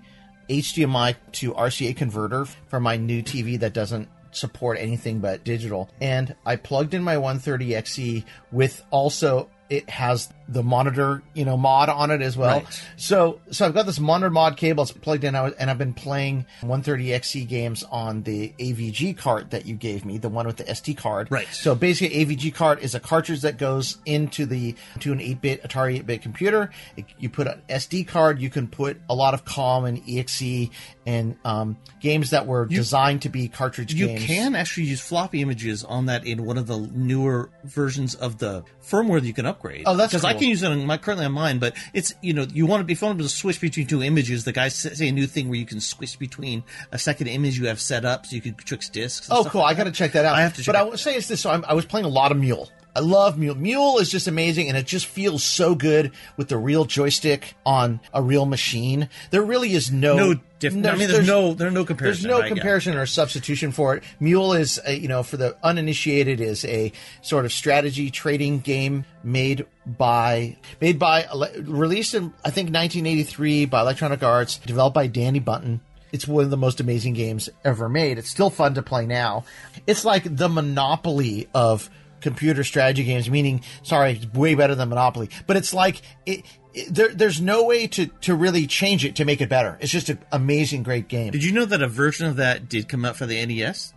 HDMI 0.50 1.16
to 1.34 1.54
RCA 1.54 1.95
converter 1.95 2.45
for 2.45 2.80
my 2.80 2.97
new 2.97 3.22
TV 3.22 3.60
that 3.60 3.74
doesn't 3.74 4.10
support 4.32 4.78
anything 4.80 5.20
but 5.20 5.43
digital, 5.43 5.89
and 6.02 6.36
I 6.45 6.56
plugged 6.56 6.93
in 6.93 7.04
my 7.04 7.16
130XE 7.16 8.26
with 8.52 8.84
also 8.91 9.50
it 9.70 9.89
has 9.89 10.30
the 10.52 10.64
monitor, 10.64 11.22
you 11.36 11.45
know, 11.45 11.56
mod 11.56 11.89
on 11.89 12.10
it 12.10 12.22
as 12.22 12.36
well. 12.36 12.60
Right. 12.60 12.84
So, 12.97 13.39
so 13.52 13.66
I've 13.66 13.74
got 13.76 13.86
this 13.86 14.00
monitor 14.00 14.32
mod 14.32 14.58
cable 14.58 14.82
it's 14.84 14.91
plugged 14.91 15.24
in, 15.24 15.36
and 15.36 15.70
I've 15.70 15.78
been 15.78 15.93
playing 15.93 16.45
130XE 16.62 17.47
games 17.47 17.84
on 17.91 18.24
the 18.24 18.54
AVG 18.60 19.16
cart 19.18 19.52
that 19.52 19.66
you 19.66 19.76
gave 19.76 20.06
me, 20.06 20.18
the 20.18 20.30
one 20.30 20.47
with 20.47 20.58
the 20.58 20.64
SD 20.64 20.97
card. 20.97 21.28
Right. 21.32 21.47
So 21.52 21.76
basically, 21.76 22.26
AVG 22.26 22.54
cart 22.54 22.82
is 22.82 22.95
a 22.95 23.00
cartridge 23.00 23.41
that 23.41 23.58
goes 23.58 23.97
into 24.06 24.45
the 24.45 24.76
to 25.02 25.12
an 25.12 25.20
8-bit 25.20 25.64
Atari 25.64 26.00
8-bit 26.00 26.22
computer. 26.22 26.72
It- 26.97 27.06
you 27.20 27.30
put 27.30 27.47
an 27.47 27.62
SD 27.70 28.08
card. 28.08 28.41
You 28.41 28.50
can 28.50 28.68
put 28.68 29.00
a 29.10 29.14
lot 29.16 29.34
of 29.34 29.45
COM 29.45 29.86
and 29.86 30.02
EXE 30.10 30.70
and 31.06 31.36
um, 31.43 31.78
games 32.00 32.32
that 32.32 32.45
were 32.47 32.66
designed 32.66 33.24
to 33.24 33.30
be 33.30 33.47
cartridge 33.47 33.93
You 33.93 34.08
games. 34.08 34.22
You 34.22 34.28
can 34.28 34.56
actually 34.56 34.86
use 34.88 35.02
floppy 35.02 35.41
images 35.41 35.84
on 35.84 36.06
that 36.06 36.26
in 36.26 36.45
one 36.45 36.58
of 36.58 36.68
the 36.68 36.78
newer 36.78 37.50
versions 37.64 38.16
of 38.16 38.38
the 38.38 38.64
firmware 38.88 39.20
that 39.20 39.26
you 39.28 39.34
can 39.34 39.45
upgrade. 39.45 39.84
Oh, 39.86 39.95
that's 39.95 40.12
because 40.14 40.24
I 40.26 40.34
cool. 40.34 40.39
Can 40.40 40.50
use 40.50 40.64
it 40.64 40.72
on 40.72 40.86
my 40.86 40.98
currently 40.98 41.26
on 41.26 41.34
mine, 41.34 41.60
but 41.60 41.76
it's 41.94 42.14
you 42.22 42.34
know 42.34 42.44
you 42.44 42.66
want 42.66 42.82
to 42.82 42.86
be 42.86 42.94
able 42.94 43.18
to 43.18 43.30
switch 43.30 43.62
between 43.62 43.88
two 43.88 44.02
images. 44.02 44.44
The 44.44 44.52
guys 44.52 44.76
say 44.76 45.08
a 45.08 45.12
new 45.12 45.28
thing 45.28 45.50
where 45.50 45.60
you 45.60 45.66
can 45.66 45.80
switch 45.80 46.18
between 46.18 46.64
a 46.92 47.00
second 47.00 47.28
image 47.28 47.58
you 47.60 47.68
have 47.68 47.80
set 47.80 48.06
up, 48.06 48.26
so 48.26 48.36
you 48.36 48.42
can 48.42 48.56
tricks 48.56 48.90
discs. 48.90 49.28
Oh, 49.30 49.44
cool! 49.46 49.62
like 49.62 49.76
I 49.76 49.78
got 49.78 49.84
to 49.86 49.92
check 49.92 50.14
that 50.14 50.26
out. 50.26 50.36
I 50.36 50.42
have 50.42 50.56
to 50.56 50.64
check 50.64 50.74
But 50.74 50.80
I 50.80 50.84
would 50.84 51.00
say 51.00 51.16
is 51.16 51.28
this: 51.28 51.42
so 51.42 51.52
I'm, 51.52 51.64
I 51.68 51.74
was 51.74 51.86
playing 51.86 52.06
a 52.06 52.10
lot 52.10 52.32
of 52.32 52.38
Mule. 52.38 52.70
I 53.00 53.02
love 53.02 53.38
Mule. 53.38 53.56
Mule 53.56 54.00
is 54.00 54.10
just 54.12 54.28
amazing, 54.28 54.68
and 54.68 54.78
it 54.78 54.86
just 54.86 55.06
feels 55.06 55.41
so 55.41 55.74
good 55.74 56.12
with 56.36 56.50
the 56.50 56.58
real 56.58 56.84
joystick 56.84 57.56
on 57.66 58.02
a 58.14 58.22
real 58.22 58.45
machine. 58.45 59.08
There 59.32 59.41
really 59.41 59.72
is 59.72 59.89
no 59.89 60.18
No 60.18 60.39
different. 60.60 60.86
I 60.86 60.95
mean, 60.95 61.08
there's 61.08 61.26
no- 61.26 61.54
there's 61.54 61.72
no 61.72 61.86
comparison, 61.86 62.28
There's 62.28 62.39
no? 62.41 62.43
Yeah. 62.43 62.50
comparison 62.50 62.97
or 62.97 63.06
substitution 63.06 63.72
for 63.72 63.95
it. 63.95 64.04
Mule 64.20 64.52
is, 64.52 64.82
a, 64.86 64.93
you 65.00 65.08
know, 65.08 65.24
for 65.24 65.38
the 65.38 65.56
uninitiated, 65.64 66.41
is 66.41 66.66
a 66.66 66.91
sort 67.22 67.45
of 67.45 67.54
strategy 67.54 68.10
trading 68.12 68.60
game 68.60 69.06
made 69.24 69.66
by 69.88 70.58
made 70.82 71.00
by 71.00 71.26
released 71.62 72.14
in 72.16 72.34
I 72.43 72.50
think 72.50 72.70
1983 72.74 73.64
by 73.64 73.80
Electronic 73.80 74.22
Arts, 74.24 74.58
developed 74.58 74.93
by 74.95 75.08
Dani 75.08 75.41
Bunten 75.41 75.80
It's 76.12 76.28
one 76.28 76.43
of 76.43 76.50
the 76.50 76.58
most 76.58 76.82
amazing 76.82 77.14
games 77.14 77.50
ever 77.64 77.88
made. 77.88 78.18
It's 78.18 78.30
still 78.30 78.50
fun 78.50 78.74
to 78.74 78.82
play 78.82 79.06
now. 79.06 79.45
It's 79.88 80.04
like 80.04 80.24
the 80.36 80.50
monopoly 80.50 81.47
of 81.54 81.89
computer 82.22 82.64
strategy 82.64 83.04
games, 83.04 83.30
meaning, 83.30 83.62
sorry, 83.84 84.14
it's 84.14 84.26
way 84.34 84.56
better 84.56 84.76
than 84.76 84.90
Monopoly. 84.90 85.30
But 85.48 85.58
it's 85.58 85.74
like, 85.74 86.02
it, 86.26 86.44
it, 86.74 86.94
there, 86.94 87.10
there's 87.10 87.42
no 87.42 87.66
way 87.66 87.88
to, 87.88 88.08
to 88.22 88.36
really 88.36 88.68
change 88.68 89.06
it 89.06 89.16
to 89.18 89.26
make 89.26 89.42
it 89.42 89.50
better. 89.50 89.78
It's 89.82 89.92
just 89.92 90.10
an 90.10 90.20
amazing, 90.32 90.84
great 90.84 91.08
game. 91.08 91.32
Did 91.32 91.44
you 91.44 91.52
know 91.52 91.66
that 91.66 91.82
a 91.82 91.88
version 91.88 92.28
of 92.28 92.38
that 92.38 92.70
did 92.70 92.88
come 92.88 93.06
out 93.06 93.16
for 93.16 93.26
the 93.26 93.46
NES? 93.46 93.94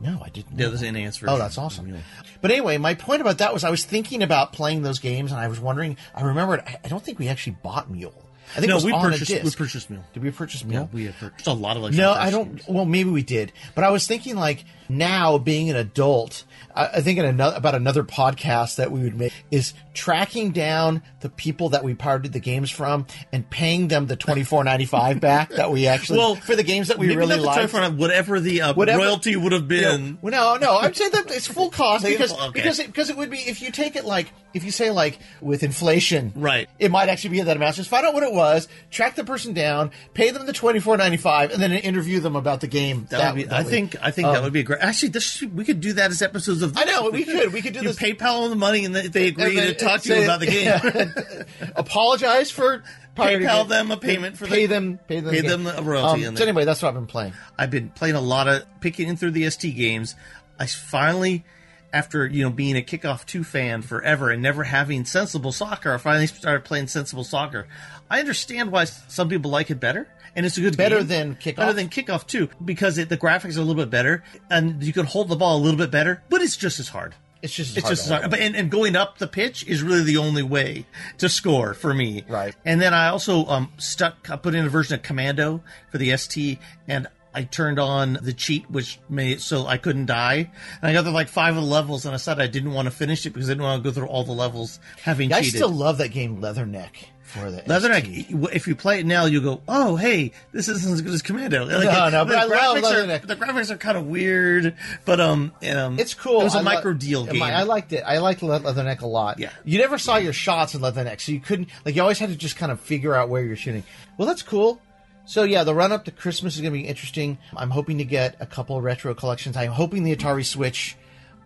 no, 0.00 0.20
I 0.24 0.28
didn't. 0.28 0.56
Yeah, 0.56 0.66
know 0.66 0.68
there's 0.70 0.82
an 0.82 0.94
NES 0.94 1.16
oh, 1.16 1.20
version. 1.20 1.28
Oh, 1.28 1.38
that's 1.38 1.58
awesome. 1.58 1.92
Oh, 1.92 1.98
but 2.40 2.50
anyway, 2.52 2.78
my 2.78 2.94
point 2.94 3.20
about 3.20 3.38
that 3.38 3.52
was 3.52 3.64
I 3.64 3.70
was 3.70 3.84
thinking 3.84 4.22
about 4.22 4.52
playing 4.52 4.82
those 4.82 5.00
games 5.00 5.32
and 5.32 5.40
I 5.40 5.48
was 5.48 5.58
wondering, 5.58 5.96
I 6.14 6.22
remembered, 6.22 6.60
I, 6.60 6.76
I 6.84 6.88
don't 6.88 7.02
think 7.02 7.18
we 7.18 7.28
actually 7.28 7.56
bought 7.62 7.90
Mule. 7.90 8.14
I 8.52 8.60
think 8.60 8.64
it 8.64 8.68
No, 8.68 8.74
was 8.76 8.84
we 8.84 8.92
on 8.92 9.10
purchased 9.10 9.30
a 9.30 9.42
we 9.42 9.50
purchased 9.50 9.90
Mule. 9.90 10.04
Did 10.14 10.22
we 10.22 10.30
purchase 10.30 10.62
Yeah, 10.62 10.68
Mule? 10.68 10.90
we 10.92 11.04
had 11.06 11.16
purchased 11.18 11.46
a 11.48 11.52
lot 11.52 11.76
of. 11.76 11.82
Like. 11.82 11.94
No, 11.94 12.12
I 12.12 12.30
don't. 12.30 12.56
games. 12.56 12.68
Well, 12.68 12.84
maybe 12.84 13.10
we 13.10 13.22
did, 13.22 13.52
but 13.74 13.84
I 13.84 13.90
was 13.90 14.06
thinking 14.06 14.36
like 14.36 14.64
now 14.88 15.36
being 15.36 15.68
an 15.68 15.76
adult, 15.76 16.44
I, 16.74 16.86
I 16.86 17.00
think 17.00 17.18
in 17.18 17.24
another, 17.24 17.56
about 17.56 17.74
another 17.74 18.04
podcast 18.04 18.76
that 18.76 18.90
we 18.92 19.00
would 19.02 19.16
make 19.18 19.32
is 19.50 19.74
tracking 19.94 20.52
down 20.52 21.02
the 21.20 21.28
people 21.28 21.70
that 21.70 21.82
we 21.82 21.94
pirated 21.94 22.32
the 22.32 22.38
games 22.40 22.70
from 22.70 23.06
and 23.32 23.48
paying 23.50 23.88
them 23.88 24.06
the 24.06 24.16
twenty 24.16 24.44
four 24.44 24.62
ninety 24.64 24.84
five 24.84 25.20
back 25.20 25.50
that 25.50 25.70
we 25.72 25.86
actually 25.86 26.18
Well, 26.18 26.34
for 26.36 26.54
the 26.54 26.62
games 26.62 26.88
that 26.88 26.98
we 26.98 27.14
really 27.16 27.36
liked. 27.36 27.72
whatever 27.74 28.38
the 28.40 28.62
uh, 28.62 28.74
Whatever- 28.74 28.98
royalty 29.02 29.34
would 29.36 29.52
have 29.52 29.66
been. 29.68 30.18
Well, 30.22 30.32
no, 30.32 30.56
no, 30.64 30.78
I'm 30.78 30.94
saying 30.94 31.10
that 31.12 31.30
it's 31.30 31.46
full 31.46 31.70
cost 31.70 32.04
because 32.04 32.32
okay. 32.32 32.50
because 32.52 32.78
it, 32.78 32.86
because 32.86 33.10
it 33.10 33.16
would 33.16 33.30
be 33.30 33.38
if 33.38 33.60
you 33.60 33.70
take 33.70 33.96
it 33.96 34.04
like 34.04 34.32
if 34.54 34.64
you 34.64 34.70
say 34.70 34.90
like 34.90 35.18
with 35.40 35.62
inflation, 35.62 36.32
Right. 36.34 36.68
It 36.78 36.90
might 36.90 37.08
actually 37.08 37.30
be 37.30 37.40
that 37.42 37.56
amount. 37.56 37.76
Just 37.76 37.90
find 37.90 38.06
out 38.06 38.14
what 38.14 38.22
it 38.22 38.32
was, 38.32 38.66
track 38.90 39.14
the 39.14 39.24
person 39.24 39.52
down, 39.52 39.90
pay 40.14 40.30
them 40.30 40.46
the 40.46 40.52
twenty 40.52 40.78
four 40.80 40.96
ninety 40.96 41.16
five, 41.18 41.50
and 41.52 41.60
then 41.60 41.72
interview 41.72 42.20
them 42.20 42.36
about 42.36 42.60
the 42.60 42.66
game. 42.66 43.06
That, 43.10 43.34
would 43.34 43.44
be, 43.48 43.50
I 43.50 43.62
we- 43.62 43.68
think. 43.70 43.96
I 44.00 44.10
think 44.10 44.28
that 44.28 44.42
would 44.42 44.52
be 44.52 44.60
a 44.60 44.62
great. 44.62 44.80
Actually, 44.80 45.10
this 45.10 45.24
should, 45.24 45.56
we 45.56 45.64
could 45.64 45.80
do 45.80 45.92
that 45.94 46.10
as 46.10 46.22
of. 46.48 46.76
I 46.76 46.84
know, 46.84 47.10
we 47.10 47.24
could. 47.24 47.52
We 47.52 47.62
could 47.62 47.72
do 47.74 47.80
you 47.80 47.86
this- 47.88 47.98
PayPal 47.98 48.42
them 48.42 48.50
the 48.50 48.56
money, 48.56 48.84
and 48.84 48.94
they, 48.94 49.06
they 49.08 49.28
agree 49.28 49.54
to 49.56 49.74
talk 49.74 50.00
to 50.02 50.16
you 50.16 50.24
about 50.24 50.40
the 50.40 50.46
game. 51.56 51.68
apologize 51.76 52.50
for 52.50 52.82
PayPal 53.16 53.68
them 53.68 53.90
a 53.90 53.96
payment 53.96 54.36
for 54.36 54.46
pay 54.46 54.66
the- 54.66 54.74
them 54.74 54.98
pay 55.08 55.20
them 55.20 55.32
pay 55.32 55.40
the 55.40 55.48
them 55.48 55.66
a 55.66 55.82
royalty 55.82 56.24
Um, 56.26 56.36
so 56.36 56.42
anyway, 56.44 56.64
that's 56.64 56.82
what 56.82 56.88
I've 56.88 56.94
been 56.94 57.06
playing. 57.06 57.32
I've 57.58 57.70
been 57.70 57.90
playing 57.90 58.14
a 58.14 58.20
lot 58.20 58.48
of 58.48 58.64
picking 58.80 59.16
through 59.16 59.32
the 59.32 59.48
ST 59.50 59.74
games. 59.76 60.14
I 60.58 60.66
finally, 60.66 61.44
after 61.92 62.26
you 62.26 62.44
know 62.44 62.50
being 62.50 62.76
a 62.76 62.82
Kickoff 62.82 63.24
Two 63.26 63.44
fan 63.44 63.82
forever 63.82 64.30
and 64.30 64.42
never 64.42 64.64
having 64.64 65.04
Sensible 65.04 65.52
Soccer, 65.52 65.94
I 65.94 65.98
finally 65.98 66.26
started 66.28 66.64
playing 66.64 66.86
Sensible 66.88 67.24
Soccer. 67.24 67.66
I 68.10 68.20
understand 68.20 68.72
why 68.72 68.84
some 68.84 69.28
people 69.28 69.50
like 69.50 69.70
it 69.70 69.80
better, 69.80 70.08
and 70.38 70.46
it's 70.46 70.56
a 70.56 70.60
good 70.60 70.76
Better 70.76 70.98
game. 70.98 71.06
than 71.08 71.34
Kickoff? 71.34 71.56
Better 71.56 71.72
than 71.72 71.88
Kickoff 71.88 72.24
too, 72.28 72.48
because 72.64 72.96
it, 72.96 73.08
the 73.08 73.16
graphics 73.18 73.56
are 73.56 73.60
a 73.60 73.64
little 73.64 73.74
bit 73.74 73.90
better, 73.90 74.22
and 74.48 74.84
you 74.84 74.92
can 74.92 75.04
hold 75.04 75.28
the 75.28 75.34
ball 75.34 75.56
a 75.56 75.60
little 75.60 75.76
bit 75.76 75.90
better, 75.90 76.22
but 76.30 76.40
it's 76.40 76.56
just 76.56 76.78
as 76.78 76.88
hard. 76.88 77.16
It's 77.42 77.52
just 77.52 77.76
It's 77.76 77.88
just 77.88 78.04
as 78.04 78.10
hard. 78.10 78.30
But 78.30 78.38
and, 78.38 78.54
and 78.54 78.70
going 78.70 78.94
up 78.94 79.18
the 79.18 79.26
pitch 79.26 79.66
is 79.66 79.82
really 79.82 80.04
the 80.04 80.16
only 80.18 80.44
way 80.44 80.86
to 81.18 81.28
score 81.28 81.74
for 81.74 81.92
me. 81.92 82.24
Right. 82.28 82.54
And 82.64 82.80
then 82.80 82.94
I 82.94 83.08
also 83.08 83.46
um 83.46 83.72
stuck 83.78 84.30
I 84.30 84.36
put 84.36 84.54
in 84.54 84.64
a 84.64 84.68
version 84.68 84.94
of 84.94 85.02
Commando 85.02 85.62
for 85.90 85.98
the 85.98 86.16
ST 86.16 86.58
and 86.88 87.06
I 87.34 87.44
turned 87.44 87.78
on 87.78 88.18
the 88.22 88.32
cheat 88.32 88.68
which 88.68 88.98
made 89.08 89.32
it 89.32 89.40
so 89.40 89.66
I 89.66 89.76
couldn't 89.76 90.06
die. 90.06 90.50
And 90.82 90.90
I 90.90 90.92
got 90.92 91.02
to 91.02 91.10
like 91.12 91.28
five 91.28 91.56
of 91.56 91.62
the 91.62 91.68
levels 91.68 92.06
and 92.06 92.12
I 92.14 92.18
said 92.18 92.40
I 92.40 92.48
didn't 92.48 92.72
want 92.72 92.86
to 92.86 92.90
finish 92.92 93.24
it 93.24 93.30
because 93.34 93.48
I 93.48 93.52
didn't 93.52 93.62
want 93.64 93.84
to 93.84 93.88
go 93.88 93.94
through 93.94 94.08
all 94.08 94.24
the 94.24 94.32
levels 94.32 94.80
having 95.00 95.32
I 95.32 95.38
cheated. 95.42 95.54
still 95.54 95.70
love 95.70 95.98
that 95.98 96.08
game 96.08 96.40
Leatherneck 96.40 96.90
for 97.28 97.50
the 97.50 97.62
Leatherneck, 97.62 98.04
ST. 98.04 98.54
if 98.54 98.66
you 98.66 98.74
play 98.74 99.00
it 99.00 99.06
now, 99.06 99.26
you 99.26 99.40
go, 99.40 99.60
"Oh, 99.68 99.96
hey, 99.96 100.32
this 100.52 100.68
isn't 100.68 100.92
as 100.92 101.02
good 101.02 101.12
as 101.14 101.22
Commando." 101.22 101.64
Like, 101.66 101.84
No, 101.84 102.08
no, 102.08 102.24
the 102.24 102.34
but 102.34 102.36
I 102.38 102.44
love 102.44 102.76
graphics 102.78 102.82
are- 102.82 102.94
Leatherneck. 103.06 103.26
The 103.26 103.36
graphics 103.36 103.70
are 103.70 103.76
kind 103.76 103.96
of 103.98 104.06
weird, 104.06 104.74
but 105.04 105.20
um, 105.20 105.52
um, 105.74 105.98
It's 105.98 106.14
cool. 106.14 106.40
It 106.40 106.44
was 106.44 106.54
a 106.54 106.58
I 106.58 106.62
lo- 106.62 106.72
Microdeal 106.82 107.30
game. 107.30 107.42
I 107.42 107.62
liked 107.62 107.92
it. 107.92 108.02
I 108.06 108.18
liked 108.18 108.42
Le- 108.42 108.60
Leatherneck 108.60 109.02
a 109.02 109.06
lot. 109.06 109.38
Yeah. 109.38 109.50
You 109.64 109.78
never 109.78 109.98
saw 109.98 110.16
your 110.16 110.32
shots 110.32 110.74
in 110.74 110.80
Leatherneck, 110.80 111.20
so 111.20 111.32
you 111.32 111.40
couldn't 111.40 111.68
like 111.84 111.94
you 111.94 112.02
always 112.02 112.18
had 112.18 112.30
to 112.30 112.36
just 112.36 112.56
kind 112.56 112.72
of 112.72 112.80
figure 112.80 113.14
out 113.14 113.28
where 113.28 113.42
you're 113.44 113.56
shooting. 113.56 113.84
Well, 114.16 114.26
that's 114.26 114.42
cool. 114.42 114.80
So 115.26 115.42
yeah, 115.42 115.62
the 115.64 115.74
run 115.74 115.92
up 115.92 116.06
to 116.06 116.10
Christmas 116.10 116.54
is 116.56 116.62
going 116.62 116.72
to 116.72 116.78
be 116.78 116.86
interesting. 116.86 117.36
I'm 117.54 117.68
hoping 117.70 117.98
to 117.98 118.04
get 118.04 118.36
a 118.40 118.46
couple 118.46 118.80
retro 118.80 119.14
collections. 119.14 119.56
I'm 119.58 119.72
hoping 119.72 120.02
the 120.02 120.16
Atari 120.16 120.42
Switch, 120.44 120.96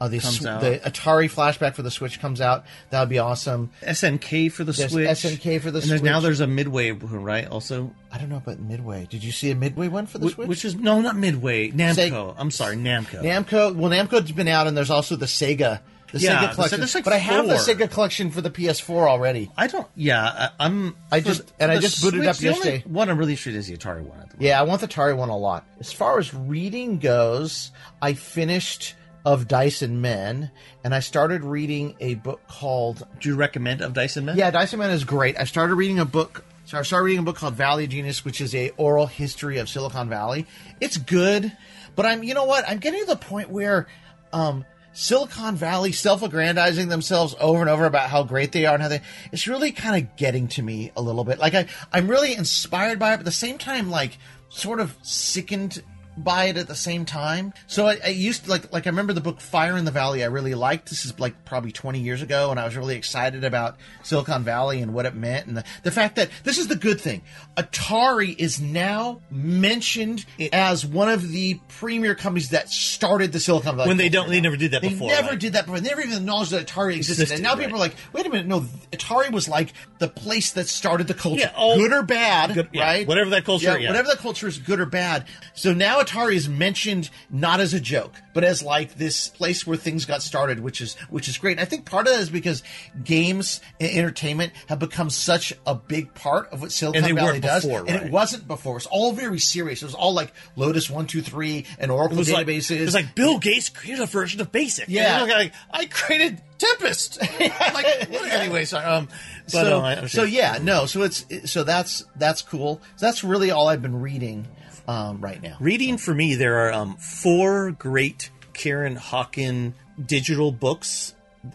uh, 0.04 0.08
the 0.08 0.18
sw- 0.20 0.40
the 0.42 0.80
Atari 0.84 1.30
flashback 1.30 1.74
for 1.74 1.82
the 1.82 1.90
Switch 1.90 2.20
comes 2.20 2.40
out. 2.40 2.64
That 2.90 3.00
would 3.00 3.08
be 3.08 3.18
awesome. 3.18 3.70
SNK 3.82 4.50
for 4.50 4.64
the 4.64 4.72
There's 4.72 4.90
Switch. 4.90 5.06
SNK 5.08 5.60
for 5.60 5.70
the 5.70 5.80
and 5.80 5.88
there's, 5.90 6.02
now 6.02 6.20
there's 6.20 6.40
a 6.40 6.46
Midway 6.46 6.90
right? 6.90 7.46
Also, 7.48 7.92
I 8.10 8.18
don't 8.18 8.28
know 8.28 8.36
about 8.38 8.58
Midway. 8.58 9.06
Did 9.08 9.22
you 9.22 9.32
see 9.32 9.50
a 9.50 9.54
Midway 9.54 9.88
one 9.88 10.06
for 10.06 10.18
the 10.18 10.26
Wh- 10.28 10.32
Switch? 10.32 10.48
which 10.48 10.64
is 10.64 10.74
no, 10.74 11.00
not 11.00 11.16
Midway. 11.16 11.70
Namco. 11.70 11.94
Sega- 12.10 12.34
I'm 12.36 12.50
sorry, 12.50 12.76
Namco. 12.76 13.22
Namco. 13.22 13.74
Well, 13.74 13.90
Namco's 13.90 14.32
been 14.32 14.48
out, 14.48 14.66
and 14.66 14.76
there's 14.76 14.90
also 14.90 15.14
the 15.16 15.26
Sega. 15.26 15.80
The 16.12 16.18
Yeah, 16.18 16.48
Sega 16.48 16.54
collection. 16.54 16.80
like 16.94 17.04
but 17.04 17.12
I 17.14 17.16
have 17.18 17.48
the. 17.48 17.54
Sega 17.54 17.90
collection 17.90 18.30
for 18.30 18.42
the 18.42 18.50
PS4 18.50 19.08
already. 19.08 19.50
I 19.56 19.66
don't. 19.66 19.86
Yeah, 19.94 20.22
I, 20.22 20.48
I'm. 20.60 20.94
I 21.10 21.20
just- 21.20 21.50
and 21.58 21.70
I 21.72 21.78
just 21.78 22.02
booted 22.02 22.26
up 22.26 22.36
Switch, 22.36 22.42
the 22.42 22.54
only 22.54 22.70
yesterday. 22.72 22.92
One 22.92 23.08
I'm 23.08 23.16
really 23.16 23.32
interested 23.32 23.54
is 23.56 23.66
the 23.68 23.76
Atari 23.78 24.02
one. 24.02 24.28
The. 24.36 24.44
Yeah, 24.44 24.60
I 24.60 24.64
want 24.64 24.82
the 24.82 24.88
Atari 24.88 25.16
one 25.16 25.30
a 25.30 25.36
lot. 25.38 25.64
As 25.80 25.90
far 25.90 26.18
as 26.18 26.34
reading 26.34 26.98
goes, 26.98 27.70
I 28.02 28.12
finished 28.12 28.94
of 29.24 29.46
Dice 29.46 29.82
and 29.82 30.02
Men, 30.02 30.50
and 30.84 30.94
I 30.94 31.00
started 31.00 31.44
reading 31.44 31.94
a 32.00 32.14
book 32.14 32.40
called 32.48 33.06
Do 33.20 33.28
you 33.28 33.36
recommend 33.36 33.80
of 33.80 33.92
Dice 33.92 34.16
and 34.16 34.26
Men? 34.26 34.36
Yeah, 34.36 34.50
Dice 34.50 34.72
and 34.72 34.80
Men 34.80 34.90
is 34.90 35.04
great. 35.04 35.38
I 35.38 35.44
started 35.44 35.74
reading 35.74 35.98
a 35.98 36.04
book. 36.04 36.44
So 36.64 36.78
I 36.78 36.82
started 36.82 37.04
reading 37.04 37.20
a 37.20 37.24
book 37.24 37.36
called 37.36 37.54
Valley 37.54 37.84
of 37.84 37.90
Genius, 37.90 38.24
which 38.24 38.40
is 38.40 38.54
a 38.54 38.70
oral 38.76 39.06
history 39.06 39.58
of 39.58 39.68
Silicon 39.68 40.08
Valley. 40.08 40.46
It's 40.80 40.96
good, 40.96 41.52
but 41.94 42.06
I'm 42.06 42.22
you 42.22 42.34
know 42.34 42.44
what? 42.44 42.64
I'm 42.68 42.78
getting 42.78 43.00
to 43.00 43.06
the 43.06 43.16
point 43.16 43.50
where 43.50 43.86
um 44.32 44.64
Silicon 44.94 45.56
Valley 45.56 45.92
self-aggrandizing 45.92 46.88
themselves 46.88 47.34
over 47.40 47.60
and 47.60 47.70
over 47.70 47.86
about 47.86 48.10
how 48.10 48.24
great 48.24 48.52
they 48.52 48.66
are 48.66 48.74
and 48.74 48.82
how 48.82 48.88
they 48.88 49.00
it's 49.32 49.48
really 49.48 49.72
kind 49.72 50.02
of 50.02 50.16
getting 50.16 50.48
to 50.48 50.62
me 50.62 50.92
a 50.96 51.02
little 51.02 51.24
bit. 51.24 51.38
Like 51.38 51.54
I 51.54 51.66
I'm 51.92 52.08
really 52.08 52.34
inspired 52.34 52.98
by 52.98 53.14
it, 53.14 53.16
but 53.16 53.20
at 53.20 53.24
the 53.24 53.32
same 53.32 53.58
time 53.58 53.90
like 53.90 54.18
sort 54.48 54.80
of 54.80 54.94
sickened 55.02 55.82
buy 56.16 56.46
it 56.46 56.56
at 56.56 56.68
the 56.68 56.74
same 56.74 57.04
time. 57.04 57.52
So 57.66 57.86
I, 57.86 57.98
I 58.04 58.08
used 58.08 58.44
to 58.44 58.50
like 58.50 58.72
like 58.72 58.86
I 58.86 58.90
remember 58.90 59.12
the 59.12 59.20
book 59.20 59.40
Fire 59.40 59.76
in 59.76 59.84
the 59.84 59.90
Valley. 59.90 60.22
I 60.22 60.26
really 60.26 60.54
liked. 60.54 60.88
This 60.90 61.04
is 61.04 61.18
like 61.18 61.44
probably 61.44 61.72
twenty 61.72 62.00
years 62.00 62.22
ago, 62.22 62.50
and 62.50 62.60
I 62.60 62.64
was 62.64 62.76
really 62.76 62.96
excited 62.96 63.44
about 63.44 63.76
Silicon 64.02 64.44
Valley 64.44 64.80
and 64.80 64.94
what 64.94 65.06
it 65.06 65.14
meant, 65.14 65.46
and 65.46 65.56
the, 65.56 65.64
the 65.82 65.90
fact 65.90 66.16
that 66.16 66.30
this 66.44 66.58
is 66.58 66.68
the 66.68 66.76
good 66.76 67.00
thing. 67.00 67.22
Atari 67.56 68.34
is 68.38 68.60
now 68.60 69.20
mentioned 69.30 70.24
as 70.52 70.84
one 70.84 71.08
of 71.08 71.28
the 71.30 71.60
premier 71.68 72.14
companies 72.14 72.50
that 72.50 72.68
started 72.68 73.32
the 73.32 73.40
Silicon 73.40 73.76
Valley. 73.76 73.88
When 73.88 73.96
they 73.96 74.08
don't, 74.08 74.28
they 74.28 74.40
never 74.40 74.56
did 74.56 74.72
that 74.72 74.82
before. 74.82 74.90
They 74.90 74.94
before. 74.96 75.08
never 75.08 75.28
right? 75.30 75.40
did 75.40 75.52
that 75.54 75.64
before. 75.66 75.80
They 75.80 75.88
never 75.88 76.00
even 76.02 76.18
acknowledged 76.18 76.50
that 76.52 76.66
Atari 76.66 76.96
existed. 76.96 77.22
Existed, 77.22 77.34
and 77.34 77.42
now 77.42 77.54
right. 77.54 77.60
people 77.60 77.76
are 77.76 77.80
like, 77.80 77.94
wait 78.12 78.26
a 78.26 78.30
minute, 78.30 78.46
no, 78.46 78.60
Atari 78.92 79.30
was 79.30 79.48
like 79.48 79.72
the 79.98 80.08
place 80.08 80.52
that 80.52 80.68
started 80.68 81.06
the 81.06 81.14
culture. 81.14 81.40
Yeah, 81.40 81.52
all- 81.56 81.76
good 81.76 81.92
or 81.92 82.02
bad, 82.02 82.54
Good- 82.54 82.68
yeah, 82.72 82.84
right? 82.84 83.06
whatever 83.08 83.30
that 83.30 83.44
culture- 83.44 83.78
yeah. 83.78 83.88
Whatever 83.88 84.08
that 84.08 84.18
culture 84.18 84.46
is 84.48 84.58
good 84.58 84.80
or 84.80 84.86
bad. 84.86 85.26
So 85.54 85.72
now 85.72 86.00
Atari 86.06 86.34
is 86.34 86.48
mentioned 86.48 87.10
not 87.30 87.60
as 87.60 87.74
a 87.74 87.80
joke, 87.80 88.14
but 88.34 88.44
as 88.44 88.62
like 88.62 88.94
this 88.94 89.28
place 89.28 89.66
where 89.66 89.76
things 89.76 90.04
got 90.04 90.22
started, 90.22 90.60
which 90.60 90.80
is 90.80 90.94
which 91.10 91.28
is 91.28 91.38
great. 91.38 91.52
And 91.52 91.60
I 91.60 91.64
think 91.64 91.84
part 91.86 92.06
of 92.06 92.12
that 92.14 92.20
is 92.20 92.30
because 92.30 92.62
games 93.02 93.60
and 93.80 93.90
entertainment 93.90 94.52
have 94.68 94.78
become 94.78 95.10
such 95.10 95.52
a 95.66 95.74
big 95.74 96.14
part 96.14 96.48
of 96.52 96.60
what 96.62 96.72
Silicon 96.72 97.14
Valley 97.14 97.40
does. 97.40 97.64
before, 97.64 97.80
And 97.80 97.90
it 98.06 98.12
wasn't 98.12 98.46
before. 98.46 98.76
It's 98.76 98.86
all 98.86 99.12
very 99.12 99.38
serious. 99.38 99.82
It 99.82 99.86
was 99.86 99.94
all 99.94 100.14
like 100.14 100.32
Lotus 100.56 100.88
one, 100.90 101.06
two, 101.06 101.22
three, 101.22 101.66
and 101.78 101.90
Oracle 101.90 102.16
It 102.16 102.20
was 102.20 102.32
like, 102.32 102.46
databases. 102.46 102.76
it 102.76 102.84
was 102.84 102.94
like 102.94 103.14
Bill 103.14 103.38
Gates 103.38 103.68
created 103.68 104.02
a 104.02 104.06
version 104.06 104.40
of 104.40 104.52
Basic. 104.52 104.88
Yeah. 104.88 105.22
Like, 105.22 105.52
I 105.70 105.86
created 105.86 106.40
Tempest. 106.58 107.20
like, 107.40 108.10
what- 108.10 108.30
anyway, 108.30 108.64
sorry. 108.64 108.84
Um, 108.84 109.08
but, 109.44 109.50
so, 109.50 109.82
um, 109.84 110.08
so 110.08 110.22
yeah, 110.22 110.58
no. 110.62 110.86
So 110.86 111.02
it's 111.02 111.24
so 111.50 111.64
that's 111.64 112.04
that's 112.16 112.42
cool. 112.42 112.80
So 112.96 113.06
that's 113.06 113.24
really 113.24 113.50
all 113.50 113.68
I've 113.68 113.82
been 113.82 114.00
reading 114.00 114.46
um, 114.88 115.20
right 115.20 115.42
now. 115.42 115.56
Reading 115.60 115.96
for 115.96 116.14
me, 116.14 116.34
there 116.34 116.66
are 116.66 116.72
um, 116.72 116.96
four 116.96 117.72
great 117.72 118.30
Kieren 118.52 118.98
Hawken 118.98 119.72
digital 120.04 120.52
books 120.52 121.14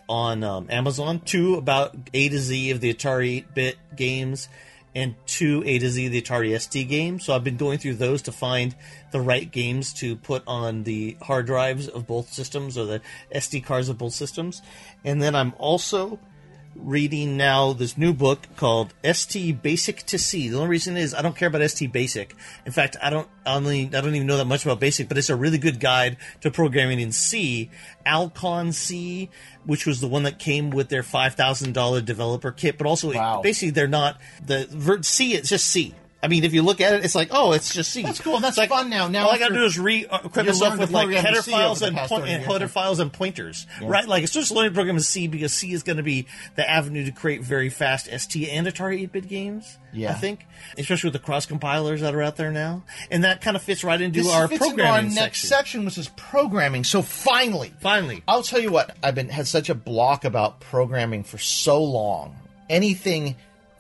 on 0.10 0.44
um, 0.44 0.68
Amazon. 0.70 1.20
Two 1.20 1.56
about 1.56 1.96
A 2.14 2.30
to 2.30 2.40
Z 2.40 2.72
of 2.72 2.82
the 2.82 2.94
Atari 2.94 3.46
8-bit 3.46 3.78
games, 3.96 4.50
and 4.96 5.16
two 5.26 5.64
A 5.66 5.80
to 5.80 5.90
Z 5.90 6.08
of 6.08 6.12
the 6.12 6.22
Atari 6.22 6.60
ST 6.60 6.88
games. 6.88 7.26
So 7.26 7.36
I've 7.36 7.44
been 7.44 7.58
going 7.58 7.78
through 7.78 7.96
those 7.96 8.22
to 8.24 8.32
find 8.32 8.76
the 9.12 9.22
right 9.22 9.50
games 9.50 9.94
to 9.96 10.16
put 10.16 10.44
on 10.48 10.84
the 10.84 11.18
hard 11.22 11.46
drives 11.46 11.88
of 11.88 12.08
both 12.08 12.34
systems 12.34 12.78
or 12.78 12.86
the 12.86 13.02
SD 13.34 13.64
cards 13.64 13.90
of 13.90 13.98
both 13.98 14.14
systems. 14.14 14.62
And 15.04 15.22
then 15.22 15.36
I'm 15.36 15.54
also 15.58 16.20
reading 16.80 17.38
now 17.38 17.74
this 17.74 17.98
new 17.98 18.14
book 18.14 18.48
called 18.56 18.94
ST 19.04 19.62
Basic 19.62 20.04
to 20.04 20.18
C. 20.18 20.48
The 20.50 20.58
only 20.58 20.70
reason 20.70 20.96
is 20.98 21.14
I 21.14 21.22
don't 21.22 21.36
care 21.36 21.48
about 21.48 21.68
ST 21.70 21.92
Basic. 21.92 22.36
In 22.66 22.72
fact, 22.72 22.96
I 23.02 23.10
don't 23.10 23.28
only 23.46 23.86
I 23.88 24.02
don't 24.02 24.16
even 24.16 24.28
know 24.28 24.38
that 24.38 24.46
much 24.46 24.66
about 24.66 24.80
Basic, 24.80 25.08
but 25.08 25.18
it's 25.18 25.30
a 25.30 25.36
really 25.36 25.58
good 25.58 25.80
guide 25.80 26.18
to 26.42 26.52
programming 26.52 27.00
in 27.00 27.12
C. 27.12 27.70
Alcyon 28.06 28.72
C, 28.74 29.30
which 29.66 29.86
was 29.86 30.00
the 30.02 30.08
one 30.08 30.24
that 30.24 30.40
came 30.40 30.70
with 30.70 30.90
their 30.90 31.04
five 31.04 31.36
thousand 31.36 31.74
dollar 31.74 32.02
developer 32.02 32.52
kit, 32.52 32.78
but 32.78 32.88
also 32.88 33.14
Wow. 33.14 33.42
basically 33.42 33.72
they're 33.72 33.88
not 33.88 34.20
the 34.46 35.00
C. 35.02 35.34
It's 35.34 35.50
just 35.50 35.68
C. 35.68 35.96
I 36.28 36.30
mean, 36.30 36.44
if 36.44 36.54
you 36.54 36.62
look 36.62 36.82
at 36.82 36.94
it, 36.94 37.06
it's 37.06 37.16
like, 37.16 37.30
oh, 37.32 37.54
it's 37.54 37.74
just 37.74 37.92
C. 37.92 38.04
That's 38.04 38.20
cool. 38.20 38.42
That's 38.42 38.58
like, 38.58 38.68
fun 38.68 38.90
now. 38.90 39.08
Now 39.08 39.28
all 39.28 39.32
I 39.32 39.40
got 39.40 39.48
to 39.48 39.54
do 39.54 39.64
is 39.64 39.80
re 39.80 40.06
uh, 40.06 40.28
myself 40.36 40.78
with 40.78 40.92
like 40.92 41.10
header 41.10 41.42
files 41.42 41.82
and, 41.82 41.98
30 41.98 42.30
and 42.30 42.44
header 42.44 42.68
files 42.68 43.00
and 43.00 43.14
pointers, 43.14 43.66
right? 43.82 44.06
Like 44.06 44.24
it's 44.24 44.34
just 44.34 44.52
learning 44.52 44.74
program 44.74 44.98
in 44.98 45.02
C 45.02 45.28
because 45.28 45.54
C 45.54 45.72
is 45.72 45.84
going 45.84 45.98
to 45.98 46.04
be 46.04 46.28
the 46.56 46.70
avenue 46.70 47.06
to 47.06 47.12
create 47.12 47.44
very 47.44 47.70
fast 47.70 48.10
ST 48.12 48.50
and 48.50 48.68
Atari 48.68 49.08
8-bit 49.08 49.30
games. 49.30 49.78
Yeah. 49.94 50.12
I 50.12 50.16
think, 50.16 50.46
especially 50.78 51.08
with 51.08 51.14
the 51.22 51.26
cross 51.26 51.46
compilers 51.46 52.02
that 52.02 52.14
are 52.14 52.22
out 52.22 52.36
there 52.36 52.52
now, 52.52 52.84
and 53.10 53.24
that 53.24 53.40
kind 53.40 53.56
of 53.56 53.64
fits 53.64 53.86
right 53.86 54.00
into 54.00 54.22
This 54.22 54.32
our 54.32 54.50
fits 54.50 54.62
into 54.62 54.76
programming 54.76 55.12
our 55.12 55.16
next 55.16 55.40
section. 55.44 55.48
section, 55.50 55.86
which 55.86 55.98
is 55.98 56.10
programming. 56.10 56.84
So 56.84 57.02
finally, 57.02 57.74
Finally, 57.80 58.24
I'll 58.28 58.44
tell 58.44 58.60
you 58.60 58.72
what. 58.72 58.98
I've 59.02 59.16
been 59.16 59.30
had 59.30 59.48
such 59.48 59.70
a 59.70 59.76
block 59.76 60.26
about 60.26 60.60
programming 60.60 61.24
for 61.24 61.38
so 61.38 61.82
long. 61.82 62.36
Anything 62.70 63.38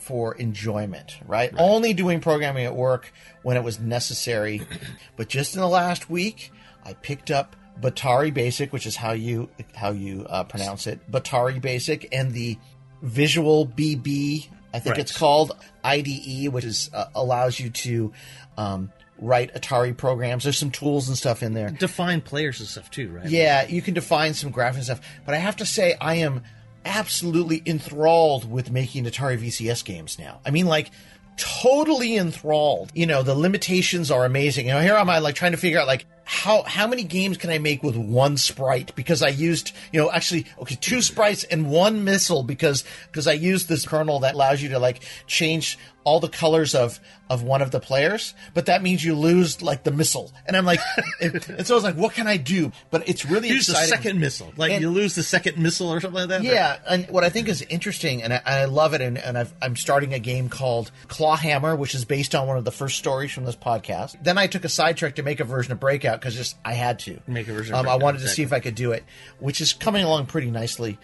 for 0.08 0.34
enjoyment, 0.36 1.18
right? 1.28 1.52
Only 1.58 1.94
doing 1.94 2.22
programming 2.22 2.66
at 2.66 2.76
work 2.76 3.12
when 3.44 3.58
it 3.58 3.64
was 3.64 3.80
necessary. 3.80 4.62
but 5.18 5.28
just 5.28 5.54
in 5.56 5.62
the 5.62 5.68
last 5.68 6.10
week, 6.10 6.52
I 6.86 6.94
picked 6.94 7.30
up 7.30 7.56
Batari 7.82 8.34
Basic, 8.34 8.72
which 8.74 8.86
is 8.88 8.96
how 8.96 9.12
you 9.12 9.50
how 9.76 9.92
you 9.92 10.26
uh, 10.30 10.44
pronounce 10.46 10.88
it, 10.88 11.12
Batari 11.12 11.62
Basic, 11.62 12.08
and 12.16 12.32
the 12.32 12.58
Visual 13.02 13.68
BB. 13.68 14.48
I 14.74 14.80
think 14.80 14.94
Right. 14.96 15.00
it's 15.02 15.16
called 15.18 15.52
IDE, 15.84 16.48
which 16.50 16.64
is 16.66 16.90
uh, 16.94 17.06
allows 17.14 17.60
you 17.60 17.70
to 17.70 18.14
um, 18.58 18.92
write 19.20 19.54
Atari 19.54 19.96
programs. 19.96 20.44
There's 20.44 20.58
some 20.58 20.72
tools 20.72 21.08
and 21.08 21.18
stuff 21.18 21.44
in 21.44 21.54
there. 21.54 21.70
define 21.70 22.22
players 22.22 22.60
and 22.60 22.68
stuff 22.70 22.90
too, 22.90 23.10
right? 23.10 23.28
Yeah, 23.30 23.68
you 23.68 23.82
can 23.82 23.94
define 23.94 24.34
some 24.34 24.52
graphics 24.52 24.76
and 24.76 24.84
stuff, 24.86 25.02
but 25.26 25.36
I 25.36 25.38
have 25.38 25.58
to 25.58 25.66
say 25.66 25.96
I 26.00 26.16
am 26.16 26.44
absolutely 26.88 27.62
enthralled 27.66 28.50
with 28.50 28.72
making 28.72 29.06
Atari 29.06 29.38
VCS 29.38 29.84
games 29.86 30.18
now. 30.18 30.40
I 30.46 30.52
mean, 30.52 30.66
like 30.66 30.92
totally 31.38 32.18
enthralled. 32.18 32.92
You 32.96 33.06
know, 33.06 33.24
the 33.24 33.36
limitations 33.36 34.12
are 34.12 34.26
amazing. 34.26 34.68
You 34.68 34.74
know, 34.74 34.82
here 34.82 34.96
am 34.96 35.10
I 35.10 35.20
like 35.20 35.36
trying 35.36 35.52
to 35.52 35.58
figure 35.58 35.80
out 35.80 35.88
like 35.88 36.06
how 36.24 36.64
how 36.64 36.88
many 36.88 37.04
games 37.04 37.38
can 37.38 37.50
I 37.50 37.58
make 37.58 37.84
with 37.84 37.96
one 37.96 38.36
sprite 38.36 38.94
because 38.96 39.22
I 39.22 39.30
used 39.30 39.72
you 39.94 40.02
know 40.02 40.12
actually 40.12 40.46
okay 40.60 40.76
two 40.76 41.02
sprites 41.02 41.46
and 41.46 41.72
one 41.72 42.04
missile 42.04 42.44
because 42.44 42.84
because 43.06 43.28
I 43.28 43.34
used 43.34 43.70
this 43.70 43.88
kernel 43.88 44.20
that 44.20 44.34
allows 44.34 44.62
you 44.62 44.70
to 44.70 44.80
like 44.80 45.04
change 45.26 45.78
all 46.08 46.22
the 46.22 46.30
colors 46.30 46.74
of 46.74 47.02
of 47.30 47.44
one 47.44 47.62
of 47.62 47.72
the 47.72 47.80
players, 47.82 48.34
but 48.54 48.68
that 48.68 48.82
means 48.82 49.04
you 49.04 49.14
lose 49.14 49.62
like 49.62 49.84
the 49.84 49.92
missile. 49.92 50.32
And 50.46 50.56
I'm 50.56 50.64
like, 50.64 50.80
and 51.22 51.68
so 51.68 51.74
I 51.74 51.76
was 51.76 51.84
like, 51.84 51.96
what 51.96 52.14
can 52.14 52.26
I 52.26 52.38
do? 52.38 52.72
But 52.90 53.10
it's 53.10 53.26
really 53.26 53.50
Use 53.50 53.68
the 53.68 53.76
second 53.76 54.18
missile, 54.22 54.54
like 54.56 54.72
And- 54.72 54.82
you 54.82 54.90
lose 54.90 55.16
the 55.16 55.24
second 55.24 55.58
missile 55.58 55.92
or 55.92 56.00
something 56.00 56.22
like 56.22 56.30
that. 56.30 56.44
Yeah, 56.44 56.78
and 56.88 57.06
what 57.10 57.26
I 57.26 57.30
think 57.30 57.50
is 57.50 57.62
interesting, 57.64 58.24
and 58.24 58.32
I, 58.32 58.42
I 58.46 58.66
love 58.66 58.94
it, 58.94 59.02
and, 59.02 59.18
and 59.18 59.38
I've, 59.38 59.54
I'm 59.62 59.76
starting 59.76 60.14
a 60.14 60.20
game 60.20 60.48
called 60.48 60.90
Clawhammer, 61.10 61.76
which 61.76 61.94
is 61.94 62.06
based 62.06 62.34
on 62.34 62.48
one 62.48 62.56
of 62.58 62.64
the 62.64 62.72
first 62.72 62.98
stories 62.98 63.34
from 63.34 63.44
this 63.44 63.58
podcast. 63.58 64.16
Then 64.24 64.38
I 64.38 64.48
took 64.48 64.64
a 64.64 64.70
sidetrack 64.70 65.16
to 65.16 65.24
make 65.24 65.42
a 65.42 65.44
version 65.44 65.74
of 65.74 65.82
Breakout 65.82 66.22
because 66.22 66.34
just 66.36 66.56
I 66.64 66.74
had 66.76 67.00
to 67.00 67.20
Make 67.28 67.50
a 67.50 67.54
version 67.54 67.76
of 67.76 67.82
Um, 67.82 67.90
I 67.90 67.98
wanted 67.98 68.22
to 68.22 68.30
see 68.30 68.44
if 68.44 68.54
I 68.54 68.62
could 68.62 68.76
do 68.76 68.94
it, 68.94 69.04
which 69.40 69.60
is 69.60 69.74
coming 69.74 70.06
along 70.06 70.28
pretty 70.28 70.52
nicely. 70.52 70.98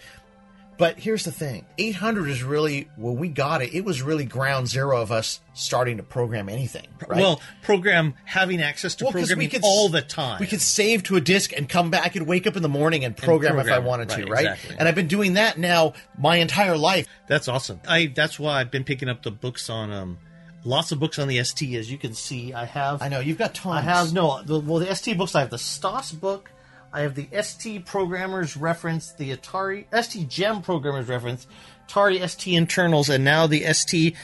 But 0.76 0.98
here's 0.98 1.24
the 1.24 1.30
thing: 1.32 1.66
800 1.78 2.28
is 2.28 2.42
really 2.42 2.88
when 2.96 3.16
we 3.16 3.28
got 3.28 3.62
it. 3.62 3.72
It 3.74 3.84
was 3.84 4.02
really 4.02 4.24
ground 4.24 4.68
zero 4.68 5.00
of 5.00 5.12
us 5.12 5.40
starting 5.52 5.98
to 5.98 6.02
program 6.02 6.48
anything. 6.48 6.86
Right? 7.06 7.20
Well, 7.20 7.40
program 7.62 8.14
having 8.24 8.60
access 8.60 8.94
to 8.96 9.04
Well, 9.04 9.12
programming 9.12 9.50
could 9.50 9.60
all 9.62 9.88
the 9.88 10.02
time. 10.02 10.40
We 10.40 10.46
could 10.46 10.60
save 10.60 11.04
to 11.04 11.16
a 11.16 11.20
disk 11.20 11.52
and 11.56 11.68
come 11.68 11.90
back 11.90 12.16
and 12.16 12.26
wake 12.26 12.46
up 12.46 12.56
in 12.56 12.62
the 12.62 12.68
morning 12.68 13.04
and 13.04 13.16
program, 13.16 13.54
if 13.54 13.66
I 13.66 13.78
program 13.78 13.82
it. 13.84 13.88
wanted 13.88 14.08
to, 14.10 14.22
Right, 14.22 14.30
right? 14.30 14.44
exactly. 14.46 14.76
And 14.78 14.88
I've 14.88 14.94
been 14.96 15.06
doing 15.08 15.34
that 15.34 15.58
now 15.58 15.92
my 16.18 16.36
entire 16.36 16.76
life. 16.76 17.06
That's 17.28 17.46
awesome. 17.46 17.80
I 17.86 18.06
that's 18.06 18.38
why 18.40 18.60
I've 18.60 18.70
been 18.70 18.84
picking 18.84 19.08
up 19.08 19.22
the 19.22 19.30
books 19.30 19.70
on 19.70 19.92
um 19.92 20.18
lots 20.64 20.90
of 20.92 20.98
books 20.98 21.18
on 21.18 21.28
the 21.28 21.42
ST 21.44 21.74
as 21.76 21.90
you 21.90 21.98
can 21.98 22.14
see. 22.14 22.52
I 22.52 22.64
have 22.64 23.00
I 23.00 23.08
know 23.08 23.20
you've 23.20 23.38
got 23.38 23.54
tons. 23.54 23.76
I 23.76 23.80
have 23.82 24.12
no 24.12 24.42
the, 24.42 24.58
well 24.58 24.80
the 24.80 24.92
ST 24.94 25.16
books 25.16 25.34
I 25.36 25.40
have 25.40 25.50
the 25.50 25.58
STOS 25.58 26.12
book, 26.12 26.50
I 26.94 27.00
have 27.00 27.16
the 27.16 27.26
ST 27.42 27.84
programmers 27.86 28.56
reference, 28.56 29.10
the 29.10 29.36
Atari 29.36 29.86
ST 29.92 30.28
Gem 30.28 30.62
programmers 30.62 31.08
reference, 31.08 31.48
Atari 31.88 32.26
ST 32.26 32.54
internals 32.54 33.08
and 33.08 33.24
now 33.24 33.48
the 33.48 33.64
ST 33.72 34.14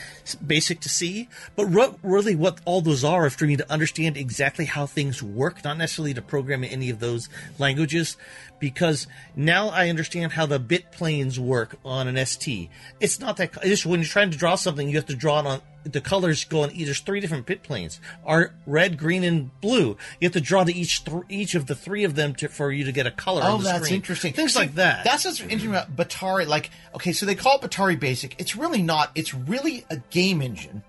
basic 0.47 0.79
to 0.79 0.87
C. 0.87 1.27
But 1.57 1.65
really 2.01 2.33
what 2.33 2.61
all 2.63 2.79
those 2.79 3.03
are 3.03 3.27
is 3.27 3.35
for 3.35 3.43
me 3.43 3.57
to 3.57 3.69
understand 3.69 4.15
exactly 4.15 4.63
how 4.63 4.85
things 4.85 5.21
work, 5.21 5.65
not 5.65 5.77
necessarily 5.79 6.13
to 6.13 6.21
program 6.21 6.63
in 6.63 6.69
any 6.69 6.89
of 6.89 7.01
those 7.01 7.27
languages 7.59 8.15
because 8.57 9.05
now 9.35 9.67
I 9.67 9.89
understand 9.89 10.31
how 10.31 10.45
the 10.45 10.57
bit 10.57 10.93
planes 10.93 11.37
work 11.37 11.77
on 11.83 12.07
an 12.07 12.25
ST. 12.25 12.69
It's 13.01 13.19
not 13.19 13.35
that 13.35 13.61
just 13.63 13.85
when 13.85 13.99
you're 13.99 14.07
trying 14.07 14.31
to 14.31 14.37
draw 14.37 14.55
something, 14.55 14.87
you 14.87 14.95
have 14.95 15.07
to 15.07 15.15
draw 15.15 15.41
it 15.41 15.45
on 15.45 15.61
the 15.83 16.01
colors 16.01 16.43
go 16.43 16.63
on. 16.63 16.71
There's 16.75 16.99
three 16.99 17.19
different 17.19 17.45
bit 17.45 17.63
planes: 17.63 17.99
are 18.25 18.53
red, 18.65 18.97
green, 18.97 19.23
and 19.23 19.49
blue. 19.61 19.97
You 20.19 20.25
have 20.25 20.33
to 20.33 20.41
draw 20.41 20.63
to 20.63 20.73
each 20.73 21.03
th- 21.03 21.23
each 21.29 21.55
of 21.55 21.67
the 21.67 21.75
three 21.75 22.03
of 22.03 22.15
them 22.15 22.35
to, 22.35 22.47
for 22.47 22.71
you 22.71 22.83
to 22.85 22.91
get 22.91 23.07
a 23.07 23.11
color. 23.11 23.41
Oh, 23.43 23.53
on 23.53 23.59
the 23.59 23.65
that's 23.65 23.85
screen. 23.85 23.95
interesting. 23.95 24.33
Things 24.33 24.53
See, 24.53 24.59
like 24.59 24.75
that. 24.75 25.03
That's 25.03 25.25
what's 25.25 25.39
interesting 25.39 25.69
about 25.71 25.95
Batari. 25.95 26.47
Like, 26.47 26.69
okay, 26.95 27.11
so 27.11 27.25
they 27.25 27.35
call 27.35 27.59
it 27.59 27.61
Batari 27.61 27.99
Basic. 27.99 28.39
It's 28.39 28.55
really 28.55 28.81
not. 28.81 29.11
It's 29.15 29.33
really 29.33 29.85
a 29.89 29.97
game 29.97 30.41
engine 30.41 30.83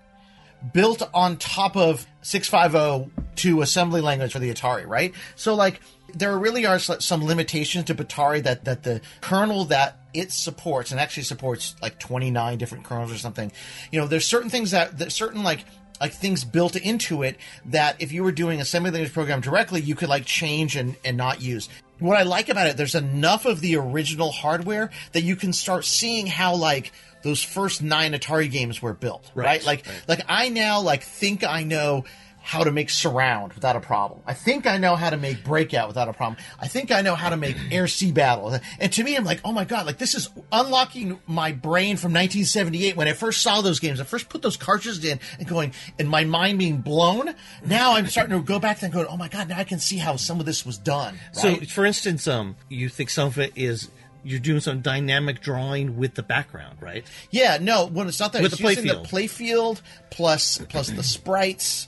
built 0.71 1.01
on 1.13 1.37
top 1.37 1.75
of 1.75 2.07
6502 2.21 3.61
assembly 3.61 4.01
language 4.01 4.31
for 4.31 4.39
the 4.39 4.49
Atari, 4.53 4.87
right? 4.87 5.13
So, 5.35 5.55
like, 5.55 5.81
there 6.13 6.37
really 6.37 6.65
are 6.65 6.79
some 6.79 7.25
limitations 7.25 7.85
to 7.85 7.95
Batari 7.95 8.43
that 8.43 8.65
that 8.65 8.83
the 8.83 9.01
kernel 9.21 9.65
that 9.65 9.97
it 10.13 10.31
supports 10.31 10.91
and 10.91 10.99
actually 10.99 11.23
supports 11.23 11.75
like 11.81 11.99
29 11.99 12.57
different 12.57 12.83
kernels 12.83 13.11
or 13.11 13.17
something. 13.17 13.51
You 13.91 13.99
know, 13.99 14.07
there's 14.07 14.25
certain 14.25 14.49
things 14.49 14.71
that, 14.71 14.99
that 14.99 15.11
certain 15.11 15.43
like 15.43 15.65
like 15.99 16.13
things 16.13 16.43
built 16.43 16.75
into 16.75 17.23
it 17.23 17.37
that 17.65 18.01
if 18.01 18.11
you 18.11 18.23
were 18.23 18.31
doing 18.31 18.59
assembly 18.59 18.91
language 18.91 19.13
program 19.13 19.41
directly, 19.41 19.81
you 19.81 19.95
could 19.95 20.09
like 20.09 20.25
change 20.25 20.75
and, 20.75 20.95
and 21.05 21.17
not 21.17 21.41
use. 21.41 21.69
What 21.99 22.17
I 22.17 22.23
like 22.23 22.49
about 22.49 22.67
it, 22.67 22.77
there's 22.77 22.95
enough 22.95 23.45
of 23.45 23.61
the 23.61 23.77
original 23.77 24.31
hardware 24.31 24.89
that 25.13 25.21
you 25.21 25.35
can 25.35 25.53
start 25.53 25.85
seeing 25.85 26.27
how 26.27 26.55
like 26.55 26.91
those 27.21 27.41
first 27.41 27.81
nine 27.81 28.11
Atari 28.13 28.51
games 28.51 28.81
were 28.81 28.93
built, 28.93 29.31
right? 29.33 29.45
Right, 29.45 29.65
Like 29.65 29.87
like 30.07 30.25
I 30.27 30.49
now 30.49 30.81
like 30.81 31.03
think 31.03 31.43
I 31.43 31.63
know 31.63 32.03
how 32.45 32.61
to 32.61 32.71
make 32.71 32.89
surround 32.89 33.53
without 33.53 33.77
a 33.77 33.79
problem. 33.79 34.19
I 34.27 34.33
think 34.33 34.67
I 34.67 34.77
know 34.77 34.97
how 34.97 35.09
to 35.09 35.15
make 35.15 35.45
breakout 35.45 35.87
without 35.87 36.09
a 36.09 36.13
problem. 36.13 36.37
I 36.59 36.67
think 36.67 36.91
I 36.91 37.01
know 37.01 37.15
how 37.15 37.29
to 37.29 37.37
make 37.37 37.55
air 37.71 37.87
sea 37.87 38.11
battle. 38.11 38.59
And 38.79 38.91
to 38.91 39.03
me, 39.03 39.15
I'm 39.15 39.23
like, 39.23 39.39
oh 39.45 39.53
my 39.53 39.63
god, 39.63 39.85
like 39.85 39.97
this 39.97 40.13
is 40.13 40.29
unlocking 40.51 41.19
my 41.25 41.53
brain 41.53 41.95
from 41.95 42.11
1978 42.11 42.97
when 42.97 43.07
I 43.07 43.13
first 43.13 43.41
saw 43.41 43.61
those 43.61 43.79
games. 43.79 44.01
I 44.01 44.03
first 44.03 44.27
put 44.27 44.41
those 44.41 44.57
cartridges 44.57 45.03
in 45.05 45.21
and 45.39 45.47
going, 45.47 45.73
and 45.97 46.09
my 46.09 46.25
mind 46.25 46.59
being 46.59 46.81
blown. 46.81 47.33
Now 47.65 47.93
I'm 47.93 48.07
starting 48.07 48.37
to 48.37 48.43
go 48.43 48.59
back 48.59 48.83
and 48.83 48.91
going, 48.91 49.07
oh 49.07 49.15
my 49.17 49.29
god, 49.29 49.47
now 49.47 49.57
I 49.57 49.63
can 49.63 49.79
see 49.79 49.97
how 49.97 50.17
some 50.17 50.41
of 50.41 50.45
this 50.45 50.65
was 50.65 50.77
done. 50.77 51.15
So, 51.31 51.55
for 51.55 51.85
instance, 51.85 52.27
um, 52.27 52.57
you 52.67 52.89
think 52.89 53.09
some 53.09 53.27
of 53.27 53.39
it 53.39 53.53
is 53.55 53.89
you're 54.23 54.39
doing 54.39 54.59
some 54.59 54.81
dynamic 54.81 55.41
drawing 55.41 55.97
with 55.97 56.15
the 56.15 56.23
background, 56.23 56.77
right? 56.81 57.05
Yeah, 57.29 57.57
no, 57.61 57.85
when 57.85 58.07
it's 58.07 58.19
not 58.19 58.33
that 58.33 58.41
With 58.41 58.53
it's 58.53 58.61
the 58.61 58.69
using 58.69 58.85
playfield. 58.85 59.09
the 59.09 59.17
playfield 59.17 59.81
plus 60.09 60.57
plus 60.69 60.89
the 60.89 61.03
sprites, 61.03 61.87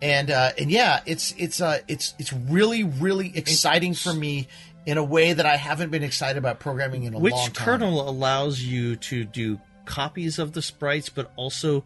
and 0.00 0.30
uh, 0.30 0.52
and 0.58 0.70
yeah, 0.70 1.00
it's 1.06 1.34
it's 1.38 1.60
uh 1.60 1.80
it's 1.88 2.14
it's 2.18 2.32
really 2.32 2.84
really 2.84 3.32
exciting 3.36 3.94
for 3.94 4.12
me 4.12 4.48
in 4.86 4.96
a 4.96 5.04
way 5.04 5.32
that 5.32 5.44
I 5.44 5.56
haven't 5.56 5.90
been 5.90 6.02
excited 6.02 6.38
about 6.38 6.60
programming 6.60 7.04
in 7.04 7.14
a 7.14 7.18
long 7.18 7.30
time. 7.30 7.40
Which 7.40 7.54
kernel 7.54 8.08
allows 8.08 8.60
you 8.60 8.96
to 8.96 9.24
do 9.24 9.60
copies 9.84 10.38
of 10.38 10.52
the 10.52 10.62
sprites, 10.62 11.08
but 11.08 11.30
also 11.36 11.84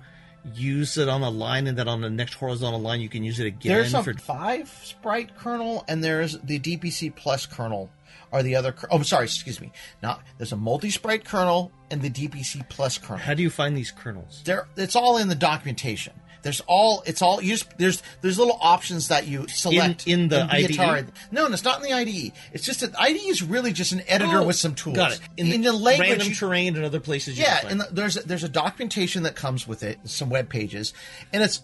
use 0.54 0.98
it 0.98 1.08
on 1.08 1.22
a 1.22 1.30
line, 1.30 1.66
and 1.66 1.78
then 1.78 1.88
on 1.88 2.00
the 2.00 2.10
next 2.10 2.34
horizontal 2.34 2.80
line 2.80 3.00
you 3.00 3.08
can 3.08 3.22
use 3.22 3.40
it 3.40 3.46
again. 3.46 3.72
There's 3.72 3.94
a 3.94 4.02
for 4.02 4.14
five 4.14 4.68
sprite 4.82 5.36
kernel, 5.36 5.84
and 5.88 6.02
there's 6.02 6.38
the 6.38 6.58
DPC 6.58 7.14
plus 7.14 7.46
kernel. 7.46 7.90
Are 8.32 8.42
the 8.42 8.56
other? 8.56 8.74
Oh, 8.90 9.02
sorry, 9.02 9.24
excuse 9.24 9.60
me. 9.60 9.72
Not 10.02 10.22
there's 10.38 10.52
a 10.52 10.56
multi 10.56 10.90
sprite 10.90 11.24
kernel 11.24 11.70
and 11.90 12.00
the 12.00 12.10
DPC 12.10 12.68
plus 12.68 12.98
kernel. 12.98 13.18
how 13.18 13.34
do 13.34 13.42
you 13.42 13.50
find 13.50 13.76
these 13.76 13.90
kernels? 13.90 14.42
there 14.44 14.66
it's 14.76 14.96
all 14.96 15.18
in 15.18 15.28
the 15.28 15.34
documentation 15.34 16.14
there's 16.42 16.60
all 16.66 17.02
it's 17.06 17.22
all 17.22 17.40
you 17.42 17.50
just, 17.52 17.78
there's 17.78 18.02
there's 18.20 18.38
little 18.38 18.58
options 18.60 19.08
that 19.08 19.26
you 19.26 19.46
select 19.48 20.06
in 20.06 20.28
the 20.28 20.42
IDE? 20.50 20.70
Atari. 20.70 21.08
no 21.30 21.46
no 21.46 21.52
it's 21.54 21.64
not 21.64 21.78
in 21.78 21.84
the 21.84 21.92
IDE 21.92 22.32
it's 22.52 22.64
just 22.64 22.80
that 22.80 22.98
IDE 22.98 23.16
is 23.26 23.42
really 23.42 23.72
just 23.72 23.92
an 23.92 24.02
editor 24.08 24.38
Oh, 24.38 24.46
with 24.46 24.56
some 24.56 24.74
tools 24.74 24.96
Got 24.96 25.12
it. 25.12 25.20
in, 25.36 25.62
the, 25.62 25.72
language 25.72 26.08
random 26.08 26.28
you- 26.28 26.34
terrain 26.34 26.76
and 26.76 26.84
other 26.84 27.00
places. 27.00 27.38
You 27.38 27.44
yeah 27.44 27.66
and 27.66 27.80
the, 27.80 27.88
there's 27.90 28.14
there's 28.14 28.44
a 28.44 28.48
documentation 28.48 29.22
that 29.22 29.34
comes 29.36 29.66
with 29.66 29.82
it 29.82 29.98
some 30.04 30.28
web 30.30 30.48
pages 30.48 30.92
and 31.32 31.42
it's 31.42 31.60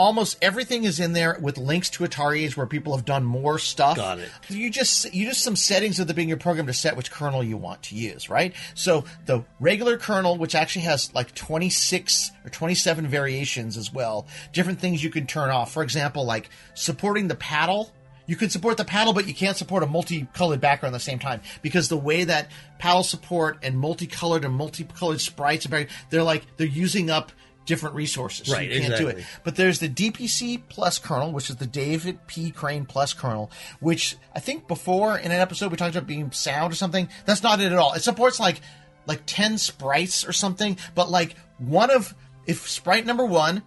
almost 0.00 0.38
everything 0.40 0.84
is 0.84 0.98
in 0.98 1.12
there 1.12 1.36
with 1.42 1.58
links 1.58 1.90
to 1.90 2.04
Atari's 2.04 2.56
where 2.56 2.66
people 2.66 2.96
have 2.96 3.04
done 3.04 3.22
more 3.22 3.58
stuff. 3.58 3.96
Got 3.96 4.18
it. 4.18 4.30
You 4.48 4.70
just 4.70 5.12
you 5.12 5.26
just 5.26 5.42
some 5.42 5.56
settings 5.56 6.00
of 6.00 6.06
the 6.06 6.14
beginning 6.14 6.28
of 6.32 6.38
your 6.38 6.42
program 6.42 6.66
to 6.68 6.72
set 6.72 6.96
which 6.96 7.10
kernel 7.10 7.44
you 7.44 7.58
want 7.58 7.82
to 7.84 7.94
use, 7.94 8.30
right? 8.30 8.54
So 8.74 9.04
the 9.26 9.44
regular 9.60 9.98
kernel, 9.98 10.38
which 10.38 10.54
actually 10.54 10.82
has 10.86 11.12
like 11.14 11.34
26 11.34 12.30
or 12.44 12.48
27 12.50 13.06
variations 13.08 13.76
as 13.76 13.92
well, 13.92 14.26
different 14.54 14.80
things 14.80 15.04
you 15.04 15.10
can 15.10 15.26
turn 15.26 15.50
off. 15.50 15.70
For 15.70 15.82
example, 15.82 16.24
like 16.24 16.48
supporting 16.74 17.28
the 17.28 17.34
paddle. 17.36 17.92
You 18.26 18.36
can 18.36 18.48
support 18.48 18.76
the 18.76 18.84
paddle, 18.84 19.12
but 19.12 19.26
you 19.26 19.34
can't 19.34 19.56
support 19.56 19.82
a 19.82 19.86
multicolored 19.86 20.60
background 20.60 20.94
at 20.94 20.98
the 20.98 21.04
same 21.04 21.18
time 21.18 21.40
because 21.62 21.88
the 21.88 21.96
way 21.96 22.22
that 22.22 22.48
paddle 22.78 23.02
support 23.02 23.58
and 23.62 23.76
multicolored 23.76 24.44
and 24.44 24.54
multicolored 24.54 25.20
sprites, 25.20 25.66
are- 25.66 25.86
they're 26.10 26.22
like 26.22 26.46
they're 26.56 26.66
using 26.68 27.10
up 27.10 27.32
different 27.66 27.94
resources. 27.94 28.48
So 28.48 28.54
Right, 28.54 28.70
you 28.70 28.80
can't 28.80 28.96
do 28.96 29.08
it. 29.08 29.24
But 29.44 29.56
there's 29.56 29.78
the 29.78 29.88
DPC 29.88 30.62
Plus 30.68 30.98
kernel, 30.98 31.32
which 31.32 31.50
is 31.50 31.56
the 31.56 31.66
David 31.66 32.26
P. 32.26 32.50
Crane 32.50 32.84
Plus 32.84 33.12
kernel, 33.12 33.50
which 33.80 34.16
I 34.34 34.40
think 34.40 34.66
before 34.66 35.16
in 35.16 35.30
an 35.30 35.40
episode 35.40 35.70
we 35.70 35.76
talked 35.76 35.94
about 35.94 36.06
being 36.06 36.30
sound 36.32 36.72
or 36.72 36.76
something. 36.76 37.08
That's 37.26 37.42
not 37.42 37.60
it 37.60 37.72
at 37.72 37.78
all. 37.78 37.92
It 37.94 38.02
supports 38.02 38.40
like 38.40 38.60
like 39.06 39.22
ten 39.26 39.58
sprites 39.58 40.26
or 40.26 40.32
something, 40.32 40.76
but 40.94 41.10
like 41.10 41.36
one 41.58 41.90
of 41.90 42.14
if 42.46 42.68
sprite 42.68 43.06
number 43.06 43.24
one, 43.24 43.62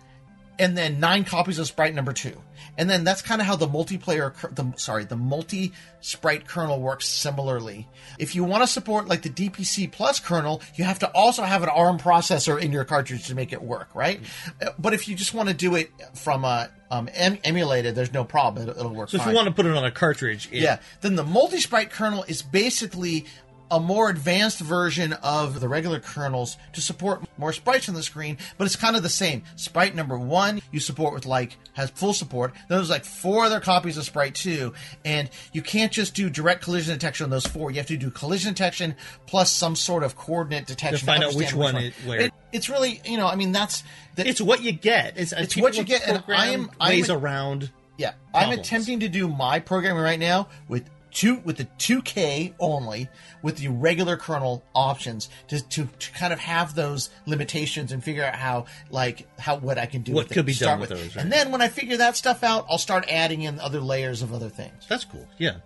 and 0.60 0.78
then 0.78 1.00
nine 1.00 1.24
copies 1.24 1.60
of 1.60 1.68
sprite 1.68 1.96
number 1.96 2.14
two. 2.14 2.36
And 2.78 2.90
then 2.90 3.04
that's 3.04 3.22
kind 3.22 3.40
of 3.40 3.46
how 3.48 3.56
the 3.56 3.68
multiplayer, 3.68 4.34
the 4.56 4.74
sorry, 4.78 5.04
the 5.06 5.16
multi 5.16 5.74
sprite 6.02 6.48
kernel 6.48 6.82
works 6.82 7.08
similarly. 7.08 7.88
If 8.20 8.36
you 8.36 8.44
want 8.44 8.64
to 8.64 8.68
support 8.68 9.08
like 9.08 9.22
the 9.22 9.30
DPC 9.30 9.92
plus 9.92 10.20
kernel, 10.20 10.62
you 10.76 10.84
have 10.84 11.00
to 11.00 11.08
also 11.12 11.44
have 11.44 11.64
an 11.64 11.70
ARM 11.70 12.00
processor 12.00 12.60
in 12.60 12.72
your 12.72 12.84
cartridge 12.84 13.28
to 13.28 13.36
make 13.36 13.54
it 13.54 13.62
work, 13.62 13.90
right? 13.94 14.20
Uh, 14.62 14.70
But 14.80 14.94
if 14.94 15.08
you 15.08 15.16
just 15.16 15.34
want 15.34 15.50
to 15.50 15.56
do 15.56 15.76
it 15.76 15.92
from 16.16 16.44
uh, 16.46 16.68
um, 16.92 17.10
em- 17.14 17.38
emulated, 17.44 17.96
there's 17.96 18.12
no 18.12 18.24
problem. 18.24 18.68
It'll, 18.70 18.80
it'll 18.80 18.96
work. 18.96 19.10
so 19.10 19.18
if 19.18 19.24
fine. 19.24 19.32
you 19.32 19.36
want 19.36 19.48
to 19.48 19.54
put 19.54 19.66
it 19.66 19.76
on 19.78 19.86
a 19.86 19.92
cartridge, 19.92 20.50
it- 20.52 20.62
Yeah. 20.62 20.80
Then 21.02 21.16
the 21.16 21.24
multi 21.24 21.60
sprite 21.60 21.92
kernel 21.92 22.24
is 22.28 22.42
basically 22.42 23.26
a 23.74 23.80
more 23.80 24.08
advanced 24.12 24.60
version 24.60 25.14
of 25.24 25.60
the 25.60 25.68
regular 25.68 26.00
kernels 26.00 26.58
to 26.74 26.80
support 26.80 27.24
more 27.40 27.52
sprites 27.52 27.90
on 27.90 27.96
the 27.96 28.04
screen, 28.04 28.38
but 28.60 28.66
it's 28.66 28.76
kind 28.76 28.96
of 28.96 29.02
the 29.02 29.10
same. 29.10 29.42
Sprite 29.56 29.96
number 29.96 30.16
one, 30.16 30.62
you 30.72 30.80
support 30.80 31.12
with 31.12 31.26
like, 31.26 31.58
has 31.74 31.90
full 31.90 32.14
support. 32.14 32.54
Then 32.70 32.78
there's 32.78 32.92
like 32.92 33.04
four 33.04 33.46
other 33.46 33.60
copies 33.60 33.98
of 33.98 34.06
Sprite 34.06 34.36
2, 34.36 34.72
and 35.04 35.28
you 35.54 35.64
can't 35.64 35.92
just 35.92 36.14
do 36.14 36.30
direct 36.30 36.62
collision 36.64 36.94
detection 36.94 37.24
on 37.24 37.32
those 37.32 37.48
four. 37.48 37.72
You 37.72 37.78
have 37.78 37.88
to 37.88 37.98
do 37.98 38.12
collision 38.12 38.54
detection 38.54 38.96
plus 39.26 39.50
some 39.50 39.76
sort 39.76 40.04
of 40.04 40.16
coordinate 40.16 40.68
detection 40.68 41.00
To 41.00 41.06
find 41.06 41.24
out 41.24 41.32
understand 41.34 41.60
which 41.60 41.74
one 41.74 41.84
it- 41.84 41.94
where. 42.06 42.20
It- 42.22 42.34
it's 42.52 42.70
really, 42.70 43.02
you 43.06 43.18
know, 43.18 43.26
I 43.26 43.36
mean, 43.36 43.52
that's. 43.52 43.84
The, 44.16 44.28
it's 44.30 44.40
what 44.40 44.62
you 44.62 44.72
get. 44.72 45.18
It's, 45.18 45.34
uh, 45.34 45.38
It's 45.40 45.58
what 45.58 45.76
you 45.76 45.84
get, 45.84 46.08
and 46.08 46.24
I 46.28 46.50
am- 46.50 46.70
I'm 46.80 46.90
ways 46.92 47.10
around. 47.10 47.72
Yeah, 47.98 48.10
I'm 48.36 48.44
problems. 48.50 48.60
attempting 48.68 49.00
to 49.00 49.10
do 49.10 49.28
my 49.28 49.60
programming 49.60 50.04
right 50.04 50.20
now 50.20 50.48
with 50.68 50.88
two 51.14 51.36
with 51.38 51.58
the 51.58 51.66
2K 51.78 52.54
only 52.60 53.10
with 53.42 53.58
the 53.58 53.68
regular 53.68 54.18
kernel 54.18 54.64
options 54.74 55.30
to, 55.48 55.62
to, 55.70 55.88
to 56.00 56.12
kind 56.12 56.34
of 56.34 56.40
have 56.40 56.76
those 56.76 57.10
limitations 57.26 57.92
and 57.92 58.04
figure 58.04 58.24
out 58.24 58.36
how 58.36 58.66
like 58.90 59.28
how 59.40 59.58
what 59.58 59.78
I 59.78 59.86
can 59.86 60.02
do 60.02 60.14
What 60.14 60.26
with 60.26 60.32
it 60.32 60.36
could 60.36 60.46
be 60.46 60.54
done 60.54 60.80
with 60.80 60.90
those, 60.90 61.16
right. 61.16 61.24
And 61.24 61.32
then 61.32 61.52
when 61.52 61.62
I 61.62 61.68
figure 61.68 61.98
that 61.98 62.18
stuff 62.18 62.44
out, 62.44 62.66
I'll 62.70 62.78
start 62.78 63.06
adding 63.10 63.44
in 63.44 63.60
other 63.60 63.80
layers 63.80 64.22
of 64.22 64.34
other 64.34 64.50
things. 64.50 64.86
That's 64.88 65.06
cool. 65.06 65.28
Yeah, 65.38 65.58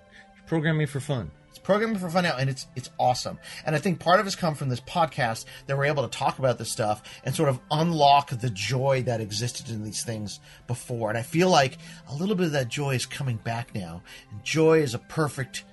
programming 0.45 0.87
for 0.87 0.99
fun. 0.99 1.31
Programming 1.68 1.99
for 1.99 2.10
fun 2.10 2.23
now, 2.23 2.38
and 2.38 2.49
it's 2.49 2.65
it's 2.77 2.89
awesome. 2.98 3.38
And 3.65 3.76
I 3.76 3.80
think 3.80 3.99
part 3.99 4.22
of 4.22 4.26
it's 4.26 4.38
come 4.38 4.56
from 4.56 4.69
this 4.69 4.80
podcast 4.80 5.44
that 5.65 5.77
we're 5.77 5.84
able 5.84 6.07
to 6.07 6.18
talk 6.18 6.39
about 6.39 6.57
this 6.57 6.72
stuff 6.72 7.03
and 7.26 7.35
sort 7.35 7.49
of 7.49 7.60
unlock 7.69 8.30
the 8.30 8.49
joy 8.49 9.03
that 9.06 9.19
existed 9.19 9.69
in 9.69 9.84
these 9.84 10.02
things 10.02 10.39
before. 10.68 11.10
And 11.10 11.18
I 11.18 11.23
feel 11.23 11.49
like 11.49 11.77
a 12.07 12.15
little 12.15 12.35
bit 12.35 12.45
of 12.45 12.52
that 12.53 12.69
joy 12.69 12.95
is 12.95 13.06
coming 13.06 13.35
back 13.35 13.76
now. 13.76 14.02
And 14.31 14.41
joy 14.45 14.80
is 14.80 14.94
a 14.94 14.99
perfect 14.99 15.65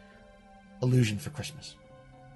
illusion 0.83 1.19
for 1.19 1.31
Christmas. 1.31 1.77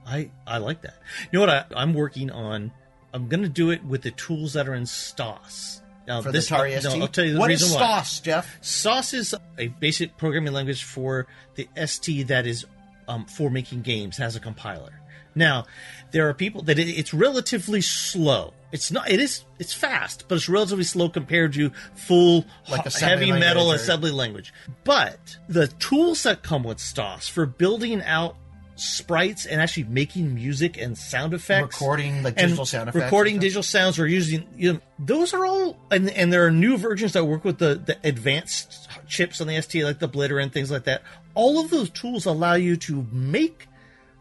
I 0.06 0.30
I 0.46 0.58
like 0.58 0.82
that. 0.82 0.94
You 1.32 1.40
know 1.40 1.46
what? 1.46 1.50
I, 1.50 1.64
I'm 1.74 1.94
working 1.94 2.30
on. 2.30 2.70
I'm 3.12 3.26
going 3.26 3.42
to 3.42 3.48
do 3.48 3.72
it 3.72 3.82
with 3.84 4.02
the 4.02 4.12
tools 4.12 4.52
that 4.52 4.68
are 4.68 4.74
in 4.74 4.86
STOS. 4.86 5.82
Now, 6.06 6.22
For 6.22 6.30
this, 6.30 6.48
the 6.48 6.54
Atari 6.54 6.74
no, 6.84 6.90
ST. 6.90 7.02
I'll 7.02 7.08
tell 7.08 7.24
you 7.24 7.32
the 7.32 7.40
What 7.40 7.48
reason 7.48 7.70
is 7.70 7.74
why. 7.74 8.02
STOS, 8.02 8.20
Jeff? 8.20 8.58
STOS 8.60 9.14
is 9.14 9.34
a 9.58 9.66
basic 9.66 10.16
programming 10.16 10.52
language 10.52 10.84
for 10.84 11.26
the 11.56 11.68
ST 11.84 12.28
that 12.28 12.46
is 12.46 12.64
um, 13.08 13.24
for 13.24 13.50
making 13.50 13.82
games. 13.82 14.16
Has 14.18 14.36
a 14.36 14.40
compiler. 14.40 15.00
Now, 15.34 15.66
there 16.10 16.28
are 16.28 16.34
people 16.34 16.62
that 16.62 16.78
it, 16.78 16.88
it's 16.88 17.14
relatively 17.14 17.80
slow. 17.80 18.54
It's 18.70 18.90
not. 18.90 19.10
It 19.10 19.20
is. 19.20 19.44
It's 19.58 19.72
fast, 19.72 20.24
but 20.28 20.34
it's 20.34 20.48
relatively 20.48 20.84
slow 20.84 21.08
compared 21.08 21.54
to 21.54 21.70
full 21.94 22.44
Like 22.70 22.92
heavy 22.92 23.32
metal 23.32 23.64
language 23.64 23.80
assembly 23.80 24.10
language. 24.10 24.52
But 24.84 25.38
the 25.48 25.68
tools 25.68 26.22
that 26.24 26.42
come 26.42 26.64
with 26.64 26.78
STOS 26.78 27.28
for 27.28 27.46
building 27.46 28.02
out 28.02 28.36
sprites 28.76 29.44
and 29.44 29.60
actually 29.60 29.84
making 29.84 30.34
music 30.34 30.76
and 30.78 30.96
sound 30.96 31.34
effects, 31.34 31.80
Recording, 31.80 32.22
like, 32.22 32.36
digital 32.36 32.66
sound 32.66 32.88
effects 32.88 33.04
recording 33.04 33.38
digital 33.38 33.62
sounds, 33.62 33.98
or 33.98 34.06
using 34.06 34.46
you 34.56 34.74
know, 34.74 34.80
those 34.98 35.34
are 35.34 35.46
all. 35.46 35.78
And, 35.90 36.10
and 36.10 36.32
there 36.32 36.46
are 36.46 36.50
new 36.50 36.76
versions 36.76 37.14
that 37.14 37.24
work 37.24 37.44
with 37.44 37.58
the 37.58 37.74
the 37.74 37.96
advanced 38.04 38.88
chips 39.06 39.40
on 39.40 39.46
the 39.46 39.60
ST, 39.60 39.82
like 39.84 39.98
the 39.98 40.08
Blitter 40.08 40.42
and 40.42 40.52
things 40.52 40.70
like 40.70 40.84
that. 40.84 41.02
All 41.38 41.60
of 41.60 41.70
those 41.70 41.88
tools 41.88 42.26
allow 42.26 42.54
you 42.54 42.76
to 42.78 43.06
make 43.12 43.68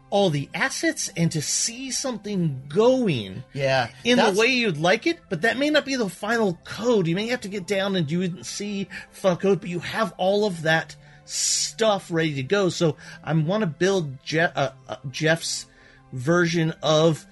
all 0.08 0.30
the 0.30 0.48
assets 0.54 1.10
and 1.16 1.32
to 1.32 1.42
see 1.42 1.90
something 1.90 2.62
going 2.68 3.42
Yeah, 3.52 3.88
in 4.04 4.18
the 4.18 4.32
way 4.38 4.46
you'd 4.46 4.78
like 4.78 5.04
it, 5.08 5.18
but 5.28 5.42
that 5.42 5.58
may 5.58 5.68
not 5.68 5.84
be 5.84 5.96
the 5.96 6.08
final 6.08 6.60
code. 6.62 7.08
You 7.08 7.16
may 7.16 7.26
have 7.26 7.40
to 7.40 7.48
get 7.48 7.66
down 7.66 7.96
and 7.96 8.08
you 8.08 8.20
wouldn't 8.20 8.46
see 8.46 8.86
final 9.10 9.36
code, 9.36 9.60
but 9.60 9.68
you 9.68 9.80
have 9.80 10.14
all 10.16 10.46
of 10.46 10.62
that 10.62 10.94
stuff 11.24 12.08
ready 12.08 12.36
to 12.36 12.44
go. 12.44 12.68
So 12.68 12.94
I 13.24 13.32
want 13.32 13.62
to 13.62 13.66
build 13.66 14.16
uh, 14.32 14.70
uh, 14.86 14.96
Jeff's 15.10 15.66
version 16.12 16.72
of 16.84 17.26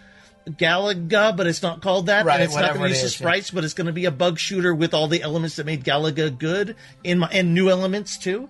Galaga, 0.48 1.36
but 1.36 1.46
it's 1.46 1.62
not 1.62 1.80
called 1.80 2.06
that. 2.06 2.26
Right, 2.26 2.40
and 2.40 2.42
it's 2.42 2.56
not 2.56 2.74
going 2.74 2.82
to 2.82 2.88
use 2.88 3.02
the 3.02 3.06
yeah. 3.06 3.30
sprites, 3.30 3.52
but 3.52 3.62
it's 3.62 3.74
going 3.74 3.86
to 3.86 3.92
be 3.92 4.06
a 4.06 4.10
bug 4.10 4.40
shooter 4.40 4.74
with 4.74 4.94
all 4.94 5.06
the 5.06 5.22
elements 5.22 5.56
that 5.56 5.66
made 5.66 5.84
Galaga 5.84 6.36
good 6.36 6.74
in 7.04 7.20
my 7.20 7.28
and 7.28 7.54
new 7.54 7.70
elements 7.70 8.18
too. 8.18 8.48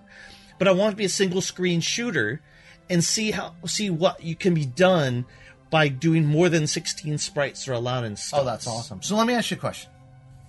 But 0.57 0.67
I 0.67 0.71
want 0.71 0.91
to 0.91 0.97
be 0.97 1.05
a 1.05 1.09
single 1.09 1.41
screen 1.41 1.81
shooter 1.81 2.41
and 2.89 3.03
see 3.03 3.31
how 3.31 3.55
see 3.65 3.89
what 3.89 4.23
you 4.23 4.35
can 4.35 4.53
be 4.53 4.65
done 4.65 5.25
by 5.69 5.87
doing 5.89 6.25
more 6.25 6.49
than 6.49 6.65
16 6.65 7.17
sprites 7.17 7.67
are 7.67 7.73
allowed 7.73 8.05
in 8.05 8.15
Oh, 8.33 8.43
that's 8.43 8.67
awesome. 8.67 9.01
So 9.01 9.15
let 9.15 9.27
me 9.27 9.33
ask 9.33 9.51
you 9.51 9.57
a 9.57 9.59
question 9.59 9.91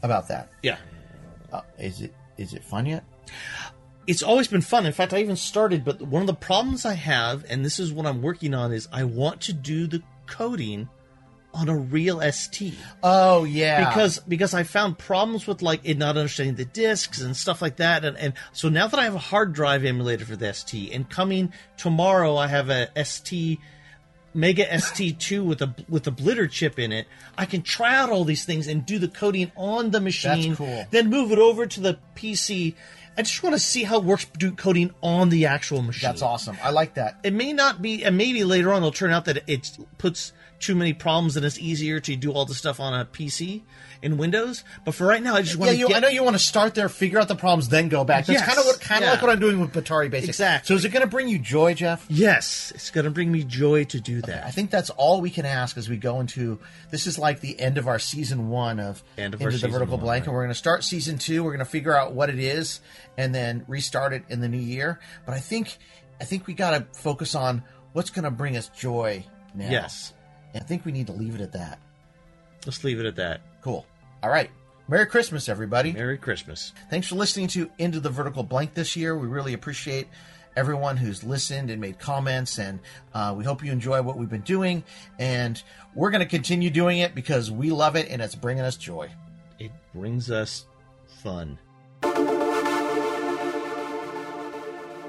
about 0.03 0.29
that. 0.29 0.51
Yeah. 0.63 0.79
Uh, 1.53 1.63
is 1.79 2.01
it 2.01 2.15
is 2.37 2.55
it 2.55 2.63
fun 2.63 2.87
yet? 2.87 3.05
It's 4.07 4.23
always 4.23 4.49
been 4.49 4.63
fun. 4.63 4.87
In 4.87 4.93
fact, 4.93 5.13
I 5.13 5.19
even 5.19 5.37
started, 5.37 5.85
but 5.85 6.01
one 6.01 6.23
of 6.23 6.27
the 6.27 6.35
problems 6.35 6.87
I 6.87 6.95
have, 6.95 7.45
and 7.51 7.63
this 7.63 7.79
is 7.79 7.93
what 7.93 8.07
I'm 8.07 8.23
working 8.23 8.55
on, 8.55 8.73
is 8.73 8.89
I 8.91 9.05
want 9.05 9.43
to 9.43 9.53
do 9.53 9.87
the 9.87 10.03
coding 10.27 10.89
on 11.59 11.69
a 11.69 11.77
real 11.77 12.21
ST. 12.33 12.75
Oh 13.03 13.45
yeah, 13.45 13.89
because 13.89 14.21
because 14.21 14.55
I 14.55 14.63
found 14.63 14.97
problems 14.99 15.47
with 15.47 15.61
like 15.61 15.81
it 15.83 15.99
not 15.99 16.17
understanding 16.17 16.55
the 16.55 16.65
discs 16.65 17.21
and 17.21 17.37
stuff 17.37 17.61
like 17.61 17.77
that, 17.77 18.05
and 18.05 18.17
and 18.17 18.35
so 18.53 18.69
now 18.69 18.87
that 18.87 18.99
I 18.99 19.05
have 19.05 19.17
a 19.17 19.19
hard 19.19 19.53
drive 19.53 19.85
emulator 19.85 20.25
for 20.25 20.37
the 20.37 20.53
ST, 20.53 20.93
and 20.93 21.09
coming 21.11 21.53
tomorrow 21.77 22.37
I 22.37 22.47
have 22.47 22.71
a 22.71 22.89
ST 23.05 23.59
Mega 24.35 24.65
ST2 24.67 25.45
with 25.45 25.63
a 25.63 25.75
with 25.89 26.07
a 26.07 26.13
blitter 26.13 26.49
chip 26.49 26.79
in 26.79 26.93
it, 26.93 27.09
I 27.37 27.45
can 27.45 27.63
try 27.63 27.97
out 27.97 28.11
all 28.11 28.25
these 28.25 28.45
things 28.45 28.69
and 28.69 28.87
do 28.87 28.99
the 28.99 29.09
coding 29.09 29.51
on 29.57 29.91
the 29.91 30.01
machine. 30.01 30.51
That's 30.51 30.59
cool. 30.59 30.87
Then 30.91 31.11
move 31.11 31.33
it 31.33 31.39
over 31.39 31.67
to 31.67 31.81
the 31.81 31.99
PC. 32.15 32.75
I 33.17 33.23
just 33.23 33.43
want 33.43 33.57
to 33.57 33.59
see 33.59 33.83
how 33.83 33.99
it 33.99 34.05
works 34.05 34.27
do 34.27 34.53
coding 34.53 34.93
on 35.03 35.31
the 35.31 35.47
actual 35.47 35.83
machine. 35.83 36.09
that's 36.09 36.23
awesome. 36.23 36.57
I 36.63 36.71
like 36.71 36.95
that. 36.95 37.19
It 37.25 37.33
may 37.33 37.53
not 37.53 37.83
be, 37.83 38.05
and 38.05 38.17
maybe 38.17 38.45
later 38.45 38.73
on 38.73 38.77
it'll 38.77 38.93
turn 38.93 39.11
out 39.11 39.25
that 39.25 39.43
it 39.49 39.77
puts 39.99 40.33
too 40.61 40.75
many 40.75 40.93
problems 40.93 41.37
and 41.37 41.45
it's 41.47 41.59
easier 41.59 42.01
to 42.01 42.17
do 42.17 42.33
all 42.33 42.45
the 42.45 42.55
stuff 42.55 42.81
on 42.81 42.99
a 42.99 43.05
PC 43.05 43.63
in 44.03 44.17
Windows. 44.19 44.65
But 44.85 44.95
for 44.95 45.07
right 45.07 45.23
now, 45.23 45.35
I 45.35 45.43
just 45.43 45.57
want 45.57 45.69
Yeah, 45.71 45.73
to 45.75 45.79
you, 45.79 45.89
get. 45.89 45.97
I 45.97 46.01
know 46.01 46.09
you 46.09 46.23
want 46.23 46.35
to 46.37 46.43
start 46.43 46.75
there, 46.75 46.89
figure 46.89 47.19
out 47.19 47.29
the 47.29 47.35
problems, 47.37 47.69
then 47.69 47.89
go 47.89 48.05
back. 48.05 48.27
That's 48.27 48.41
Yes. 48.41 48.47
kind 48.47 48.59
of 48.59 48.65
what 48.67 48.81
kind 48.81 49.03
of 49.03 49.07
Yeah. 49.07 49.13
like 49.13 49.23
what 49.23 49.31
I'm 49.31 49.41
doing 49.41 49.61
with 49.61 49.73
Batari 49.73 50.11
Basic. 50.11 50.31
Exactly. 50.31 50.67
So 50.69 50.75
is 50.77 50.85
it 50.85 50.91
going 50.91 51.03
to 51.03 51.09
bring 51.09 51.29
you 51.29 51.39
joy, 51.39 51.75
Jeff? 51.75 52.05
Yes, 52.09 52.73
it's 52.75 52.91
going 52.91 53.05
to 53.05 53.11
bring 53.11 53.31
me 53.33 53.45
joy 53.45 53.85
to 53.85 54.01
do 54.01 54.21
that. 54.23 54.45
I 54.47 54.51
think 54.51 54.71
that's 54.71 54.91
all 54.91 55.21
we 55.21 55.31
can 55.31 55.47
ask 55.47 55.77
as 55.77 55.89
we 55.89 55.97
go 55.97 56.21
into 56.21 56.59
this 56.91 57.07
is 57.07 57.19
like 57.19 57.41
the 57.41 57.59
end 57.61 57.79
of 57.79 57.87
our 57.89 57.99
season 57.99 58.49
one 58.49 58.79
of 58.81 59.03
End 59.17 59.35
of 59.35 59.41
into 59.43 59.59
the 59.59 59.69
vertical 59.69 59.97
one, 59.97 60.05
blank, 60.05 60.23
right. 60.23 60.27
and 60.29 60.35
we're 60.35 60.43
going 60.43 60.51
to 60.55 60.59
start 60.59 60.85
season 60.85 61.19
two. 61.19 61.43
We're 61.45 61.53
going 61.53 61.59
to 61.65 61.65
figure 61.71 61.97
out 61.97 62.13
what 62.15 62.31
it 62.31 62.39
is, 62.39 62.81
and 63.17 63.35
then 63.35 63.65
restart 63.69 64.13
it 64.13 64.25
in 64.29 64.41
the 64.41 64.49
new 64.49 64.59
year. 64.59 65.01
But 65.27 65.35
I 65.35 65.39
think 65.41 65.79
I 66.21 66.25
think 66.25 66.47
we 66.47 66.55
got 66.55 66.71
to 66.71 66.99
focus 67.01 67.35
on 67.35 67.63
what's 67.93 68.11
going 68.11 68.25
to 68.25 68.31
bring 68.31 68.57
us 68.57 68.69
joy 68.77 69.25
now. 69.55 69.71
Yes. 69.71 70.13
And 70.55 70.63
I 70.63 70.67
think 70.67 70.85
we 70.85 70.93
need 70.93 71.07
to 71.07 71.13
leave 71.13 71.35
it 71.35 71.41
at 71.41 71.53
that. 71.53 71.79
Let's 72.67 72.83
leave 72.85 73.01
it 73.01 73.07
at 73.07 73.17
that. 73.17 73.41
Cool. 73.63 73.87
All 74.23 74.31
right. 74.31 74.51
Merry 74.89 75.07
Christmas, 75.07 75.49
everybody. 75.49 75.93
Merry 75.93 76.17
Christmas. 76.17 76.73
Thanks 76.91 77.09
for 77.09 77.15
listening 77.15 77.49
to 77.49 77.71
Into 77.79 78.01
the 78.01 78.09
Vertical 78.09 78.43
Blank 78.43 78.75
this 78.75 78.97
year. 78.97 79.17
We 79.19 79.27
really 79.27 79.53
appreciate 79.53 80.09
everyone 80.57 80.97
who's 80.97 81.23
listened 81.23 81.71
and 81.71 81.81
made 81.81 81.99
comments, 81.99 82.59
and 82.59 82.81
uh, 83.15 83.35
we 83.37 83.45
hope 83.45 83.63
you 83.63 83.71
enjoy 83.71 84.01
what 84.03 84.17
we've 84.17 84.31
been 84.31 84.41
doing. 84.41 84.83
And 85.19 85.63
we're 85.95 86.11
going 86.11 86.23
to 86.23 86.27
continue 86.27 86.71
doing 86.71 86.99
it 86.99 87.15
because 87.15 87.51
we 87.51 87.71
love 87.71 87.97
it 87.97 88.09
and 88.09 88.23
it's 88.23 88.35
bringing 88.35 88.65
us 88.65 88.77
joy. 88.77 89.11
It 89.59 89.73
brings 89.95 90.31
us 90.31 90.65
fun. 91.23 91.59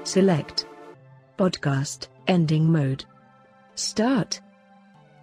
Select. 0.04 0.66
Podcast 1.38 2.08
ending 2.26 2.70
mode. 2.70 3.04
Start. 3.74 4.40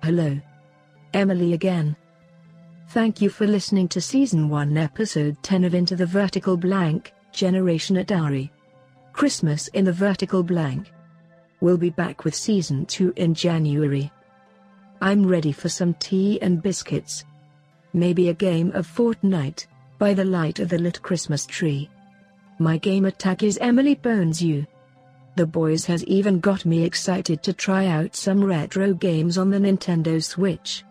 Hello. 0.08 0.40
Emily 1.14 1.52
again. 1.52 1.94
Thank 2.92 3.20
you 3.20 3.30
for 3.30 3.46
listening 3.46 3.90
to 3.90 4.00
Season 4.00 4.48
1, 4.48 4.78
Episode 4.78 5.36
10 5.44 5.66
of 5.66 5.76
Into 5.76 5.98
the 5.98 6.06
Vertical 6.06 6.56
Blank 6.56 7.12
Generation 7.34 7.98
Atari. 7.98 8.50
Christmas 9.12 9.68
in 9.74 9.84
the 9.84 9.92
Vertical 9.92 10.44
Blank. 10.44 10.94
We'll 11.60 11.76
be 11.76 11.90
back 11.90 12.24
with 12.24 12.36
Season 12.36 12.86
2 12.86 13.16
in 13.18 13.34
January. 13.34 14.10
I'm 15.02 15.28
ready 15.28 15.52
for 15.52 15.68
some 15.68 15.94
tea 15.96 16.42
and 16.42 16.62
biscuits. 16.62 17.26
Maybe 17.92 18.30
a 18.30 18.34
game 18.34 18.72
of 18.76 18.88
Fortnite, 18.88 19.68
by 19.98 20.14
the 20.14 20.24
light 20.24 20.60
of 20.60 20.70
the 20.70 20.80
lit 20.80 21.02
Christmas 21.02 21.46
tree. 21.46 21.90
My 22.60 22.78
gamer 22.78 23.12
tag 23.12 23.44
is 23.44 23.58
Emily 23.58 23.96
Bones 23.96 24.42
You. 24.42 24.68
The 25.38 25.46
boys 25.46 25.86
has 25.86 26.04
even 26.06 26.40
got 26.40 26.66
me 26.66 26.84
excited 26.84 27.44
to 27.44 27.54
try 27.54 27.86
out 27.86 28.16
some 28.16 28.44
retro 28.44 28.96
games 28.96 29.38
on 29.38 29.52
the 29.52 29.60
Nintendo 29.60 30.22
Switch. 30.24 30.84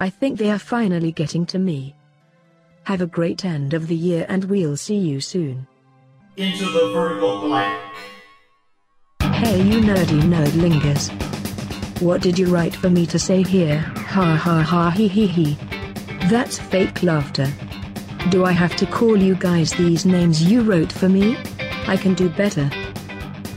I 0.00 0.10
think 0.10 0.40
they 0.40 0.50
are 0.50 0.58
finally 0.58 1.12
getting 1.12 1.46
to 1.46 1.60
me. 1.60 1.94
Have 2.82 3.00
a 3.00 3.06
great 3.06 3.44
end 3.44 3.74
of 3.74 3.86
the 3.86 3.94
year 3.94 4.26
and 4.28 4.42
we'll 4.46 4.76
see 4.76 4.96
you 4.96 5.20
soon. 5.20 5.68
Into 6.36 6.64
the 6.64 6.90
vertical 6.92 7.42
blank. 7.42 7.80
Hey 9.20 9.62
you 9.62 9.80
nerdy 9.80 10.20
nerdlingers. 10.20 11.12
What 12.02 12.22
did 12.22 12.40
you 12.40 12.52
write 12.52 12.74
for 12.74 12.90
me 12.90 13.06
to 13.06 13.20
say 13.20 13.44
here? 13.44 13.78
Ha 13.78 14.34
ha 14.34 14.62
ha 14.62 14.90
he 14.90 15.06
he 15.06 15.28
he. 15.28 15.56
That's 16.28 16.58
fake 16.58 17.04
laughter. 17.04 17.46
Do 18.30 18.44
I 18.44 18.50
have 18.50 18.74
to 18.78 18.86
call 18.86 19.16
you 19.16 19.36
guys 19.36 19.70
these 19.74 20.04
names 20.04 20.42
you 20.42 20.62
wrote 20.62 20.90
for 20.90 21.08
me? 21.08 21.38
I 21.86 21.96
can 21.96 22.14
do 22.14 22.28
better. 22.28 22.68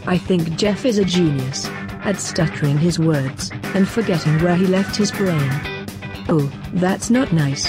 I 0.09 0.17
think 0.17 0.55
Jeff 0.55 0.85
is 0.85 0.97
a 0.97 1.05
genius 1.05 1.67
at 2.03 2.19
stuttering 2.19 2.79
his 2.79 2.97
words 2.97 3.51
and 3.75 3.87
forgetting 3.87 4.39
where 4.39 4.55
he 4.55 4.65
left 4.65 4.95
his 4.95 5.11
brain. 5.11 5.51
Oh, 6.27 6.51
that's 6.73 7.11
not 7.11 7.31
nice. 7.31 7.67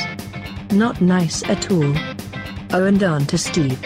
Not 0.73 1.03
nice 1.03 1.43
at 1.51 1.71
all. 1.71 1.95
Oh, 2.73 2.87
and 2.87 3.03
on 3.03 3.27
to 3.27 3.37
Steve. 3.37 3.79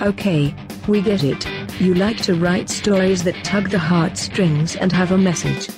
Okay, 0.00 0.54
we 0.86 1.00
get 1.00 1.24
it. 1.24 1.44
You 1.80 1.94
like 1.94 2.18
to 2.18 2.36
write 2.36 2.70
stories 2.70 3.24
that 3.24 3.42
tug 3.42 3.70
the 3.70 3.78
heartstrings 3.80 4.76
and 4.76 4.92
have 4.92 5.10
a 5.10 5.18
message. 5.18 5.68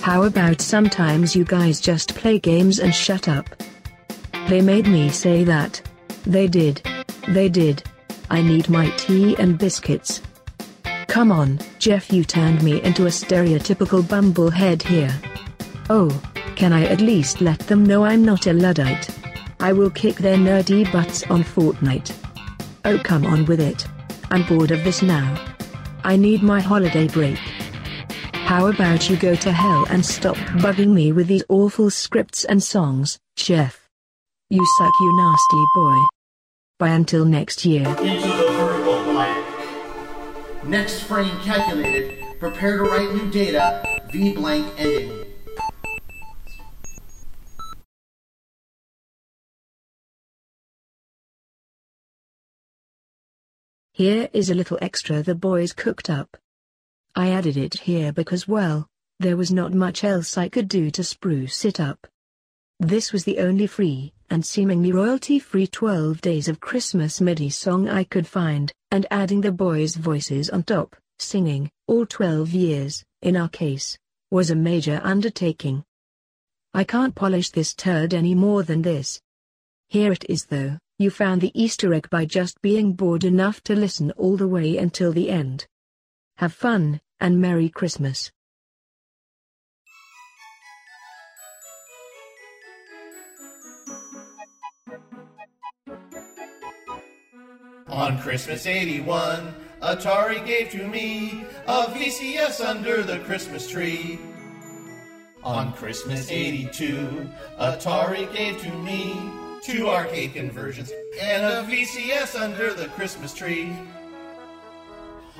How 0.00 0.24
about 0.24 0.60
sometimes 0.60 1.36
you 1.36 1.44
guys 1.44 1.80
just 1.80 2.16
play 2.16 2.40
games 2.40 2.80
and 2.80 2.92
shut 2.92 3.28
up? 3.28 3.48
They 4.48 4.62
made 4.62 4.88
me 4.88 5.10
say 5.10 5.44
that. 5.44 5.80
They 6.24 6.48
did. 6.48 6.82
They 7.28 7.48
did. 7.48 7.84
I 8.30 8.42
need 8.42 8.68
my 8.68 8.90
tea 8.96 9.36
and 9.38 9.56
biscuits. 9.56 10.22
Come 11.10 11.32
on, 11.32 11.58
Jeff, 11.80 12.12
you 12.12 12.22
turned 12.22 12.62
me 12.62 12.80
into 12.82 13.06
a 13.06 13.10
stereotypical 13.10 14.00
bumblehead 14.00 14.80
here. 14.80 15.12
Oh, 15.90 16.08
can 16.54 16.72
I 16.72 16.84
at 16.84 17.00
least 17.00 17.40
let 17.40 17.58
them 17.58 17.84
know 17.84 18.04
I'm 18.04 18.24
not 18.24 18.46
a 18.46 18.52
Luddite? 18.52 19.10
I 19.58 19.72
will 19.72 19.90
kick 19.90 20.14
their 20.14 20.36
nerdy 20.36 20.90
butts 20.92 21.24
on 21.24 21.42
Fortnite. 21.42 22.14
Oh, 22.84 22.96
come 22.96 23.26
on 23.26 23.44
with 23.46 23.58
it. 23.60 23.88
I'm 24.30 24.44
bored 24.44 24.70
of 24.70 24.84
this 24.84 25.02
now. 25.02 25.34
I 26.04 26.14
need 26.14 26.44
my 26.44 26.60
holiday 26.60 27.08
break. 27.08 27.38
How 28.32 28.68
about 28.68 29.10
you 29.10 29.16
go 29.16 29.34
to 29.34 29.50
hell 29.50 29.86
and 29.90 30.06
stop 30.06 30.36
bugging 30.62 30.92
me 30.92 31.10
with 31.10 31.26
these 31.26 31.44
awful 31.48 31.90
scripts 31.90 32.44
and 32.44 32.62
songs, 32.62 33.18
Jeff? 33.34 33.88
You 34.48 34.64
suck, 34.78 34.92
you 35.00 35.16
nasty 35.16 35.64
boy. 35.74 36.06
Bye 36.78 36.90
until 36.90 37.24
next 37.24 37.64
year. 37.64 38.49
Next 40.70 41.00
frame 41.00 41.36
calculated. 41.40 42.38
Prepare 42.38 42.76
to 42.76 42.84
write 42.84 43.12
new 43.12 43.28
data. 43.28 43.82
V 44.12 44.34
blank 44.34 44.72
ending. 44.78 45.24
Here 53.92 54.28
is 54.32 54.48
a 54.48 54.54
little 54.54 54.78
extra 54.80 55.24
the 55.24 55.34
boys 55.34 55.72
cooked 55.72 56.08
up. 56.08 56.36
I 57.16 57.30
added 57.30 57.56
it 57.56 57.80
here 57.80 58.12
because, 58.12 58.46
well, 58.46 58.86
there 59.18 59.36
was 59.36 59.50
not 59.50 59.74
much 59.74 60.04
else 60.04 60.38
I 60.38 60.48
could 60.48 60.68
do 60.68 60.92
to 60.92 61.02
spruce 61.02 61.64
it 61.64 61.80
up. 61.80 62.06
This 62.78 63.12
was 63.12 63.24
the 63.24 63.40
only 63.40 63.66
free, 63.66 64.12
and 64.30 64.46
seemingly 64.46 64.92
royalty-free 64.92 65.66
12 65.66 66.20
Days 66.20 66.46
of 66.46 66.60
Christmas 66.60 67.20
MIDI 67.20 67.50
song 67.50 67.88
I 67.88 68.04
could 68.04 68.28
find, 68.28 68.72
and 68.90 69.06
adding 69.10 69.40
the 69.40 69.52
boys' 69.52 69.96
voices 69.96 70.50
on 70.50 70.62
top, 70.62 70.96
singing, 71.18 71.70
all 71.86 72.06
12 72.06 72.50
years, 72.50 73.04
in 73.22 73.36
our 73.36 73.48
case, 73.48 73.98
was 74.30 74.50
a 74.50 74.54
major 74.54 75.00
undertaking. 75.04 75.84
I 76.72 76.84
can't 76.84 77.14
polish 77.14 77.50
this 77.50 77.74
turd 77.74 78.14
any 78.14 78.34
more 78.34 78.62
than 78.62 78.82
this. 78.82 79.20
Here 79.88 80.12
it 80.12 80.24
is 80.28 80.44
though, 80.46 80.78
you 80.98 81.10
found 81.10 81.40
the 81.40 81.52
Easter 81.60 81.92
egg 81.94 82.08
by 82.10 82.26
just 82.26 82.60
being 82.62 82.92
bored 82.92 83.24
enough 83.24 83.62
to 83.64 83.74
listen 83.74 84.10
all 84.12 84.36
the 84.36 84.46
way 84.46 84.76
until 84.76 85.12
the 85.12 85.30
end. 85.30 85.66
Have 86.36 86.52
fun, 86.52 87.00
and 87.20 87.40
Merry 87.40 87.68
Christmas. 87.68 88.30
On 97.90 98.16
Christmas 98.20 98.66
81, 98.66 99.52
Atari 99.82 100.46
gave 100.46 100.70
to 100.70 100.86
me 100.86 101.44
a 101.66 101.86
VCS 101.86 102.64
under 102.64 103.02
the 103.02 103.18
Christmas 103.20 103.68
tree. 103.68 104.20
On 105.42 105.72
Christmas 105.72 106.30
82, 106.30 107.28
Atari 107.58 108.32
gave 108.32 108.60
to 108.62 108.70
me 108.78 109.16
two 109.64 109.88
arcade 109.88 110.34
conversions 110.34 110.92
and 111.20 111.44
a 111.44 111.68
VCS 111.68 112.40
under 112.40 112.72
the 112.74 112.86
Christmas 112.90 113.34
tree. 113.34 113.72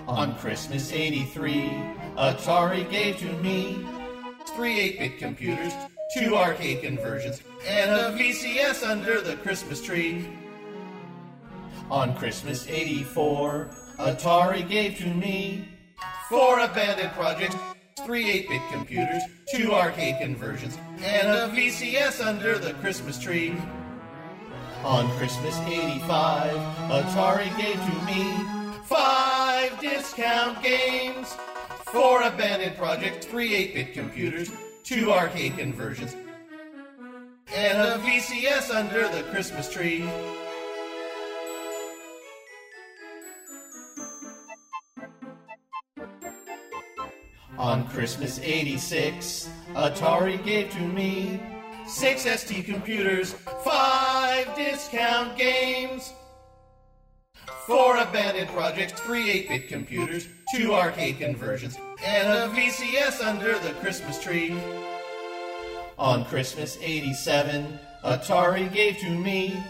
On 0.09 0.35
Christmas 0.37 0.93
83, 0.93 1.71
Atari 2.17 2.91
gave 2.91 3.17
to 3.19 3.33
me 3.35 3.87
three 4.57 4.81
8 4.81 4.99
bit 4.99 5.19
computers, 5.19 5.73
two 6.13 6.35
arcade 6.35 6.83
conversions, 6.83 7.43
and 7.65 7.93
a 7.93 8.19
VCS 8.19 8.85
under 8.85 9.21
the 9.21 9.37
Christmas 9.37 9.81
tree. 9.81 10.27
On 11.91 12.15
Christmas 12.15 12.69
84, 12.69 13.69
Atari 13.99 14.69
gave 14.69 14.97
to 14.99 15.12
me 15.12 15.67
four 16.29 16.61
abandoned 16.61 17.11
projects, 17.15 17.57
three 18.07 18.45
8-bit 18.45 18.62
computers, 18.71 19.23
two 19.53 19.75
arcade 19.75 20.21
conversions, 20.21 20.79
and 21.03 21.27
a 21.27 21.49
VCS 21.49 22.25
under 22.25 22.59
the 22.59 22.75
Christmas 22.75 23.19
tree. 23.19 23.57
On 24.85 25.11
Christmas 25.19 25.59
85, 25.67 26.55
Atari 26.91 27.57
gave 27.59 27.75
to 27.75 28.07
me 28.07 28.81
five 28.87 29.77
discount 29.81 30.62
games, 30.62 31.37
four 31.87 32.23
abandoned 32.23 32.77
projects, 32.77 33.27
three 33.27 33.51
8-bit 33.51 33.95
computers, 33.95 34.53
two 34.85 35.11
arcade 35.11 35.59
conversions, 35.59 36.15
and 37.53 37.79
a 37.79 37.99
VCS 38.07 38.73
under 38.73 39.09
the 39.09 39.25
Christmas 39.25 39.69
tree. 39.69 40.09
On 47.61 47.87
Christmas 47.89 48.41
86, 48.43 49.51
Atari 49.74 50.43
gave 50.47 50.70
to 50.70 50.81
me 50.81 51.39
six 51.87 52.23
ST 52.23 52.65
computers, 52.65 53.35
five 53.62 54.57
discount 54.57 55.37
games, 55.37 56.15
four 57.66 57.99
abandoned 57.99 58.49
projects, 58.49 58.99
three 59.03 59.45
8-bit 59.45 59.69
computers, 59.69 60.27
two 60.57 60.73
arcade 60.73 61.19
conversions, 61.19 61.77
and 62.03 62.28
a 62.28 62.49
VCS 62.57 63.23
under 63.23 63.59
the 63.59 63.74
Christmas 63.81 64.19
tree. 64.19 64.59
On 65.99 66.24
Christmas 66.24 66.78
87, 66.81 67.78
Atari 68.07 68.73
gave 68.73 68.97
to 69.01 69.11
me 69.11 69.62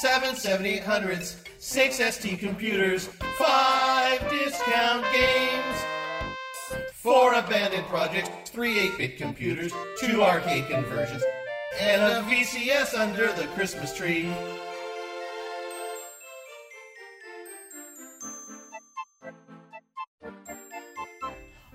seven 0.00 0.36
7800s, 0.36 1.34
six 1.58 1.96
ST 1.96 2.38
computers, 2.38 3.08
five 3.36 4.20
discount 4.30 5.04
games, 5.12 5.84
four 7.04 7.34
abandoned 7.34 7.84
projects, 7.88 8.30
three 8.50 8.76
8-bit 8.88 9.18
computers, 9.18 9.70
two 10.00 10.22
arcade 10.22 10.66
conversions, 10.68 11.22
and 11.78 12.00
a 12.00 12.22
VCS 12.30 12.98
under 12.98 13.30
the 13.34 13.46
Christmas 13.48 13.94
tree. 13.94 14.26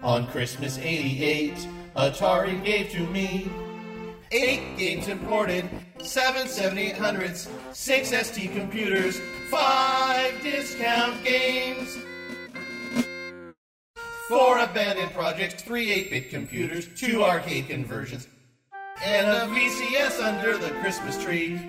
On 0.02 0.26
Christmas 0.26 0.80
88, 0.80 1.54
Atari 1.96 2.64
gave 2.66 2.90
to 2.90 3.06
me 3.12 3.48
eight 4.32 4.78
games 4.80 5.08
imported, 5.10 5.70
seven 6.02 6.48
7800s, 6.48 7.48
six 7.72 8.10
ST 8.10 8.52
computers, 8.52 9.22
five 9.52 10.42
discount 10.42 11.24
games, 11.24 12.00
four 14.30 14.60
abandoned 14.60 15.12
projects, 15.12 15.64
three 15.64 15.88
8-bit 15.88 16.30
computers, 16.30 16.88
two 16.96 17.24
arcade 17.24 17.68
conversions, 17.68 18.28
and 19.04 19.28
a 19.28 19.52
VCS 19.52 20.22
under 20.22 20.56
the 20.56 20.70
Christmas 20.82 21.22
tree. 21.22 21.60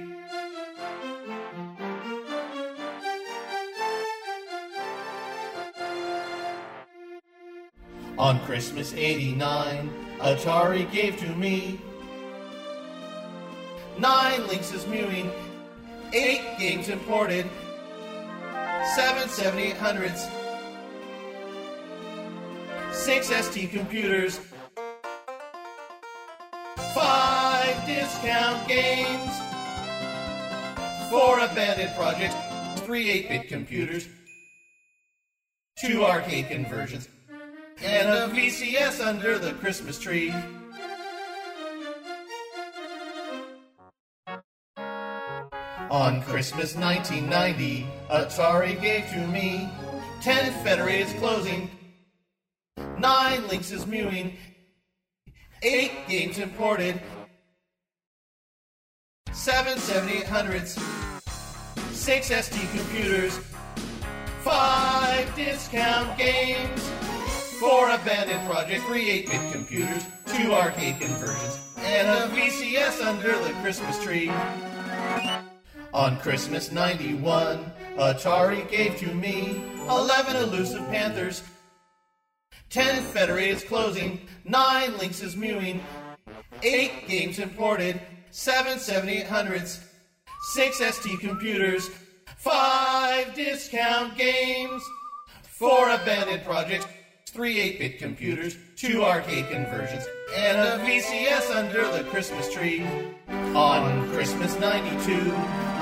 On 8.18 8.38
Christmas 8.40 8.92
89, 8.92 9.90
Atari 10.18 10.92
gave 10.92 11.18
to 11.18 11.34
me 11.36 11.80
nine 13.98 14.46
Lynx's 14.48 14.86
Mewing, 14.86 15.30
eight 16.12 16.42
games 16.58 16.90
imported, 16.90 17.46
seven 18.94 19.28
7800s, 19.28 20.39
six 23.00 23.28
ST 23.28 23.70
computers, 23.70 24.38
five 26.94 27.86
discount 27.86 28.68
games, 28.68 29.32
four 31.08 31.40
abandoned 31.40 31.94
projects, 31.96 32.34
three 32.82 33.24
8-bit 33.24 33.48
computers, 33.48 34.06
two 35.78 36.04
arcade 36.04 36.50
conversions, 36.50 37.08
and 37.82 38.06
a 38.10 38.28
VCS 38.38 39.02
under 39.02 39.38
the 39.38 39.54
Christmas 39.54 39.98
tree. 39.98 40.34
On 45.90 46.20
Christmas 46.24 46.76
1990, 46.76 47.86
Atari 48.10 48.78
gave 48.78 49.08
to 49.08 49.26
me 49.28 49.70
10 50.20 50.52
Federated's 50.62 51.14
closing, 51.14 51.70
9 52.98 53.48
Lynx's 53.48 53.86
mewing, 53.86 54.36
8 55.62 55.92
games 56.08 56.38
imported, 56.38 57.00
7 59.32 59.78
7800s, 59.78 60.78
6 61.92 62.26
ST 62.26 62.70
computers, 62.72 63.38
5 64.42 65.36
discount 65.36 66.18
games, 66.18 66.88
4 67.60 67.90
abandoned 67.90 68.48
projects, 68.48 68.84
3 68.84 69.24
8-bit 69.24 69.52
computers, 69.52 70.06
2 70.26 70.52
arcade 70.52 71.00
conversions, 71.00 71.58
and 71.78 72.08
a 72.08 72.34
VCS 72.34 73.04
under 73.04 73.32
the 73.38 73.52
Christmas 73.60 74.02
tree. 74.02 74.30
On 75.92 76.16
Christmas 76.20 76.72
91, 76.72 77.72
Atari 77.96 78.68
gave 78.70 78.96
to 78.98 79.12
me 79.12 79.62
11 79.88 80.36
elusive 80.36 80.86
Panthers, 80.88 81.42
10 82.70 83.02
Federated's 83.02 83.64
closing, 83.64 84.20
9 84.44 84.98
Lynx's 84.98 85.36
mewing, 85.36 85.82
8 86.62 87.08
games 87.08 87.40
imported, 87.40 88.00
7 88.30 88.78
7800s, 88.78 89.82
6 90.52 90.76
ST 90.78 91.18
computers, 91.18 91.90
5 92.38 93.34
discount 93.34 94.16
games, 94.16 94.82
4 95.42 95.90
abandoned 95.90 96.44
projects, 96.44 96.86
3 97.26 97.56
8-bit 97.56 97.98
computers, 97.98 98.56
2 98.76 99.04
arcade 99.04 99.50
conversions, 99.50 100.06
and 100.36 100.56
a 100.56 100.84
VCS 100.84 101.54
under 101.54 101.90
the 101.90 102.08
Christmas 102.10 102.52
tree. 102.54 102.86
On 103.54 104.08
Christmas 104.10 104.56
92, 104.60 105.12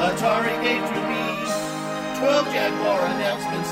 Atari 0.00 0.62
gave 0.62 0.82
to 0.88 1.08
me. 1.08 1.28
12 2.18 2.46
Jaguar 2.46 3.06
announcements, 3.14 3.70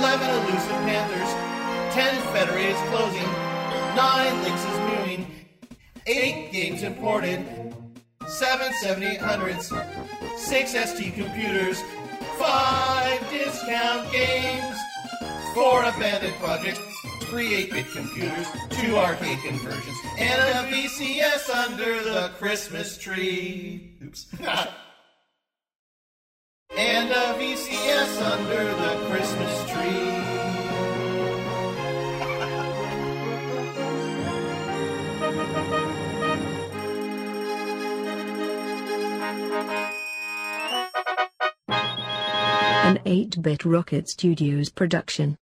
11 0.00 0.28
elusive 0.30 0.78
Panthers, 0.82 1.53
10 1.94 2.20
Federated's 2.32 2.80
closing, 2.90 3.22
9 3.94 4.42
Lynx's 4.42 4.78
mewing, 4.80 5.46
8 6.08 6.50
games 6.50 6.82
imported, 6.82 7.46
7 8.26 8.72
7800s, 8.82 9.70
6 10.36 10.70
ST 10.72 11.14
computers, 11.14 11.80
5 12.36 13.30
discount 13.30 14.10
games, 14.10 14.76
4 15.54 15.84
abandoned 15.84 16.34
projects, 16.40 16.80
3 17.26 17.68
8-bit 17.68 17.86
computers, 17.92 18.48
2 18.70 18.96
arcade 18.96 19.38
conversions, 19.44 19.96
and 20.18 20.42
a 20.42 20.74
VCS 20.74 21.48
under 21.48 22.02
the 22.02 22.32
Christmas 22.38 22.98
tree. 22.98 23.96
Oops. 24.02 24.26
and 26.76 27.12
a 27.12 27.34
VCS 27.38 28.20
under 28.32 28.64
the 28.64 28.96
Christmas 29.08 29.70
tree. 29.70 30.43
An 43.06 43.12
8 43.12 43.42
Bit 43.42 43.64
Rocket 43.66 44.08
Studios 44.08 44.70
production. 44.70 45.36